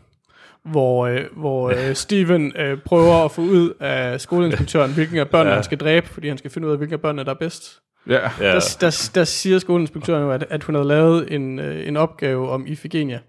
hvor, 0.66 1.08
øh, 1.08 1.22
hvor 1.36 1.70
øh, 1.70 1.96
Steven 1.96 2.52
øh, 2.58 2.78
prøver 2.86 3.26
at 3.26 3.32
få 3.32 3.42
ud 3.42 3.74
af 3.80 4.22
skoleinspektøren, 4.22 4.94
hvilken 4.94 5.18
af 5.18 5.30
børnene 5.30 5.50
Ja. 5.50 5.56
han 5.56 5.64
skal 5.64 5.78
dræbe, 5.78 6.08
fordi 6.08 6.28
han 6.28 6.38
skal 6.38 6.52
finde 6.52 6.68
ud 6.68 6.72
af, 6.72 6.78
hvilke 6.78 6.94
af 6.94 7.02
børnene, 7.02 7.24
der 7.24 7.30
er 7.32 7.36
bedst. 7.36 7.80
Ja. 8.10 8.20
Ja. 8.40 8.54
Der, 8.56 8.78
der, 8.82 9.10
der 9.16 9.24
siger 9.24 9.60
skoleinspektøren 9.60 10.24
jo, 10.24 10.32
at, 10.32 10.46
at 10.50 10.64
hun 10.64 10.76
havde 10.76 10.88
lavet 10.88 11.34
en, 11.34 11.60
øh, 11.60 11.88
en 11.88 11.98
opgave 11.98 12.50
om 12.50 12.68
Iphigenia 12.68 13.20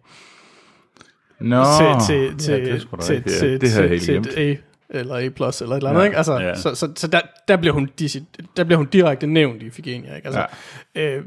Nå. 1.40 1.64
til, 1.64 2.06
til, 2.06 2.38
til, 2.38 2.64
det 2.72 2.86
til, 3.00 3.22
til, 3.22 3.48
Ja, 3.48 3.54
det 3.56 3.90
jeg 3.90 4.00
til, 4.00 4.00
til 4.00 4.16
et 4.16 4.38
A 4.38 4.56
eller 4.98 5.14
A+, 5.16 5.28
plus 5.28 5.60
eller 5.60 5.74
et 5.74 5.80
eller 5.80 5.90
andet, 5.90 6.00
Ja. 6.00 6.04
ikke? 6.06 6.16
Altså, 6.16 6.38
Ja. 6.38 6.54
så, 6.54 6.74
så, 6.74 6.92
så 6.96 7.06
der, 7.06 7.20
der, 7.48 7.56
bliver 7.56 7.72
hun, 7.74 7.88
disi- 8.00 8.24
der 8.56 8.64
bliver 8.64 8.76
hun 8.76 8.86
direkte 8.86 9.26
nævnt 9.26 9.62
i 9.62 9.66
Iphigenia, 9.66 10.14
ikke? 10.16 10.26
Altså, 10.26 10.46
øh, 10.94 11.22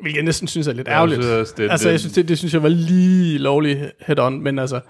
hvilket 0.00 0.16
jeg 0.16 0.24
næsten 0.24 0.48
synes 0.48 0.66
er 0.66 0.72
lidt 0.72 0.88
Jeg 0.88 0.94
ærgerligt. 0.94 1.22
synes 1.24 1.40
også, 1.40 1.54
det- 1.56 1.70
altså, 1.70 1.90
jeg 1.90 2.00
synes, 2.00 2.12
det, 2.14 2.28
det 2.28 2.38
synes 2.38 2.54
jeg 2.54 2.62
var 2.62 2.68
lige 2.68 3.38
lovligt 3.38 3.78
head-on, 4.08 4.30
men 4.30 4.58
altså, 4.58 4.80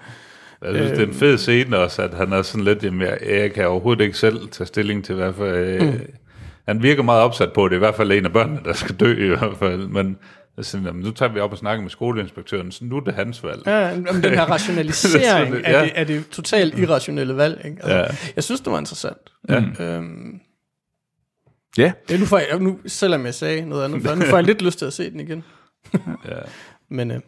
Jeg 0.62 0.74
synes, 0.74 0.91
det 0.91 1.01
er 1.03 1.07
en 1.07 1.15
fed 1.15 1.39
scene 1.39 1.78
også, 1.78 2.03
at 2.03 2.15
han 2.15 2.32
er 2.32 2.43
sådan 2.43 2.65
lidt, 2.65 2.85
jamen, 2.85 3.01
jeg, 3.01 3.19
jeg 3.28 3.53
kan 3.53 3.66
overhovedet 3.66 4.05
ikke 4.05 4.19
selv 4.19 4.49
tage 4.49 4.66
stilling 4.66 5.05
til, 5.05 5.15
hvad 5.15 5.32
for... 5.32 5.47
Øh, 5.47 5.82
mm. 5.82 6.01
Han 6.69 6.82
virker 6.82 7.03
meget 7.03 7.23
opsat 7.23 7.53
på, 7.53 7.65
at 7.65 7.70
det 7.70 7.74
er 7.74 7.78
i 7.78 7.85
hvert 7.87 7.95
fald 7.95 8.12
en 8.12 8.24
af 8.27 8.32
børnene, 8.32 8.61
der 8.65 8.73
skal 8.73 8.95
dø 8.95 9.24
i 9.24 9.28
hvert 9.28 9.57
fald, 9.59 9.87
men 9.89 10.19
synes, 10.62 10.87
jamen, 10.87 11.03
nu 11.03 11.11
tager 11.11 11.32
vi 11.32 11.41
op 11.41 11.53
og 11.53 11.59
snakker 11.59 11.82
med 11.82 11.91
skoleinspektøren, 11.91 12.73
så 12.73 12.85
nu 12.85 12.97
er 12.97 13.01
det 13.01 13.15
hans 13.15 13.45
valg. 13.45 13.62
ja, 13.66 13.93
om 13.97 14.23
den 14.23 14.35
her 14.35 14.45
rationalisering 14.55 15.24
Sådan, 15.49 15.65
af, 15.65 15.73
ja. 15.73 15.82
det, 15.85 15.91
af 15.95 16.07
det 16.07 16.28
totalt 16.28 16.78
irrationelle 16.78 17.37
valg, 17.37 17.61
ikke? 17.65 17.77
Altså, 17.85 17.97
Ja. 17.97 18.05
Jeg 18.37 18.45
synes, 18.45 18.61
det 18.61 18.73
var 18.73 18.78
interessant. 18.78 19.19
Ja. 19.49 19.62
Øhm, 19.81 20.41
Ja. 21.78 21.93
ja, 22.11 22.16
nu 22.16 22.24
får 22.24 22.39
jeg, 22.39 22.59
nu, 22.61 22.78
selvom 22.87 23.24
jeg 23.24 23.35
sagde 23.35 23.69
noget 23.69 23.85
andet 23.85 24.03
før, 24.03 24.15
nu 24.15 24.24
får 24.24 24.37
jeg 24.37 24.45
lidt 24.47 24.62
lyst 24.62 24.78
til 24.78 24.87
at 24.87 24.93
se 24.93 25.11
den 25.11 25.20
igen. 25.20 25.45
Ja. 26.28 26.39
Men 26.97 27.11
øh, 27.11 27.20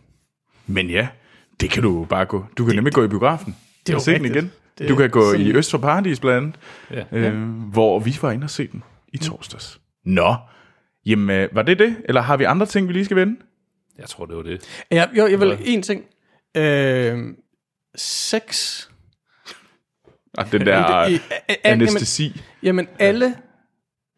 Men 0.67 0.91
ja, 0.91 1.09
det 1.63 1.71
kan 1.71 1.83
du 1.83 2.05
bare 2.05 2.25
gå. 2.25 2.45
Du 2.59 2.65
kan 2.67 2.75
nemlig 2.75 2.95
gå 2.95 3.05
i 3.05 3.09
biografen. 3.09 3.57
det 3.87 3.95
er 3.95 3.99
se 3.99 4.13
den 4.15 4.25
igen. 4.25 4.53
Det 4.79 4.89
du 4.89 4.97
kan 4.97 5.11
gå 5.11 5.31
sådan- 5.31 5.47
i 5.47 5.53
Øst 5.53 5.71
for 5.71 5.79
Paradis 5.79 6.21
blandt 6.21 6.57
Ja. 6.91 7.05
andet, 7.11 7.33
øh, 7.33 7.49
hvor 7.73 7.99
vi 7.99 8.19
var 8.23 8.31
inde 8.31 8.45
og 8.45 8.51
se 8.51 8.67
den 8.67 8.83
i 9.13 9.19
torsdags. 9.19 9.81
Nå, 10.05 10.35
jamen 11.07 11.31
øh, 11.37 11.49
var 11.53 11.63
det 11.63 11.79
det? 11.79 11.97
Eller 12.05 12.21
har 12.21 12.37
vi 12.37 12.45
andre 12.45 12.67
ting, 12.67 12.89
vi 12.89 12.93
lige 12.93 13.05
skal 13.05 13.17
vende? 13.17 13.37
Jeg 13.99 14.07
tror, 14.09 14.27
det 14.27 14.37
var 14.37 14.43
det. 14.43 14.85
Ja, 14.91 15.07
jo, 15.19 15.27
jeg 15.27 15.41
vil 15.41 15.59
en 15.65 15.83
ting. 15.83 16.05
Øh, 16.57 17.19
sex. 17.97 18.79
Ah, 20.39 20.53
den 20.53 20.67
der 20.67 21.07
I- 21.07 21.13
i- 21.13 21.17
a- 21.31 21.35
a- 21.49 21.55
jamen, 21.65 21.83
anestesi. 21.89 22.41
jamen 22.63 22.89
alle, 22.99 23.35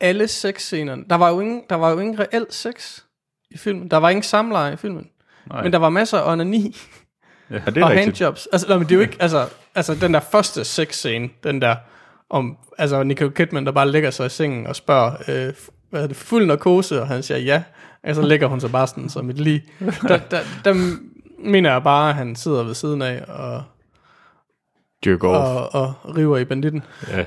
alle 0.01 0.29
sexscenerne. 0.29 1.05
Der 1.11 1.16
var, 1.16 1.29
jo 1.31 1.41
ingen, 1.41 1.62
der 1.71 1.77
var 1.77 1.91
jo 1.91 1.99
ingen 1.99 2.19
reel 2.21 2.47
sex 2.51 3.01
i 3.51 3.57
filmen. 3.59 3.91
Der 3.91 3.97
var 3.97 4.11
ingen 4.11 4.23
samleje 4.23 4.73
i 4.73 4.77
filmen. 4.77 5.07
Nej. 5.49 5.62
Men 5.62 5.73
der 5.73 5.79
var 5.79 5.89
masser 5.89 6.19
af 6.19 6.33
onani 6.33 6.77
Ja, 7.51 7.55
det 7.66 7.77
er 7.77 7.85
og 7.85 7.91
rigtigt. 7.91 8.05
handjobs. 8.05 8.49
Altså, 8.53 8.69
nej, 8.69 8.77
men 8.79 8.87
det 8.87 8.93
er 8.93 8.97
jo 8.97 9.03
ikke, 9.03 9.16
altså, 9.21 9.47
altså 9.75 9.95
den 9.95 10.15
der 10.15 10.21
første 10.21 10.65
sexscene, 10.65 11.29
den 11.45 11.62
der 11.62 11.77
om, 12.31 12.57
altså 12.79 13.03
Nicole 13.03 13.31
Kidman, 13.31 13.66
der 13.66 13.73
bare 13.73 13.89
lægger 13.91 14.11
sig 14.11 14.27
i 14.27 14.29
sengen 14.29 14.66
og 14.66 14.77
spørger, 14.77 15.12
øh, 15.29 15.53
hvad 15.91 16.03
er 16.03 16.07
det, 16.07 16.16
fuld 16.16 16.47
narkose, 16.47 17.01
og 17.01 17.09
han 17.09 17.23
siger 17.23 17.39
ja, 17.39 17.62
og 18.05 18.15
så 18.15 18.23
lægger 18.23 18.47
hun 18.47 18.61
sig 18.61 18.73
bare 18.73 18.87
sådan 18.87 19.09
som 19.09 19.31
et 19.31 19.41
lig. 19.41 19.62
Der, 20.09 20.16
der, 20.31 20.41
der 20.65 20.97
mener 21.39 21.73
jeg 21.73 21.83
bare, 21.83 22.09
at 22.09 22.15
han 22.15 22.37
sidder 22.37 22.62
ved 22.62 22.75
siden 22.75 23.03
af 23.03 23.23
og, 23.29 23.62
Jerk 25.07 25.25
off. 25.25 25.75
og, 25.75 25.75
og 26.05 26.16
river 26.16 26.39
i 26.39 26.45
banditten. 26.45 26.83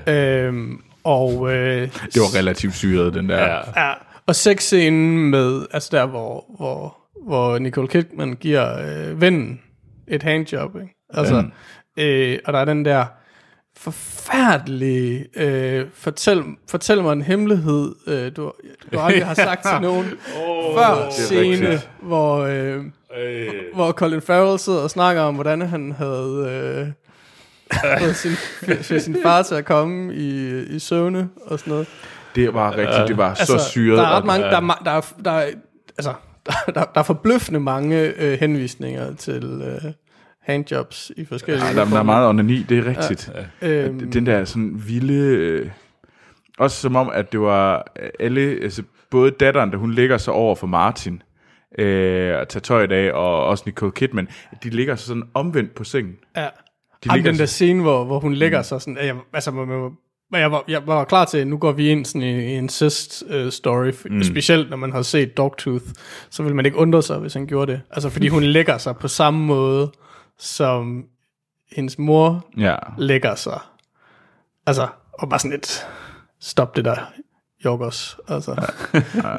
Ja. 0.08 0.14
Øhm, 0.14 0.82
og, 1.04 1.54
øh, 1.54 1.82
Det 1.82 2.22
var 2.22 2.38
relativt 2.40 2.74
syret, 2.76 3.14
den 3.14 3.30
der. 3.30 3.38
Ja. 3.44 3.88
ja, 3.88 3.94
og 4.26 4.36
sexscenen 4.36 5.30
med, 5.30 5.66
altså 5.72 5.90
der, 5.92 6.06
hvor, 6.06 6.46
hvor, 6.58 6.98
hvor 7.28 7.60
Nicole 7.60 7.88
Kidman 7.88 8.34
giver 8.34 8.80
øh, 8.80 9.22
vennen 9.22 9.62
et 10.08 10.24
handjob, 10.24 10.76
ikke? 10.76 10.96
Altså, 11.14 11.44
øh, 11.98 12.40
og 12.46 12.54
der 12.54 12.60
er 12.60 12.66
den 12.66 12.86
der 12.86 13.06
forfærdelige, 13.78 15.26
øh, 15.36 15.86
fortæl, 15.94 16.44
fortæl 16.70 17.04
mig 17.04 17.14
en 17.14 17.22
hemmelighed, 17.22 17.96
øh, 18.08 18.32
du, 18.36 18.52
du 18.94 19.00
aldrig 19.00 19.26
har 19.26 19.34
sagt 19.34 19.66
til 19.66 19.82
nogen, 19.88 20.06
oh, 20.48 20.76
før 20.78 21.10
scene, 21.10 21.70
rigtigt. 21.70 21.90
hvor, 22.02 22.38
øh, 22.38 22.84
hvor 23.74 23.92
Colin 23.92 24.22
Farrell 24.22 24.60
sidder 24.60 24.80
og 24.80 24.90
snakker 24.90 25.22
om, 25.22 25.36
hvordan 25.36 25.62
han 25.62 25.92
havde... 25.92 26.48
Øh, 26.50 26.92
fået 28.00 28.16
sin, 28.16 28.32
fået 28.84 29.02
sin 29.02 29.18
far 29.24 29.42
til 29.42 29.56
at 29.56 29.66
komme 29.66 30.16
i, 30.16 30.60
i 30.64 30.80
søvne 30.80 31.30
og 31.46 31.60
sådan 31.60 31.72
noget. 31.72 31.88
Det 32.36 32.54
var 32.54 32.78
rigtigt, 32.78 33.08
det 33.08 33.18
var 33.18 33.34
så 33.34 33.60
syret. 33.70 33.98
Der 33.98 34.04
er 34.04 34.18
ret 34.18 34.26
mange, 34.26 34.46
der, 34.46 34.62
er 34.62 34.82
der, 34.86 34.92
er, 34.92 35.02
der, 35.26 35.32
er, 35.32 35.50
altså, 35.98 36.14
der, 36.48 36.72
der, 36.74 36.84
der 36.94 37.00
er 37.00 37.04
forbløffende 37.04 37.60
mange 37.60 38.14
øh, 38.18 38.40
henvisninger 38.40 39.16
til 39.16 39.44
øh, 39.46 39.92
handjobs 40.42 41.12
i 41.18 41.26
forskellige 41.26 41.66
Ja, 41.66 41.74
der, 41.76 41.86
der 41.86 42.00
er 42.00 42.04
meget 42.04 42.30
onani, 42.30 42.64
det 42.70 42.78
er 42.78 42.86
rigtigt. 42.86 43.32
Ja, 43.62 43.68
Øhm, 43.86 44.12
Den 44.12 44.26
der 44.26 44.46
sådan 44.46 44.82
vilde... 44.88 45.14
Øh, 45.36 45.70
også 46.60 46.82
som 46.82 46.96
om, 46.96 47.10
at 47.14 47.32
det 47.32 47.40
var 47.42 47.92
alle... 48.20 48.42
Altså, 48.64 48.84
både 49.12 49.32
datteren, 49.32 49.72
da 49.72 49.78
hun 49.78 49.92
ligger 49.92 50.18
sig 50.18 50.34
over 50.34 50.56
for 50.56 50.68
Martin, 50.68 51.22
øh, 51.80 52.38
og 52.40 52.48
tager 52.50 52.62
tøjet 52.62 52.92
af, 52.92 53.12
og 53.12 53.46
også 53.46 53.64
Nicole 53.66 53.92
Kidman, 53.92 54.28
de 54.64 54.70
ligger 54.70 54.96
så 54.96 55.06
sådan 55.08 55.24
omvendt 55.34 55.76
på 55.76 55.84
sengen. 55.84 56.16
ja. 56.38 56.42
De 56.42 56.48
Jamen, 57.06 57.16
ligger 57.18 57.32
den 57.32 57.40
der 57.40 57.46
så- 57.46 57.54
scene, 57.54 57.82
hvor, 57.82 58.04
hvor 58.06 58.20
hun 58.20 58.34
lægger 58.34 58.62
sig 58.62 58.82
sådan, 58.82 58.98
jeg, 59.06 59.16
altså, 59.34 59.52
man, 59.52 59.68
man, 59.68 59.92
men 60.32 60.42
jeg 60.42 60.52
var, 60.52 60.64
jeg 60.68 60.88
var 60.88 61.04
klar 61.04 61.26
til, 61.26 61.38
at 61.38 61.48
nu 61.48 61.58
går 61.58 61.72
vi 61.72 61.90
ind 61.90 62.06
sådan 62.06 62.22
i, 62.22 62.32
i 62.32 62.54
en 62.54 62.64
incest 62.64 63.24
uh, 63.36 63.50
story, 63.50 63.92
mm. 64.10 64.24
specielt 64.24 64.70
når 64.70 64.78
man 64.78 64.92
har 64.92 65.02
set 65.02 65.38
Dogtooth, 65.38 65.86
så 66.30 66.44
vil 66.44 66.56
man 66.56 66.66
ikke 66.66 66.78
undre 66.78 67.04
sig, 67.04 67.18
hvis 67.18 67.34
han 67.34 67.48
gjorde 67.48 67.72
det. 67.72 67.82
Altså, 67.92 68.10
fordi 68.10 68.28
hun 68.28 68.44
lægger 68.44 68.78
sig 68.78 68.96
på 68.96 69.08
samme 69.08 69.46
måde, 69.46 69.92
som 70.40 71.04
hendes 71.72 72.00
mor 72.00 72.46
Ja. 72.58 72.76
lægger 72.98 73.36
sig. 73.36 73.60
Altså, 74.66 74.88
og 75.14 75.30
bare 75.30 75.40
sådan 75.40 75.52
lidt, 75.52 75.88
stop 76.40 76.76
det 76.76 76.86
der, 76.86 77.12
Jorgos. 77.66 78.18
Altså, 78.28 78.52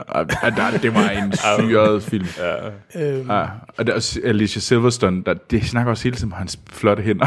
og 0.08 0.56
der, 0.56 0.78
det 0.82 0.94
var 0.94 1.08
en 1.08 1.32
syret 1.58 2.02
film. 2.02 2.26
øhm, 2.96 3.30
Ja, 3.30 3.46
og 3.78 3.86
der, 3.86 3.94
er 3.94 4.20
Alicia 4.24 4.60
Silverstone, 4.60 5.22
der, 5.26 5.34
det 5.34 5.64
snakker 5.64 5.90
også 5.90 6.04
hele 6.04 6.16
tiden 6.16 6.32
om 6.32 6.38
hans 6.38 6.58
flotte 6.72 7.02
hænder. 7.02 7.26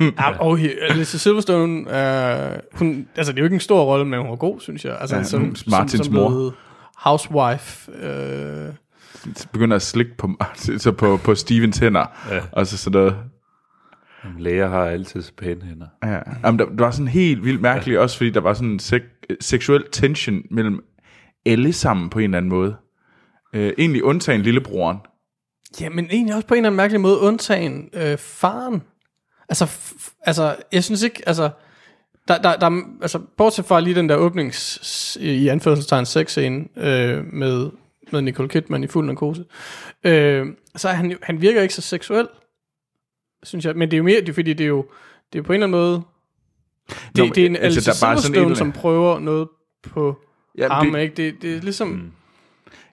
Ja, 0.00 0.38
og 0.38 0.58
he- 0.58 0.84
Alicia 0.92 1.18
Silverstone, 1.18 1.78
øh, 1.78 2.58
hun, 2.72 3.06
altså 3.16 3.32
det 3.32 3.38
er 3.38 3.42
jo 3.42 3.44
ikke 3.46 3.54
en 3.54 3.60
stor 3.60 3.84
rolle, 3.84 4.04
men 4.04 4.20
hun 4.20 4.30
var 4.30 4.36
god, 4.36 4.60
synes 4.60 4.84
jeg. 4.84 4.96
Altså, 5.00 5.16
Ja, 5.16 5.22
som, 5.22 5.56
Martins 5.70 5.92
som, 5.92 6.04
som 6.04 6.14
mor. 6.14 6.54
housewife. 6.96 7.92
Øh, 7.92 8.68
begynder 9.52 9.76
at 9.76 9.82
slikke 9.82 10.16
på, 10.18 10.30
så 10.78 10.92
på, 10.92 11.16
på 11.24 11.34
Stevens 11.34 11.78
hænder. 11.78 12.04
Ja. 12.30 12.40
Og 12.52 12.66
så 12.66 12.76
sådan 12.76 12.98
noget. 13.00 13.16
Læger 14.38 14.68
har 14.68 14.84
altid 14.84 15.22
så 15.22 15.32
pæne 15.38 15.60
hænder. 15.64 15.86
Ja. 16.04 16.18
Jamen, 16.44 16.58
der, 16.58 16.64
der 16.64 16.84
var 16.84 16.90
sådan 16.90 17.08
helt 17.08 17.44
vildt 17.44 17.60
mærkeligt, 17.60 17.96
ja. 17.96 18.02
også 18.02 18.16
fordi 18.16 18.30
der 18.30 18.40
var 18.40 18.54
sådan 18.54 18.68
en 18.68 18.80
sek- 18.82 19.15
Øh, 19.30 19.36
seksuel 19.40 19.84
tension 19.92 20.42
mellem 20.50 20.84
alle 21.46 21.72
sammen 21.72 22.10
på 22.10 22.18
en 22.18 22.24
eller 22.24 22.38
anden 22.38 22.48
måde. 22.48 22.76
Øh, 23.52 23.72
egentlig 23.78 24.04
undtagen 24.04 24.42
lillebroren. 24.42 24.96
ja, 25.80 25.88
men 25.88 26.08
egentlig 26.10 26.34
også 26.34 26.46
på 26.46 26.54
en 26.54 26.58
eller 26.58 26.68
anden 26.68 26.76
mærkelig 26.76 27.00
måde 27.00 27.18
undtagen 27.18 27.90
øh, 27.92 28.18
faren. 28.18 28.82
Altså, 29.48 29.64
f- 29.64 30.14
altså, 30.22 30.56
jeg 30.72 30.84
synes 30.84 31.02
ikke, 31.02 31.22
altså, 31.26 31.50
der, 32.28 32.38
der, 32.42 32.56
der, 32.56 32.82
altså, 33.02 33.18
bortset 33.36 33.64
fra 33.64 33.80
lige 33.80 33.94
den 33.94 34.08
der 34.08 34.16
åbnings, 34.16 35.16
i 35.20 35.48
anførselstegn 35.48 36.06
sexscene 36.06 36.64
øh, 36.76 37.24
med, 37.32 37.70
med 38.12 38.22
Nicole 38.22 38.48
Kidman 38.48 38.84
i 38.84 38.86
fuld 38.86 39.06
narkose, 39.06 39.44
øh, 40.04 40.46
så 40.76 40.88
er 40.88 40.92
han, 40.92 41.18
han 41.22 41.40
virker 41.40 41.62
ikke 41.62 41.74
så 41.74 41.82
seksuel, 41.82 42.28
synes 43.42 43.64
jeg. 43.64 43.76
Men 43.76 43.90
det 43.90 43.96
er 43.96 43.98
jo 43.98 44.04
mere, 44.04 44.20
det 44.20 44.28
er, 44.28 44.32
fordi 44.32 44.52
det 44.52 44.64
er 44.64 44.68
jo, 44.68 44.86
det 45.32 45.38
er 45.38 45.42
på 45.42 45.52
en 45.52 45.62
eller 45.62 45.66
anden 45.66 45.80
måde, 45.80 46.02
det, 46.88 46.98
Nå, 47.18 47.24
det 47.34 47.38
er 47.42 47.46
en 47.46 47.56
altså, 47.56 47.78
altså, 47.90 48.06
der 48.06 48.06
er 48.06 48.14
bare 48.14 48.22
sådan 48.22 48.50
et- 48.50 48.58
som 48.58 48.72
prøver 48.72 49.18
noget 49.18 49.48
på 49.92 50.16
Ja, 50.58 50.68
armen, 50.68 50.94
det- 50.94 51.00
ikke? 51.00 51.14
Det, 51.16 51.34
det 51.42 51.56
er 51.56 51.60
ligesom... 51.60 51.88
Mm. 51.88 52.10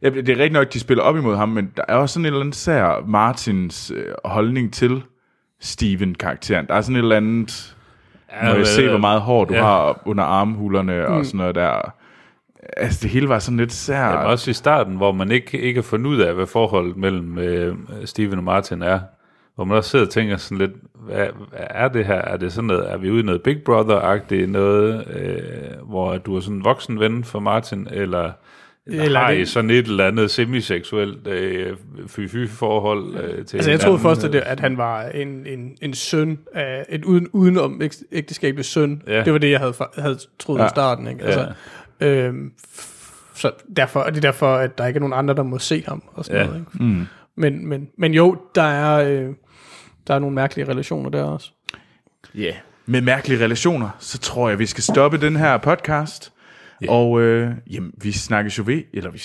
Ja, 0.02 0.10
det 0.10 0.30
er 0.30 0.34
rigtigt 0.34 0.54
nok, 0.54 0.74
de 0.74 0.80
spiller 0.80 1.04
op 1.04 1.18
imod 1.18 1.36
ham, 1.36 1.50
men 1.50 1.72
der 1.78 1.84
er 1.88 1.96
også 1.96 2.14
sådan 2.14 2.24
en 2.24 2.26
eller 2.26 2.40
anden 2.40 2.54
sær 2.54 3.04
Martins 3.08 3.92
øh, 3.96 4.06
holdning 4.26 4.74
til 4.74 5.02
Steven-karakteren. 5.62 6.68
Der 6.68 6.74
er 6.74 6.82
sådan 6.82 6.96
et 6.96 7.00
eller 7.00 7.18
andet... 7.18 7.76
Ja, 8.42 8.46
når 8.48 8.56
jeg 8.56 8.68
ser, 8.68 8.90
hvor 8.90 8.98
meget 9.00 9.22
hår 9.22 9.46
du 9.46 9.54
ja. 9.54 9.60
ja. 9.60 9.66
har 9.66 10.02
under 10.06 10.24
armhulerne 10.24 11.08
og 11.08 11.26
sådan 11.26 11.38
noget 11.38 11.56
der. 11.56 11.94
Altså, 12.78 13.00
det 13.04 13.10
hele 13.12 13.30
var 13.30 13.40
sådan 13.40 13.58
lidt 13.58 13.74
sær. 13.74 14.06
Jamen, 14.06 14.26
også 14.26 14.52
i 14.52 14.54
starten, 14.54 14.96
hvor 14.96 15.12
man 15.12 15.32
ikke, 15.32 15.60
ikke 15.62 15.78
har 15.78 15.84
fundet 15.84 16.08
ud 16.08 16.18
af, 16.20 16.34
hvad 16.34 16.46
forholdet 16.48 16.98
mellem 16.98 17.38
øh, 17.38 17.76
Steven 18.06 18.38
og 18.38 18.44
Martin 18.44 18.82
er. 18.82 19.00
Hvor 19.56 19.64
man 19.64 19.78
også 19.78 19.90
sidder 19.90 20.06
og 20.06 20.12
tænker 20.12 20.38
sådan 20.38 20.58
lidt, 20.58 20.72
hvad, 20.94 21.16
hvad 21.50 21.60
er 21.70 21.88
det 21.88 22.06
her? 22.06 22.16
Er 22.22 22.38
det 22.38 22.54
sådan 22.54 22.68
noget, 22.68 22.92
er 22.92 22.98
vi 22.98 23.12
ude 23.12 23.20
i 23.20 23.24
noget 23.24 23.42
Big 23.44 23.58
Brother-agtigt 23.70 24.46
noget, 24.48 25.08
øh, 25.16 25.88
hvor 25.90 26.18
du 26.18 26.36
er 26.36 26.40
sådan 26.40 26.56
en 26.58 26.64
voksen 26.64 27.00
ven 27.00 27.24
for 27.24 27.40
Martin, 27.40 27.88
eller, 27.92 28.32
eller, 28.88 29.04
Eller 29.04 29.20
har 29.20 29.32
det- 29.32 29.40
I 29.40 29.46
sådan 29.46 29.70
et 29.70 29.86
eller 29.88 30.08
andet 30.08 30.32
semiseksuelt 30.32 31.28
øh, 31.28 31.78
fy-fy-forhold 32.08 33.16
øh, 33.18 33.46
til 33.46 33.58
Altså, 33.58 33.72
jeg 33.72 33.80
troede 33.80 34.00
først, 34.00 34.24
at, 34.24 34.34
det, 34.34 34.40
at 34.40 34.60
han 34.60 34.78
var 34.78 35.02
en, 35.04 35.46
en, 35.48 35.78
en 35.82 35.94
søn 35.94 36.40
af 36.54 36.86
et 36.90 37.06
uden, 37.06 37.28
udenom 37.34 37.82
æg- 37.82 38.04
ægteskabeligt 38.12 38.68
søn. 38.68 39.02
Ja. 39.08 39.18
Ja. 39.18 39.24
Det 39.24 39.34
var 39.34 39.40
det, 39.40 39.52
jeg 39.52 39.60
havde, 39.60 39.74
havde 39.98 40.18
troet 40.40 40.58
ja. 40.58 40.64
Ja. 40.64 40.68
i 40.68 40.70
starten. 40.70 41.08
Ikke? 41.08 41.24
Altså, 41.24 41.52
øhm, 42.00 42.52
f- 42.58 43.34
så 43.36 43.52
derfor, 43.78 44.00
og 44.00 44.12
det 44.12 44.18
er 44.18 44.32
derfor, 44.32 44.56
at 44.56 44.78
der 44.78 44.86
ikke 44.88 44.98
er 44.98 45.02
nogen 45.02 45.14
andre, 45.14 45.34
der 45.34 45.44
må 45.44 45.60
se 45.60 45.84
ham. 45.88 46.04
Og 46.14 46.26
sådan 46.26 46.42
Ja. 46.42 46.46
noget, 46.48 46.60
ikke? 46.74 46.84
Mm. 46.84 47.06
Men, 47.36 47.68
men, 47.68 47.88
men 47.98 48.14
jo, 48.14 48.38
der 48.56 48.62
er, 48.64 49.10
øh, 49.24 49.30
der 50.08 50.16
er 50.16 50.20
nogle 50.20 50.36
mærkelige 50.36 50.70
relationer 50.70 51.10
der 51.10 51.24
også. 51.24 51.52
Ja. 52.36 52.40
Yeah. 52.40 52.56
Med 52.86 53.02
mærkelige 53.02 53.44
relationer, 53.44 53.90
så 54.00 54.18
tror 54.18 54.50
jeg, 54.50 54.60
vi 54.60 54.66
skal 54.66 54.84
stoppe 54.84 55.18
den 55.18 55.36
her 55.36 55.58
podcast. 55.58 56.34
Yeah. 56.84 56.96
Og 56.96 57.22
øh, 57.22 57.52
jamen, 57.70 57.92
vi 58.02 58.12
snakkes 58.12 58.58
jo 58.58 58.64
ved, 58.66 58.84
eller 58.94 59.12
vi, 59.12 59.22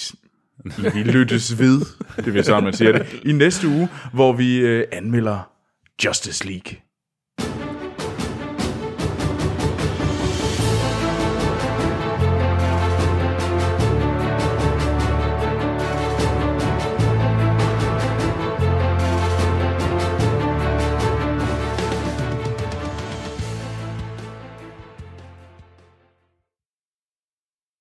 vi 0.95 1.03
lyttes 1.03 1.59
ved, 1.59 1.81
det 2.17 2.35
vil 2.35 2.45
sådan, 2.45 2.65
man 2.65 2.73
siger 2.73 2.93
det, 2.93 3.21
i 3.25 3.33
næste 3.33 3.69
uge, 3.69 3.89
hvor 4.13 4.33
vi 4.33 4.59
øh, 4.59 4.85
anmelder 4.93 5.51
Justice 6.05 6.47
League. 6.47 6.77